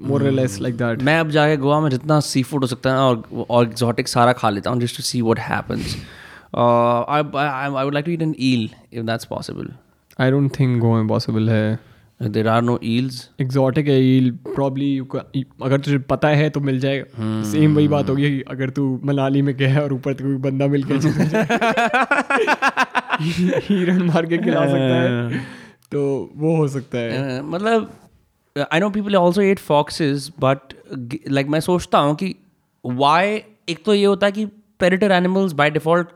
मोर 0.00 0.22
लेस 0.30 0.58
लाइक 0.60 0.76
दैट 0.76 1.02
मैं 1.02 1.18
अब 1.20 1.30
जाके 1.30 1.56
गोवा 1.56 1.80
में 1.80 1.90
जितना 1.90 2.20
सी 2.20 2.42
फ़ूड 2.42 2.62
हो 2.62 2.66
सकता 2.66 2.90
है 2.90 2.98
और 2.98 3.46
और 3.50 3.64
एग्जॉटिक 3.66 4.08
सारा 4.08 4.32
खा 4.32 4.50
लेता 4.50 4.70
हूँ 4.70 4.80
just 4.80 4.96
to 4.96 5.02
see 5.02 5.22
what 5.22 5.38
happens 5.38 5.96
I 6.56 7.84
would 7.84 7.94
like 7.94 8.04
to 8.06 8.12
eat 8.12 8.22
an 8.22 8.34
eel 8.40 8.68
if 8.92 9.04
that's 9.06 9.24
possible 9.24 9.70
I 10.20 10.30
don't 10.30 10.58
think 10.60 10.78
Goa 10.80 10.96
में 10.98 11.08
पॉसिबल 11.08 11.50
है। 11.50 11.78
There 12.20 12.48
are 12.48 12.62
no 12.62 12.78
eels 12.84 13.28
exotic 13.40 13.86
है 13.88 14.00
ईल 14.06 14.30
प्रॉब्ली 14.46 14.98
अगर 14.98 15.80
तुझे 15.80 15.98
पता 16.10 16.28
है 16.28 16.48
तो 16.50 16.60
मिल 16.60 16.80
जाएगा। 16.80 17.42
सेम 17.50 17.74
वही 17.76 17.88
बात 17.88 18.10
होगी 18.10 18.40
अगर 18.50 18.70
तू 18.70 19.00
मनाली 19.04 19.42
में 19.42 19.56
गया 19.56 19.80
और 19.80 19.92
ऊपर 19.92 20.12
कोई 20.12 20.36
बंदा 20.40 20.66
मिल 20.66 20.84
के 20.84 20.94
हिरन 23.68 24.02
मार 24.02 24.26
के 24.26 24.38
खिला 24.38 24.66
सकता 24.66 25.00
है। 25.00 25.38
तो 25.92 26.32
वो 26.36 26.56
हो 26.56 26.68
सकता 26.68 26.98
है। 26.98 27.42
मतलब 27.42 27.90
I 28.72 28.80
know 28.80 28.90
people 28.90 29.16
also 29.16 29.42
ate 29.42 29.58
foxes 29.58 30.30
but 30.40 30.58
like 31.28 31.46
मैं 31.46 31.60
सोचता 31.60 31.98
हूँ 31.98 32.14
कि 32.14 32.34
वाई 32.84 33.42
एक 33.68 33.82
तो 33.86 33.94
ये 33.94 34.04
होता 34.04 34.26
है 34.26 34.32
कि 34.32 34.46
पेरिटर 34.80 35.12
एनिमल्स 35.12 35.52
बाय 35.52 35.70
डिफ़ॉल्ट 35.70 36.08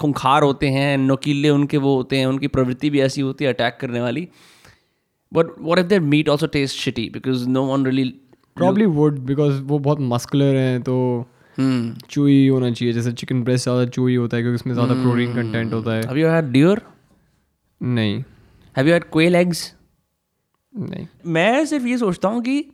खुंखार 0.00 0.42
होते 0.42 0.68
हैं 0.68 0.98
नोकीले 0.98 1.50
उनके 1.50 1.76
वो 1.76 1.96
होते 1.96 2.16
हैं 2.16 2.26
उनकी 2.26 2.48
प्रवृत्ति 2.48 2.90
भी 2.90 3.00
ऐसी 3.00 3.20
होती 3.20 3.44
है 3.44 3.52
अटैक 3.52 3.78
करने 3.80 4.00
वाली। 4.00 4.28
But 5.32 5.46
what 5.60 5.78
if 5.78 5.86
their 5.86 6.00
meat 6.00 6.28
also 6.28 6.46
taste 6.56 6.78
shitty 6.78 7.08
because 7.12 7.48
no 7.48 7.64
one 7.66 7.86
really 7.86 8.08
probably 8.56 8.86
would 8.96 9.18
because 9.26 9.60
वो 9.64 9.78
बहुत 9.80 10.00
मस्कुलर 10.08 10.56
हैं 10.56 10.80
तो 10.82 10.96
चूई 11.58 12.48
होना 12.48 12.70
चाहिए। 12.70 12.92
जैसे 12.94 13.12
चिकन 13.12 13.42
ब्रेस्ट 13.44 13.64
ज़्यादा 13.64 13.84
चूई 13.86 14.14
होता 14.16 14.36
है 14.36 14.42
क्योंकि 14.42 14.54
उसमें 14.54 14.74
ज़्यादा 14.74 14.94
प्रोटीन 14.94 15.34
कंटेंट 15.34 15.72
होता 15.74 15.94
है। 15.94 16.02
Have 16.02 16.20
you 16.20 16.28
had 16.30 16.52
deer? 16.52 16.76
नहीं। 17.80 18.22
Have 18.76 18.88
you 18.88 18.94
had 18.94 19.08
quail 19.16 19.36
eggs? 19.40 19.62
नहीं। 20.74 21.06
मैं 21.32 21.64
सिर्फ़ 21.66 21.86
ये 21.86 21.98
सोचता 21.98 22.28
हूँ 22.28 22.42
कि 22.42 22.64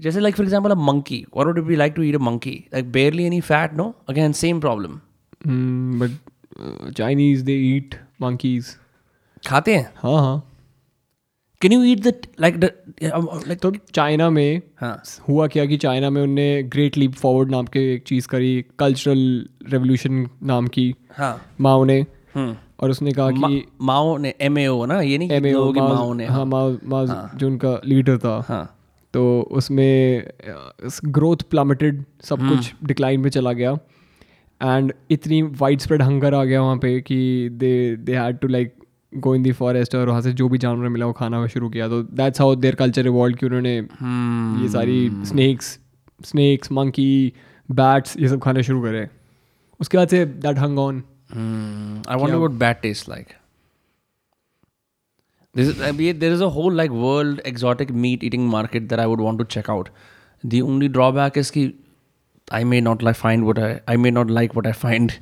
जैसे 0.00 0.20
like 0.20 0.36
for 0.36 0.44
example 0.46 0.70
a 0.70 0.74
monkey 0.82 1.24
और 1.34 1.46
would 1.46 1.58
be 1.66 1.76
like 1.76 1.92
to 1.96 2.02
eat 2.02 2.14
a 2.14 2.18
monkey 2.20 2.52
like 2.74 2.92
barely 2.92 3.24
any 3.24 3.40
fat 3.40 3.74
no 3.74 3.94
again 4.08 4.32
same 4.32 4.60
problem 4.60 4.98
but 6.00 6.92
Chinese 6.92 7.44
they 7.44 7.56
eat 7.66 7.94
monkeys 8.22 8.74
खाते 9.46 9.74
हैं? 9.74 9.92
हाँ 9.96 10.16
हाँ। 10.20 10.51
Can 11.62 11.72
you 11.72 11.84
eat 11.84 12.00
the 12.00 12.14
like 12.40 12.56
like 13.04 13.58
तो 13.58 13.72
China 13.94 14.30
में 14.30 14.62
हाँ। 14.76 15.02
हुआ 15.28 15.46
क्या 15.46 15.64
कि 15.64 15.76
चाइना 15.76 16.10
में 16.10 16.22
उनने 16.22 16.62
ग्रेट 16.62 16.96
लीप 16.96 17.12
फॉरवर्ड 17.12 17.50
नाम 17.50 17.66
के 17.66 17.94
एक 17.94 18.02
चीज़ 18.02 18.28
करी 18.28 18.64
कल्चरल 18.78 19.46
रेवोल्यूशन 19.68 20.28
नाम 20.42 20.66
की 20.66 20.94
हाँ। 21.10 21.42
माओ 21.60 21.84
ने। 21.84 22.06
हम्म। 22.34 22.56
और 22.80 22.90
उसने 22.90 23.12
कहा 23.12 23.30
कि 23.30 23.66
माओ 23.82 24.16
ने 24.16 24.34
एम 24.40 24.58
ए 24.58 24.66
ओ 24.66 24.86
ना 24.86 25.00
ये 25.00 25.18
नहीं 25.18 25.28
MAO 25.28 25.52
लोगों 25.52 25.72
माओ- 25.72 25.94
माओ 25.94 26.12
ने 26.12 26.26
हाँ 26.26 26.44
माओ 26.44 26.76
माओ 26.84 27.06
जो 27.38 27.46
उनका 27.46 27.80
लीडर 27.86 28.18
था। 28.18 28.44
हाँ। 28.48 28.78
तो 29.14 29.48
उसमें 29.50 30.26
ग्रोथ 31.04 31.36
प्लमेटेड 31.36 32.04
सब 32.22 32.48
कुछ 32.48 32.74
डिक्लाइन 32.84 33.20
में 33.20 33.30
चला 33.30 33.52
गया। 33.52 33.78
एंड 34.62 34.92
इतनी 35.10 35.42
वाइड 35.42 35.80
स्प्रेड 35.80 36.02
हंगर 36.02 36.34
आ 36.34 36.44
गया 36.44 36.62
वहाँ 36.62 36.76
पे 36.76 37.00
कि 37.00 37.48
they 37.52 37.96
they 37.96 38.16
had 38.16 38.38
to 38.38 38.48
like 38.48 38.74
go 39.14 39.34
in 39.34 39.42
the 39.42 39.52
forest 39.52 39.94
और 39.94 40.08
वहाँ 40.08 40.20
से 40.22 40.32
जो 40.32 40.48
भी 40.48 40.58
जानवर 40.58 40.88
मिला 40.88 41.06
वो 41.06 41.12
खाना 41.12 41.46
शुरू 41.46 41.68
किया। 41.70 41.88
तो 41.88 42.02
that's 42.02 42.40
how 42.40 42.54
their 42.56 42.74
culture 42.74 43.02
revolved 43.02 43.36
कि 43.36 43.46
उन्होंने 43.46 43.74
ये 43.76 44.68
सारी 44.72 45.10
स्नेक्स 45.26 45.78
स्नेक्स 46.20 46.72
मंकी 46.72 47.32
बैट्स 47.68 48.16
ये 48.16 48.28
सब 48.28 48.40
खाने 48.42 48.62
शुरू 48.62 48.82
करे। 48.82 49.08
उसके 49.80 49.98
बाद 49.98 50.08
से 50.08 50.24
that 50.24 50.58
hang 50.58 50.78
on 50.78 51.02
I 51.34 52.16
want 52.16 52.34
about 52.34 52.50
bat 52.58 52.80
taste 52.82 53.08
like 53.08 53.26
this 55.54 55.68
there 56.16 56.32
is 56.32 56.42
a 56.42 56.48
whole 56.54 56.76
like 56.76 56.90
world 56.90 57.40
exotic 57.46 57.90
meat 58.02 58.24
eating 58.24 58.48
market 58.50 58.82
that 58.82 59.00
I 59.00 59.06
would 59.06 59.20
want 59.20 59.38
to 59.38 59.44
check 59.54 59.70
out 59.70 59.88
the 60.44 60.60
only 60.60 60.88
drawback 60.88 61.38
is 61.38 61.52
की 61.52 61.72
I 62.48 62.64
may 62.64 62.80
not 62.80 63.02
like 63.02 63.16
find 63.16 63.44
what 63.44 63.58
I 63.58 63.96
may 63.96 64.10
not 64.10 64.30
like 64.30 64.56
what 64.56 64.66
I 64.66 64.72
find 64.72 65.12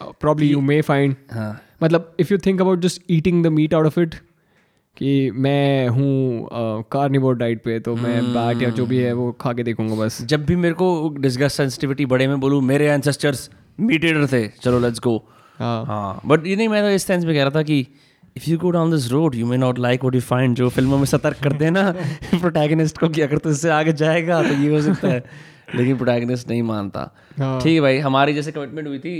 problem 0.00 0.46
you 0.46 0.60
may 0.60 0.80
find 0.82 1.14
हाँ। 1.32 1.60
मतलब 1.84 2.14
if 2.20 2.32
you 2.32 2.38
think 2.38 2.60
about 2.60 2.80
just 2.80 3.02
eating 3.10 3.44
the 3.44 3.46
meat 3.46 3.74
out 3.74 3.86
of 3.86 4.00
it 4.00 4.14
कि 4.96 5.30
मैं 5.30 5.88
हूँ 5.88 6.48
carnivore 6.92 7.36
diet 7.36 7.62
पे 7.62 7.78
तो 7.80 7.94
मैं 7.96 8.22
bat 8.32 8.62
या 8.62 8.70
जो 8.70 8.86
भी 8.86 8.98
है 8.98 9.12
वो 9.12 9.30
खा 9.32 9.52
के 9.52 9.62
देखूँगा 9.62 9.94
बस। 9.94 10.22
जब 10.22 10.44
भी 10.46 10.56
मेरे 10.56 10.74
को 10.74 11.08
डिस्गस 11.18 11.54
सेंसिटिविटी 11.54 12.06
बढ़े 12.06 12.28
मैं 12.28 12.40
बोलूँ 12.40 12.60
मेरे 12.62 12.86
एंसेस्टर्स 12.86 13.50
मीट 13.80 14.04
ईटर 14.04 14.26
थे 14.26 14.46
चलो 14.62 14.78
लेट्स 14.80 15.00
गो 15.00 15.16
हाँ। 15.58 15.84
हाँ 15.86 16.20
बट 16.26 16.46
ये 16.46 16.56
नहीं 16.56 16.68
मैं 16.68 16.82
तो 16.82 16.90
इस 16.90 17.06
सेंस 17.06 17.24
में 17.24 17.34
कह 17.34 17.40
रहा 17.40 17.50
था 17.50 17.62
कि 17.62 17.86
if 18.36 18.50
you 18.50 18.58
go 18.58 18.70
down 18.70 18.90
this 18.90 19.10
road 19.10 19.34
you 19.34 19.46
may 19.46 19.56
not 19.56 19.78
like 19.78 20.00
what 20.00 20.14
you 20.14 20.20
find 20.20 20.56
जो 20.56 20.68
फ़िल्मों 20.68 20.98
में 20.98 21.04
सतर्क 21.04 21.36
करते 21.42 21.64
हैं 21.64 21.72
ना 21.72 21.90
प्रोटैगनिस्ट 22.40 22.98
को 22.98 23.08
कि 23.08 23.20
अगर 23.20 23.38
तो 23.38 23.50
इससे 23.50 23.70
आगे 23.70 23.92
जाएगा 23.92 24.42
तो 24.42 24.54
ये 24.54 24.70
हो 24.70 24.80
सकता 24.82 25.08
है। 25.08 25.53
लेकिन 25.68 25.96
प्रोटैगनिस्ट 25.96 26.48
नहीं 26.48 26.62
मानता। 26.62 27.10
हाँ। 27.38 27.60
ठीक 27.60 27.74
है 27.74 27.80
भाई 27.80 27.98
हमारी 27.98 28.34
जैसे 28.34 28.52
कमिटमेंट 28.52 28.88
हुई 28.88 28.98
थी 28.98 29.14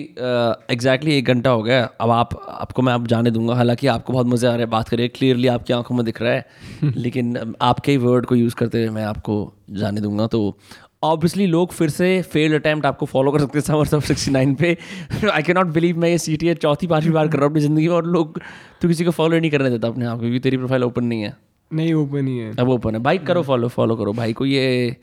एग्जैक्टली 0.70 1.16
एक 1.16 1.26
घंटा 1.26 1.51
हो 1.51 1.62
गया। 1.62 1.82
अब 2.01 2.11
आप 2.11 2.34
आपको 2.51 2.82
मैं 2.82 2.92
अब 2.92 3.07
जाने 3.07 3.30
दूँगा। 3.30 3.55
हालाँकि 3.55 3.86
आपको 3.86 4.12
बहुत 4.12 4.26
मज़े 4.26 4.49
आ 4.49 4.51
रहे 4.51 4.61
हैं 4.61 4.70
बात 4.70 4.88
करिए। 4.88 5.09
क्लियरली 5.09 5.49
आपकी 5.49 5.72
आँखों 5.72 5.95
में 5.95 6.05
दिख 6.05 6.22
रहा 6.22 6.32
है। 6.32 6.47
लेकिन 6.97 7.55
आपके 7.62 7.92
ही 7.92 7.99
वर्ड 7.99 8.26
को 8.26 8.34
यूज़ 8.34 8.55
करते 8.55 8.78
हुए 8.78 8.90
मैं 8.90 9.05
आपको 9.05 9.36
जाने 9.72 10.01
दूँगा। 10.01 10.26
तो 10.26 10.59
ऑब्वियसली 11.03 11.47
लोग 11.47 11.72
फिर 11.72 11.88
से 11.90 12.07
फेल्ड 12.22 12.55
अटैम्प्ट 12.55 12.86
आपको 12.86 13.07
फॉलो 13.07 13.32
कर 13.32 13.40
सकते 13.40 13.59
हैं 13.59 13.64
समर 13.64 13.86
सब 13.86 14.03
सिक्सटी 14.03 14.30
नाइन 14.30 14.55
पे। 14.55 14.76
आई 15.32 15.42
कैन 15.42 15.57
नॉट 15.57 15.66
बिलीव 15.72 15.99
मैं 15.99 16.09
ये 16.09 16.18
सी 16.18 16.36
टी 16.36 16.55
चौथी 16.55 16.86
पांचवी 16.86 17.11
बार 17.11 17.28
कर 17.28 17.38
रहा 17.38 17.47
हूँ 17.47 17.53
अपनी 17.53 17.62
ज़िंदगी 17.62 17.88
में 17.88 17.95
और 17.95 18.07
लोग 18.07 18.40
तो 18.82 18.88
किसी 18.88 19.05
को 19.05 19.11
फॉलो 19.11 19.38
नहीं 19.38 19.51
करने 19.51 19.70
देता 19.70 19.88
अपने 19.88 20.07
आप 20.07 20.20
क्योंकि 20.20 20.38
तेरी 20.38 20.57
प्रोफ़ाइल 20.57 20.84
ओपन 20.84 21.05
नहीं 21.05 21.22
है। 21.22 21.36
नहीं 21.70 21.92
ओपन 21.95 22.26
ही 22.26 22.38
है। 22.38 22.55
अब 22.61 22.68
ओपन 22.68 22.95
है। 22.95 23.03
भाई 23.03 23.18
करो 23.18 23.42
फॉलो 23.42 23.68
फॉलो 23.68 23.97
करो। 23.97 24.12
भाई 24.12 24.32
को 24.32 24.47
ये 24.47 24.97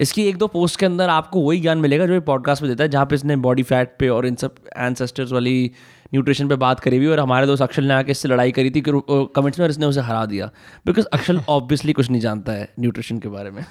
इसकी 0.00 0.26
एक 0.26 0.36
दो 0.36 0.46
पोस्ट 0.46 0.80
के 0.80 0.86
अंदर 0.86 1.08
आपको 1.08 1.40
वही 1.40 1.60
ज्ञान 1.60 1.78
मिलेगा 1.78 2.06
जो 2.06 2.12
ये 2.12 2.20
पॉडकास्ट 2.20 2.62
में 2.62 2.70
देता 2.70 2.84
है 2.84 2.90
जहाँ 2.90 3.06
पे 3.06 3.14
इसने 3.14 3.36
बॉडी 3.36 3.62
फैट 3.62 3.96
पे 3.98 4.08
और 4.08 4.26
इन 4.26 4.34
सब 4.34 4.54
एनसेस्टर्स 4.76 5.32
वाली 5.32 5.70
न्यूट्रिशन 6.14 6.48
पे 6.48 6.56
बात 6.56 6.80
करी 6.80 6.96
हुई 6.96 7.06
और 7.06 7.20
हमारे 7.20 7.46
दोस्त 7.46 7.62
अक्षल 7.62 7.84
ने 7.84 7.94
आके 7.94 8.10
इससे 8.10 8.28
लड़ाई 8.28 8.52
करी 8.52 8.70
थी 8.70 8.80
कि 8.80 8.90
कमेंट्स 9.10 9.58
में 9.58 9.64
और 9.64 9.70
इसने 9.70 9.86
उसे 9.86 10.00
हरा 10.00 10.26
दिया। 10.26 10.50
बिकॉज़ 10.86 11.06
अक्षल 11.06 11.40
ऑब्वियसली 11.48 11.92
कुछ 11.92 12.10
नहीं 12.10 12.20
जानता 12.20 12.52
है 12.52 12.72
न्यूट्रिशन 12.80 13.18
के 13.18 13.28
बारे 13.28 13.50
में। 13.50 13.64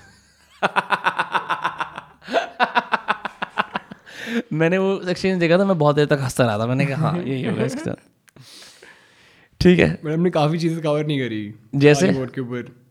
मैंने 4.54 4.78
वो 4.78 5.02
एक्सचेंज 5.10 5.40
देखा 5.40 5.58
था 5.58 5.66
मैं 5.66 5.78
बहुत 5.78 5.96
देर 5.96 6.06
तक 6.06 6.20
हंसता 6.22 6.46
रहा 6.46 6.60
था। 6.60 6.66
मैंने 6.66 6.86
कहा 6.86 7.10
हाँ 7.10 7.20
यही 7.20 7.46
होगा 7.46 7.64
इसके 7.64 7.80
साथ। 7.80 7.96
ठीक 9.62 9.80
है। 9.80 10.00
बट 10.06 10.12
हमने 10.12 10.30
काफ़ी 10.30 10.60
चीज़ें 10.60 10.82
कवर 10.82 11.06
नहीं 11.06 11.20
करी। 11.20 11.54
जैसे? 11.76 12.14
के 12.14 12.42
ऊपर। 12.42 12.83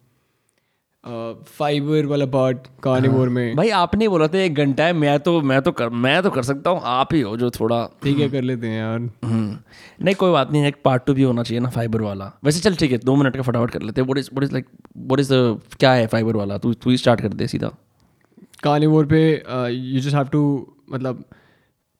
फाइबर 1.04 2.06
वाला 2.06 2.26
पार्ट 2.26 2.66
कार्निवोर 2.82 3.28
में। 3.28 3.56
भाई 3.56 3.68
आपने 3.76 4.04
ही 4.04 4.08
बोला 4.08 4.26
था 4.26 4.38
एक 4.38 4.54
घंटा 4.54 4.84
है 4.84 4.92
मैं 4.92 5.18
तो 5.20 5.40
मैं 5.42 5.60
तो 5.62 5.72
कर 5.72 5.88
मैं 5.88 6.22
तो 6.22 6.30
कर 6.30 6.42
सकता 6.42 6.70
हूँ 6.70 6.80
आप 6.84 7.14
ही 7.14 7.20
हो 7.20 7.36
जो 7.36 7.50
थोड़ा। 7.50 7.84
ठीक 8.02 8.18
है 8.18 8.28
कर 8.30 8.42
लेते 8.42 8.66
हैं 8.66 8.78
यार। 8.78 8.98
हम्म, 9.24 9.56
नहीं 10.02 10.14
कोई 10.14 10.32
बात 10.32 10.52
नहीं 10.52 10.66
एक 10.66 10.76
पार्ट 10.84 11.06
टू 11.06 11.14
भी 11.14 11.22
होना 11.22 11.42
चाहिए 11.42 11.60
ना 11.60 11.68
फाइबर 11.70 12.02
वाला। 12.02 12.32
वैसे 12.44 12.60
चल 12.60 12.74
ठीक 12.74 12.92
है 12.92 12.98
दो 12.98 13.16
मिनट 13.16 13.36
का 13.36 13.42
फटाफट 13.42 13.70
कर 13.70 13.82
लेते 13.82 14.00
हैं। 14.00 14.16
Is 14.18 14.30
is 14.42 14.52
like 14.52 14.66
what 14.96 15.20
is 15.20 15.32
क्या 15.78 15.92
है 15.92 16.06
फाइबर 16.06 16.36
वाला? 16.36 16.58
तू 16.58 16.72
तू 16.74 16.90
ही 16.90 16.96
स्टार्ट 16.96 17.20
कर 17.20 17.32
दे 17.32 17.46
सीधा। 17.46 17.70
कार्निवोर 18.62 19.06
पे 19.06 19.22
यू 19.70 20.00
जस्ट 20.00 20.14
हैव 20.14 20.28
टू 20.32 20.42
मतलब 20.92 21.24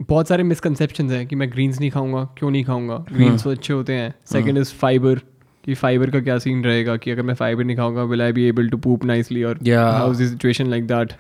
बहुत 0.00 0.28
सारे 0.28 0.42
मिसकनसेप्शन 0.42 1.10
हैं 1.10 1.26
कि 1.26 1.36
मैं 1.36 1.50
ग्रीन्स 1.50 1.78
नहीं 1.80 1.90
खाऊँगा 1.90 2.24
क्यों 2.38 2.50
नहीं 2.50 2.64
खाऊँगा। 2.64 2.96
ग्रीन्स 3.12 3.44
तो 3.44 3.50
अच्छे 3.50 3.72
होते 3.72 3.92
हैं। 3.92 4.14
सेकेंड 4.32 4.58
इज़ 4.58 4.72
फाइबर 4.74 5.20
कि 5.64 5.74
फाइबर 5.74 6.10
का 6.10 6.20
क्या 6.20 6.38
सीन 6.38 6.64
रहेगा 6.64 6.96
कि 6.96 7.10
अगर 7.10 7.22
मैं 7.22 7.34
फाइबर 7.34 7.64
नहीं 7.64 7.76
खाऊँगा 7.76 8.02
will 8.04 8.22
I 8.22 8.32
be 8.32 8.44
able 8.44 8.68
to 8.68 8.76
poop 8.78 9.04
nicely 9.04 9.42
और 9.42 9.58
how 9.68 10.12
is 10.12 10.22
situation 10.24 10.66
like 10.66 10.86
that 10.86 11.12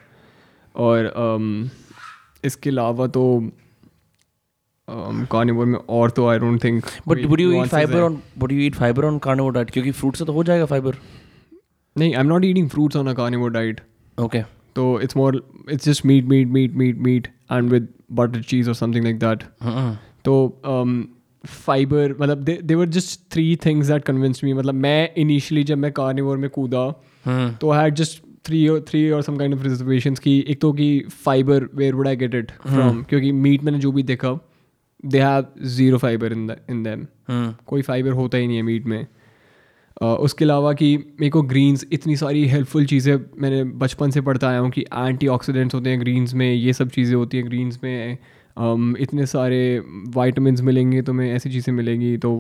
और 0.74 1.12
um, 1.16 1.68
इसके 2.44 2.70
अलावा 2.70 3.06
तो 3.08 3.24
um, 4.88 5.26
कार्निवोर 5.30 5.66
में 5.66 5.78
और 5.78 6.10
तो 6.10 6.26
I 6.28 6.38
don't 6.38 6.64
think 6.64 6.84
but 7.08 7.24
would 7.24 7.40
you 7.40 7.52
eat 7.52 7.68
fibre 7.68 8.00
on 8.00 8.18
would 8.38 8.52
you 8.52 8.60
eat 8.60 8.74
fibre 8.74 9.04
on 9.04 9.18
carnivore 9.18 9.52
diet 9.52 9.70
क्योंकि 9.70 9.90
fruit 9.92 10.16
से 10.16 10.24
तो 10.24 10.32
हो 10.32 10.44
जाएगा 10.44 10.64
फाइबर 10.66 10.96
नहीं 11.96 12.14
I 12.14 12.20
am 12.20 12.26
not 12.26 12.44
eating 12.44 12.68
fruits 12.70 12.96
on 12.96 13.06
a 13.06 13.12
carnivore 13.14 13.50
diet 13.50 13.80
okay 14.18 14.42
तो 14.76 15.00
it's 15.00 15.16
more 15.16 15.42
it's 15.70 15.84
just 15.84 16.06
meat 16.06 16.24
meat 16.24 16.48
meat 16.48 16.74
meat 16.74 16.98
meat 16.98 17.26
and 17.52 17.70
with 17.70 17.88
butter 18.12 18.42
cheese 18.44 18.68
और 18.68 18.74
something 18.74 19.04
like 19.04 19.18
that 19.18 19.42
तो 20.24 20.34
fibre 21.46 22.14
मतलब 22.20 22.38
they 22.38 22.74
were 22.74 22.86
just 22.86 23.20
three 23.32 23.56
things 23.56 23.86
that 23.86 24.04
convince 24.04 24.44
me 24.44 24.52
मतलब 24.52 24.74
मैं 24.74 25.14
initially 25.14 25.64
जब 25.64 25.78
मैं 25.78 25.92
carnivore 25.92 26.36
में 26.36 26.50
कूदा 26.50 26.90
तो 27.60 27.70
आई 27.70 27.84
हैड 27.84 27.94
जस्ट 27.94 28.22
थ्री 28.44 28.68
और 28.68 28.84
थ्री 28.88 29.10
और 29.10 29.22
सम 29.22 29.36
काइंड 29.36 29.54
ऑफ़ 29.54 29.62
रिजर्वेशंस 29.62 30.18
की 30.18 30.38
एक 30.48 30.60
तो 30.60 30.72
कि 30.72 31.04
fibre 31.24 31.68
where 31.74 31.94
would 31.94 32.08
I 32.08 32.16
get 32.16 32.34
it 32.34 32.50
from 32.50 33.02
क्योंकि 33.02 33.32
मीट 33.32 33.64
मैंने 33.64 33.78
जो 33.78 33.92
भी 33.92 34.02
देखा 34.02 34.38
they 35.06 35.20
have 35.20 35.46
zero 35.62 35.98
fibre 35.98 36.32
in 36.32 36.50
in 36.70 36.82
them 36.82 37.06
कोई 37.66 37.82
फाइबर 37.82 38.10
होता 38.10 38.38
ही 38.38 38.46
नहीं 38.46 38.56
है 38.56 38.62
मीट 38.62 38.86
में। 38.86 39.06
Uh, 40.02 40.08
उसके 40.08 40.44
अलावा 40.44 40.72
कि 40.72 40.96
मेरे 40.96 41.30
को 41.30 41.42
ग्रीन्स 41.42 41.86
इतनी 41.92 42.16
सारी 42.16 42.46
हेल्पफुल 42.46 42.86
चीज़ें 42.86 43.20
मैंने 43.38 43.64
बचपन 43.64 44.10
से 44.10 44.20
पढ़ता 44.20 44.48
आया 44.48 44.58
हूँ 44.58 44.70
कि 44.70 44.80
एंटीऑक्सीडेंट्स 44.80 45.74
होते 45.74 45.90
हैं 45.90 46.00
ग्रीन्स 46.00 46.34
में 46.34 46.54
ये 46.54 46.72
सब 46.72 46.90
चीज़ें 46.90 47.14
होती 47.16 47.36
हैं 47.36 47.46
ग्रीन्स 47.46 47.78
में। 47.84 48.18
Um, 48.56 48.96
इतने 49.00 49.26
सारे 49.26 49.78
वाइटमिन 50.14 50.56
मिलेंगे 50.64 51.02
तो 51.02 51.12
मैं 51.12 51.32
ऐसी 51.34 51.50
चीज़ें 51.50 51.72
मिलेंगी 51.74 52.16
तो 52.16 52.34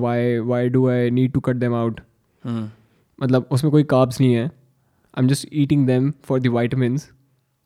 why 0.00 0.38
why 0.38 0.68
do 0.68 0.88
I 0.88 1.10
need 1.10 1.32
to 1.32 1.40
cut 1.40 1.56
them 1.56 1.74
out 1.74 2.00
मतलब 2.44 3.48
उसमें 3.52 3.70
कोई 3.70 3.84
काब्स 3.84 4.20
नहीं 4.20 4.34
है। 4.34 4.44
I 4.44 5.22
am 5.22 5.28
just 5.28 5.48
eating 5.52 5.86
them 5.86 6.10
for 6.24 6.40
the 6.40 6.46
vitamin 6.46 6.98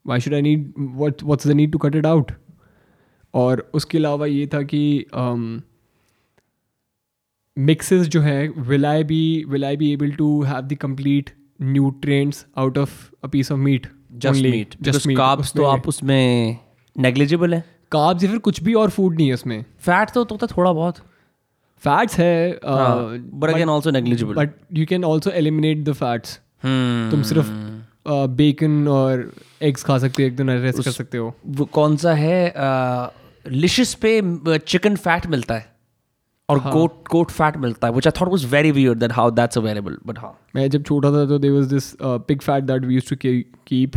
why 0.07 0.21
should 0.21 0.35
I 0.35 0.43
need 0.43 0.73
what 0.97 1.23
what's 1.25 1.47
the 1.47 1.53
need 1.53 1.73
to 1.73 1.79
cut 1.79 1.97
it 1.97 2.07
out 2.07 2.33
और 3.35 3.71
उसके 3.75 3.99
अलावा 3.99 4.27
ये 4.27 4.47
था 4.55 4.63
कि 4.63 5.07
um, 5.15 5.61
mixes 7.57 8.09
जो 8.09 8.21
है 8.21 8.49
will 8.49 8.87
I 8.87 9.05
be 9.05 9.45
will 9.49 9.65
I 9.65 9.75
be 9.83 9.91
able 9.93 10.15
to 10.17 10.27
have 10.49 10.69
the 10.71 10.77
complete 10.85 11.31
nutrients 11.61 12.41
out 12.63 12.79
of 12.79 12.97
a 13.25 13.29
piece 13.29 13.51
of 13.51 13.61
meat? 13.67 13.87
Just 14.13 14.43
meat 14.43 14.75
just 14.83 15.09
carbs 15.17 15.53
तो 15.53 15.65
आप 15.65 15.89
उसमें 15.89 16.59
नेग्लिजिबल 16.97 17.55
है। 17.55 17.65
Carbs 17.93 18.25
या 18.25 18.31
फिर 18.31 18.39
कुछ 18.39 18.63
भी 18.63 18.75
और 18.75 18.91
फ़ूड 18.91 19.17
नहीं 19.17 19.27
है 19.29 19.35
उसमें। 19.35 19.65
फैट 19.81 20.11
तो 20.11 20.21
होता 20.23 20.47
है 20.47 20.57
थोड़ा 20.57 20.73
बहुत। 20.73 20.97
फैट्स 21.83 22.19
है 22.19 22.51
but 22.65 23.31
but 23.35 23.51
again 23.51 23.71
also 23.71 23.91
negligible 23.91 24.35
but 24.35 24.51
you 24.73 24.87
can 24.87 25.05
also 25.05 25.31
eliminate 25.31 25.85
the 25.85 25.93
fats 25.93 26.37
तुम 27.11 27.23
सिर्फ़ 27.23 27.51
बेकन 28.09 28.89
और 28.89 29.31
एग्स 29.63 29.83
खा 29.85 29.99
सकते 29.99 30.23
हो 30.23 30.27
एक 30.27 30.37
दिन 30.37 30.51
रेस्ट 30.51 30.83
कर 30.85 30.91
सकते 30.91 31.19
हो। 31.19 31.35
वो 31.47 31.65
कौन 31.65 31.97
सा 31.97 32.13
है 32.15 32.55
लिशियस 33.47 33.95
पे 33.95 34.21
चिकन 34.59 34.97
फैट 34.97 35.27
मिलता 35.27 35.55
है। 35.55 35.76
और 36.49 36.59
गोट 36.61 37.09
गोट 37.11 37.31
फैट 37.31 37.57
मिलता 37.57 37.87
है 37.87 37.93
which 37.93 38.07
I 38.07 38.21
thought 38.21 38.29
was 38.29 38.45
very 38.47 38.71
weird 38.71 38.99
that 38.99 39.13
how 39.13 39.31
that's 39.31 39.59
available 39.59 39.97
but 40.07 40.19
हाँ। 40.19 40.33
मैं 40.57 40.69
जब 40.71 40.83
छोटा 40.83 41.11
था 41.13 41.25
तो 41.27 41.39
there 41.39 41.51
was 41.51 41.69
this 41.69 41.93
pig 42.03 42.41
fat 42.41 42.65
that 42.65 42.85
we 42.85 42.95
use 42.95 43.15
to 43.15 43.17
keep 43.67 43.97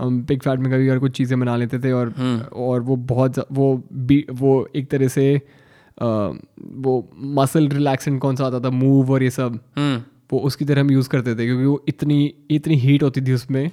हम 0.00 0.22
पिग 0.22 0.42
फैट 0.42 0.58
में 0.58 0.72
कभी 0.72 0.88
कभी 0.88 0.98
कुछ 0.98 1.16
चीज़ें 1.16 1.38
बना 1.40 1.56
लेते 1.56 1.78
थे 1.78 1.92
और 1.92 2.14
और 2.52 2.80
वो 2.80 2.96
बहुत 2.96 3.38
वो 3.52 3.84
बी 3.92 4.24
वो 4.32 4.68
एक 4.76 4.90
तरह 4.90 5.08
से 5.08 5.26
uh, 5.38 6.36
वो 6.76 7.10
मसल 7.34 7.68
रिलैक्सेंट 7.68 8.20
कौन 8.20 8.36
सा 8.36 8.46
आता 8.46 8.60
था 8.60 8.70
मूव 8.70 9.12
और 9.12 9.22
ये 9.22 9.30
सब 9.30 9.60
वो 10.32 10.38
उसकी 10.38 10.64
तरह 10.64 10.80
हम 10.80 10.90
यूज़ 10.90 11.08
करते 11.08 11.34
थे 11.34 11.46
क्योंकि 11.46 11.64
वो 11.64 11.84
इतनी 11.88 12.34
इतनी 12.50 12.76
हीट 12.76 13.02
होती 13.02 13.20
थी 13.20 13.32
उसमें। 13.32 13.70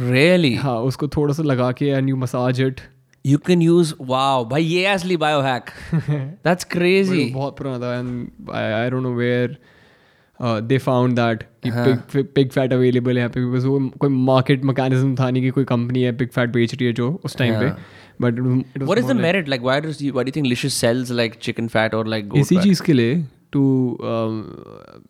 Really 0.00 0.48
really? 0.48 0.62
हाँ 0.62 0.80
उसको 0.80 1.08
थोड़ा 1.08 1.34
सा 1.34 1.42
लगा 1.42 1.72
के 1.72 1.86
and 1.86 2.08
you 2.08 2.16
massage 2.16 2.60
it 2.60 2.80
you 3.26 3.38
can 3.46 3.62
use 3.62 3.94
wow 4.00 4.44
भाई 4.48 4.64
ये 4.64 4.84
असली 4.86 5.16
बायोहैक 5.16 5.70
दैट्स 5.94 6.64
क्रेजी 6.70 7.24
बहुत 7.34 7.56
पुराना 7.58 7.78
था 7.78 7.98
and 7.98 8.50
I 8.50 8.90
don't 8.90 9.02
know 9.02 9.12
where 9.14 9.56
they 10.40 10.78
found 10.78 11.16
that 11.16 11.42
कि 11.66 11.70
पिग 11.70 12.24
पिग 12.34 12.50
फैट 12.50 12.72
अवेलेबल 12.72 13.10
है 13.10 13.18
यहाँ 13.18 13.30
पे 13.30 13.44
बिकॉज़ 13.46 13.66
वो 13.66 13.78
कोई 14.00 14.10
मार्केट 14.30 14.64
मैकेनिज्म 14.64 15.14
था 15.16 15.30
नहीं 15.30 15.42
कि 15.42 15.50
कोई 15.50 15.64
कंपनी 15.64 16.02
है 16.02 16.16
पिग 16.16 16.28
फैट 16.28 16.50
बेच 16.52 16.74
रही 16.74 16.86
है 16.86 16.92
जो 16.92 17.10
उस 17.24 17.36
टाइम 17.36 17.60
पे। 17.60 17.70
But 18.20 18.40
What 18.88 18.98
is 18.98 19.06
the 19.06 19.14
merit? 19.20 19.48
Like, 19.52 19.62
why 19.68 19.76
does 19.84 20.00
you, 20.02 20.12
why 20.16 20.22
do 20.26 20.30
you 20.30 20.34
think 20.34 20.48
Licious 20.50 20.74
sells 20.82 21.10
like 21.20 21.38
chicken 21.46 21.70
fat 21.76 21.94
or 21.98 22.04
like 22.14 22.36
इसी 22.36 22.56
चीज़ 22.62 22.82
के 22.82 22.92
लिए 22.92 23.14
टू 23.52 23.62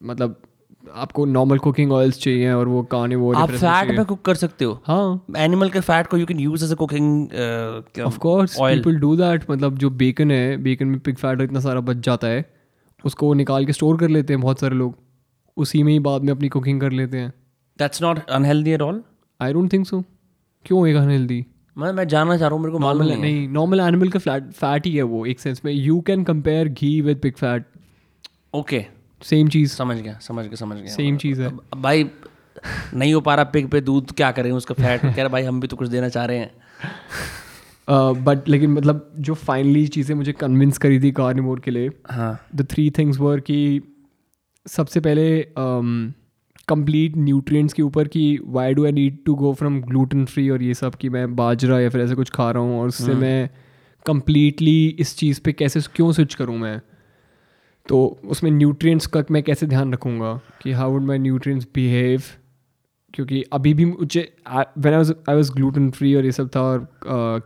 मतलब 0.02 0.36
आपको 0.94 1.24
नॉर्मल 1.26 1.58
कुकिंग 1.58 1.92
ऑयल्स 1.92 2.18
चाहिए 2.20 2.52
और 2.52 2.68
वो 2.68 2.82
काने 2.90 3.16
वो 3.16 3.32
आप 3.34 3.50
फैट 3.50 3.90
में 3.90 4.04
कुक 4.06 4.20
कर 4.24 4.34
सकते 4.34 4.64
हो। 4.64 4.78
हाँ। 4.86 5.24
एनिमल 5.38 5.70
के 5.70 5.80
फैट 5.80 6.06
को 6.06 6.16
you 6.18 6.26
can 6.26 6.40
use 6.40 6.64
as 6.64 6.72
a 6.72 6.74
cooking 6.76 8.02
of 8.06 8.18
course 8.18 8.56
people 8.60 8.98
do 8.98 9.14
that 9.16 9.50
मतलब 9.50 9.78
जो 9.78 9.90
बेकन 10.02 10.30
है 10.30 10.56
बेकन 10.62 10.86
में 10.88 10.98
पिग 11.00 11.16
फैट 11.16 11.40
इतना 11.40 11.60
सारा 11.60 11.80
बच 11.82 12.04
जाता 12.06 12.28
है 12.28 12.44
उसको 13.04 13.32
निकाल 13.34 13.66
के 13.66 13.72
स्टोर 13.72 13.98
कर 13.98 14.08
लेते 14.08 14.32
हैं 14.32 14.42
बहुत 14.42 14.60
सारे 14.60 14.76
लोग। 14.76 14.96
उसी 15.56 15.82
में 15.82 15.92
ही 15.92 15.98
बाद 16.00 16.22
में 16.22 16.32
अपनी 16.32 16.48
कुकिंग 16.48 16.80
कर 16.80 16.92
लेते 16.92 17.18
हैं। 17.18 17.32
That's 17.78 18.02
not 18.02 18.18
unhealthy 18.30 18.70
at 18.70 18.82
all 18.82 19.02
I 19.40 19.52
don't 19.52 19.72
think 19.72 19.86
so 19.86 20.02
क्यों 20.64 20.86
एक 20.88 20.96
अनहेल्दी 20.96 21.44
मैं 21.76 21.92
मैं 21.92 22.06
जानना 22.08 22.36
चाह 22.36 22.48
रहा 22.48 22.56
हूँ 22.56 22.62
मेरे 22.62 22.72
को 22.72 22.78
नॉर्मल 22.78 23.12
नहीं 23.12 23.48
नॉर्मल 23.50 23.80
एनिमल 23.80 24.08
का 24.08 24.18
फ्लैट 24.18 24.50
फैट 24.52 24.86
ही 24.86 24.94
है 24.96 25.02
वो 25.04 25.24
एक 25.26 25.40
सेंस 25.40 25.60
में। 25.64 25.72
You 25.72 26.00
can 26.00 26.24
compare 26.24 26.68
ghee 26.68 27.00
with 27.00 27.18
pig 27.18 27.34
fat 27.36 27.66
okay 28.54 28.84
same 29.24 29.48
चीज़ 29.48 29.72
समझ 29.72 29.96
गया 29.96 30.18
समझ 30.18 30.44
गया 30.44 30.54
समझ 30.54 30.76
गया। 30.76 30.86
सेम 30.86 31.16
चीज़ 31.16 31.42
है। 31.42 31.48
अब 31.72 31.82
भाई 31.82 32.10
नहीं 32.94 33.14
हो 33.14 33.20
पा 33.20 33.34
रहा 33.34 33.44
पिग 33.44 33.68
पे 33.68 33.80
दूध 33.80 34.12
क्या 34.12 34.32
करें 34.32 34.50
उसका 34.52 34.74
फैट 34.74 35.00
कह 35.02 35.16
रहा 35.16 35.28
भाई 35.28 35.42
हम 35.42 35.60
भी 35.60 35.68
तो 35.68 35.76
कुछ 35.76 35.88
देना 35.88 36.08
चाह 36.08 36.24
रहे 36.24 36.38
हैं. 36.38 36.50
बट 37.90 38.38
Uh, 38.44 38.48
लेकिन 38.48 38.70
मतलब 38.70 39.12
जो 39.18 39.34
फाइनली 39.34 39.86
चीज़ें 39.86 40.16
मुझे 40.16 40.32
कन्विंस 40.32 40.78
करी 40.78 41.00
थी 41.00 41.10
कार्निवोर 41.12 41.60
के 41.60 41.70
लिए 41.70 41.90
हाँ। 42.10 42.46
द 42.54 42.66
थ्री 42.70 42.90
थिंग्स 42.90 43.18
वर 43.18 43.40
कि 43.40 43.80
सबसे 44.66 45.00
पहले 45.00 45.46
कंप्लीट 46.68 47.16
न्यूट्रिएंट्स 47.16 47.72
के 47.72 47.82
ऊपर 47.82 48.08
कि 48.08 48.38
why 48.44 48.74
do 48.74 48.84
I 48.84 48.92
need 48.92 49.18
to 49.26 49.34
go 49.34 49.52
from 49.54 49.80
gluten 49.80 50.24
free 50.24 50.50
और 50.50 50.62
ये 50.62 50.74
सब 50.74 50.94
कि 50.94 51.08
मैं 51.08 51.36
बाजरा 51.36 51.80
या 51.80 51.88
फिर 51.88 52.00
ऐसे 52.00 52.14
कुछ 52.14 52.30
खा 52.30 52.50
रहा 52.50 52.62
हूँ 52.62 52.80
और 52.80 52.88
उससे 52.88 53.14
मैं 53.14 53.50
कंप्लीटली 54.06 54.96
इस 54.98 55.16
चीज़ 55.16 55.40
पे 55.40 55.52
कैसे 55.52 55.80
क्यों 55.80 56.12
स्विच 56.12 56.34
करूँ 56.34 56.58
मैं? 56.58 56.80
तो 57.88 58.18
उसमें 58.24 58.50
न्यूट्रिएंट्स 58.50 59.06
का 59.06 59.24
मैं 59.30 59.42
कैसे 59.42 59.66
ध्यान 59.66 59.92
रखूँगा 59.92 60.40
कि 60.62 60.72
how 60.72 60.90
would 60.90 61.02
my 61.02 61.18
nutrients 61.18 61.68
behave 61.74 62.22
क्योंकि 63.14 63.42
अभी 63.52 63.74
भी 63.74 63.84
मुझे 63.84 64.36
when 64.52 64.94
I 64.94 65.04
I 65.28 65.34
was 65.36 65.50
gluten 65.50 65.90
free 65.90 66.14
और 66.14 66.24
ये 66.24 66.32
सब 66.32 66.48
था 66.56 66.60
और 66.60 66.88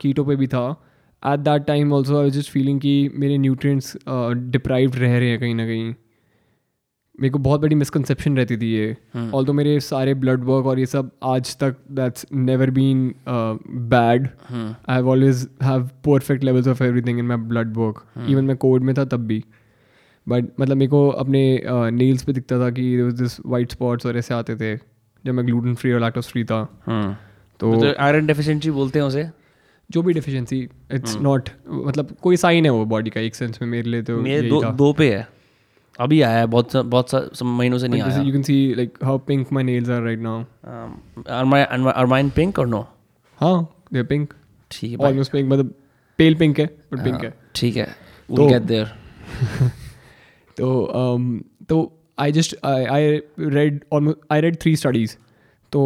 कीटो 0.01 0.24
पे 0.24 0.36
भी 0.36 0.47
था 0.47 0.84
at 1.26 1.41
that 1.41 1.64
time 1.64 1.93
also 1.93 2.16
I 2.16 2.22
was 2.22 2.32
just 2.32 2.51
feeling 2.51 2.80
कि 2.80 3.11
मेरे 3.14 3.39
न्यूट्रिएंट्स 3.39 3.97
डिप्राइव्ड 4.09 4.97
रह 4.97 5.18
रहे 5.18 5.30
हैं 5.30 5.41
कहीं 5.41 5.55
ना 5.55 5.66
कहीं। 5.66 5.95
मेरे 7.20 7.30
को 7.30 7.39
बहुत 7.39 7.61
बड़ी 7.61 7.74
मिसकनसेप्शन 7.74 8.36
रहती 8.36 8.57
थी 8.57 8.66
ये। 8.72 8.97
ऑल 9.34 9.45
तो 9.45 9.53
मेरे 9.53 9.78
सारे 9.80 10.14
ब्लड 10.14 10.45
वर्क 10.45 10.66
और 10.66 10.78
ये 10.78 10.86
सब 10.86 11.11
आज 11.22 11.57
तक 11.57 11.76
that's 11.91 12.26
never 12.32 12.70
been 12.70 13.14
bad 13.28 14.28
I 14.89 14.97
have 14.97 15.09
always 15.09 15.49
have 15.62 15.86
perfect 16.07 16.45
levels 16.45 16.68
of 16.68 16.84
everything 16.84 17.18
in 17.18 17.24
my 17.24 17.36
blood 17.36 17.76
work 17.76 18.03
even 18.28 18.45
मैं 18.45 18.57
कोविड 18.57 18.82
में 18.82 18.95
था 18.99 19.05
तब 19.05 19.26
भी। 19.26 19.45
बट 20.29 20.45
मतलब 20.61 20.76
मेरे 20.76 20.89
को 20.89 21.09
अपने 21.09 21.62
नेल्स 21.91 22.22
पे 22.22 22.33
दिखता 22.33 22.59
था 22.59 22.70
कि 22.70 22.97
दिस 23.12 23.37
वाइट 23.47 23.70
स्पॉट्स 23.70 24.07
और 24.07 24.16
ऐसे 24.16 24.35
आते 24.35 24.57
थे 24.57 24.76
जब 25.24 25.35
मैं 25.35 25.47
ग्लूटेन 25.47 25.74
फ्री 25.74 25.93
और 25.93 26.01
लैक्टोस 26.01 26.29
फ्री 26.29 26.45
था 26.45 26.64
तो 27.61 27.74
तो 27.76 27.95
आयरन 28.01 28.26
डेफिशिएंसी 28.26 28.70
बोलते 28.70 28.99
हैं 28.99 29.07
उसे? 29.07 29.31
जो 29.91 30.03
भी 30.03 30.12
डिफिशिएंसी 30.12 30.68
इट्स 30.93 31.16
नॉट 31.16 31.49
मतलब 31.70 32.16
कोई 32.22 32.37
साइन 32.37 32.64
है 32.64 32.70
वो 32.70 32.85
बॉडी 32.85 33.11
का 33.11 33.20
एक 33.20 33.35
सेंस 33.35 33.59
में 33.62 33.68
मेरे 33.68 33.91
लिए 33.91 34.03
तो 34.03 34.16
मेरे 34.16 34.49
दो 34.49 34.62
दो 34.64 34.93
पे 34.93 35.14
है। 35.16 35.29
अभी 36.01 36.22
आया 36.22 36.39
है 36.39 36.47
बहुत 36.47 36.72
सा- 36.72 36.85
बहुत 36.85 37.11
सा, 37.11 37.45
महीनों 37.45 37.79
से 37.79 37.89
नहीं 37.89 38.03
Like, 38.03 38.12
this- 38.12 38.24
आया। 38.24 38.33
you 38.33 38.37
can 38.37 38.51
see 38.51 38.79
like 38.81 39.09
how 39.09 39.14
pink 39.31 39.57
my 39.57 39.64
nails 39.68 39.89
are 39.89 40.03
right 40.07 40.22
now. 40.26 40.39
Are 41.97 42.07
mine 42.07 42.31
pink 42.31 42.59
और 42.59 42.66
नो 42.66 42.89
हाँ 43.41 43.83
they're 43.95 44.12
pink. 44.12 44.26
ठीक 44.70 44.91
है 44.91 44.97
almost 44.99 45.31
pink 45.31 45.45
मतलब 45.45 45.74
पेल 46.18 46.35
पिंक 46.35 46.61
है 46.61 46.66
बट 46.66 47.05
पिंक 47.05 47.24
है 47.24 47.35
ठीक 47.55 47.76
है 47.76 47.85
तो- 47.85 48.39
we'll 48.39 48.53
get 48.59 48.70
there 48.70 48.89
तो 50.59 50.69
um, 51.01 51.67
तो 51.69 51.93
I 52.19 52.33
just 52.33 52.55
I 52.65 53.21
read 53.41 53.81
I 54.33 54.41
read 54.41 54.57
three 54.63 54.75
studies 54.77 55.17
तो 55.73 55.83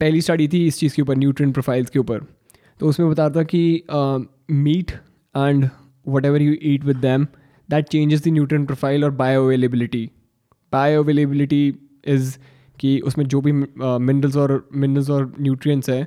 पहली 0.00 0.20
स्टडी 0.20 0.48
थी 0.48 0.66
इस 0.66 0.78
चीज़ 0.78 0.94
के 0.96 1.02
ऊपर 1.02 1.16
न्यूट्रिएंट 1.16 1.52
प्रोफाइल्स 1.54 1.90
के 1.90 1.98
ऊपर. 1.98 2.20
तो 2.80 2.88
उसमें 2.88 3.10
बता 3.10 3.28
था 3.30 3.42
कि 3.42 3.62
meat 4.50 4.90
and 5.34 5.68
whatever 6.24 6.42
you 6.42 6.56
eat 6.62 6.84
with 6.84 6.96
them 6.96 7.26
that 7.68 7.88
changes 7.88 8.24
the 8.24 8.28
nutrient 8.28 8.66
profile 8.66 9.04
और 9.04 9.10
bio 9.10 9.44
availability 9.44 10.04
bio 10.72 11.02
availability 11.02 11.66
is 12.06 12.36
कि 12.78 12.98
उसमें 13.00 13.26
जो 13.26 13.40
भी 13.40 13.52
मिनरल्स 13.52 14.36
और 14.36 14.68
मिनरल्स 14.74 15.10
और 15.10 15.32
न्यूट्रिएंट्स 15.40 15.90
हैं 15.90 16.06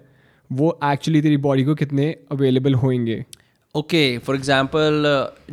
वो 0.50 0.78
एक्चुअली 0.84 1.22
तेरी 1.22 1.38
बॉडी 1.38 1.64
को 1.64 1.76
कितने 1.76 2.12
अवेलेबल 2.32 2.74
होंगे 2.76 3.24
ओके 3.76 4.18
फॉर 4.18 4.36
एग्ज़ाम्पल 4.36 5.04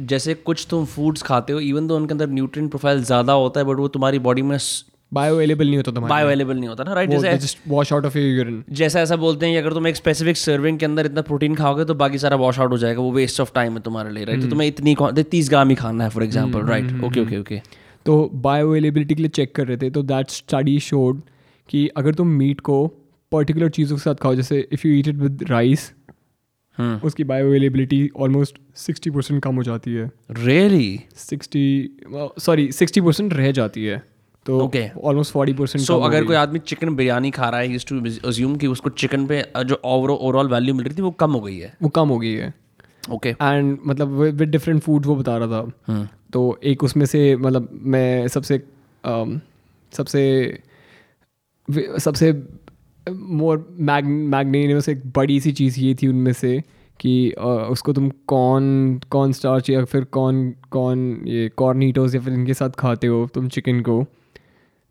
जैसे 0.07 0.35
कुछ 0.37 0.67
तुम 0.71 0.85
फूड्स 0.87 1.23
खाते 1.23 1.53
हो 1.53 1.61
इवन 1.63 1.89
तो 1.89 1.97
उनके 1.97 2.15
अंदर 2.15 2.29
न्यूट्रिएंट 2.29 2.71
प्रोफ़ाइल 2.71 3.03
ज़्यादा 3.03 3.33
होता 3.35 3.61
है 3.61 3.67
बट 3.67 3.77
वो 3.77 3.89
तुम्हारी 3.89 4.19
बॉडी 4.19 4.43
में 4.43 4.57
बायो 5.13 5.35
अवेलेबल 5.35 5.67
नहीं 5.67 5.77
होता 5.77 5.93
तुम्हारे 5.93 6.11
बायो 6.11 6.27
अवेलेबल 6.27 6.57
नहीं 6.57 6.69
होता 6.69 6.85
ना 6.85 6.95
राइट 6.95 7.11
जैसे 7.11 7.37
just 7.39 7.59
wash 7.69 7.93
out 7.93 8.07
of 8.07 8.19
your 8.19 8.27
urine 8.29 8.63
जैसा 8.73 9.01
ऐसा 9.01 9.17
बोलते 9.17 9.47
हैं 9.47 9.55
कि 9.55 9.59
अगर 9.59 9.75
तुम 9.75 9.87
एक 9.87 9.97
स्पेसिफिक 9.97 10.37
सर्विंग 10.37 10.79
के 10.79 10.87
अंदर 10.87 11.07
इतना 11.07 11.23
प्रोटीन 11.23 11.55
खाओगे 11.55 11.85
तो 11.85 11.95
बाकी 11.95 12.19
सारा 12.19 12.37
वॉश 12.37 12.59
आउट 12.59 12.71
हो 12.71 12.79
जाएगा 12.79 13.01
वो 13.01 13.13
वेस्ट 13.13 13.41
ऑफ़ 13.41 13.53
टाइम 13.55 13.75
है 13.75 13.81
तुम्हारे 13.81 14.11
लिए 14.11 14.25
राइट 14.25 14.43
तो 14.43 14.49
तुम्हें 14.49 14.69
इतनी 14.69 15.23
तीस 15.25 15.49
ग्राम 15.49 15.69
ही 15.69 15.75
खाना 15.75 16.05
है 16.05 16.11
for 16.11 16.25
example 16.25 16.67
right 16.67 17.05
okay 17.05 17.21
okay 17.21 17.39
okay 17.39 17.61
तो 18.07 18.19
बायो 18.43 18.69
अवेलेबिलिटी 18.69 19.15
के 19.15 19.23
लिए 19.23 19.31
चेक 19.31 19.55
कर 19.55 19.67
रहे 19.67 19.77
थे 19.77 19.91
तो 19.91 20.03
दैट 20.05 20.31
स्टडी 20.31 20.79
शोड 20.83 21.21
कि 21.69 21.87
अगर 21.97 22.15
तुम 22.15 22.29
मीट 22.35 22.61
को 22.61 22.87
पर्टिकुलर 23.33 23.71
चीज़ों 23.71 23.97
के 23.97 24.03
साथ 24.03 24.15
खाओ 24.15 24.35
जैसे 24.35 24.67
if 24.73 24.87
you 24.87 24.95
eat 24.95 25.09
it 25.09 25.17
with 25.17 25.45
rice 25.51 25.93
उसकी 26.81 27.25
bio 27.25 27.47
availability 27.47 28.11
almost 28.17 28.59
sixty 28.77 29.11
percent 29.11 29.43
कम 29.43 29.55
हो 29.55 29.63
जाती 29.63 29.95
है। 29.95 30.11
Really 30.31 31.01
sixty 31.17 31.91
sorry 32.39 32.71
sixty 32.73 33.01
percent 33.01 33.33
रह 33.33 33.51
जाती 33.53 33.85
है। 33.85 34.03
तो 34.47 34.59
Okay. 34.61 34.85
Almost 35.05 35.33
forty 35.33 35.53
percent 35.53 35.85
so 35.85 35.99
अगर 36.01 36.25
कोई 36.25 36.37
आदमी 36.37 36.59
चिकन 36.59 36.95
बिरयानी 36.97 37.31
खा 37.31 37.49
रहा 37.49 37.61
है 37.61 37.73
यूज़ 37.73 37.87
टू 37.87 38.01
अज्यूम 38.29 38.57
कि 38.57 38.67
उसको 38.67 38.91
चिकन 38.91 39.27
पे 39.27 39.43
जो 39.67 39.81
ओवरऑल 39.85 40.49
वैल्यू 40.49 40.75
मिल 40.75 40.85
रही 40.85 40.97
थी 40.97 41.03
वो 41.03 41.11
कम 41.11 41.33
हो 41.33 41.41
गई 41.41 41.59
है। 41.59 41.73
वो 41.83 41.89
कम 41.89 42.09
हो 42.09 42.19
गई 42.19 42.33
है। 42.33 42.53
ओके 43.11 43.29
एंड 43.29 43.79
मतलब 43.87 44.09
विद 44.09 44.49
डिफरेंट 44.49 44.83
फ़ूड 44.83 45.07
वो 45.07 45.17
बता 45.17 45.37
रहा 45.37 45.63
था। 45.63 46.09
तो 46.33 46.59
एक 46.65 46.85
उसमें 46.85 47.05
से 47.07 47.37
मतलब 47.37 47.69
मैं 47.95 48.29
सबसे 48.29 48.63
um, 49.05 49.39
सबसे 49.93 50.23
सबसे 51.99 52.33
मोर 53.11 53.77
मैग 53.81 54.05
मैग्नेनियस 54.05 54.89
एक 54.89 55.03
बड़ी 55.17 55.41
सी 55.41 55.53
चीज़ 55.53 55.81
ये 55.81 55.95
थी 55.95 56.07
उनमें 56.07 56.33
से 56.33 56.63
कि 57.01 57.31
उसको 57.71 57.93
तुम 57.93 58.11
कॉर्न 58.27 59.01
कॉर्न 59.11 59.33
स्टार्च 59.33 59.71
या 59.71 59.85
फिर 59.85 60.05
कॉर्न 60.05 60.55
कॉर्न 60.71 61.23
ये 61.27 61.49
कॉर्नीटोस 61.49 62.15
या 62.15 62.21
फिर 62.21 62.33
इनके 62.33 62.55
साथ 62.55 62.71
खाते 62.71 63.07
हो 63.07 63.29
तुम 63.35 63.49
चिकन 63.49 63.81
को 63.81 64.07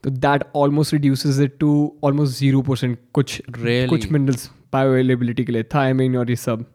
तो 0.03 0.09
that 0.09 0.43
almost 0.55 0.93
reduces 0.93 1.39
it 1.39 1.57
to 1.59 1.93
almost 2.03 2.39
zero 2.39 2.61
percent 2.61 2.99
कुछ 3.13 3.41
Really? 3.51 3.89
कुछ 3.89 4.11
मिनरल्स 4.11 4.51
बायो 4.73 4.89
अवेलेबिलिटी 4.89 5.43
के 5.43 5.51
लिए 5.51 5.63
थायमिन 5.63 6.17
और 6.17 6.29
ये 6.29 6.35
सब। 6.35 6.65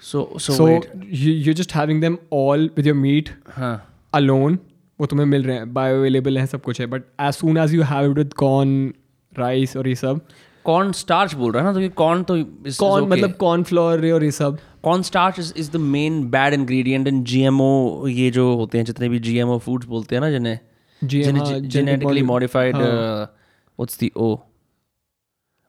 So 0.00 0.32
so 0.38 0.68
you 0.68 0.80
you, 0.80 1.46
you're 1.46 1.58
just 1.62 1.76
having 1.76 2.02
them 2.04 2.16
all 2.32 2.68
with 2.76 2.86
your 2.86 3.04
meat 3.04 3.30
हाँ 3.48 4.00
alone 4.16 4.56
वो 5.00 5.06
तुम्हें 5.06 5.26
मिल 5.26 5.42
रहे 5.42 5.56
हैं 5.56 5.72
बायो 5.74 5.96
अवेलेबल 5.96 6.38
है 6.38 6.46
सब 6.46 6.62
कुछ 6.62 6.80
है 6.80 6.86
but 6.86 7.02
as 7.20 7.32
soon 7.32 7.56
as 7.56 7.74
you 7.74 7.82
have 7.82 8.10
it 8.10 8.18
with 8.18 8.32
corn 8.32 8.94
rice 9.38 9.76
और 9.76 9.88
ये 9.88 9.94
सब 9.94 10.20
कॉर्न 10.64 10.92
स्टार्च 10.92 11.34
बोल 11.34 11.52
रहा 11.52 11.62
है 11.62 11.72
ना 11.72 11.80
तो 11.80 11.94
कॉर्न 11.94 12.22
तो 12.22 12.34
कॉर्न 12.80 13.08
मतलब 13.08 13.32
कॉर्न 13.40 13.62
फ्लोर 13.62 14.10
और 14.12 14.24
ये 14.24 14.30
सब। 14.30 14.58
Corn 14.82 15.02
starch 15.02 15.38
is 15.38 15.52
is 15.56 15.70
the 15.72 15.76
main 15.92 16.22
bad 16.30 16.54
ingredient 16.54 17.08
in 17.08 17.22
GMO 17.24 18.06
ये 18.08 18.30
जो 18.30 18.52
होते 18.56 18.78
हैं 18.78 18.84
जितने 18.84 19.08
भी 19.08 19.18
जीएमओ 19.20 19.58
फूड्स 19.58 19.86
बोलते 19.86 20.16
हैं 20.16 20.20
ना 20.22 20.30
जिन्हें 20.30 20.58
genetically 21.02 22.22
modified. 22.24 22.76
What's 22.76 23.98
the 24.02 24.10
oh 24.16 24.36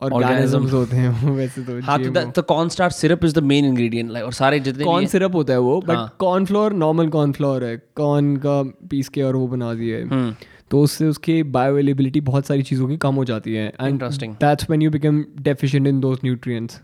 organisms 0.00 0.72
होते 0.72 0.96
हैं 0.96 1.30
वैसे 1.30 1.62
तो 1.62 1.80
हाँ 1.86 1.98
तो 2.02 2.10
the 2.10 2.44
corn 2.48 2.68
starch 2.68 2.94
syrup 2.94 3.24
is 3.24 3.34
the 3.34 3.42
main 3.44 3.64
ingredient 3.64 4.10
like 4.10 4.26
और 4.26 4.32
सारे 4.32 4.60
जितने 4.60 4.84
कॉर्न 4.84 5.06
सिरप 5.06 5.34
होता 5.34 5.52
है 5.52 5.58
वो 5.60 5.80
but. 5.80 6.16
Corn 6.18 6.44
flour 6.44 6.72
normal 6.74 7.08
corn 7.08 7.32
flour 7.32 7.64
है। 7.64 7.76
कॉर्न 7.96 8.36
का 8.36 8.62
पीस 8.90 9.08
के 9.08 9.22
और 9.22 9.36
वो 9.36 9.46
बना 9.48 9.72
दिया 9.74 9.96
है। 9.96 10.08
हम्म। 10.08 10.34
तो 10.70 10.80
उससे 10.82 11.06
उसकी 11.06 11.42
बायो 11.54 11.72
अवेलेबिलिटी 11.72 12.20
बहुत 12.20 12.46
सारी 12.46 12.62
चीज़ों 12.62 12.88
की 12.88 12.96
कम 12.98 13.14
हो 13.14 13.24
जाती 13.24 13.54
है। 13.54 13.66
And 13.80 14.02
that's 14.02 14.68
when 14.70 14.82
you 14.82 14.90
become 14.90 15.24
deficient 15.40 15.86
in 15.86 16.00
those 16.00 16.18
nutrients 16.24 16.80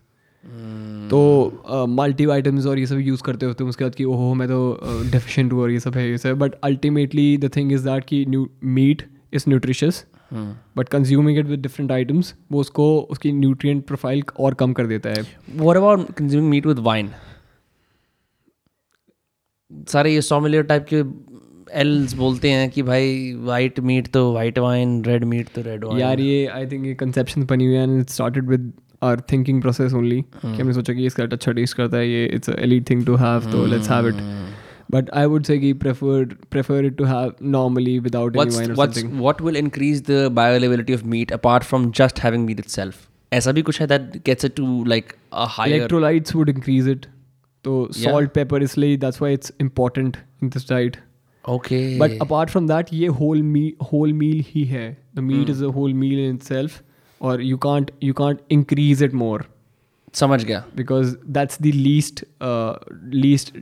तो 1.11 1.87
मल्टी 1.89 2.27
वाइटम्स 2.27 2.67
और 2.67 2.79
ये 2.79 2.87
सब 2.87 2.99
यूज़ 3.01 3.23
करते 3.23 3.47
होते 3.47 3.65
हैं 3.65 3.69
उसके 3.69 3.85
बाद 3.85 3.95
कि 3.95 4.05
ओहो 4.05 4.33
मैं 4.35 4.49
तो 4.49 4.59
डेफिशिएंट 5.11 5.53
हूँ 5.53 5.61
और 5.63 5.71
ये 5.71 5.81
सब 5.81 5.97
है 5.97 6.09
ये 6.11 6.19
सब 6.19 6.39
but 6.39 6.55
ultimately 6.65 7.37
the 7.39 7.51
thing 7.57 7.73
is 7.73 7.85
that 7.85 8.05
कि 8.05 8.25
meat 8.65 9.03
is 9.33 9.45
nutritious 9.49 10.05
but 10.33 10.89
consuming 10.89 11.39
it 11.39 11.47
with 11.47 11.61
different 11.63 11.93
items 11.93 12.35
वो 12.53 12.61
उसको 12.61 12.87
उसकी 13.11 13.33
न्यूट्रिएंट 13.33 13.85
प्रोफ़ाइल 13.87 14.23
और 14.41 14.55
कम 14.55 14.73
कर 14.73 14.87
देता 14.87 15.11
है। 15.11 15.23
What 15.51 15.77
about 15.77 16.13
consuming 16.13 16.51
meat 16.51 16.67
with 16.67 16.79
wine 16.81 17.11
सारे 19.89 20.15
ये 20.15 20.23
सोमिलियर 20.23 20.63
टाइप 20.65 20.87
के 20.93 21.03
एल्स 21.75 22.15
बोलते 22.15 22.51
हैं 22.51 22.69
कि 22.71 22.83
भाई 22.83 23.33
वाइट 23.43 23.81
मीट 23.83 24.09
तो 24.09 24.33
वाइट 24.33 24.59
वाइन 24.59 25.03
रेड 25.05 25.25
मीट 25.25 25.49
तो 25.55 25.63
रेड 25.63 25.85
वाइन 25.85 26.01
यार 26.01 26.21
ये 26.21 26.47
आई 26.49 26.67
थिंक 26.67 26.87
ये 26.87 26.95
कंसेप्शन 26.95 27.45
बनी 27.47 27.67
हुई 27.67 27.75
है 27.75 27.83
and 27.83 28.07
started 28.09 28.49
with 28.49 28.73
our 29.03 29.21
thinking 29.33 29.61
process 29.63 29.95
only 29.95 30.21
कि 30.21 30.61
हमने 30.61 30.75
सोचा 30.75 30.93
कि 30.93 31.07
इसका 31.07 31.23
रेट 31.23 31.33
अच्छा 31.33 31.53
टेस्ट 31.53 31.77
करता 31.77 31.97
है 31.97 32.09
ये 32.09 32.25
it's 32.27 32.49
elite 32.49 32.89
thing 32.91 33.05
to 33.07 33.17
have 33.17 33.51
तो 33.53 33.65
let's 33.67 33.91
have 33.91 34.09
it 34.09 34.23
but 34.91 35.11
I 35.11 35.27
would 35.27 35.45
say 35.45 35.59
कि 35.59 35.73
prefer 35.75 36.25
prefer 36.51 36.85
it 36.85 36.97
to 36.97 37.05
have 37.05 37.35
normally 37.43 37.99
without 37.99 38.37
any 38.37 38.57
wine 38.57 38.71
और 38.71 38.87
something 38.87 39.19
what 39.21 39.43
will 39.43 39.57
increase 39.57 40.03
the 40.11 40.27
bioavailability 40.33 40.95
of 40.95 41.05
meat 41.07 41.33
apart 41.33 41.65
from 41.65 41.91
just 41.97 42.21
having 42.21 42.47
meat 42.47 42.59
itself 42.59 43.07
ऐसा 43.33 43.53
भी 43.53 43.63
कुछ 43.63 43.81
है 43.81 43.87
that 43.87 44.23
gets 44.27 44.45
it 44.45 44.55
to 44.57 44.85
like 44.85 45.13
a 45.33 45.47
higher 45.51 45.75
electrolytes 45.75 46.35
would 46.37 46.49
increase 46.49 46.89
it 46.89 47.07
तो 47.65 47.89
salt 47.95 48.31
pepper 48.33 48.63
इसलिए 48.63 48.97
that's 48.97 49.21
why 49.23 49.35
it's 49.35 49.53
important 49.61 50.17
in 50.43 50.49
this 50.49 50.69
diet 50.71 50.97
okay 51.49 51.99
but 51.99 52.19
apart 52.23 52.51
from 52.51 52.69
that 52.69 52.93
ये 52.93 53.07
whole 53.21 53.43
मी 53.43 53.73
whole 53.93 54.13
meal 54.13 54.45
ही 54.49 54.65
है. 54.65 54.97
The 55.17 55.21
meat 55.21 55.51
is 55.51 55.65
a 55.65 55.69
whole 55.73 55.95
meal 55.95 56.19
in 56.21 56.39
self 56.45 56.83
और 57.21 57.43
you 57.43 57.57
can't 57.59 57.91
you 58.03 58.13
can't 58.15 58.39
increase 58.53 59.03
it 59.03 59.15
more 59.15 59.45
समझ 60.15 60.45
गया. 60.45 60.63
Because 60.77 61.17
that's 61.29 61.63
the 61.63 61.67
least 61.67 62.25
least 63.15 63.57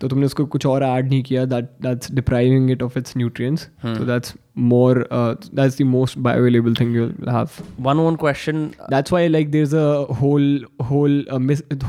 तो 0.00 0.08
तुमने 0.08 0.26
उसको 0.26 0.44
कुछ 0.46 0.64
और 0.66 0.82
ऐड 0.84 1.08
नहीं 1.08 1.22
किया. 1.22 1.44
That 1.44 1.64
that's 1.82 2.10
depriving 2.12 2.70
it 2.70 2.82
of 2.82 2.98
its 2.98 3.16
nutrients 3.16 3.62
so 3.62 4.04
that's 4.04 4.34
more 4.58 5.06
that's 5.12 5.78
the 5.78 5.84
most 5.86 6.18
bioavailable 6.18 6.74
thing 6.80 6.96
you 6.96 7.04
have 7.28 7.48
one 7.80 7.98
one 7.98 8.16
question 8.16 8.66
that's 8.90 9.12
why 9.12 9.28
like 9.28 9.50
there 9.50 9.64
is 9.64 9.76
a 9.76 10.16
whole 10.20 10.66
whole 10.90 11.24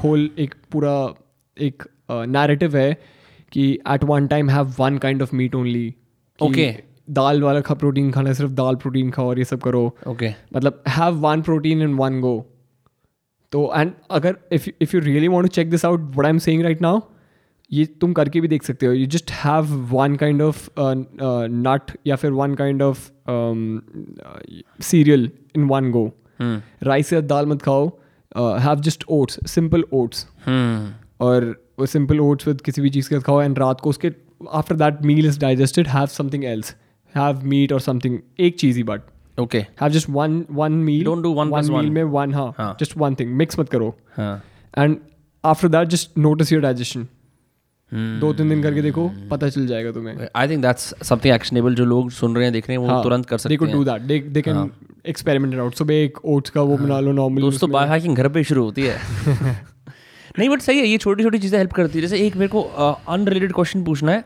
whole 0.03 0.29
एक 0.37 0.55
पूरा 0.71 0.95
एक 1.57 1.83
नैरेटिव 2.11 2.77
है 2.77 2.91
कि 3.55 3.71
at 3.89 4.03
one 4.03 4.27
time 4.27 4.49
have 4.49 4.73
one 4.79 4.97
kind 4.97 5.21
of 5.21 5.35
meat 5.35 5.55
only 5.55 5.93
okay 6.39 6.73
दाल 7.09 7.41
वाला 7.43 7.61
खा 7.61 7.73
protein 7.73 8.11
खाना 8.11 8.33
सिर्फ़ 8.33 8.51
दाल 8.51 8.75
protein 8.75 9.09
खाओ 9.11 9.27
और 9.29 9.39
ये 9.39 9.45
सब 9.45 9.61
करो। 9.61 9.95
Okay. 10.07 10.31
मतलब 10.55 10.83
have 10.87 11.15
one 11.27 11.41
protein 11.41 11.81
in 11.81 11.93
one 11.93 12.19
go 12.21 12.37
तो 13.51 13.71
एंड 13.75 13.91
अगर 14.11 14.37
if 14.51 14.69
if 14.81 14.95
you 14.95 15.01
really 15.01 15.27
want 15.27 15.43
to 15.43 15.47
check 15.47 15.69
this 15.69 15.85
out 15.85 15.99
what 16.01 16.25
I 16.25 16.29
am 16.29 16.37
saying 16.37 16.63
right 16.63 16.81
now 16.81 16.99
ये 17.71 17.85
तुम 18.01 18.13
करके 18.13 18.41
भी 18.41 18.47
देख 18.47 18.63
सकते 18.63 18.85
हो। 18.85 18.93
You 18.93 19.05
just 19.05 19.31
have 19.31 19.73
one 19.91 20.15
kind 20.15 20.41
of 20.41 20.69
nut 20.79 21.91
या 22.07 22.15
फिर 22.15 22.31
one 22.31 22.55
kind 22.55 22.81
of 22.81 23.09
cereal 24.83 25.29
in 25.55 25.63
one 25.63 25.91
go 25.91 26.09
rice 26.41 27.13
या 27.13 27.21
दाल 27.21 27.45
मत 27.45 27.61
खाओ 27.61 27.87
have 28.37 28.81
just 28.81 29.03
oats 29.09 29.39
simple 29.51 29.83
oats 29.93 30.27
और 31.19 31.64
सिंपल 31.81 32.19
ओट्स 32.19 32.47
विद 32.47 32.61
किसी 32.61 32.81
भी 32.81 32.89
चीज़ 32.89 33.09
के 33.09 33.15
साथ 33.15 33.21
खाओ 33.21 33.41
एंड 33.41 33.59
रात 33.59 33.81
को 33.81 33.89
उसके 33.89 34.11
after 34.51 34.75
that 34.75 35.01
meal 35.01 35.25
is 35.25 35.39
digested 35.39 35.87
have 35.87 36.05
something 36.05 36.45
else 36.45 36.75
have 37.15 37.41
meat 37.43 37.73
और 37.73 37.79
समथिंग 37.79 38.19
एक 38.39 38.59
चीज़ 38.59 38.77
ही 38.77 38.83
but 38.83 39.01
okay 39.39 39.57
have 39.57 39.89
just 39.89 40.09
one 40.09 40.45
one 40.51 40.71
meal 40.71 41.05
Don't 41.05 41.25
do 41.25 41.35
one 41.35 41.53
plus 41.53 41.69
meal 41.69 41.89
में 41.89 42.03
वन 42.03 42.33
हाँ 42.33 42.53
हाँ. 42.57 42.77
जस्ट 42.79 42.97
वन 42.97 43.15
थिंग 43.15 43.35
मिक्स 43.35 43.59
मत 43.59 43.69
करो. 43.69 43.97
हाँ. 44.17 44.43
And 44.77 44.97
after 45.45 45.67
that 45.67 45.87
just 45.87 46.11
notice 46.17 46.53
your 46.53 46.61
digestion 46.61 47.07
दो 47.93 48.33
तीन 48.33 48.49
दिन 48.49 48.63
करके 48.63 48.81
देखो 48.81 49.11
पता 49.31 49.49
चल 49.49 49.67
जाएगा 49.67 49.91
तुम्हें. 49.91 50.27
I 50.35 50.47
think 50.47 50.61
that's 50.61 50.93
something 51.03 51.35
actionable 51.35 51.75
जो 51.75 51.85
लोग 51.85 52.11
सुन 52.11 52.35
रहे 52.35 52.43
हैं 52.43 52.53
देख 52.53 52.69
रहे 52.69 52.77
हैं 52.77 52.85
वो 52.85 52.93
हाँ, 52.93 53.03
तुरंत 53.03 53.25
कर 53.25 53.37
सकते 53.37 53.53
हैं. 53.53 53.75
that. 53.75 53.99
They 53.99 54.33
they 54.33 54.47
can 54.47 54.69
experiment 55.15 55.55
it 55.55 55.65
out. 55.65 55.75
सुबह 55.75 55.93
एक 55.93 56.25
ओट्स 56.25 56.49
का 56.49 56.61
वो 56.61 56.77
बना 56.77 56.99
लो 56.99 57.11
नॉर्मल 57.11 57.41
दोस्तों 57.41 57.69
बाय 57.71 57.87
हाइकिंग 57.87 58.15
घर 58.15 58.27
पे 58.27 58.43
शुरू 58.43 58.63
होती 58.63 58.81
है. 58.81 58.97
नहीं 60.39 60.49
बट 60.49 60.61
सही 60.61 60.79
है 60.79 60.87
ये 60.87 60.97
छोटी 60.97 61.23
छोटी 61.23 61.39
चीज़ें 61.39 61.57
हेल्प 61.57 61.73
करती 61.73 61.97
है। 61.97 62.01
जैसे 62.01 62.25
एक 62.25 62.35
मेरे 62.35 62.47
को 62.49 62.61
अनरिलेटेड 62.61 63.53
क्वेश्चन 63.53 63.83
पूछना 63.83 64.11
है 64.11 64.23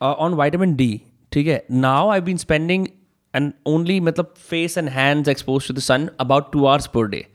ऑन 0.00 0.34
वाइटामिन 0.34 0.74
डी 0.76 0.90
ठीक 1.32 1.46
है? 1.46 1.64
Now 1.72 2.08
I 2.10 2.20
been 2.20 2.36
spending 2.36 2.86
and 3.34 3.52
only 3.66 4.00
मतलब 4.00 4.34
face 4.48 4.78
and 4.78 4.88
hands 4.90 5.28
expose 5.28 5.68
to 5.68 5.74
the 5.74 5.78
sun 5.80 6.08
about 6.20 6.52
two 6.52 6.64
hours 6.64 6.86
per 6.94 7.06
day 7.08 7.26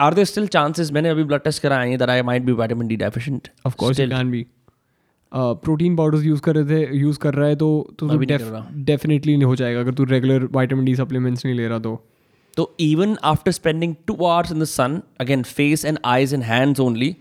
are 0.00 0.14
there 0.14 0.24
still 0.24 0.46
chances 0.48 0.92
मैंने 0.92 1.08
अभी 1.08 1.24
ब्लड 1.24 1.42
टेस्ट 1.42 1.62
कराए 1.62 1.88
हैं 1.88 1.98
that 1.98 2.10
I 2.10 2.22
might 2.22 2.42
be 2.42 2.52
vitamin 2.54 2.88
D 2.88 2.96
deficient 2.96 3.48
of 3.66 3.74
course 3.76 4.00
it 4.00 4.10
can 4.10 4.30
be 4.30 4.46
protein 5.32 5.96
powders 5.96 6.24
use 6.24 6.40
कर 6.40 6.54
रहे 6.56 6.64
थे 6.66 6.96
use 6.98 7.18
कर 7.18 7.34
रहा 7.34 7.48
है 7.48 7.56
तो 7.56 7.68
तो 7.98 8.16
डेफिनेटली 8.16 9.36
नहीं 9.36 9.44
हो 9.44 9.56
जाएगा। 9.56 9.80
अगर 9.80 9.94
तू 9.94 10.04
रेगुलर 10.06 10.48
वाइटामिन 10.52 10.84
डी 10.84 10.94
सप्लीमेंट्स 10.96 11.44
नहीं 11.46 11.54
ले 11.56 11.68
रहा 11.68 11.78
तो। 11.78 11.94
तो 12.56 12.76
even 12.80 13.18
after 13.24 13.52
spending 13.52 13.94
two 14.06 14.24
hours 14.24 14.52
in 14.52 14.60
the 14.60 14.64
sun 14.64 15.02
again 15.20 15.42
face 15.42 15.84
and 15.84 15.98
eyes 16.04 16.34
and 16.34 16.42
hands 16.42 16.80
only 16.80 17.16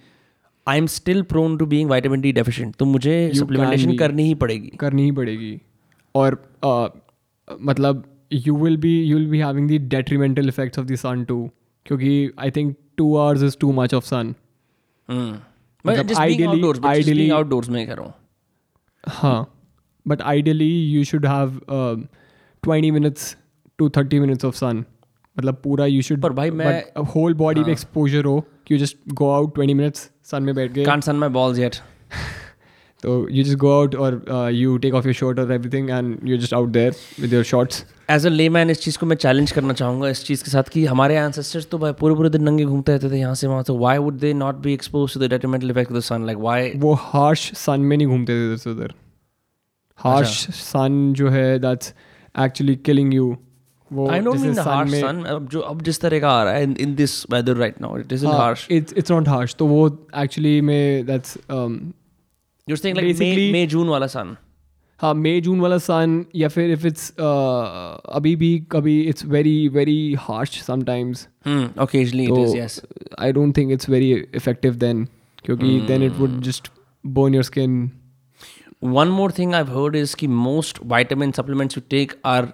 I 0.68 0.78
am 0.78 0.86
still 0.86 1.22
prone 1.22 1.58
to 1.58 1.66
being 1.66 1.90
vitamin 1.90 2.22
D 2.22 2.32
deficient 2.32 2.76
तो 2.76 2.86
मुझे 2.86 3.32
सप्लीमेंटेशन 3.36 3.98
करनी 3.98 4.24
ही 4.24 4.36
पड़ेगी। 4.36 4.68
करनी 4.68 5.04
ही 5.04 5.12
पड़ेगी। 5.12 5.62
और 6.16 6.56
uh, 6.66 6.90
मतलब 7.62 8.04
you 8.34 8.56
will 8.56 8.78
be 8.78 9.04
you 9.04 9.18
will 9.18 9.28
be 9.28 9.40
having 9.40 9.70
the 9.70 9.72
detrimental 9.72 10.48
effects 10.48 10.80
of 10.80 10.86
the 10.86 10.96
sun 10.96 11.24
too 11.24 11.50
क्योंकि 11.86 12.30
I 12.40 12.52
think 12.52 12.78
two 12.98 13.16
hours 13.16 13.44
is 13.44 13.58
too 13.60 13.72
much 13.72 13.94
of 13.94 14.06
sun 14.06 14.36
ideally- 16.88 17.42
outdoors 17.42 17.70
में 17.70 17.88
कह 17.88 17.94
रहा 17.94 18.06
हूँ 18.06 18.14
हाँ 19.08 19.54
but 20.08 20.22
ideally 20.22 20.92
you 20.92 21.04
should 21.04 21.26
have 21.26 21.62
twenty 22.64 22.92
minutes 22.92 23.38
to 23.78 23.90
thirty 23.90 24.20
minutes 24.20 24.46
of 24.46 24.56
sun 24.56 24.84
मतलब 25.40 25.62
पूरा 25.64 25.86
you 25.86 26.02
should 26.02 26.22
पर 26.22 26.34
भाई 26.34 26.52
मैं- 26.52 27.06
होल 27.16 27.34
बॉडी 27.34 27.62
में 27.62 27.72
एक्सपोजर 27.72 28.26
हो 28.26 28.46
कि 28.68 28.74
you 28.74 28.80
just 28.80 28.98
go 29.14 29.32
out 29.32 29.56
twenty 29.56 29.74
minutes 29.74 30.10
sun 30.24 30.44
में 30.44 30.56
बैठ 30.56 30.72
गए। 30.72 30.86
Can't 30.86 31.06
sun 31.10 31.20
my 31.24 31.30
balls 31.36 31.60
yet. 31.60 31.78
तो 33.04 33.30
यू 33.30 33.44
जस्ट 33.44 33.58
गो 33.58 33.72
आउट 33.80 33.96
और 33.96 34.26
you 34.54 34.78
take 34.78 34.94
off 34.94 35.06
your 35.06 35.14
shirt 35.14 35.40
और 35.40 35.52
everything 35.52 35.90
and 35.90 36.30
you 36.30 36.38
just 36.38 36.54
out 36.54 36.70
there 36.70 36.96
with 37.20 37.34
your 37.34 37.44
shorts 37.44 37.86
as 38.10 38.26
a 38.26 38.30
layman 38.30 38.70
इस 38.70 38.82
चीज़ 38.82 38.98
को 38.98 39.06
मैं 39.06 39.16
चैलेंज 39.16 39.52
करना 39.52 39.74
चाहूँगा 39.74 40.10
इस 40.10 40.24
चीज़ 40.26 40.44
के 40.44 40.52
साथ 40.52 40.64
कि 40.64 40.86
हमारे 40.86 41.18
ancestors 41.18 41.66
तो 41.66 41.78
भाई 41.78 41.92
पूरे 41.92 42.16
पूरे 42.16 42.30
दिन 42.30 42.44
नंगे 42.44 42.66
घूमते 42.66 42.92
रहते 42.92 43.12
थे 43.12 43.18
यहाँ 43.18 43.36
से 43.36 43.48
वहाँ 43.48 43.64
से। 43.64 43.74
Why 43.74 43.98
would 43.98 44.18
they 44.20 44.34
not 44.34 44.56
be 44.56 44.74
expose 44.74 45.14
to 45.14 45.20
the 45.20 45.30
detrimental 45.34 45.72
effect 45.72 45.92
of 45.92 45.98
the 45.98 46.06
sun? 46.12 46.28
Like 46.30 46.42
why? 46.44 46.72
वो 46.76 46.94
हार्श 46.94 47.52
सन 47.54 47.82
में 47.82 47.98
नहीं 47.98 48.08
घूमते 48.08 48.34
थे 48.34 48.46
इधर 48.48 48.58
से 48.58 48.70
उधर 48.70 48.94
हार्श 49.98 50.48
सन 50.50 51.14
जो 51.14 51.30
है 51.30 51.60
दैट्स 51.60 51.94
एक्चुअली 52.40 52.76
किलिंग 52.76 53.14
यू 53.14 53.38
वो 53.94 54.08
I 54.10 54.20
don't 54.20 54.38
जैसे 54.38 54.48
mean 54.48 54.56
the 54.60 54.64
sun 54.68 54.76
harsh 54.78 54.92
में- 54.92 55.04
sun 55.04 55.26
अब 55.36 55.48
जो 55.52 55.60
अब 55.72 55.82
जिस 55.90 56.00
तरह 56.02 56.20
का 56.20 56.30
आ 56.30 56.44
रहा 56.44 56.54
है 56.54 56.68
in 56.86 56.96
this 57.02 57.18
weather 57.34 57.56
right 57.64 57.82
now 57.86 57.92
it 58.04 58.16
isn't 58.18 58.40
harsh 58.42 58.70
it's 58.72 58.94
it's 58.98 59.12
not 59.12 59.28
harsh 59.28 59.56
तो 59.60 59.66
वो 59.68 59.86
एक्चुअली 60.24 60.60
में 60.72 61.06
that's 61.06 61.38
you're 62.68 62.80
saying 62.82 62.96
like 62.98 63.06
May 63.06 63.14
basically- 63.14 63.52
May 63.54 63.66
June 63.76 63.90
वाला 63.90 64.08
sun 64.16 64.36
हाँ 65.00 65.14
मई 65.14 65.40
जून 65.42 65.60
वाला 65.60 65.78
सन 65.84 66.24
या 66.36 66.48
फिर 66.48 66.72
इफ़ 66.72 66.86
इट्स 66.88 67.10
अभी 67.20 68.36
भी 68.36 68.52
कभी 68.72 69.00
it's 69.10 69.26
very 69.26 69.68
very 69.70 69.98
harsh 70.20 70.62
sometimes 70.64 71.28
hmm 71.48 71.66
occasionally 71.86 72.28
it 72.28 72.38
is 72.44 72.52
तो 72.52 72.60
yes 72.60 72.80
I 73.20 73.32
don't 73.32 73.56
think 73.58 73.72
it's 73.72 73.90
very 73.90 74.12
effective 74.36 74.76
then 74.84 75.04
क्योंकि 75.46 75.80
then 75.88 76.04
it 76.04 76.14
would 76.20 76.40
just 76.42 76.70
burn 77.04 77.34
your 77.36 77.44
skin 77.44 77.92
One 78.94 79.12
more 79.18 79.28
thing 79.36 79.52
I've 79.58 79.70
heard 79.74 79.96
is 79.98 80.14
कि 80.22 80.28
most 80.38 80.80
vitamin 80.94 81.30
supplements 81.36 81.78
you 81.78 81.82
take 81.92 82.14
are 82.32 82.46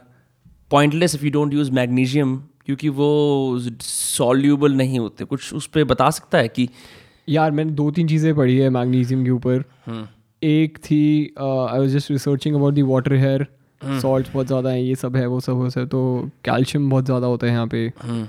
pointless 0.72 1.16
if 1.16 1.24
you 1.24 1.34
don't 1.34 1.54
use 1.56 1.70
magnesium 1.76 2.38
क्योंकि 2.66 2.90
वो 2.91 3.10
soluble 3.82 4.74
नहीं 4.74 5.00
होते। 5.00 5.26
कुछ 5.26 5.54
उस 5.54 5.68
पर 5.68 5.84
बता 5.86 6.10
सकता 6.12 6.38
है 6.38 6.48
कि 6.50 6.68
यार 7.30 7.52
मैंने 7.52 7.72
दो 7.74 7.90
तीन 7.91 8.08
चीज़ें 8.08 8.34
पढ़ी 8.36 8.58
है 8.58 8.70
मैग्नीशियम 8.70 9.24
के 9.26 9.32
ऊपर। 9.32 9.64
हम्म, 9.86 10.08
एक 10.41 10.78
थी 10.80 11.04
I 11.40 11.80
was 11.80 11.90
just 11.94 12.12
researching 12.12 12.56
about 12.56 12.74
the 12.74 12.82
water 12.84 13.14
here 13.16 13.46
salt 14.02 14.28
बहुत 14.34 14.48
ज़्यादा 14.48 14.70
है 14.70 14.84
ये 14.84 14.96
सब 14.96 15.16
है 15.16 15.26
वो 15.28 15.40
सब 15.40 15.54
वो 15.54 15.70
सब 15.70 15.88
तो 15.90 16.30
कैल्शियम 16.46 16.90
बहुत 16.90 17.06
ज़्यादा 17.06 17.28
होता 17.28 17.48
है 17.48 17.54
यहाँ 17.54 17.68
पे। 17.68 17.86
हम्म, 18.02 18.28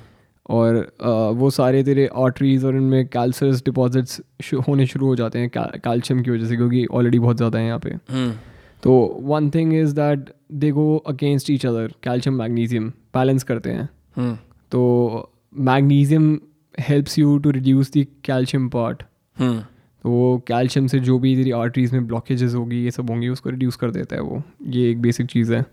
और 0.48 0.76
uh, 0.76 1.38
वो 1.38 1.50
सारे 1.50 1.82
तेरे 1.84 2.08
आर्टरीज 2.18 2.64
और 2.64 2.76
इनमें 2.76 3.06
कैल्सरस 3.08 3.62
डिपॉजिट्स 3.64 4.20
होने 4.68 4.86
शुरू 4.86 5.06
हो 5.06 5.16
जाते 5.16 5.38
हैं 5.38 5.50
कैल्शियम 5.50 6.22
की 6.22 6.30
वजह 6.30 6.46
से 6.46 6.56
क्योंकि 6.56 6.84
ऑलरेडी 6.86 7.18
बहुत 7.18 7.36
ज़्यादा 7.36 7.58
है 7.58 7.66
यहाँ 7.66 7.78
पे। 7.78 7.90
हम्म, 7.90 8.32
तो 8.82 8.92
one 9.22 9.50
thing 9.50 9.74
is 9.74 9.94
that 9.94 10.30
they 10.52 10.70
go 10.70 10.96
against 10.96 11.50
each 11.50 11.66
other 11.66 11.92
calcium 12.02 12.36
magnesium 12.36 12.88
balance 13.14 13.42
करते 13.42 13.70
हैं। 13.70 13.88
हम्म, 14.16 14.34
तो 14.70 15.32
magnesium 15.54 16.38
helps 16.80 17.18
you 17.18 17.38
to 17.38 17.50
reduce 17.50 17.92
the 17.96 18.06
calcium 18.24 18.68
part 18.68 19.02
हम्म, 19.36 19.60
तो 20.04 20.10
वो 20.10 20.38
कैल्शियम 20.38 20.86
से 20.86 21.00
जो 21.00 21.18
भी 21.18 21.36
तेरी 21.36 21.50
आर्टरीज 21.50 21.92
में 21.92 22.06
ब्लॉकेजेस 22.06 22.54
होगी 22.54 22.84
ये 22.84 22.90
सब 22.90 23.10
होंगी 23.10 23.28
उसको 23.28 23.50
रिड्यूस 23.50 23.76
कर 23.76 23.90
देता 23.90 24.16
है 24.16 24.22
वो। 24.22 24.42
ये 24.66 24.90
एक 24.90 25.00
बेसिक 25.02 25.26
चीज़ 25.26 25.54
है। 25.54 25.66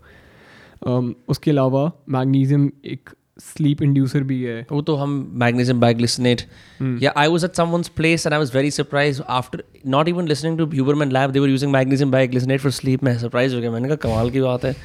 um, 0.87 1.13
उसके 1.27 1.51
अलावा 1.51 1.91
मैग्नीशियम 2.09 2.71
एक 2.85 3.09
स्लीप 3.39 3.81
इंड्यूसर 3.81 4.23
भी 4.23 4.41
है। 4.43 4.67
वो 4.71 4.81
तो 4.81 4.95
हम 4.95 5.31
मैग्नीशियम 5.33 5.79
बैग 5.79 5.99
लिसनेट 5.99 6.41
hmm. 6.41 7.03
या 7.03 7.13
I 7.17 7.27
was 7.27 7.43
at 7.43 7.55
someone's 7.55 7.87
place 7.87 8.25
and 8.25 8.33
I 8.33 8.39
was 8.39 8.55
very 8.55 8.71
surprise 8.71 9.21
after 9.21 9.63
not 9.87 10.07
even 10.07 10.27
listening 10.27 10.57
to 10.57 10.65
Huberman 10.65 11.11
lab 11.11 11.31
they 11.31 11.39
were 11.39 11.49
using 11.49 11.71
magnesium 11.71 12.11
bag 12.11 12.57
for 12.57 12.71
sleep 12.71 13.03
मैं 13.03 13.17
सरप्राइज़ 13.19 13.55
हो 13.55 13.61
गया। 13.61 13.71
मैंने 13.71 13.87
कहा 13.87 13.95
कमाल 13.95 14.29
की 14.29 14.41
बात 14.41 14.65
है। 14.65 14.75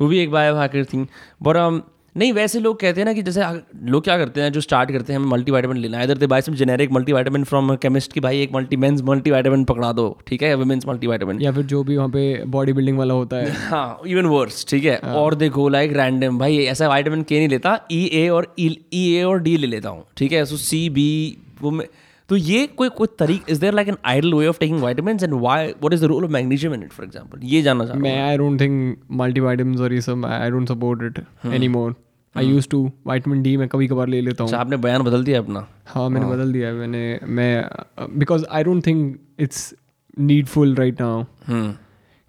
वो 0.00 0.06
भी 0.06 0.18
एक 0.18 0.30
बायो 0.30 0.54
हैकर 0.54 0.84
थी 0.84 0.98
बट 1.42 1.82
नहीं 2.16 2.32
वैसे 2.32 2.60
लोग 2.60 2.78
कहते 2.80 3.00
हैं 3.00 3.04
ना 3.04 3.12
कि 3.12 3.22
जैसे 3.22 3.44
लोग 3.90 4.02
क्या 4.04 4.16
करते 4.18 4.40
हैं 4.40 4.50
जो 4.52 4.60
स्टार्ट 4.60 4.90
करते 4.92 5.12
हैं 5.12 5.18
हमें 5.20 5.28
मल्टी 5.28 5.52
वाइटामिन 5.52 5.76
लेना 5.76 5.98
है। 5.98 6.04
इधर 6.04 6.18
they 6.18 6.26
buy 6.26 6.40
some 6.42 6.54
generic 6.54 6.92
multi 6.92 7.12
vitamin 7.12 7.44
from 7.44 7.74
chemist 7.76 8.12
की 8.12 8.20
भाई 8.20 8.42
एक 8.42 8.52
मल्टी 8.54 8.76
मेंस 8.76 9.02
मल्टी 9.04 9.30
वाइटामिन 9.30 9.64
पकड़ा 9.64 9.92
दो 9.92 10.06
ठीक 10.26 10.42
है? 10.42 10.54
वुमेन्स 10.54 10.86
मल्टी 10.88 11.06
वाइटामिन 11.06 11.40
या 11.42 11.52
फिर 11.52 11.64
जो 11.64 11.82
भी 11.84 11.96
वहाँ 11.96 12.08
पे 12.08 12.44
बॉडी 12.46 12.72
बिल्डिंग 12.72 12.98
वाला 12.98 13.14
होता 13.14 13.36
है। 13.36 13.50
हाँ 13.70 14.00
इवन 14.06 14.26
वर्स 14.26 14.64
ठीक 14.70 14.84
है? 14.84 14.96
और 14.98 15.34
देखो 15.34 15.68
लाइक 15.68 15.92
रैंडम 15.96 16.38
भाई 16.38 16.58
ऐसा 16.66 16.88
वाइटामिन 16.88 17.22
के 17.22 17.38
नहीं 17.38 17.48
लेता 17.48 17.78
ई 17.92 18.04
ए 18.14 18.28
और 18.28 18.54
ई 18.60 18.68
ए 18.94 19.22
और 19.22 19.40
डी 19.42 19.56
ले 19.56 19.66
लेता 19.66 19.88
हूँ 19.88 20.04
ठीक 20.16 20.32
है? 20.32 20.44
सो 20.44 20.56
सी 20.56 20.88
बी 20.90 21.36
वो 21.62 21.70
मैं 21.70 21.86
तो 22.30 22.36
ये 22.36 22.66
कोई 22.66 22.88
कोई 22.88 23.08
तरीक 23.18 23.50
is 23.50 23.60
there 23.60 23.74
like 23.74 23.88
an 23.88 23.96
ideal 24.06 24.34
way 24.34 24.46
of 24.46 24.58
taking 24.60 24.80
vitamin 24.82 25.18
and 25.22 25.34
why 25.34 25.66
what 25.66 25.92
is 25.92 26.02
the 26.02 26.08
role 26.08 26.24
of 26.24 26.30
magnesium 26.32 26.74
in 26.74 26.82
it 26.82 26.92
for 26.92 27.06
example 27.06 27.40
ये 27.46 27.60
जानना 27.62 27.84
चाहता 27.86 28.00
मैं 28.00 28.20
आई 28.20 28.36
डोंट 28.36 28.60
थिंक 28.60 28.96
मल्टीवाइटम्स 29.20 29.80
और 29.80 29.92
ये 29.92 30.00
सब 30.00 30.26
I 30.26 30.50
don't 30.50 30.68
support 30.68 31.02
it 31.02 31.24
any 31.54 31.68
more 31.68 31.94
I 32.36 32.46
use 32.46 32.68
to 32.68 32.90
vitamin 33.06 33.42
D 33.42 33.56
मैं 33.56 33.68
कभी 33.68 33.86
कभार 33.88 34.08
ले 34.08 34.20
लेता 34.20 34.44
हूँ। 34.44 34.48
अच्छा 34.48 34.58
आपने 34.58 34.76
बयान 34.76 35.02
बदल 35.02 35.24
दिया 35.24 35.38
अपना? 35.38 35.66
हाँ 35.86 36.08
मैंने 36.10 36.26
बदल 36.26 36.52
दिया 36.52 36.68
है। 36.68 36.74
मैंने 36.74 37.18
मैं 37.28 38.18
because 38.18 38.44
I 38.50 38.64
don't 38.64 38.86
think 38.86 39.18
it's 39.40 39.74
needful 40.18 40.74
right 40.74 41.00
now 41.00 41.24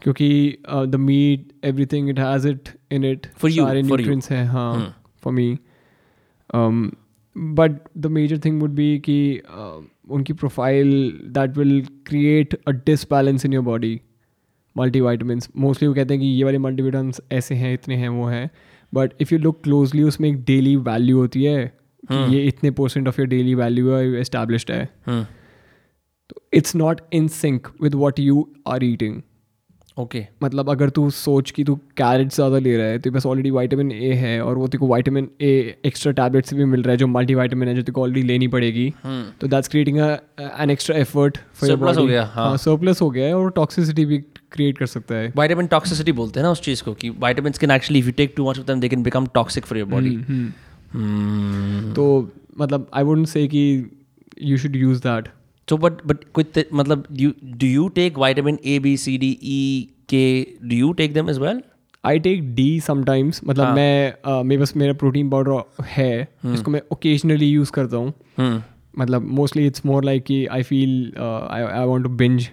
क्योंकि 0.02 0.58
the 0.88 0.96
meat 0.96 1.48
every 1.66 1.86
thing 1.86 2.10
it 2.10 2.20
has 2.20 2.48
it 2.48 2.70
in 2.92 3.04
it 3.06 3.28
सारे 3.46 3.82
न्यूट्रिएंट्स 3.82 4.32
हैं 4.32 4.46
हाँ 4.48 4.96
for 5.24 5.34
me 5.34 5.58
but 7.36 7.80
the 7.98 8.06
major 8.08 8.40
thing 8.46 8.62
would 8.62 8.72
be 8.72 8.98
कि 9.00 9.42
uh, 9.46 9.84
उनकी 10.12 10.34
profile 10.34 10.90
that 11.28 11.58
will 11.58 11.82
create 12.08 12.54
a 12.68 12.72
disbalance 12.86 13.46
in 13.46 13.54
your 13.54 13.64
body 13.64 14.00
multi 14.76 15.02
vitamin 15.02 15.40
mostly 15.58 15.88
वो 15.88 15.94
कहते 15.94 16.14
हैं 16.14 16.22
कि 16.22 16.28
ये 16.28 16.44
वाले 16.44 16.58
मल्टीविटामिन्स 16.58 17.22
ऐसे 17.32 17.56
हैं 17.56 17.74
इतने 17.74 17.96
हैं 17.96 18.10
वो 18.10 18.26
हैं। 18.26 18.50
But 18.96 19.22
if 19.22 19.34
you 19.34 19.40
look 19.40 19.62
closely 19.64 20.04
उसमें 20.04 20.30
एक 20.30 20.44
डेली 20.46 20.76
वैल्यू 20.88 21.18
होती 21.18 21.44
है 21.44 21.66
कि 22.04 22.36
ये 22.36 22.44
इतने 22.48 22.72
percent 22.74 23.08
of 23.08 23.22
your 23.22 23.28
daily 23.30 23.56
value 23.56 23.92
है 23.92 24.20
एस्टैब्लिश्ड 24.20 24.72
है। 24.72 24.84
हम्म। 25.08 25.24
तो 26.30 26.42
it's 26.54 26.76
not 26.76 27.02
in 27.14 27.28
sync 27.36 27.68
with 27.82 27.96
what 27.96 28.20
you 28.20 28.48
are 28.68 28.84
eating 28.84 29.22
okay 29.98 30.22
मतलब 30.44 30.70
अगर 30.70 30.90
तू 30.90 31.10
सोच 31.10 31.52
कि 31.52 31.64
तू 31.64 31.76
कैरेट 31.98 32.32
ज़्यादा 32.34 32.58
ले 32.60 32.76
रहा 32.78 32.88
है 32.88 33.00
तो 33.00 33.12
बस 33.12 33.26
ऑलरेडी 33.26 33.52
वाइटामिन 33.52 33.92
ए 33.92 34.12
है 34.14 34.40
और 34.44 34.58
वो 34.58 34.68
तेरे 34.68 34.80
को 34.80 34.88
वाइटामिन 34.88 35.30
ए 35.42 35.52
एक्स्ट्रा 35.86 36.12
टैबलेट 36.14 36.46
से 36.46 36.56
भी 36.56 36.66
मिल 36.66 36.82
रहा 36.84 36.92
है 36.92 36.98
जो 36.98 37.08
मल्टी 37.08 37.36
वाइटामिन 37.36 37.70
है 37.70 37.76
जो 37.76 37.82
तेरे 37.82 37.94
को 37.94 38.02
ऑलरेडी 38.02 38.22
लेनी 38.28 38.48
पड़ेगी। 38.48 38.90
तो 39.42 39.48
that's 39.48 39.68
creating 39.68 39.98
an 39.98 40.70
extra 40.70 40.98
effort 40.98 41.38
for 41.54 41.72
हो 41.90 42.06
गया, 42.06 42.24
हाँ। 42.26 42.58
सरप्लस 42.58 43.02
हो 43.02 43.10
गया 43.10 43.26
है 43.26 43.36
और 43.36 43.52
टॉक्सिसिटी 43.52 44.06
भी 44.06 44.24
क्रिएट 44.56 44.78
कर 44.78 44.86
सकता 44.86 45.16
है 45.16 45.32
वाइटामिन 45.36 45.68
टॉक्सिसिटी 45.68 46.12
बोलते 46.12 46.40
हैं 46.40 46.46
ना 46.46 46.52
उस 46.52 46.62
चीज़ 46.62 46.84
को 46.84 46.94
कि 46.94 47.10
vitamin 47.20 47.54
can 47.62 47.72
actually 47.72 48.00
if 48.00 48.06
you 48.06 48.14
take 48.18 48.34
too 48.38 48.50
much 48.50 48.60
of 48.60 48.68
them 48.68 48.80
they 48.80 48.90
can 48.90 49.04
become 49.04 49.28
toxic 49.34 49.66
for 49.66 49.78
your 49.78 49.88
body 49.90 50.16
तो 51.96 52.10
मतलब 52.60 52.90
आई 52.94 53.04
वुडंट 53.04 53.28
से 53.28 53.48
कि 53.48 53.64
you 54.42 54.58
should 54.58 54.76
use 54.76 55.02
that 55.02 55.28
but 55.68 56.02
but 56.10 56.26
with 56.38 56.50
the, 56.56 56.64
मतलब 56.74 57.06
do 57.62 57.68
you 57.68 57.86
take 57.94 58.18
vitamin 58.24 58.58
A, 58.74 58.74
B, 58.80 58.92
C, 59.04 59.14
D, 59.18 59.30
E, 59.54 59.62
K? 60.14 60.20
Do 60.72 60.76
you 60.82 60.90
take 61.00 61.16
them 61.16 61.32
as 61.34 61.40
well? 61.46 61.62
I 62.06 62.20
take 62.20 62.56
D 62.56 62.80
sometimes 62.80 63.42
मतलब 63.48 63.74
मैं 63.76 64.14
uh, 64.14 64.44
मेरे 64.46 64.60
पास 64.60 64.76
मेरा 64.78 64.94
protein 64.94 65.30
powder 65.30 65.84
है 65.86 66.28
जिसको 66.46 66.72
मैं 66.72 66.82
occasionally 66.92 67.46
use 67.46 67.72
करता 67.72 67.98
हूँ 67.98 68.14
Hmm. 68.40 68.60
मतलब 69.00 69.26
मोस्टली 69.38 69.66
इट्स 69.68 69.86
मोर 69.86 70.04
लाइक 70.04 70.24
कि 70.24 70.46
I 70.46 70.64
feel 70.64 71.14
I 71.20 71.86
want 71.86 72.04
to 72.04 72.10
binge. 72.10 72.48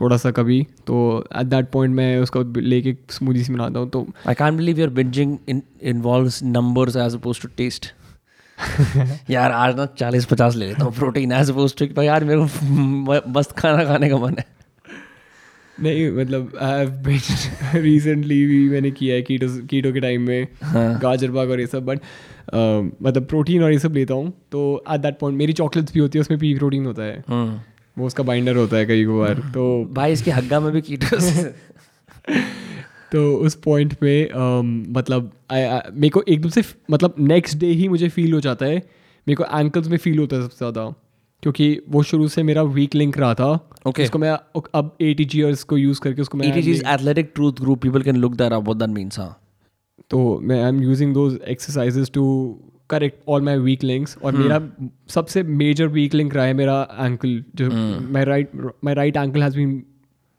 थोड़ा 0.00 0.16
सा 0.16 0.30
कभी 0.30 0.62
तो 0.86 0.98
एट 1.36 1.46
दैट 1.46 1.70
पॉइंट 1.70 1.94
मैं 1.94 2.18
उसको 2.18 2.42
लेके 2.58 2.96
स्मूदी 3.10 3.44
सी 3.44 3.52
बनाता 3.52 3.80
हूँ 3.80 3.90
तो 3.90 4.06
I 4.26 4.34
can't 4.34 4.56
believe 4.56 4.78
your 4.78 4.90
binging 4.90 5.38
in, 5.46 5.62
involves 5.84 6.42
numbers 6.48 6.96
as 6.96 7.14
opposed 7.14 7.42
to 7.42 7.50
taste. 7.56 7.88
यार 9.30 9.52
आज 9.52 9.76
ना 9.76 9.86
चालीस 9.98 10.24
पचास 10.26 10.56
ले 10.56 10.66
लेता 10.66 10.84
हूँ 10.84 10.92
प्रोटीन 10.94 11.32
एज 11.32 11.50
अपोज 11.50 11.76
टू 11.76 11.86
भाई 11.96 12.06
यार 12.06 12.24
मेरे 12.24 12.40
को 12.40 13.20
मस्त 13.30 13.52
खाना 13.58 13.84
खाने 13.84 14.08
का 14.08 14.16
मन 14.16 14.34
है 14.38 14.44
नहीं 15.78 16.10
मतलब 16.10 16.52
रिसेंटली 17.74 18.44
भी 18.48 18.68
मैंने 18.68 18.90
किया 18.90 19.14
है 19.14 19.22
कीटो 19.22 19.48
कीटो 19.66 19.92
के 19.92 20.00
टाइम 20.00 20.22
में 20.22 20.46
हाँ. 20.62 20.98
गाजर 20.98 21.30
बाग 21.30 21.50
और 21.50 21.60
ये 21.60 21.66
सब 21.66 21.84
बट 21.84 22.00
मतलब 22.54 23.26
प्रोटीन 23.26 23.62
और 23.62 23.72
ये 23.72 23.78
सब 23.78 23.94
लेता 23.94 24.14
हूँ 24.14 24.32
तो 24.52 24.62
एट 24.92 25.00
दैट 25.00 25.18
पॉइंट 25.18 25.38
मेरी 25.38 25.52
चॉकलेट्स 25.52 25.92
भी 25.92 26.00
होती 26.00 26.18
है 26.18 26.20
उसमें 26.20 26.38
पी 26.40 26.54
प्रोटीन 26.54 26.86
होता 26.86 27.02
है 27.02 27.22
हम्म। 27.28 27.58
वो 28.00 28.06
उसका 28.06 28.22
बाइंडर 28.22 28.56
होता 28.56 28.76
है 28.76 28.86
कई 28.86 29.04
बार 29.06 29.42
तो 29.54 29.66
भाई 29.92 30.12
इसके 30.12 30.30
हग्गा 30.30 30.60
में 30.60 30.72
भी 30.72 30.80
कीटोस 30.80 31.32
तो 33.12 33.20
उस 33.36 33.54
पॉइंट 33.54 33.94
पे 33.94 34.14
um, 34.26 34.96
मतलब 34.96 35.32
मेरे 35.52 36.08
को 36.08 36.22
एकदम 36.28 36.48
से 36.48 36.64
मतलब 36.90 37.14
नेक्स्ट 37.18 37.58
डे 37.58 37.66
ही 37.66 37.88
मुझे 37.88 38.08
फील 38.08 38.32
हो 38.32 38.40
जाता 38.40 38.66
है 38.66 38.76
मेरे 39.26 39.34
को 39.34 39.44
एंकल्स 39.58 39.88
में 39.88 39.98
फील 39.98 40.18
होता 40.18 40.36
है 40.36 40.42
सबसे 40.42 40.58
ज़्यादा 40.58 40.94
क्योंकि 41.42 41.80
वो 41.88 42.02
शुरू 42.02 42.28
से 42.28 42.42
मेरा 42.42 42.62
वीक 42.62 42.94
लिंक 42.94 43.18
रहा 43.18 43.34
था 43.34 43.66
Okay. 43.86 44.04
उसको 44.04 44.18
मैं 44.18 44.30
अब 44.74 44.96
ए 45.00 45.14
टी 45.14 45.26
को 45.64 45.76
यूज़ 45.76 46.00
करके 46.00 46.22
उसको 46.22 46.38
मैं 46.38 46.48
athletic 46.96 47.30
truth 47.34 47.60
group. 47.60 47.80
People 47.82 48.02
can 48.02 48.18
look 48.20 48.34
that 48.36 48.52
up. 48.52 48.66
What 48.68 48.78
that 48.78 49.18
हाँ. 49.18 49.36
तो 50.10 50.40
मैं 50.40 50.62
I 50.62 50.68
am 50.68 50.82
using 50.82 51.14
those 51.14 51.38
exercises 51.48 52.10
to 52.10 52.24
correct 52.90 53.18
all 53.28 53.42
my 53.42 53.58
weak 53.58 53.84
links 53.84 54.16
और 54.24 54.32
मेरा 54.32 54.60
सबसे 55.08 55.42
मेजर 55.42 55.86
वीक 55.88 56.14
लिंक 56.14 56.34
रहा 56.34 56.44
है 56.44 56.54
मेरा 56.54 56.80
एंकल 57.00 57.42
जो 57.54 57.68
my 58.12 58.24
right 58.24 58.50
my 58.84 58.94
right 58.94 59.16
ankle 59.16 59.42
has 59.42 59.56
been 59.56 59.82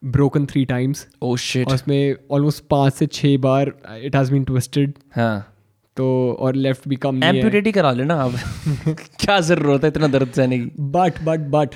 broken 0.02 0.46
three 0.46 0.64
times 0.64 1.06
Oh. 1.24 1.56
और 1.58 1.74
उसमें 1.74 2.14
ऑलमोस्ट 2.30 2.64
पाँच 2.70 2.94
से 2.94 3.06
छः 3.06 3.36
बार 3.38 3.72
इट 4.04 4.16
हैज़ 4.16 4.32
बीन 4.32 4.44
ट्विस्टेड 4.44 4.92
हाँ. 5.16 5.48
तो 5.96 6.06
और 6.40 6.54
लेफ़्ट 6.54 6.88
भी 6.88 6.96
कम 6.96 7.22
एम्प्यूटेट 7.24 7.66
ही। 7.66 7.72
करा 7.72 7.92
लेना 7.92 8.14
आप 8.22 8.32
क्या 9.20 9.40
ज़रूरत 9.40 9.82
है 9.84 9.88
इतना 9.88 10.06
दर्द 10.08 10.30
सहने 10.36 10.58
की? 10.58 10.70
But 10.80 11.22
but 11.24 11.40
but 11.50 11.74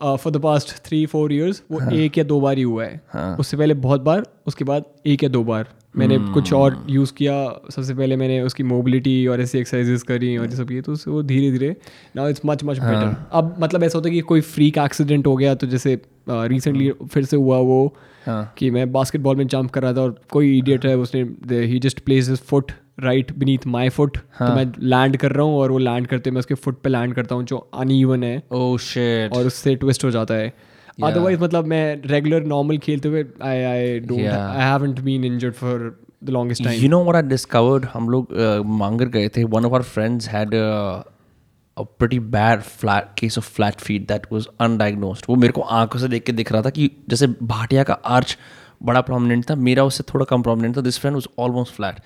for 0.00 0.32
the 0.32 0.40
past 0.40 0.70
three 0.86 1.04
four 1.06 1.32
years 1.32 1.62
वो 1.70 1.78
हाँ. 1.80 1.90
एक 1.92 2.18
या 2.18 2.24
दो 2.24 2.40
बार 2.40 2.56
ही 2.56 2.62
हुआ 2.62 2.84
है। 2.84 3.00
हाँ. 3.08 3.36
उससे 3.36 3.56
पहले 3.56 3.74
बहुत 3.74 4.00
बार 4.00 4.26
उसके 4.46 4.64
बाद 4.64 4.84
एक 5.06 5.22
या 5.22 5.28
दो 5.28 5.42
बार। 5.44 5.68
मैंने 5.96 6.16
hmm. 6.16 6.32
कुछ 6.34 6.52
और 6.52 6.86
यूज़ 6.90 7.12
किया 7.14 7.60
सबसे 7.70 7.94
पहले 7.94 8.16
मैंने 8.16 8.40
उसकी 8.40 8.62
मोबिलिटी 8.62 9.26
और 9.26 9.40
ऐसी 9.40 9.58
एक्सरसाइजेस 9.58 10.02
करी 10.02 10.36
और 10.36 10.50
ये 10.50 10.56
सब 10.56 10.68
किए 10.68 10.80
तो 10.80 10.92
उससे 10.92 11.10
वो 11.10 11.22
धीरे 11.22 11.50
धीरे 11.50 11.76
now 12.16 12.28
it's 12.28 12.40
much 12.46 12.64
much 12.64 12.78
better 12.78 13.28
अब 13.32 13.56
मतलब 13.60 13.84
ऐसा 13.84 13.98
होता 13.98 14.08
है 14.08 14.14
कि 14.14 14.20
कोई 14.20 14.40
फ्रीक 14.40 14.78
एक्सीडेंट 14.78 15.26
हो 15.26 15.36
गया 15.36 15.54
तो 15.54 15.66
जैसे 15.66 16.00
रिसेंटली 16.30 16.90
uh, 16.90 16.96
hmm. 16.96 17.08
फिर 17.08 17.24
से 17.24 17.36
हुआ 17.36 17.58
वो 17.58 17.96
हाँ. 18.26 18.54
कि 18.58 18.70
मैं 18.70 18.92
बास्केटबॉल 18.92 19.36
में 19.36 19.46
जंप 19.46 19.70
कर 19.70 19.82
रहा 19.82 19.92
था 19.92 20.00
और 20.00 20.20
कोई 20.32 20.58
इडियट 20.58 20.86
है 20.86 20.98
उसने 20.98 21.22
ही 21.52 21.78
just 21.78 22.00
place 22.00 22.28
his 22.28 22.38
foot 22.38 22.72
right 23.00 23.32
beneath 23.38 23.66
my 23.66 23.88
foot 23.88 24.16
तो 24.16 24.54
मैं 24.54 24.72
लैंड 24.78 25.16
कर 25.16 25.32
रहा 25.32 25.46
हूँ 25.46 25.56
और 25.56 25.72
वो 25.72 25.78
लैंड 25.78 26.06
करते 26.06 26.30
मैं 26.30 26.38
उसके 26.38 26.54
फुट 26.54 26.80
पे 26.82 26.90
लैंड 26.90 27.14
करता 27.14 27.34
हूँ 27.34 27.44
जो 27.44 27.70
अनइवन 27.74 28.22
है 28.22 28.42
Oh 28.54 28.74
shit. 28.76 29.36
और 29.36 29.46
उससे 29.46 29.74
ट्विस्ट 29.74 30.04
हो 30.04 30.10
जाता 30.10 30.34
है 30.34 30.52
अदरवाइज़ 30.98 31.40
मतलब 31.40 31.66
मैं 31.66 32.00
रेगुलर 32.06 32.44
नॉर्मल 32.46 32.78
खेलते 32.78 33.08
हुए 33.08 33.24
I 33.42 33.62
I 33.62 33.98
don't 34.00 34.26
I 34.26 34.64
haven't 34.64 35.00
been 35.00 35.24
injured 35.24 35.54
for 35.54 36.06
the 36.24 36.30
longest 36.30 36.64
time 36.64 36.82
you 36.82 36.88
know 36.88 37.02
what 37.04 37.16
I 37.16 37.22
discovered 37.22 37.84
हम 37.92 38.08
लोग 38.10 38.32
मांगर 38.66 39.06
गए 39.06 39.28
थे। 39.28 39.44
One 39.44 39.64
of 39.64 39.72
our 39.72 39.82
friends 39.82 40.28
had 40.28 40.54
a 40.54 41.82
pretty 41.82 42.18
bad 42.18 42.60
flat 42.60 43.08
case 43.18 43.38
of 43.38 43.50
flat 43.54 43.74
feet 43.74 44.06
that 44.08 44.26
was 44.32 44.46
undiagnosed 44.60 45.24
वो 45.28 45.36
मेरे 45.36 45.52
को 45.52 45.60
आँखों 45.60 46.00
से 46.00 46.08
देख 46.08 46.24
के 46.24 46.32
दिख 46.32 46.52
रहा 46.52 46.62
था 46.62 46.70
कि 46.70 46.90
जैसे 47.08 47.26
भाटिया 47.42 47.82
का 47.82 47.94
आर्च 47.94 48.36
बड़ा 48.82 49.00
प्रोमिनेंट 49.00 49.44
था 49.50 49.54
मेरा 49.54 49.84
उससे 49.84 50.04
थोड़ा 50.14 50.24
कम 50.24 50.42
प्रोमिनेंट 50.42 50.76
था। 50.76 50.80
This 50.80 50.98
friend 50.98 51.16
was 51.16 51.28
almost 51.38 51.74
flat 51.74 51.98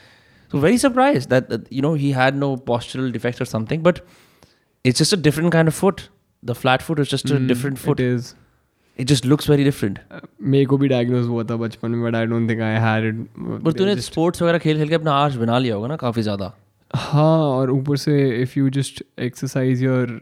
so 0.52 0.58
very 0.58 0.78
surprise 0.78 1.28
that 1.28 1.64
you 1.72 1.82
know 1.82 1.94
he 1.94 2.10
had 2.10 2.36
no 2.36 2.54
postural 2.66 3.12
defects 3.12 3.40
और 3.40 3.46
something 3.46 3.82
but 3.82 3.98
it's 4.84 4.98
just 4.98 5.14
a 5.14 5.22
different 5.22 5.52
kind 5.52 5.68
of 5.68 5.74
foot 5.74 6.00
the 6.44 6.52
flat 6.52 6.82
foot 6.82 7.00
is 7.00 7.08
just 7.08 7.32
a 7.32 7.38
different 7.38 7.78
foot 7.78 8.00
is 8.00 8.34
it 9.00 9.10
just 9.10 9.26
looks 9.30 9.50
very 9.50 9.64
different. 9.66 9.98
मेरे 10.42 10.64
को 10.66 10.76
भी 10.78 10.88
diagnose 10.88 11.26
हुआ 11.26 11.44
था 11.44 11.56
बचपन 11.56 11.90
में 11.90 12.02
but 12.04 12.16
I 12.16 12.26
don't 12.26 12.48
think 12.50 12.60
I 12.60 12.80
had 12.82 13.06
it 13.06 13.26
पर 13.64 13.72
तूने 13.72 13.96
sports 14.02 14.42
वगैरह 14.42 14.58
खेल 14.58 14.78
खेल 14.78 14.88
के 14.88 14.94
अपना 14.94 15.12
आर्च 15.14 15.34
बना 15.36 15.58
लिया 15.58 15.74
होगा 15.74 15.88
ना 15.88 15.96
काफ़ी 15.96 16.22
ज़्यादा। 16.22 16.52
हाँ 16.90 17.38
और 17.40 17.70
ऊपर 17.70 17.96
से 17.96 18.28
if 18.42 18.58
you 18.58 18.68
just 18.70 19.02
exercise 19.20 19.82
your 19.82 20.20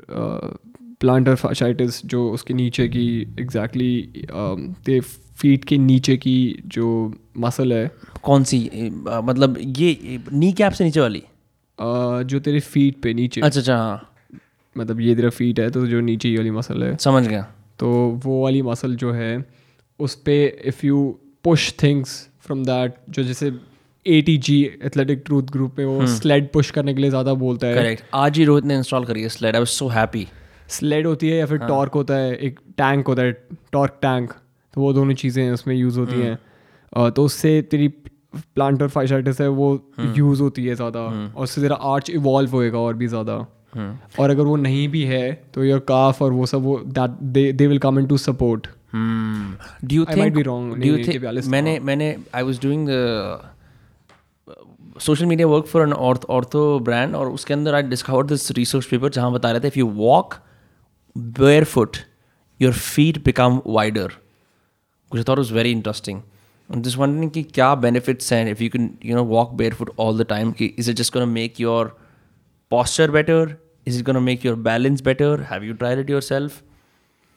plantar 1.00 1.34
fasciitis 1.34 2.04
जो 2.06 2.28
उसके 2.30 2.54
नीचे 2.54 2.88
की 2.88 3.06
एग्जैक्टली 3.40 4.24
ते 4.86 5.00
फीट 5.38 5.64
के 5.64 5.78
नीचे 5.78 6.16
की 6.16 6.62
जो 6.66 6.86
मसल 7.38 7.72
है। 7.72 7.90
कौन 8.24 8.44
सी 8.44 8.90
मतलब 9.04 9.58
ये 9.78 10.20
नी 10.32 10.52
कैप 10.52 10.72
से 10.72 10.84
नीचे 10.84 11.00
वाली? 11.00 11.18
uh, 11.18 12.22
जो 12.22 12.40
तेरे 12.40 12.60
फीट 12.60 13.00
पे 13.02 13.14
नीचे। 13.14 13.40
अच्छा 13.40 13.60
अच्छा 13.60 13.76
हाँ। 13.76 14.12
मतलब 14.76 15.00
ये 15.00 15.14
तेरा 15.14 15.30
फीट 15.30 15.60
है 15.60 15.70
तो 15.70 15.86
जो 15.86 16.00
नीचे 16.00 16.36
वाली 16.36 16.50
मसल 16.50 16.82
है। 16.82 16.96
समझ 16.98 17.26
गया। 17.28 17.46
तो 17.78 17.88
वो 18.24 18.42
वाली 18.42 18.62
मसल 18.62 18.94
जो 18.96 19.12
है 19.12 19.32
उस 20.00 20.14
पर 20.28 20.60
if 20.64 20.86
you 20.86 20.98
push 21.44 21.72
things 21.82 22.18
from 22.40 22.64
that 22.64 22.94
जो 23.10 23.22
जैसे 23.24 23.52
A 24.06 24.20
T 24.22 24.36
G 24.38 24.62
athletic 24.82 25.22
truth 25.26 25.42
group 25.52 25.78
में 25.78 25.84
वो 25.86 26.06
स्लेड 26.08 26.50
पुश 26.52 26.70
करने 26.70 26.94
के 26.94 27.00
लिए 27.00 27.10
ज़्यादा 27.10 27.34
बोलता 27.36 27.66
है। 27.66 27.74
करेक्ट 27.74 28.02
आज 28.14 28.38
ही 28.38 28.44
रोहित 28.44 28.64
ने 28.64 28.74
इंस्टॉल 28.76 29.04
करी 29.04 29.22
है 29.22 29.28
slayed 29.28 29.56
I 29.56 29.60
was 29.60 29.68
so 29.68 29.88
happy 29.88 30.26
slayed 30.70 31.06
होती 31.06 31.28
है 31.28 31.36
या 31.38 31.46
फिर 31.46 31.58
टॉर्क 31.58 31.94
होता 31.94 32.14
है 32.14 32.34
एक 32.36 32.60
टैंक 32.76 33.06
होता 33.08 33.22
है 33.22 33.32
टॉर्क 33.72 33.98
टैंक 34.02 34.32
तो 34.74 34.80
वो 34.80 34.92
दोनों 34.92 35.14
चीज़ें 35.14 35.50
उसमें 35.50 35.74
यूज़ 35.74 35.98
होती 35.98 36.20
हैं। 36.20 37.10
तो 37.10 37.24
उससे 37.24 37.60
तेरी 37.62 37.88
प्लांटर 37.88 38.88
फाइशाइटिस 38.88 39.40
है 39.40 39.48
वो 39.50 39.68
यूज़ 40.16 40.42
होती 40.42 40.64
है 40.66 40.74
ज़्यादा 40.74 41.00
और 41.00 41.42
उससे 41.44 41.60
तेरा 41.60 41.76
आर्च 41.90 42.10
इवॉल्व 42.10 42.50
होएगा 42.50 42.78
और 42.78 42.94
भी 42.94 43.06
ज़्यादा। 43.06 43.36
और 44.20 44.30
अगर 44.30 44.42
वो 44.42 44.56
नहीं 44.56 44.88
भी 44.88 45.02
है 45.04 45.32
तो 45.54 45.64
योर 45.64 45.78
काफ 45.88 46.22
और 46.22 46.32
वो 46.32 46.46
सब 46.46 46.62
वो 46.62 46.78
that 46.98 47.10
they 47.52 47.66
will 47.66 47.78
come 47.78 47.98
in 47.98 48.06
to 48.06 48.16
support 48.18 48.66
I 52.34 52.42
was 52.42 52.60
doing 52.62 52.88
social 55.00 55.26
media 55.26 55.46
work 55.46 55.66
for 55.66 55.82
an 55.82 55.92
ortho 55.92 56.78
brand 56.78 57.14
और 57.14 57.30
उसके 57.30 57.54
अंदर 57.54 57.74
I 57.74 57.82
discover 57.82 58.26
this 58.26 58.50
research 58.50 58.86
paper 58.86 59.08
जहाँ 59.08 59.32
बता 59.32 59.50
रहे 59.50 59.60
थे 59.60 59.66
if 59.66 59.78
you 59.78 59.86
walk 59.86 60.34
barefoot 61.64 61.96
your 62.60 62.72
feet 62.72 63.24
become 63.24 63.60
wider 63.66 64.12
कुछ 65.12 65.28
thought 65.28 65.38
was 65.38 65.52
very 65.54 65.70
interesting 65.70 66.20
this 66.70 66.96
wondering 66.96 67.30
कि 67.30 67.42
क्या 67.42 67.74
बेनिफिट्स 67.74 68.32
हैं 68.32 68.50
if 68.50 68.62
you 68.62 68.70
can 68.70 68.90
you 69.04 69.16
know 69.16 69.24
walk 69.24 69.52
barefoot 69.74 69.90
all 69.98 70.18
the 70.18 70.26
time 70.26 70.52
कि 70.52 70.74
is 70.78 70.90
it 70.90 70.96
just 70.96 71.12
gonna 71.12 71.28
make 71.28 71.60
your 71.60 71.96
posture 72.70 73.10
better 73.10 73.56
Is 73.86 73.98
it 73.98 74.04
gonna 74.04 74.20
make 74.20 74.44
your 74.44 74.56
balance 74.56 75.00
better? 75.00 75.32
Have 75.44 75.64
you 75.64 75.74
tried 75.74 75.98
it 75.98 76.08
yourself? 76.08 76.62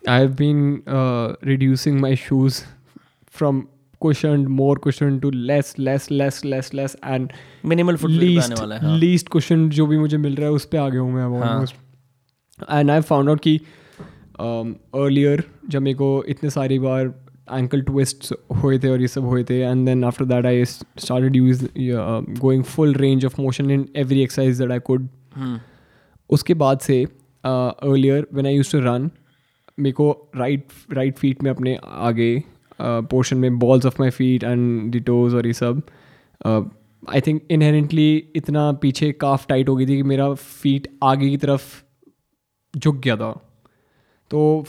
I 0.04 0.20
have 0.20 0.32
been 0.36 0.62
reducing 1.46 2.00
my 2.02 2.16
shoes 2.16 2.62
from 3.36 3.64
cushioned 4.02 4.50
more 4.58 4.74
cushioned 4.84 5.18
to 5.24 5.30
less 5.48 5.70
less 5.86 6.06
less 6.12 6.38
less 6.52 6.68
less 6.80 6.94
and 7.14 7.32
Minimal 7.72 7.98
footwear 8.04 8.20
पे 8.20 8.28
आने 8.28 8.46
least 8.46 8.60
वाला 8.60 8.76
है 8.76 8.82
हाँ. 8.82 9.00
least 9.00 9.32
cushioned 9.36 9.72
जो 9.78 9.88
भी 9.88 9.98
मुझे 9.98 10.18
मिल 10.18 10.36
रहा 10.36 10.46
है 10.46 10.52
उस 10.54 10.66
पे 10.66 10.78
आ 10.78 10.88
गया 10.90 11.02
हूँ 11.02 11.12
मैं 11.14 11.24
अब 11.24 11.34
almost 11.34 11.76
and 12.70 12.92
I 12.92 13.02
found 13.10 13.30
out 13.30 13.40
कि 13.40 13.56
अर्लियर 14.40 15.44
जब 15.70 15.82
मेरे 15.82 15.98
को 15.98 16.24
इतने 16.30 16.50
सारी 16.50 16.80
बार 16.80 17.14
एंकल 17.52 17.82
ट्विस्ट 17.82 18.34
हुए 18.64 18.80
थे 18.80 18.90
और 18.90 19.02
ये 19.02 19.08
सब 19.08 19.26
हुए 19.26 19.44
थे 19.50 19.60
and 19.62 19.86
then 19.86 20.04
after 20.04 20.26
that 20.26 20.46
I 20.46 20.66
started 20.66 21.36
use 21.36 21.68
going 21.78 22.64
full 22.64 22.94
range 22.96 23.26
of 23.26 23.42
motion 23.42 23.72
in 23.72 23.88
every 23.96 24.22
exercise 24.24 24.62
that 24.62 24.72
I 24.72 24.80
could 24.92 25.10
Hmm. 25.34 25.58
उसके 26.30 26.54
बाद 26.54 26.80
से 26.80 27.04
earlier 27.44 28.28
when 28.34 28.46
I 28.46 28.56
use 28.56 28.72
to 28.72 28.80
run 28.80 29.10
मेरे 29.80 29.94
को 29.94 30.32
राइट 30.36 30.64
राइट 30.94 31.18
फीट 31.18 31.44
में 31.44 31.52
अपने 31.52 31.80
आगे 31.86 32.44
पोर्शन 32.82 33.36
uh, 33.36 33.42
में 33.42 33.60
balls 33.60 33.86
of 33.86 33.96
my 34.00 34.10
feet 34.10 34.44
and 34.44 34.92
the toes 34.92 35.34
और 35.34 35.48
ये 35.48 35.54
सब 35.54 35.82
आई 37.10 37.22
थिंक 37.22 37.42
इनहेरेंटली 37.52 38.24
इतना 38.36 38.72
पीछे 38.72 39.12
काफ 39.12 39.48
टाइट 39.48 39.70
हो 39.70 39.76
गई 39.76 39.86
थी 39.86 39.96
कि 39.96 40.04
मेरा 40.04 40.34
फीट 40.34 40.88
आगे 41.04 41.30
की 41.30 41.38
तरफ़ 41.38 41.84
झुक 42.78 42.96
गया 42.96 43.16
था 43.16 43.32
तो 44.32 44.66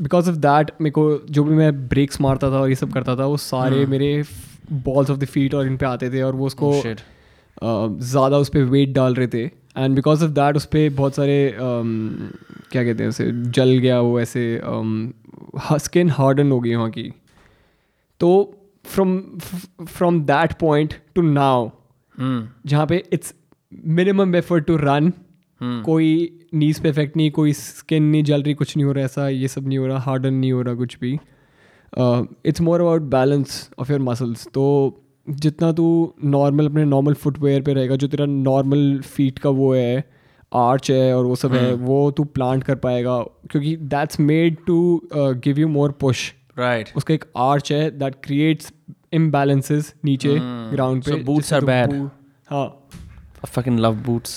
बिकॉज़ 0.00 0.30
ऑफ़ 0.30 0.36
दैट 0.36 0.70
मेरे 0.80 0.90
को 0.90 1.18
जो 1.30 1.44
भी 1.44 1.54
मैं 1.54 1.88
ब्रेक्स 1.88 2.20
मारता 2.20 2.50
था 2.50 2.60
और 2.60 2.68
ये 2.68 2.74
सब 2.74 2.92
करता 2.92 3.16
था 3.16 3.26
वो 3.26 3.36
सारे 3.36 3.80
hmm. 3.80 3.88
मेरे 3.88 4.24
बॉल्स 4.72 5.10
ऑफ़ 5.10 5.18
द 5.18 5.24
फीट 5.24 5.54
और 5.54 5.66
इन 5.66 5.76
पे 5.76 5.86
आते 5.86 6.10
थे 6.10 6.22
और 6.22 6.34
वो 6.34 6.46
उसको 6.46 6.72
Oh, 6.72 6.86
shit. 6.86 7.00
ज़्यादा 7.98 8.38
उस 8.38 8.48
पर 8.48 8.58
वेट 8.58 8.88
डाल 8.88 9.14
रहे 9.14 9.26
थे 9.26 9.59
एंड 9.76 9.94
बिकॉज़ 9.94 10.24
ऑफ़ 10.24 10.30
दैट 10.30 10.56
उस 10.56 10.64
पर 10.66 10.88
बहुत 10.90 11.14
सारे 11.14 11.50
um, 11.50 11.88
क्या 12.72 12.84
कहते 12.84 13.02
हैं 13.02 13.08
उसे 13.08 13.30
जल 13.50 13.76
गया 13.78 14.00
वो 14.00 14.20
ऐसे 14.20 14.60
स्किन 15.78 16.10
हार्डन 16.10 16.50
हो 16.50 16.60
गई 16.60 16.74
वहाँ 16.74 16.90
की 16.90 17.12
तो 18.20 18.30
from 18.84 19.20
from 19.86 20.20
that 20.24 20.52
point 20.52 20.94
to 21.14 21.22
now 21.22 21.70
Hmm. 22.18 22.40
जहाँ 22.66 22.86
पे 22.86 23.04
it's 23.12 23.34
minimum 23.86 24.34
effort 24.36 24.64
to 24.64 24.76
run. 24.76 25.12
कोई 25.60 26.38
नीज 26.54 26.80
पे 26.82 26.88
इफ़ेक्ट 26.88 27.16
नहीं 27.16 27.30
कोई 27.30 27.52
स्किन 27.52 28.02
नहीं 28.02 28.22
जल 28.24 28.42
रही 28.42 28.54
कुछ 28.54 28.76
नहीं 28.76 28.84
हो 28.84 28.92
रहा 28.92 29.04
ऐसा 29.04 29.28
ये 29.28 29.48
सब 29.48 29.66
नहीं 29.68 29.78
हो 29.78 29.86
रहा 29.86 29.98
हार्डन 29.98 30.34
नहीं 30.34 30.52
हो 30.52 30.62
रहा 30.62 30.74
कुछ 30.74 30.98
भी 31.00 31.12
it's 32.46 32.60
more 32.60 32.80
about 32.80 33.02
balance 33.02 33.70
of 33.78 33.92
your 33.92 34.00
muscles 34.00 34.46
तो 34.54 34.64
जितना 35.30 35.70
तू 35.72 35.86
नॉर्मल 36.24 36.66
अपने 36.66 36.84
नॉर्मल 36.84 37.14
फुटवेयर 37.14 37.62
पे 37.62 37.72
रहेगा 37.72 37.96
जो 37.96 38.08
तेरा 38.08 38.26
नॉर्मल 38.26 39.00
फीट 39.06 39.38
का 39.38 39.50
वो 39.50 39.72
है 39.74 40.04
आर्च 40.52 40.90
है 40.90 41.14
और 41.16 41.24
वो 41.24 41.36
सब 41.36 41.54
है 41.54 41.72
वो 41.74 42.10
तू 42.10 42.24
प्लांट 42.36 42.64
कर 42.64 42.74
पाएगा 42.84 43.18
क्योंकि 43.50 43.76
that's 43.76 44.20
made 44.20 44.56
to 44.66 44.78
give 45.14 45.58
you 45.58 45.68
more 45.68 45.92
push 46.00 46.32
Right. 46.58 46.88
उसका 46.96 47.14
एक 47.14 47.24
आर्च 47.38 47.70
है 47.72 47.90
दैट 47.98 48.14
क्रिएट्स 48.24 48.72
इम्बैलेंसेस 49.14 49.92
नीचे 50.04 50.34
ग्राउंड 50.40 51.02
पे 51.04 51.10
Hmm. 51.10 51.20
So 51.20 51.26
boots 51.26 51.36
जिससे 51.36 51.54
are 51.56 51.60
तू 51.60 51.66
bad. 51.66 51.92
बू- 51.92 52.08
हाँ 52.50 52.66
I 53.44 53.48
fucking 53.54 53.78
love 53.84 54.00
boots. 54.08 54.32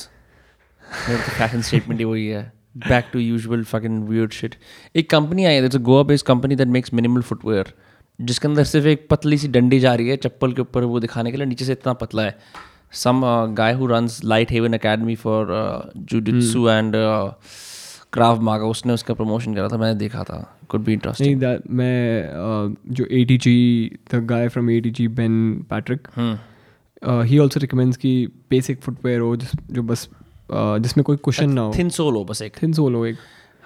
मेरा 1.10 1.22
तो 1.24 1.32
फ़ैशन 1.32 1.62
स्टेटमेंट 1.62 2.00
ही 2.00 2.06
वही 2.06 2.28
है 2.28 2.42
back 2.88 3.06
to 3.14 3.20
usual 3.20 3.64
fucking 3.64 4.04
weird 4.10 4.32
shit 4.34 4.56
एक 4.96 5.10
कंपनी 5.10 5.46
आई 5.46 5.54
है 5.54 5.62
that's 5.62 5.76
a 5.76 5.80
Goa 5.80 6.04
based 6.04 6.26
company 6.26 6.56
that 6.56 6.68
makes 6.68 6.94
minimal 6.94 7.22
footwear 7.22 7.74
जिसके 8.20 8.48
अंदर 8.48 8.64
सिर्फ़ 8.64 8.88
एक 8.88 9.08
पतली 9.10 9.38
सी 9.38 9.48
डंडी 9.48 9.80
जा 9.80 9.94
रही 9.96 10.10
है 10.10 10.18
चप्पल 10.18 10.54
के 10.54 10.62
ऊपर 10.62 10.84
वो 10.84 11.00
दिखाने 11.00 11.32
के 11.32 11.38
लिए 11.38 11.46
नीचे 11.46 11.66
से 11.66 11.72
इतना 11.72 11.94
पतला 11.94 12.24
है। 12.24 12.38
Some 12.94 13.22
guy 13.58 13.74
who 13.74 13.88
runs 13.88 14.24
light 14.24 14.52
heaven 14.52 14.74
academy 14.74 15.16
for 15.16 15.48
jujitsu 15.98 16.68
and 16.70 16.96
Krav 18.14 18.40
Maga 18.40 18.66
उसने 18.66 18.94
उसका 18.94 19.14
प्रमोशन 19.14 19.54
करा 19.56 19.68
था 19.68 19.78
मैंने 19.78 20.00
देखा 20.00 20.24
था। 20.24 20.38
कुड 20.70 20.84
बी 20.84 20.94
इंटरेस्टिंग 20.94 21.28
नहीं 21.28 21.40
दैट 21.40 21.62
मैं 21.70 22.24
uh, 22.30 22.76
जो 22.88 23.06
A 23.06 23.24
T 23.26 23.38
G 23.38 23.98
the 24.14 24.24
guy 24.26 24.48
from 24.50 24.70
A 24.70 24.80
T 24.80 24.90
G 24.92 25.08
Ben 25.20 25.66
Patrick. 25.70 26.08
He 27.26 27.38
also 27.40 27.60
recommends 27.60 27.98
कि 27.98 28.12
बेसिक 28.50 28.82
फुटवेयर 28.82 29.20
हो 29.20 29.36
जिस 29.36 29.56
जो 29.72 29.84
बस 29.84 30.08
uh, 30.08 30.80
जिसमें 30.80 31.04
कोई 31.04 31.18
क्वेश्चन 31.18 31.50
ना 31.52 31.62
हो। 31.62 31.74
थिन 31.78 31.90
सोल 31.90 32.14
हो 32.14 32.24
बस 32.26 32.42
एक। 32.42 32.62
थिन 32.62 32.74
सोल 32.74 32.96
हो 32.96 33.06
एक। 33.06 33.18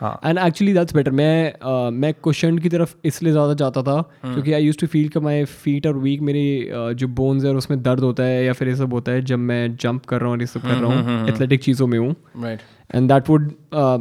एंड 0.02 0.38
एक्चुअली 0.38 0.74
दैट्स 0.74 0.96
बेटर 0.96 1.12
मैं 1.12 1.54
uh, 1.54 1.92
मैं 1.94 2.14
क्वेश्चन 2.14 2.58
की 2.58 2.70
तरफ़ 2.70 2.96
इसलिए 3.06 3.32
ज़्यादा 3.32 3.54
जाता 3.54 3.82
था 3.84 3.96
Hmm. 3.98 4.34
क्योंकि 4.34 4.54
आई 4.54 4.64
यूज़ 4.64 4.78
टू 4.78 4.88
फील 4.88 5.08
कि 5.10 5.20
माई 5.20 5.44
फीट 5.46 5.88
और 5.88 5.98
वीक 5.98 6.22
मेरी 6.22 6.44
uh, 6.66 6.92
जो 6.94 7.08
बोन्स 7.20 7.46
है 7.46 7.54
उसमें 7.56 7.82
दर्द 7.84 8.00
होता 8.00 8.24
है 8.24 8.44
या 8.46 8.54
फिर 8.54 8.68
ये 8.68 8.76
सब 8.76 8.94
होता 8.94 9.12
है 9.12 9.22
जब 9.22 9.40
मैं 9.40 9.76
जंप 9.76 10.06
कर 10.06 10.20
रहा 10.20 10.26
हूँ 10.26 10.36
और 10.36 10.42
ये 10.42 10.48
सब 10.48 10.62
कर 10.62 10.68
रहा 10.68 10.92
Hmm, 10.92 11.08
हूँ 11.10 11.28
एथलेटिक 11.30 11.64
चीज़ों 11.64 11.88
में 11.88 11.98
हूँ। 12.00 12.16
राइट 12.44 12.60
एंड 12.96 13.12
दैट 13.12 13.30
वुड 13.30 13.52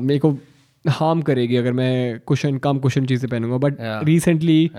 मेरे 0.00 0.18
को 0.18 0.30
हार्म 0.84 1.22
करेगी 1.22 1.56
अगर 1.56 1.72
मैं 1.72 2.18
क्वेश्चन 2.18 2.58
कम 2.58 2.78
क्वेश्चन 2.78 3.06
चीज़ें 3.06 3.28
पहनूँगा। 3.30 3.56
बट. 3.58 3.76
रिसेंटली 4.06 4.70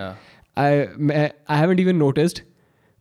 आई 0.58 0.84
मैं 1.00 1.30
I 1.50 1.60
haven't 1.60 1.80
even 1.80 1.96
noticed 1.96 2.40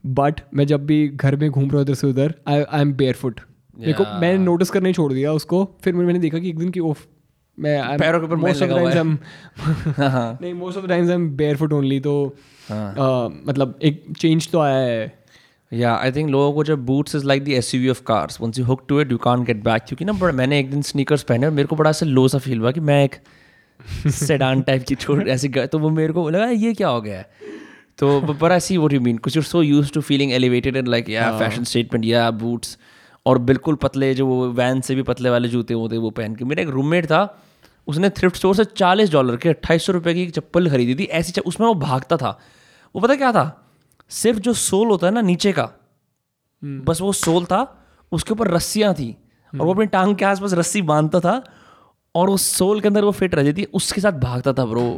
but 0.04 0.40
मैं 0.54 0.66
जब 0.66 0.86
भी 0.86 1.06
घर 1.08 1.36
में 1.36 1.50
घूम 1.50 1.64
रहा 1.64 1.76
हूँ 1.76 1.82
इधर 1.82 1.94
से 1.94 2.06
उधर 2.06 2.34
I 2.48 2.62
I 2.62 2.80
am 2.80 2.92
barefoot 3.14 3.40
Yeah. 3.78 4.00
मैंने 4.20 4.38
नोटिस 4.38 4.70
करना 4.70 4.88
ही 4.88 4.94
छोड़ 4.94 5.12
दिया 5.12 5.32
उसको 5.32 5.58
फिर 5.84 5.94
मैंने 5.94 6.18
देखा 6.18 6.38
कि 6.38 6.48
एक 6.48 6.58
दिन 6.58 6.68
की 6.70 6.80
ओफ 6.80 7.00
मैं 7.58 7.98
पैरों 7.98 8.20
के 8.20 8.26
ऊपर 8.26 8.36
हुआ 8.36 8.50
times 8.50 8.96
है। 8.96 9.02
I'm- 9.02 9.16
हाँ। 9.98 10.38
नहीं 10.42 10.54
most 10.54 10.78
of 10.78 10.86
times 10.86 11.08
I 11.08 11.14
am 11.14 11.30
barefoot 11.56 11.72
only 11.72 12.00
तो 12.00 12.36
हाँ। 12.68 12.94
uh, 12.94 13.48
मतलब 13.48 13.78
एक 13.82 14.04
चेंज 14.18 14.50
तो 14.50 14.60
आया 14.60 14.76
है। 14.76 15.18
या 15.72 15.96
आई 15.96 16.12
थिंक 16.12 16.30
लोगों 16.30 16.52
को 16.52 16.64
जब 16.64 16.86
boots 16.86 17.14
is 17.14 17.24
like 17.24 17.44
the 17.44 17.48
S 17.48 17.74
U 17.74 17.90
of 17.90 18.02
cars 18.02 18.40
once 18.40 18.58
you 18.58 18.64
hook 18.64 18.84
to 18.88 19.00
it 19.00 19.12
you 19.12 19.18
can't 19.18 19.44
get 19.44 19.64
back 19.64 19.82
क्योंकि 19.82 20.04
ना 20.04 20.12
बड़ा 20.12 20.32
मैंने 20.32 20.60
एक 20.60 20.70
दिन 20.70 20.82
स्नीकर्स 20.82 21.22
पहने 21.22 21.46
और 21.46 21.52
मेरे 21.52 21.68
को 21.68 21.76
बड़ा 21.76 21.90
ऐसा 21.90 22.06
लो 22.06 22.28
सा 22.28 22.38
फील 22.38 22.58
हुआ 22.60 22.70
कि 22.70 22.80
मैं 22.80 23.04
एक 23.04 23.16
सेडान 24.10 24.60
टाइप 24.60 24.84
की 24.88 24.94
छोड़ 24.94 25.28
ऐसे 25.28 25.48
गया 25.48 25.66
तो 25.66 25.78
वो 25.78 25.90
मेरे 25.90 26.12
को 26.12 26.30
लगा 26.30 26.46
ये 26.46 26.74
क्या 26.74 26.88
हो 26.88 27.00
गया 27.00 27.18
है? 27.18 27.30
तो 27.98 28.20
but 28.20 28.52
I 28.52 28.60
see 28.60 28.76
what 28.76 28.92
you 28.92 29.00
mean 29.00 29.18
कुछ 29.18 29.38
so 29.38 29.62
use 29.62 29.92
to 29.92 30.00
feeling 30.00 30.32
elevated 30.32 30.76
and 30.76 30.88
like 30.88 31.08
या 31.08 31.38
फ़ैशन 31.38 31.64
स्टेटमेंट 31.64 32.04
या 32.04 32.30
बूट्स 32.30 32.78
और 33.26 33.38
बिल्कुल 33.38 33.74
पतले 33.74 34.14
जो 34.14 34.26
वो 34.26 34.48
वैन 34.48 34.80
से 34.80 34.94
भी 34.94 35.02
पतले 35.02 35.30
वाले 35.30 35.48
जूते 35.48 35.74
होते 35.74 35.96
वो 35.96 36.10
पहन 36.10 36.34
के। 36.34 36.44
मेरा 36.44 36.62
एक 36.62 36.68
रूममेट 36.68 37.04
था 37.04 37.42
उसने 37.86 38.10
थ्रिफ्ट 38.10 38.36
स्टोर 38.36 38.54
से 38.54 38.64
चालीस 38.66 39.10
डॉलर 39.10 39.36
के 39.36 39.48
अट्ठाईस 39.48 39.86
सौ 39.86 39.92
रुपये 39.92 40.14
की 40.14 40.22
एक 40.22 40.30
चप्पल 40.30 40.68
खरीदी 40.70 40.94
थी। 40.94 41.04
ऐसी 41.04 41.40
उसमें 41.40 41.66
वो 41.66 41.74
भागता 41.74 42.16
था। 42.16 42.38
वो 42.94 43.00
पता 43.00 43.14
क्या 43.16 43.32
था? 43.32 43.44
सिर्फ़ 44.10 44.38
जो 44.38 44.52
सोल 44.54 44.88
होता 44.88 45.06
है 45.06 45.12
ना 45.14 45.20
नीचे 45.20 45.52
का 45.52 45.70
बस 46.62 47.00
वो 47.00 47.12
सोल 47.14 47.44
था 47.44 47.60
उसके 48.12 48.32
ऊपर 48.32 48.50
रस्सियाँ 48.50 48.94
थी। 48.94 49.10
और 49.52 49.66
वो 49.66 49.72
अपनी 49.74 49.86
टांग 49.86 50.14
के 50.16 50.24
आसपास 50.24 50.52
रस्सी 50.54 50.82
बांधता 50.84 51.20
था 51.20 51.42
और 52.14 52.30
उस 52.30 52.46
सोल 52.56 52.80
के 52.80 52.88
अंदर 52.88 53.04
वो 53.04 53.10
फिट 53.12 53.34
रहती 53.34 53.52
थी। 53.52 53.64
उसके 53.74 54.00
साथ 54.00 54.12
भागता 54.20 54.52
था 54.52 54.64
ब्रो 54.66 54.88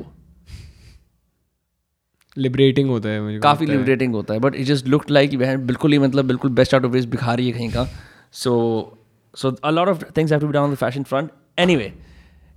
लिबरेटिंग 2.36 2.90
होता 2.90 3.08
है 3.08 3.20
मुझे 3.20 3.38
काफ़ी 3.38 3.66
लिबरेटिंग 3.66 4.14
होता 4.14 4.34
है 4.34 4.40
but 4.40 4.54
it 4.54 4.66
just 4.66 4.86
look 4.86 5.10
like 5.10 5.38
बहन 5.38 5.66
बिल्कुल 5.66 5.92
ही 5.92 5.98
मतलब 5.98 6.24
बिल्कुल 6.24 6.50
बेस्ट 6.50 6.74
आउट 6.74 6.84
ऑफ़ 6.84 6.92
वेस्ट 6.92 7.08
भिखारी 7.08 7.46
है 7.46 7.52
कहीं 7.52 7.70
का। 7.70 7.86
So 8.32 8.52
so 9.34 9.50
a 9.54 9.70
lot 9.70 9.88
of 9.88 10.04
things 10.16 10.32
have 10.32 10.40
to 10.40 10.46
be 10.46 10.52
down 10.52 10.72
the 10.72 10.76
fashion 10.76 11.02
front 11.02 11.30
anyway 11.58 11.92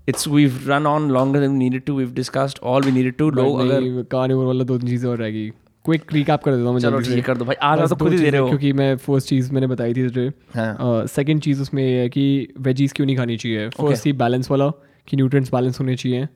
it's 0.08 0.28
we 0.28 0.46
run 0.68 0.86
on 0.88 1.10
longer 1.12 1.40
than 1.40 1.52
needed 1.52 1.84
to 1.86 1.98
we 1.98 2.06
discussed 2.14 2.60
all 2.64 2.84
we 2.84 2.92
needed 2.92 3.16
to 3.18 3.30
लोग 3.30 3.60
अगर 3.60 4.04
carnival 4.12 4.46
वाला 4.46 4.64
दो 4.64 4.78
तीन 4.78 4.90
चीज़ें 4.90 5.10
और 5.10 5.18
रहेगी 5.18 5.50
क्विक 5.86 6.14
रिकैप 6.14 6.42
कर 6.44 6.56
देता 6.56 6.70
हूँ 6.70 6.80
चलो। 6.80 7.00
ठीक 7.00 7.26
कर 7.26 7.38
दो 7.38 7.46
भाई। 7.46 7.56
आज 7.62 7.80
तो 7.90 7.96
खुद 7.96 8.12
ही 8.12 8.18
दे 8.18 8.30
रहे 8.30 8.42
हो। 8.42 8.48
क्योंकि 8.48 8.74
मैं 8.74 8.96
फ़र्स्ट 8.98 9.28
चीज़ 9.28 9.52
मैंने 9.54 9.68
बताई 9.68 9.94
थी 9.94 10.08
तुझे। 10.08 10.28
हाँ। 10.56 11.06
सेकंड 11.08 11.42
चीज़ 11.42 11.62
उसमें 11.62 11.84
ये 11.84 12.00
है 12.00 12.10
कि 12.10 12.54
वेजीज 12.60 12.94
क्यों 12.94 13.06
नहीं 13.06 13.16
खानी 13.18 13.38
चाहिए? 13.38 13.68
फ़र्स्ट 13.70 14.06
थी 14.06 14.14
बैलेंस 14.14 14.52
वाला 14.52 14.70
कि 15.08 15.18
न्यूट्रिएंट्स 15.18 15.52
बैलेंस 15.54 15.80
होने 15.80 15.96
चाहिए। 15.96 16.28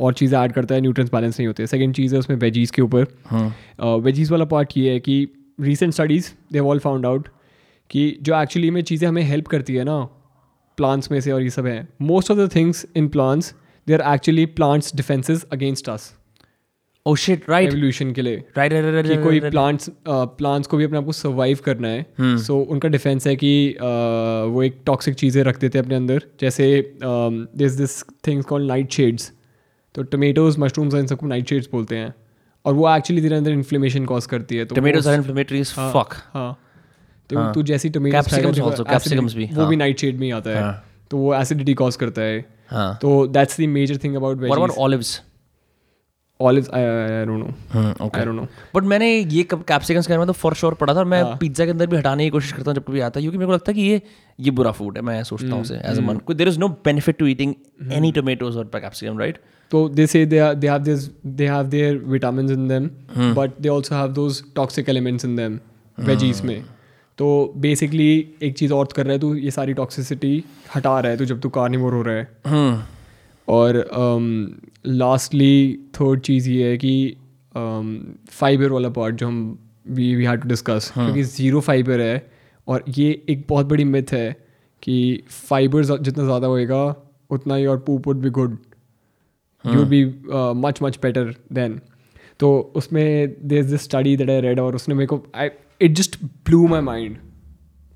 और 0.00 0.12
चीज़ें 0.12 0.38
ऐड 0.38 0.52
करता 0.52 0.74
है 0.74 0.80
न्यूट्रिएंट्स 0.80 1.14
बैलेंस 1.14 1.38
नहीं 1.38 1.46
होते। 1.46 1.66
सेकंड 1.66 1.94
चीज़ 1.94 2.14
है 2.14 2.18
उसमें 2.18 2.36
वेजीज 2.36 2.70
के 2.70 2.82
ऊपर। 2.82 3.06
हाँ। 3.26 3.96
वेजीज 3.98 4.30
वाला 4.30 4.44
पार्ट 4.44 4.76
ये 4.76 4.92
है 4.92 5.00
कि 5.00 5.26
recent 5.60 5.92
studies 5.92 6.30
they 6.52 6.58
all 6.58 6.78
found 6.78 7.06
out 7.06 7.28
कि 7.90 8.16
जो 8.22 8.40
एक्चुअली 8.42 8.70
में 8.70 8.82
चीज़ें 8.82 9.08
हमें 9.08 9.22
हेल्प 9.22 9.46
करती 9.46 9.74
है 9.74 9.84
ना 9.84 9.98
प्लांट्स 10.78 11.10
में 11.10 11.20
से 11.20 11.32
और 11.32 11.42
ये 11.42 11.50
सब 11.50 11.66
है। 11.66 11.88
Most 12.02 12.30
of 12.30 12.38
the 12.38 12.50
things 12.54 12.86
in 12.96 13.08
plants 13.08 13.54
they 13.86 13.94
are 13.94 14.14
actually 14.14 14.46
plants 14.54 14.94
defenses 14.96 15.44
against 15.52 15.88
us 15.88 16.12
oh 17.06 17.14
shit 17.16 17.48
right 17.50 17.68
evolution 17.68 18.12
के 18.12 18.22
लिए। 18.22 18.36
राइट 18.56 18.72
राइट 18.72 19.06
कि 19.06 19.16
कोई 19.22 19.38
राइट 19.38 19.52
प्लांट्स 19.52 19.90
प्लांट्स 20.08 20.68
को 20.68 20.76
भी 20.76 20.84
अपने 20.84 20.98
आप 20.98 21.04
को 21.04 21.12
सर्वाइव 21.12 21.58
करना 21.64 21.88
है। 21.88 22.02
So 22.02 22.24
hmm. 22.24 22.42
so, 22.44 22.70
उनका 22.72 22.88
डिफेंस 22.88 23.26
है 23.26 23.34
कि 23.36 23.52
uh, 23.72 24.52
वो 24.54 24.62
एक 24.62 24.80
टॉक्सिक 24.86 25.14
चीज़ें 25.14 25.42
रख 25.44 25.60
देते 25.60 25.78
हैं 25.78 25.84
अपने 25.84 25.96
अंदर। 25.96 26.22
जैसे 26.40 26.68
this 27.02 27.72
this 27.72 28.02
things 28.26 28.46
called 28.46 28.68
nightshades 28.92 29.32
तो 29.94 30.02
टमेटोज 30.12 30.58
मशरूम्स 30.58 30.94
इन 30.94 31.06
सबको 31.06 31.26
नाइट 31.26 31.48
शेड्स 31.48 31.68
बोलते 31.72 31.96
हैं। 31.96 32.14
और 32.64 32.74
वो 32.74 32.88
एक्चुअली 32.96 33.22
तेरे 33.22 33.36
अंदर 33.36 33.50
इन्फ्लेमेशन 33.50 34.04
कॉज 34.04 34.26
करती 34.26 34.56
है। 34.56 34.64
तो 34.64 34.74
टोमेटोज 34.74 35.08
आर 35.08 35.14
इन्फ्लेमेटरी 35.14 35.62
फक 35.64 36.14
हाँ। 36.34 36.50
तो 37.30 37.38
हाँ। 37.38 37.52
तू 37.54 37.62
जैसी 37.62 37.90
Capsicums 37.90 39.34
भी, 39.34 39.44
वो 39.44 39.60
हाँ। 39.60 39.68
भी 39.70 39.76
नाइट 39.76 39.98
शेड 40.00 40.18
में 40.18 40.26
ही 40.26 40.30
आता 40.32 40.50
है 40.50 40.62
हाँ। 40.62 40.84
तो 41.10 41.16
वो 41.18 41.34
एसिडिटी 41.34 41.74
कॉज 41.74 41.96
करता 41.96 42.22
है। 42.22 42.44
हाँ। 42.70 42.98
तो 43.02 43.26
that's 43.26 43.60
the 43.60 43.64
major 43.68 43.96
thing 44.04 44.14
about 44.16 44.38
what 44.38 44.56
about 44.56 44.70
olives 44.78 45.20
olives 46.40 46.70
I 46.70 47.24
don't 47.26 47.38
know 47.38 48.06
okay 48.06 48.18
I 48.18 48.24
don't 48.24 48.36
know 48.36 48.46
but 48.74 48.82
मैंने 48.84 49.08
ये 49.18 49.42
कैप्सिकम्स 49.52 50.06
के 50.06 50.12
बारे 50.12 50.18
में 50.18 50.26
तो 50.26 50.32
फॉर 50.32 50.54
श्योर 50.54 50.74
पढ़ा 50.74 50.94
था। 50.94 50.98
और 50.98 51.04
मैं 51.04 51.22
हाँ। 51.22 51.36
पिज्जा 51.40 51.64
के 51.64 51.70
अंदर 51.70 51.86
भी 51.86 51.96
हटाने 51.96 52.24
की 52.24 52.30
कोशिश 52.30 52.52
करता 52.52 52.70
हूँ 52.70 52.74
जब 52.76 52.84
कभी 52.84 53.00
आता 53.00 53.20
है 53.20 53.22
क्योंकि 53.22 53.38
मेरे 53.38 53.46
को 53.46 53.52
लगता 53.52 53.72
है 53.72 53.74
कि 53.74 53.82
ये 53.82 54.02
ये 54.40 54.50
बुरा 54.50 54.70
फ़ूड 54.70 54.96
है 54.96 55.02
मैं 55.02 55.22
सोचता 55.24 55.54
हूँ 55.54 55.64
as 55.64 55.98
a 55.98 56.02
man 56.02 56.20
there 56.34 56.48
is 56.48 56.58
no 56.58 56.68
benefit 56.84 57.18
to 57.18 57.26
eating 57.26 57.54
any 57.92 58.12
tomatoes 58.12 58.56
और 58.56 58.70
capsicum 58.74 59.18
right 59.18 59.38
So 59.70 59.80
they 59.96 60.04
say 60.10 60.20
they 60.24 60.38
are, 60.42 60.52
they 60.60 60.68
have 60.68 60.84
this 60.84 61.02
they 61.38 61.46
have 61.46 61.66
their 61.72 61.88
vitamins 62.12 62.52
in 62.52 62.60
them, 62.68 62.84
but 63.38 63.56
they 63.64 63.72
also 63.72 63.94
have 63.94 64.14
those 64.18 64.38
toxic 64.58 64.86
elements 64.92 65.26
in 65.26 65.34
them 65.40 65.58
veggies 65.98 66.40
में. 66.44 66.64
तो 67.18 67.54
basically 67.56 68.28
एक 68.42 68.58
चीज़ 68.58 68.72
और 68.72 68.88
कर 68.96 69.04
रहा 69.04 69.12
है 69.12 69.18
तू 69.18 69.34
ये 69.34 69.50
सारी 69.50 69.74
टॉक्सिसिटी 69.74 70.44
हटा 70.76 71.00
रहा 71.00 71.12
है 71.12 71.18
तू 71.18 71.24
जब 71.24 71.40
तू 71.40 71.48
कार्निवोर 71.48 71.94
हो 71.94 72.02
रहा 72.02 72.14
है। 72.14 72.28
और 73.48 73.90
लास्टली 74.86 75.78
थर्ड 75.94 76.20
चीज़ 76.20 76.50
ये 76.50 76.70
है 76.70 76.78
कि 76.78 77.16
फाइबर 78.30 78.70
वाला 78.70 78.88
पार्ट 78.88 79.14
जो 79.14 79.26
हम 79.26 79.58
we 79.88 80.14
we 80.14 80.24
had 80.24 80.42
to 80.42 80.48
discuss 80.48 80.90
क्योंकि 80.94 81.22
ज़ीरो 81.22 81.60
फाइबर 81.60 82.00
है 82.00 82.30
और 82.68 82.84
ये 82.88 83.22
एक 83.28 83.46
बहुत 83.48 83.66
बड़ी 83.66 83.84
मिथ 83.84 84.12
है 84.12 84.36
कि 84.82 85.22
फाइबर 85.28 85.84
जितना 85.84 86.24
ज़्यादा 86.24 86.46
होएगा 86.46 86.96
उतना 87.30 87.54
ही 87.54 87.66
और 87.66 87.78
poop 87.78 88.06
would 88.06 88.16
be 88.16 88.30
good 88.30 88.58
you 89.66 89.84
be 89.84 90.04
much 90.60 90.82
much 90.82 90.98
better 91.02 91.34
than 91.52 91.80
तो 92.40 92.72
उसमें 92.76 93.34
there 93.48 93.64
this 93.64 93.82
study 93.82 94.16
that 94.16 94.30
I 94.30 94.40
read 94.40 94.60
और 94.60 94.74
उसने 94.74 94.94
मेरे 94.94 95.06
को 95.06 95.26
I 95.34 95.48
it 95.80 95.92
just 95.92 96.16
blew 96.46 96.66
my 96.68 96.80
mind 96.80 97.16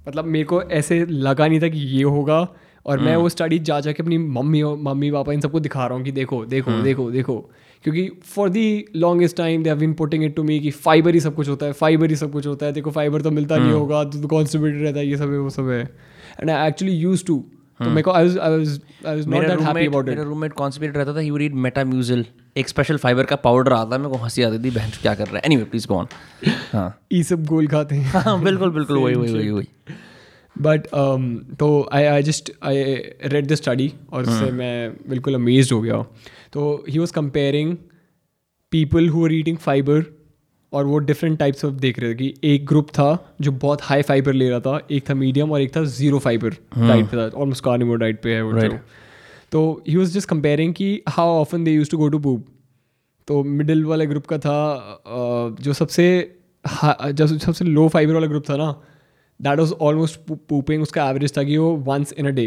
मतलब 0.09 0.25
मेरे 0.25 0.45
को 0.45 0.63
ऐसे 0.63 1.05
लगा 1.07 1.49
नहीं 1.49 1.61
था 1.61 1.69
कि 1.69 1.79
ये 1.79 2.03
होगा। 2.03 2.47
और 2.87 3.01
मैं 3.01 3.15
वो 3.17 3.29
स्टडी 3.29 3.59
जा 3.59 3.79
जाके 3.81 4.03
अपनी 4.03 4.17
मम्मी 4.19 4.61
और 4.63 4.77
मम्मी 4.77 5.11
पापा 5.11 5.33
इन 5.33 5.41
सबको 5.41 5.61
दिखा 5.61 5.87
रहा 5.87 5.97
हूँ 5.97 6.05
कि 6.05 6.13
देखो 6.13 6.45
देखो 6.45 6.81
देखो 6.83 7.11
देखो। 7.11 7.37
क्योंकि 7.85 8.09
for 8.25 8.49
the 8.49 8.85
longest 8.97 9.37
time 9.37 9.63
they 9.63 9.71
have 9.71 9.79
been 9.79 9.93
putting 9.95 10.25
it 10.25 10.35
to 10.37 10.43
me 10.43 10.59
कि 10.61 10.71
फाइबर 10.71 11.15
ही 11.15 11.21
सब 11.21 11.35
कुछ 11.35 11.49
होता 11.49 11.67
है 11.67 11.73
फाइबर 11.73 12.11
ही 12.11 12.17
सब 12.17 12.33
कुछ 12.33 12.47
होता 12.47 12.67
है। 12.67 12.73
देखो 12.73 12.91
फाइबर 12.91 13.23
तो 13.23 13.31
मिलता 13.31 13.57
नहीं 13.57 13.73
होगा 13.73 14.03
तो 14.05 14.29
कॉन्स्टिपेटेड 14.29 14.83
रहता 14.83 14.99
है 14.99 15.07
ये 15.07 15.17
सब 15.17 15.33
है 15.33 15.39
वो 15.39 15.51
सब 15.51 15.69
है। 15.69 15.83
And 16.41 16.51
I 16.51 16.69
actually 16.69 16.95
use 16.95 17.25
to 17.25 17.39
तो 17.81 17.89
मेरे 17.91 18.03
को 18.03 18.11
I 18.11 18.25
was 18.25 18.39
I 18.39 18.57
was 18.57 18.81
I 19.07 19.17
was 19.17 19.29
not 19.29 19.47
that 19.47 19.61
happy 19.61 19.87
about 19.87 20.09
it 20.09 20.15
मेरा 20.15 20.29
रूममेट 20.29 20.53
कॉन्स्पिरेट 20.53 20.97
रहता 20.97 21.15
था 21.15 21.21
ही 21.21 21.31
वुड 21.31 21.41
रीड 21.41 21.55
मेटाम्यूजिल 21.55 22.25
एक 22.57 22.69
स्पेशल 22.69 22.97
फाइबर 22.97 23.25
का 23.25 23.37
पाउडर 23.37 23.73
आता 23.73 23.95
है 23.97 24.01
मेरे 24.03 24.11
को 24.11 24.17
हँसी 24.17 24.43
आती 24.43 24.59
थी 24.65 24.71
बहन 24.71 24.91
क्या 25.03 25.15
कर 25.15 25.27
रहा 25.27 25.37
है? 25.37 25.43
एनीवे 25.47 25.65
प्लीज़ 25.65 25.87
गो 25.89 25.95
ऑन 25.95 26.07
हाँ। 26.73 26.99
ये 27.13 27.23
सब 27.23 27.47
गोल 27.47 27.67
खाते 27.67 27.95
हैं। 27.95 28.23
हाँ 28.23 28.43
बिल्कुल 28.43 28.71
बिल्कुल 28.71 28.99
वही 28.99 29.15
वही 29.15 29.33
वही 29.33 29.51
वही। 29.51 29.67
बट 30.57 30.87
तो 31.59 31.89
I 31.93 32.05
I 32.05 32.23
just 32.23 32.53
I 32.63 32.83
read 33.27 33.47
the 33.47 33.55
study 33.55 33.93
और 34.13 34.23
उससे 34.23 34.51
मैं 34.53 34.93
बिल्कुल 35.09 35.35
अमेज 35.35 35.73
हो 35.73 35.81
गया 35.83 36.03
तो 36.53 36.85
he 36.89 36.99
was 36.99 37.13
comparing 37.13 37.77
people 38.73 39.09
who 39.09 39.25
are 39.25 39.33
eating 39.33 39.57
fibre 39.59 40.05
और 40.73 40.85
वो 40.87 40.99
डिफरेंट 40.99 41.39
टाइप्स 41.39 41.65
ऑफ़ 41.65 41.75
देख 41.75 41.99
रहे 41.99 42.11
थे 42.11 42.15
कि 42.15 42.35
एक 42.45 42.67
ग्रुप 42.67 42.89
था 42.89 43.35
जो 43.41 43.53
बहुत 43.53 43.83
हाई 43.83 44.03
फाइबर 44.03 44.33
ले 44.33 44.51
रहा 44.51 44.61
था 44.61 44.87
एक 44.91 45.11
था 45.11 45.15
मीडियम 45.15 45.53
और 45.53 45.61
एक 45.61 45.77
था 45.77 45.85
ज़ीरो 45.85 46.19
फाइबर 46.19 46.51
डाइट 46.79 47.07
पे 47.07 47.17
था 47.17 47.27
ऑलमोस्ट 47.39 47.65
कार्निवोर 47.65 47.99
डाइट 47.99 48.23
पे 48.23 48.35
है 48.35 48.43
वो 48.43 48.53
Right. 48.53 48.71
जो। 48.71 48.79
तो 49.53 49.61
ही 49.89 49.97
वॉज़ 49.97 50.13
जस्ट 50.15 50.29
कंपेयरिंग 50.29 50.75
कि 50.75 50.89
how 51.09 51.29
often 51.41 51.65
they 51.65 51.73
use 51.73 51.91
to 51.91 51.99
go 51.99 52.09
to 52.09 52.19
poop 52.19 52.47
तो 53.29 53.43
मिडिल 53.45 53.85
वाले 53.85 54.07
ग्रुप 54.07 54.27
का 54.27 54.39
था 54.39 54.55
जो 55.63 55.73
सबसे 55.73 56.05
हा- 56.65 57.11
जो 57.13 57.27
सबसे 57.27 57.65
लो 57.65 57.89
फाइबर 57.89 58.15
वाला 58.15 58.27
ग्रुप 58.27 58.45
था 58.51 58.57
ना 58.57 58.71
दैट 59.41 59.59
वॉज़ 59.59 59.73
ऑलमोस्ट 59.81 60.21
पूपिंग 60.49 60.83
उसका 60.83 61.09
एवरेज 61.11 61.37
था 61.37 61.43
कि 61.43 61.57
वो 61.57 61.75
वंस 61.87 62.13
इन 62.13 62.27
अ 62.27 62.31
डे 62.31 62.47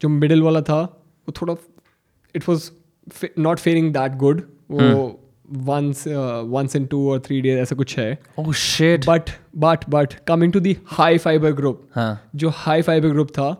जो 0.00 0.08
मिडिल 0.08 0.42
वाला 0.42 0.60
था 0.60 0.80
वो 0.82 1.32
थोड़ा 1.40 1.54
it 2.34 2.48
was 2.48 2.70
not 3.38 3.58
faring 3.58 3.92
that 3.92 4.14
good 4.16 4.42
वो 4.70 4.78
वंस 5.66 6.04
वंस 6.52 6.76
इन 6.76 6.86
टू 6.86 7.08
और 7.10 7.20
थ्री 7.20 7.40
डेज़ 7.40 7.58
ऐसा 7.58 7.76
कुछ 7.76 7.98
है. 7.98 8.18
But 9.08 9.30
but 9.56 9.84
but 9.90 10.14
coming 10.28 10.52
to 10.52 10.60
the 10.60 10.76
high 10.86 11.18
fibre 11.18 11.52
group 11.52 11.86
जो 12.36 12.50
हाई 12.54 12.82
फाइबर 12.82 13.08
ग्रुप 13.08 13.28
था 13.30 13.50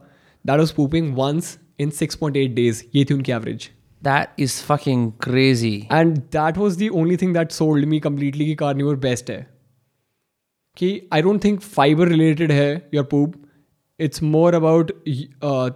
that 0.44 0.59
was 0.59 0.74
pooping 0.74 1.15
once 1.16 1.59
in 1.78 1.90
six 1.90 2.16
point 2.16 2.36
eight 2.36 2.55
days 2.55 2.82
ये 2.94 3.05
थी 3.05 3.15
उनकी 3.15 3.32
average 3.32 3.70
that 4.03 4.40
is 4.40 4.62
fucking 4.62 5.11
crazy 5.12 5.77
and 5.93 6.16
that 6.16 6.59
was 6.59 6.78
the 6.78 6.89
only 6.89 7.16
thing 7.16 7.35
that 7.35 7.51
sold 7.51 7.85
me 7.85 8.01
completely 8.01 8.47
कि 8.47 8.55
carnivore 8.55 8.97
best 8.97 9.31
है. 9.31 9.47
कि 10.77 11.09
I 11.12 11.23
don't 11.23 11.44
think 11.44 11.61
fibre 11.61 12.09
related 12.09 12.53
है 12.53 12.90
your 12.94 13.05
poop 13.05 13.35
it's 14.01 14.23
more 14.23 14.55
about 14.55 14.93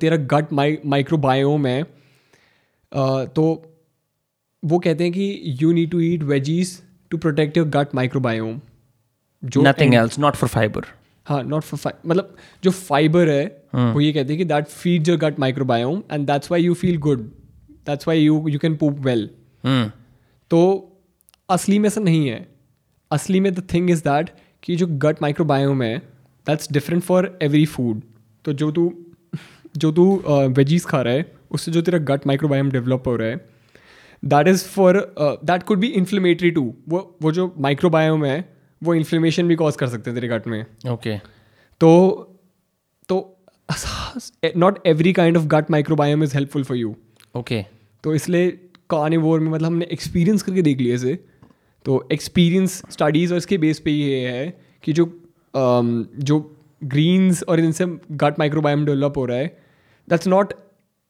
तेरा 0.01 0.17
gut 0.17 0.53
microbiome 0.53 1.67
है. 1.67 1.83
Uh, 1.83 3.27
तो 3.27 3.43
वो 4.63 4.79
कहते 4.79 5.05
हैं 5.05 5.13
कि 5.13 5.57
you 5.63 5.73
need 5.73 5.91
to 5.91 6.01
eat 6.01 6.23
veggies 6.23 6.83
to 7.11 7.19
protect 7.19 7.57
your 7.57 7.67
gut 7.69 7.95
microbiome 7.95 8.61
जो 9.43 9.63
nothing 9.63 9.95
else 9.95 10.19
not 10.19 10.37
for 10.37 10.49
fibre 10.49 10.87
हाँ 11.27 11.43
नॉट 11.43 11.63
फॉर 11.63 11.93
मतलब 12.07 12.37
जो 12.65 12.71
फाइबर 12.71 13.29
है 13.29 13.60
वो 13.75 14.01
ये 14.01 14.13
कहते 14.13 14.29
हैं 14.29 14.39
कि 14.39 14.45
that 14.45 14.67
feed 14.67 15.09
your 15.09 15.19
gut 15.19 15.39
microbiome 15.39 16.03
and 16.13 16.27
that's 16.27 16.51
why 16.51 16.63
you 16.63 16.75
feel 16.75 16.97
good 16.99 17.21
that's 17.87 18.09
why 18.09 18.21
you 18.21 18.49
you 18.49 18.59
can 18.59 18.77
poop 18.77 18.99
well 18.99 19.31
तो 20.51 20.61
असली 21.51 21.79
में 21.79 21.87
ऐसा 21.87 22.01
नहीं 22.01 22.29
है। 22.29 22.47
असली 23.11 23.41
में 23.41 23.55
द 23.55 23.67
थिंग 23.75 23.91
इज़ 23.91 24.01
दैट 24.01 24.31
कि 24.63 24.77
जो 24.77 24.87
गट 24.87 25.23
माइक्रोबायोम 25.23 25.83
है 25.83 25.99
that's 26.47 26.73
different 26.73 27.03
for 27.03 27.39
every 27.43 27.67
food 27.67 28.03
तो 28.45 28.53
जो 28.53 28.71
तू 28.73 28.93
जो 29.77 29.93
तू 29.93 30.23
वेजीज 30.29 30.85
खा 30.85 31.03
रहा 31.03 31.15
है 31.15 31.33
उससे 31.51 31.73
जो 31.73 31.83
तेरा 31.83 31.99
गट 31.99 32.27
माइक्रोबायोम 32.27 32.71
डेवलप 32.71 33.03
हो 33.07 33.17
रहा 33.17 33.29
है 33.29 33.49
that 34.25 34.49
is 34.49 34.65
for 34.65 35.15
that 35.21 35.63
could 35.63 35.79
be 35.79 35.87
inflammatory 35.87 36.51
to 36.51 36.75
वो 36.89 37.19
वो 37.23 37.33
जो 37.33 37.55
माइक्रोबायोम 37.59 38.25
है 38.25 38.57
वो 38.83 38.95
इन्फ्लेमेशन 38.95 39.49
भी 39.49 39.55
कॉज 39.55 39.77
कर 39.77 39.87
सकते 39.87 40.11
हैं 40.11 40.21
तेरे 40.21 40.29
गट 40.29 40.47
में। 40.47 40.61
Okay 40.63 41.17
okay. 41.17 41.29
तो 41.81 41.91
तो 43.09 43.40
not 44.57 44.79
every 44.87 45.13
kind 45.13 45.37
of 45.37 45.47
gut 45.47 45.71
microbiome 45.71 46.23
is 46.25 46.35
helpful 46.35 46.65
for 46.65 46.77
you 46.77 46.95
okay 47.37 47.65
तो 48.05 48.15
इसलिए 48.15 48.51
कार्निवोर 48.91 49.41
में 49.41 49.51
मतलब 49.51 49.67
हमने 49.67 49.87
एक्सपीरियंस 49.93 50.43
करके 50.43 50.63
देख 50.63 50.81
लिया 50.81 50.95
इसे। 50.95 51.19
तो 51.85 52.09
एक्सपीरियंस 52.13 52.83
स्टडीज़ 52.91 53.33
और 53.33 53.39
इसके 53.39 53.59
बेस 53.59 53.81
पे 53.81 53.91
ये 53.91 54.29
है 54.29 54.49
कि 54.85 54.93
जो 54.93 55.05
um, 55.05 56.05
जो 56.19 56.57
ग्रीन्स 56.85 57.43
और 57.43 57.61
इनसे 57.61 57.87
गट 58.13 58.39
माइक्रोबायोम 58.39 58.85
डेवलप 58.87 59.17
हो 59.17 59.25
रहा 59.27 59.39
है 59.39 59.47
that's 60.09 60.27
not 60.27 60.53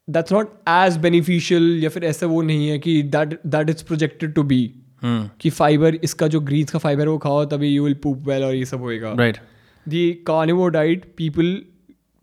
that's 0.08 0.32
not 0.32 0.52
as 0.68 0.96
beneficial 0.96 1.82
या 1.82 1.88
फिर 1.88 2.04
ऐसा 2.04 2.26
वो 2.26 2.42
नहीं 2.42 2.68
है 2.68 2.78
कि 2.78 3.02
that 3.02 3.38
that 3.46 3.70
is 3.70 3.84
projected 3.84 4.34
to 4.34 4.42
be 4.42 4.62
कि 5.04 5.50
फाइबर 5.50 5.94
इसका 5.94 6.26
जो 6.28 6.40
ग्रीन्स 6.40 6.70
का 6.70 6.78
फाइबर 6.78 7.02
है 7.02 7.08
वो 7.08 7.18
खाओ 7.18 7.44
तभी 7.44 7.68
यू 7.68 7.84
विल 7.84 7.94
पूप 7.94 8.26
वेल 8.28 8.44
और 8.44 8.54
ये 8.54 8.64
सब 8.64 8.80
होएगा। 8.80 9.12
Right 9.18 9.38
the 9.86 10.10
carnivore 10.26 10.70
diet 10.70 11.04
people 11.16 11.56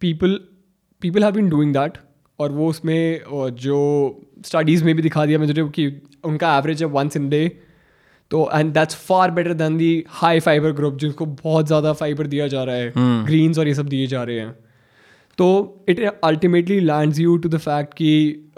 people 0.01 0.39
people 1.01 1.23
have 1.23 1.33
been 1.33 1.49
doing 1.49 1.73
that 1.73 1.97
और 2.39 2.51
वो 2.51 2.67
उसमें 2.69 3.21
जो 3.59 3.79
स्टडीज़ 4.45 4.83
में 4.83 4.95
भी 4.95 5.01
दिखा 5.01 5.25
दिया 5.25 5.39
मुझे 5.39 5.53
कि 5.75 5.87
उनका 6.25 6.57
एवरेज 6.57 6.83
है 6.83 6.89
वंस 6.89 7.17
इन 7.17 7.29
डे 7.29 7.47
तो 8.31 8.49
and 8.53 8.73
that's 8.73 8.95
far 8.95 9.31
better 9.31 9.53
than 9.53 9.77
the 9.77 10.03
high 10.09 10.39
fibre 10.39 10.71
group 10.71 10.97
जिनको 10.97 11.25
बहुत 11.25 11.67
ज़्यादा 11.67 11.93
फाइबर 11.93 12.27
दिया 12.27 12.47
जा 12.47 12.63
रहा 12.63 12.75
है. 12.75 12.91
Greens 13.25 13.51
hmm. 13.51 13.59
और 13.59 13.67
ये 13.67 13.73
सब 13.73 13.87
दिए 13.87 14.07
जा 14.07 14.23
रहे 14.23 14.39
हैं. 14.39 14.51
तो 15.37 15.85
it 15.89 15.99
ultimately 16.23 16.79
lands 16.79 17.19
you 17.19 17.37
to 17.37 17.49
the 17.49 17.57
fact 17.57 17.93
कि 17.93 18.51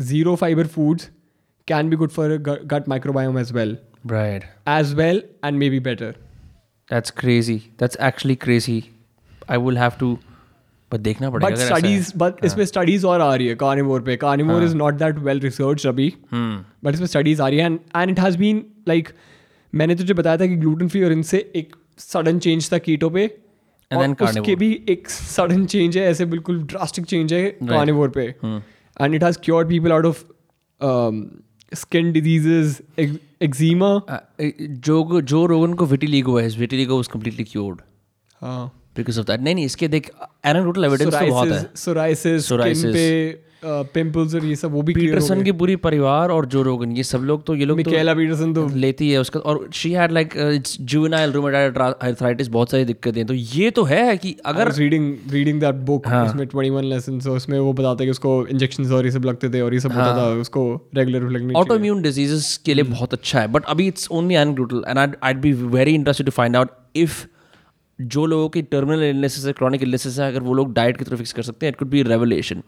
zero 0.00 0.34
fibre 0.36 0.66
foods 0.66 1.10
can 1.68 1.90
be 1.90 1.96
good 1.96 2.10
for 2.10 2.36
gut 2.66 2.88
microbiome 2.88 3.38
as 3.38 3.52
well 3.52 3.76
right 4.06 4.44
as 4.68 4.94
well 4.94 5.22
and 5.44 5.58
may 5.58 5.70
be 5.70 5.80
better 5.80 6.14
that's 6.90 7.10
crazy 7.10 7.56
that's 7.80 7.98
actually 8.02 8.34
crazy 8.36 8.82
I 9.50 9.58
will 9.58 9.78
have 9.78 9.92
to 10.00 10.18
पर 10.94 10.98
देखना 11.00 11.30
पड़ेगा 11.30 11.50
but 11.50 11.58
है। 11.58 11.66
Studies 11.66 12.12
but 12.16 12.44
इसमें 12.44 12.64
studies 12.64 13.06
और 13.06 13.20
आ 13.20 13.34
रही 13.34 13.46
है 13.46 13.54
carnivore 13.56 14.02
पे। 14.02 14.16
Carnivore 14.16 14.64
is 14.64 14.74
not 14.76 14.94
that 14.94 15.18
well 15.20 15.40
research 15.40 15.86
अभी। 15.86 16.12
हम्म। 16.32 16.64
बट 16.84 16.94
इसमें 16.94 17.06
स्टडीज़ 17.06 17.42
आ 17.42 17.48
रही 17.48 17.58
है 17.58 17.72
and 17.96 18.10
it 18.10 18.20
has 18.20 18.38
been 18.38 18.64
like 18.88 19.08
मैंने 19.72 19.94
तुझे 19.94 20.14
बताया 20.14 20.36
था 20.36 20.46
कि 20.46 20.56
ग्लूटेन 20.56 20.88
फ्री 20.88 21.02
और 21.02 21.12
इनसे 21.12 21.38
एक 21.56 21.76
सडन 21.98 22.38
चेंज 22.38 22.72
था 22.72 22.78
कीटो 22.80 23.10
पे 23.10 23.30
And 23.90 24.22
और 24.22 24.28
उसके 24.28 24.54
भी 24.56 24.68
एक 24.88 25.08
सडन 25.08 25.64
चेंज 25.66 25.96
है 25.96 26.04
ऐसे 26.10 26.24
बिल्कुल 26.26 26.62
ड्रास्टिक 26.62 27.04
चेंज 27.06 27.32
है 27.32 27.42
कार्निवोर 27.62 28.08
पे। 28.08 28.22
And 29.00 29.14
it 29.14 29.24
has 29.24 29.38
cured 29.44 29.68
people 29.68 29.92
out 29.92 30.06
of 30.06 30.22
skin 31.72 32.12
diseases 32.12 32.78
eczema 33.42 33.90
जो 34.88 35.20
जो 35.22 35.44
रोगन 35.46 35.74
को 35.74 35.86
विटिलिगो 35.86 36.38
है 36.38 36.48
विटिलिगो 36.58 36.96
वाज 36.96 37.06
कंप्लीटली 37.06 37.44
क्योर्ड 37.44 37.80
हाँ। 38.42 38.72
बिकॉज़ 38.96 39.20
ऑफ़ 39.20 39.26
दैट 39.26 39.40
नहीं 39.40 39.54
नहीं 39.54 39.64
इसके 39.64 39.88
देख 39.88 40.10
एनाटोटल 40.46 40.84
एविडेंस 40.84 41.14
तो 41.14 41.26
बहुत 41.26 41.48
है। 41.48 41.64
सोराइसिस. 41.76 42.52
पे 42.52 43.44
पिंपल्स 43.66 44.34
और 44.34 44.44
ये 44.44 44.56
सब 44.56 44.72
वो 44.72 44.82
भी 44.82 44.92
पीटरसन 44.94 45.42
की 45.42 45.52
पूरी 45.52 45.76
परिवार 45.76 46.30
और 46.30 46.46
जो 46.46 46.62
रोगन 46.62 46.90
ये 46.92 47.02
सब 47.02 47.18
लोग 47.18 47.44
तो 47.46 47.54
ये 47.54 47.64
लोग 47.64 47.78
तो 47.82 47.90
मिकेला 47.90 48.14
पीटरसन 48.14 48.52
तो 48.54 48.66
लेती 48.74 49.10
है 49.10 49.18
उसका 49.18 49.40
और 49.40 49.68
she 49.74 49.92
had 49.92 50.12
like 50.12 50.36
it's 50.36 50.76
juvenile 50.80 51.32
rheumatoid 51.32 51.78
arthritis 51.78 52.48
बहुत 52.48 52.70
सारी 52.70 52.84
दिक्कतें 52.84 53.20
हैं। 53.20 53.26
तो 53.26 53.34
ये 53.34 53.70
तो 53.70 53.84
है 53.84 54.16
कि 54.16 54.36
अगर 54.46 54.72
रीडिंग 54.72 55.16
रीडिंग 55.30 55.60
दैट 55.60 55.74
बुक 55.74 56.08
हाँ। 56.08 56.24
उसमें 56.26 56.46
21 56.46 56.84
लेसन्स 56.84 57.26
उसमें 57.26 57.58
वो 57.58 57.72
बताता 57.72 58.02
है 58.02 58.06
कि 58.06 58.10
उसको 58.10 58.46
इंजेक्शंस 58.46 58.90
और 58.90 59.04
ये 59.04 59.12
सब 59.12 59.24
लगते 59.24 59.48
थे 59.48 59.60
और 59.60 59.74
ये 59.74 59.80
सब 59.80 59.92
होता 59.92 60.16
था 60.16 60.26
उसको 60.40 60.90
रेगुलर 60.94 61.30
लगने 61.30 61.54
ऑटो 61.54 61.76
इम्यून 61.76 62.02
डिजीजेस 62.02 62.56
के 62.66 62.74
लिए 62.74 62.84
बहुत 62.84 63.12
अच्छा 63.12 63.40
है 63.40 63.48
बट 63.48 63.64
अभी 63.64 63.86
it's 63.86 64.08
only 64.10 64.34
anecdotal 64.34 64.84
and 64.88 64.98
I 64.98 65.08
I 65.22 65.34
be 65.34 65.52
very 65.52 65.94
interested 65.94 66.26
to 66.26 66.32
find 66.32 66.56
out 66.56 66.70
if 66.96 67.26
जो 68.04 68.24
लोगों 68.26 68.48
की 68.48 68.62
टर्मिनल 68.64 69.02
इलनेसेस 69.02 69.44
है 69.46 69.52
क्रॉनिक 69.52 69.82
इलनेसेस 69.82 70.18
है 70.18 70.28
अगर 70.28 70.40
वो 70.42 70.54
लोग 70.54 70.72
डाइट 70.74 70.96
की 70.96 71.04
तरफ़ 71.04 71.18
फिक्स 71.18 71.32
कर 71.32 71.42
सकते 71.42 71.66
हैं 71.66 71.72
इट 71.72 71.78
कुड 71.78 71.88
बी 71.88 72.02
रेवलेशन 72.04 72.62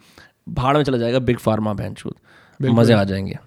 भाड़ 0.51 0.77
में 0.77 0.83
चला 0.85 0.99
जाएगा 0.99 1.19
बिग 1.21 1.39
फार्मा 1.39 1.73
बहन 1.75 1.95
छूत 1.95 2.17
मज़े 2.61 2.95
आ 2.95 3.05
जाएँगे। 3.05 3.39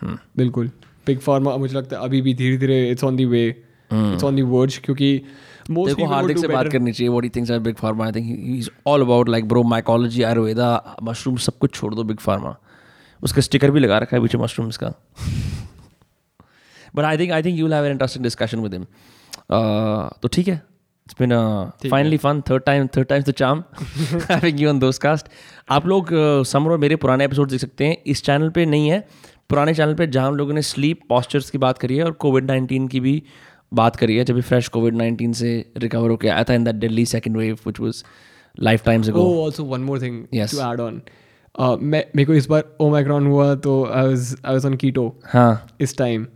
हम्म। 0.00 0.18
बिल्कुल। 0.36 0.70
बिग 1.06 1.18
फार्मा 1.20 1.56
मुझे 1.56 1.74
लगता 1.76 1.96
है 1.96 2.04
अभी 2.04 2.20
भी 2.22 2.34
धीरे 2.34 2.56
धीरे 2.56 2.88
it's 2.90 3.04
on 3.04 3.16
the 3.16 3.24
way 3.26 3.46
it's 3.48 4.24
on 4.24 4.36
the 4.36 4.42
verge 4.50 4.76
क्योंकि 4.84 5.16
देखो 5.70 6.06
हार्दिक 6.06 6.38
से 6.38 6.48
बात 6.48 6.68
करनी 6.72 6.92
चाहिए 6.92 7.08
what 7.08 7.24
he 7.24 7.30
thinks 7.36 7.50
big 7.50 7.74
pharma 7.76 8.04
I 8.04 8.12
think 8.12 8.26
he 8.26 8.58
is 8.58 8.70
all 8.86 9.00
about 9.00 9.28
like 9.28 9.48
bro 9.48 9.62
mycology 9.64 10.22
Ayurveda 10.22 10.96
mushroom 11.02 11.36
सब 11.46 11.58
कुछ 11.58 11.74
छोड़ 11.74 11.94
दो 11.94 12.04
बिग 12.04 12.18
फार्मा 12.20 12.54
उसका 13.22 13.40
स्टिकर 13.42 13.70
भी 13.70 13.80
लगा 13.80 13.98
रखा 13.98 14.16
है 14.16 14.22
पीछे 14.22 14.38
मशरूम्स 14.38 14.76
का। 14.76 14.92
But 16.94 17.04
I 17.04 17.18
think 17.18 17.32
I 17.32 17.42
think 17.42 17.58
you 17.58 17.64
will 17.64 17.74
have 17.74 17.84
an 17.84 17.92
interesting 17.92 18.24
discussion 18.24 18.60
with 18.60 18.74
him 18.74 18.84
तो 20.22 20.28
ठीक 20.28 20.48
है। 20.48 20.62
It's 21.10 21.20
been 21.20 21.90
finally 21.90 22.16
fun 22.16 22.40
third 22.50 22.62
time 22.62 22.86
third 22.96 23.06
time 23.08 23.22
the 23.22 23.30
charm 23.38 23.62
having 24.30 24.60
you 24.60 24.68
on 24.68 24.78
दोस्त 24.78 25.02
कास्ट 25.02 25.28
आप 25.70 25.86
लोग 25.86 26.08
समर 26.46 26.70
और 26.70 26.78
मेरे 26.78 26.96
पुराने 26.96 27.24
एपिसोड 27.24 27.48
देख 27.50 27.60
सकते 27.60 27.86
हैं। 27.86 27.96
इस 28.06 28.22
चैनल 28.24 28.50
पे 28.50 28.64
नहीं 28.66 28.88
है। 28.88 29.00
पुराने 29.50 29.74
चैनल 29.74 29.94
पे 29.94 30.06
जहाँ 30.06 30.28
हम 30.28 30.34
लोगों 30.36 30.54
ने 30.54 30.62
स्लीप 30.62 31.00
पॉस्चर्स 31.08 31.50
की 31.50 31.58
बात 31.58 31.78
करी 31.78 31.96
है 31.96 32.04
और 32.04 32.12
कोविड 32.24 32.44
नाइन्टीन 32.46 32.88
की 32.88 33.00
भी 33.00 33.22
बात 33.74 33.96
करी 33.96 34.16
है। 34.16 34.24
जब 34.24 34.34
भी 34.34 34.40
फ्रेश 34.40 34.68
कोविड 34.68 34.94
नाइन्टीन 34.96 35.32
से 35.32 35.52
रिकवर 35.76 36.10
होकर 36.10 36.28
आया 36.28 36.44
था 36.44 36.54
in 36.54 36.64
that 36.64 36.74
Delhi 36.74 37.06
second 37.06 37.36
wave 37.36 37.58
which 37.66 37.80
was 37.80 38.02
life 38.60 38.84
times 38.84 39.08
ago 39.08 39.24
Oh, 39.24 39.46
also 39.46 39.66
one 39.72 39.88
more 39.88 39.98
thing 40.04 40.20
Yes. 40.38 40.54
to 40.54 40.62
add. 40.68 40.80
Uh, 41.54 41.76
मैं 41.80 42.04
मेरे 42.16 42.24
को 42.24 42.34
इस 42.34 42.46
बार 42.46 42.64
ओमाइक्रॉन 42.80 43.26
हुआ 43.26 43.54
तो 43.54 43.84
I 43.86 44.06
was 44.06 44.34
I 44.46 44.52
was 44.52 44.66
on 44.66 44.74
keto 44.76 45.04
हाँ। 45.32 45.66
इस 45.80 45.96
टाइम 45.98 46.26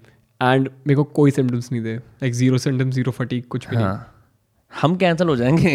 एंड 0.40 0.68
मेरे 0.86 0.96
को 0.96 1.04
कोई 1.18 1.30
सिम्टम्स 1.30 1.70
नहीं 1.72 1.82
थे। 1.84 1.96
Like 1.96 2.34
zero 2.34 2.58
symptoms 2.58 2.94
zero 2.94 3.12
fatigue 3.12 3.46
कुछ 3.48 3.68
भी 3.68 3.76
नहीं। 3.76 3.84
हाँ। 3.84 4.13
हम 4.80 4.96
कैंसिल 4.96 5.28
हो 5.28 5.36
जाएँगे। 5.36 5.74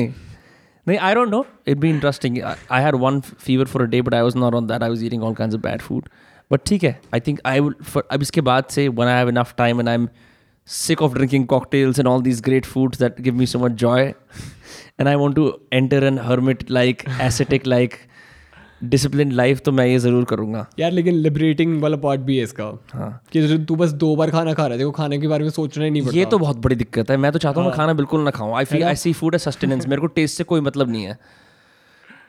नहीं 0.87 0.97
I 0.97 1.15
don't 1.15 1.29
know 1.29 1.45
it 1.67 1.77
be 1.77 1.89
interesting 1.89 2.37
I 2.71 2.81
had 2.83 2.95
one 2.95 3.19
fever 3.19 3.65
for 3.65 3.81
a 3.81 3.85
day 3.85 4.01
but 4.01 4.13
I 4.13 4.21
was 4.21 4.35
not 4.35 4.55
on 4.55 4.67
that 4.67 4.83
I 4.83 4.89
was 4.89 5.03
eating 5.03 5.23
all 5.23 5.33
kinds 5.33 5.55
of 5.55 5.63
bad 5.63 5.81
food 5.81 6.09
but 6.51 6.61
ठीक 6.65 6.83
है. 6.83 6.99
आई 7.13 7.19
थिंक 7.19 7.39
आई 7.45 7.59
विल 7.59 8.01
अब 8.11 8.21
इसके 8.21 8.41
बाद 8.41 8.65
से 8.69 8.87
one 8.87 9.05
I 9.05 9.17
have 9.17 9.29
enough 9.29 9.53
time 9.57 9.79
and 9.79 9.89
I 9.89 9.95
am 9.95 10.09
sick 10.67 10.99
of 11.05 11.13
drinking 11.13 11.45
cocktails 11.51 11.99
and 12.01 12.07
all 12.09 12.23
these 12.25 12.41
great 12.47 12.67
foods 12.71 12.99
that 13.03 13.15
give 13.27 13.37
me 13.37 13.45
so 13.51 13.59
much 13.61 13.77
joy, 13.83 14.01
and 14.99 15.09
i 15.11 15.13
want 15.21 15.35
to 15.37 15.45
enter 15.77 16.01
an 16.09 16.19
hermit 16.25 16.59
like 16.75 16.99
ascetic 17.27 17.65
like 17.73 17.95
disciplined 18.83 19.33
life 19.33 19.59
तो 19.59 19.71
मैं 19.71 19.85
ये 19.85 19.99
ज़रूर 19.99 20.23
करूँगा। 20.23 20.65
यार 20.79 20.91
लेकिन 20.91 21.13
liberating 21.13 21.81
वाला 21.81 21.97
part 21.97 22.21
भी 22.21 22.37
है 22.37 22.43
इसका। 22.43 22.63
हाँ। 22.93 23.21
कि 23.33 23.65
तू 23.67 23.75
बस 23.75 23.91
दो 23.91 24.15
बार 24.15 24.29
खाना 24.29 24.53
खा 24.53 24.63
रहा 24.63 24.71
है 24.71 24.77
देखो 24.77 24.91
खाने 24.91 25.17
के 25.17 25.27
बारे 25.27 25.43
में 25.43 25.51
सोचना 25.51 25.83
ही 25.83 25.89
नहीं 25.89 26.01
पड़ता। 26.01 26.17
ये 26.17 26.25
तो 26.25 26.39
बहुत 26.39 26.57
बड़ी 26.57 26.75
दिक्कत 26.75 27.11
है। 27.11 27.17
मैं 27.17 27.31
तो 27.31 27.39
चाहता 27.39 27.61
हूँ 27.61 27.67
मैं 27.67 27.77
खाना 27.77 27.93
बिल्कुल 27.93 28.21
ना 28.21 28.31
खाऊं। 28.31 28.55
I 28.55 28.65
feel 28.65 28.83
I 28.83 28.95
see 28.95 29.13
food 29.13 29.37
sustenance 29.37 29.87
मेरे 29.87 30.01
को 30.01 30.07
टेस्ट 30.07 30.37
से 30.37 30.43
कोई 30.43 30.61
मतलब 30.61 30.91
नहीं 30.91 31.03
है। 31.03 31.17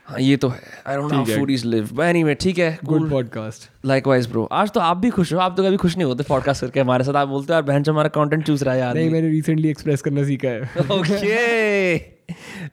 हाँ 0.06 0.20
ये 0.20 0.36
तो 0.36 0.48
है। 0.48 0.60
I 0.86 0.96
don't 0.96 1.12
know 1.12 1.24
food 1.24 1.50
is 1.50 1.66
live 1.66 1.88
but 1.92 2.04
anyway 2.04 2.34
ठीक 2.34 2.58
है। 2.58 2.78
गुड 2.84 3.10
पॉडकास्ट 3.10 3.70
लाइकवाइज 3.86 4.30
ब्रो 4.30 4.48
आज 4.52 4.70
तो 4.70 4.80
आप 4.80 4.96
भी 4.96 5.10
खुश 5.10 5.32
हो। 5.32 5.38
आप 5.38 5.56
तो 5.56 5.64
कभी 5.64 5.76
खुश 5.76 5.96
नहीं 5.96 6.06
होते 6.06 6.24
पॉडकास्ट 6.28 6.60
करके 6.60 6.80
हमारे 6.80 7.04
साथ। 7.04 7.14
आप 7.14 7.28
बोलते 7.28 7.52
हो 7.52 7.54
यार 7.54 7.62
बहन 7.62 7.84
हमारा 7.88 8.08
कंटेंट 8.08 8.46
चूज़ 8.46 8.64
रहा 8.64 8.74
है 8.74 8.80
यार 8.80 8.94
नहीं 8.94 9.10
मैंने 9.10 9.28
रिसेंटली 9.28 9.68
एक्सप्रेस 9.68 10.02
करना 10.02 10.24
सीखा 10.24 10.48
है। 10.48 10.70
Okay 10.90 12.19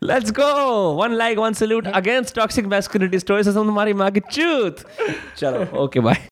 let's 0.04 0.32
go 0.32 0.50
one 0.94 1.18
like 1.18 1.40
one 1.40 1.54
salute 1.54 1.88
against 1.94 2.36
toxic 2.36 2.68
masculinity 2.76 3.20
stories 3.26 3.46
से 3.48 3.54
तुम्हारी 3.54 3.94
माँ 3.94 4.12
की 4.12 4.20
चूत 4.32 4.86
चलो 5.38 5.66
ओके 5.84 6.00
बाय 6.00 6.18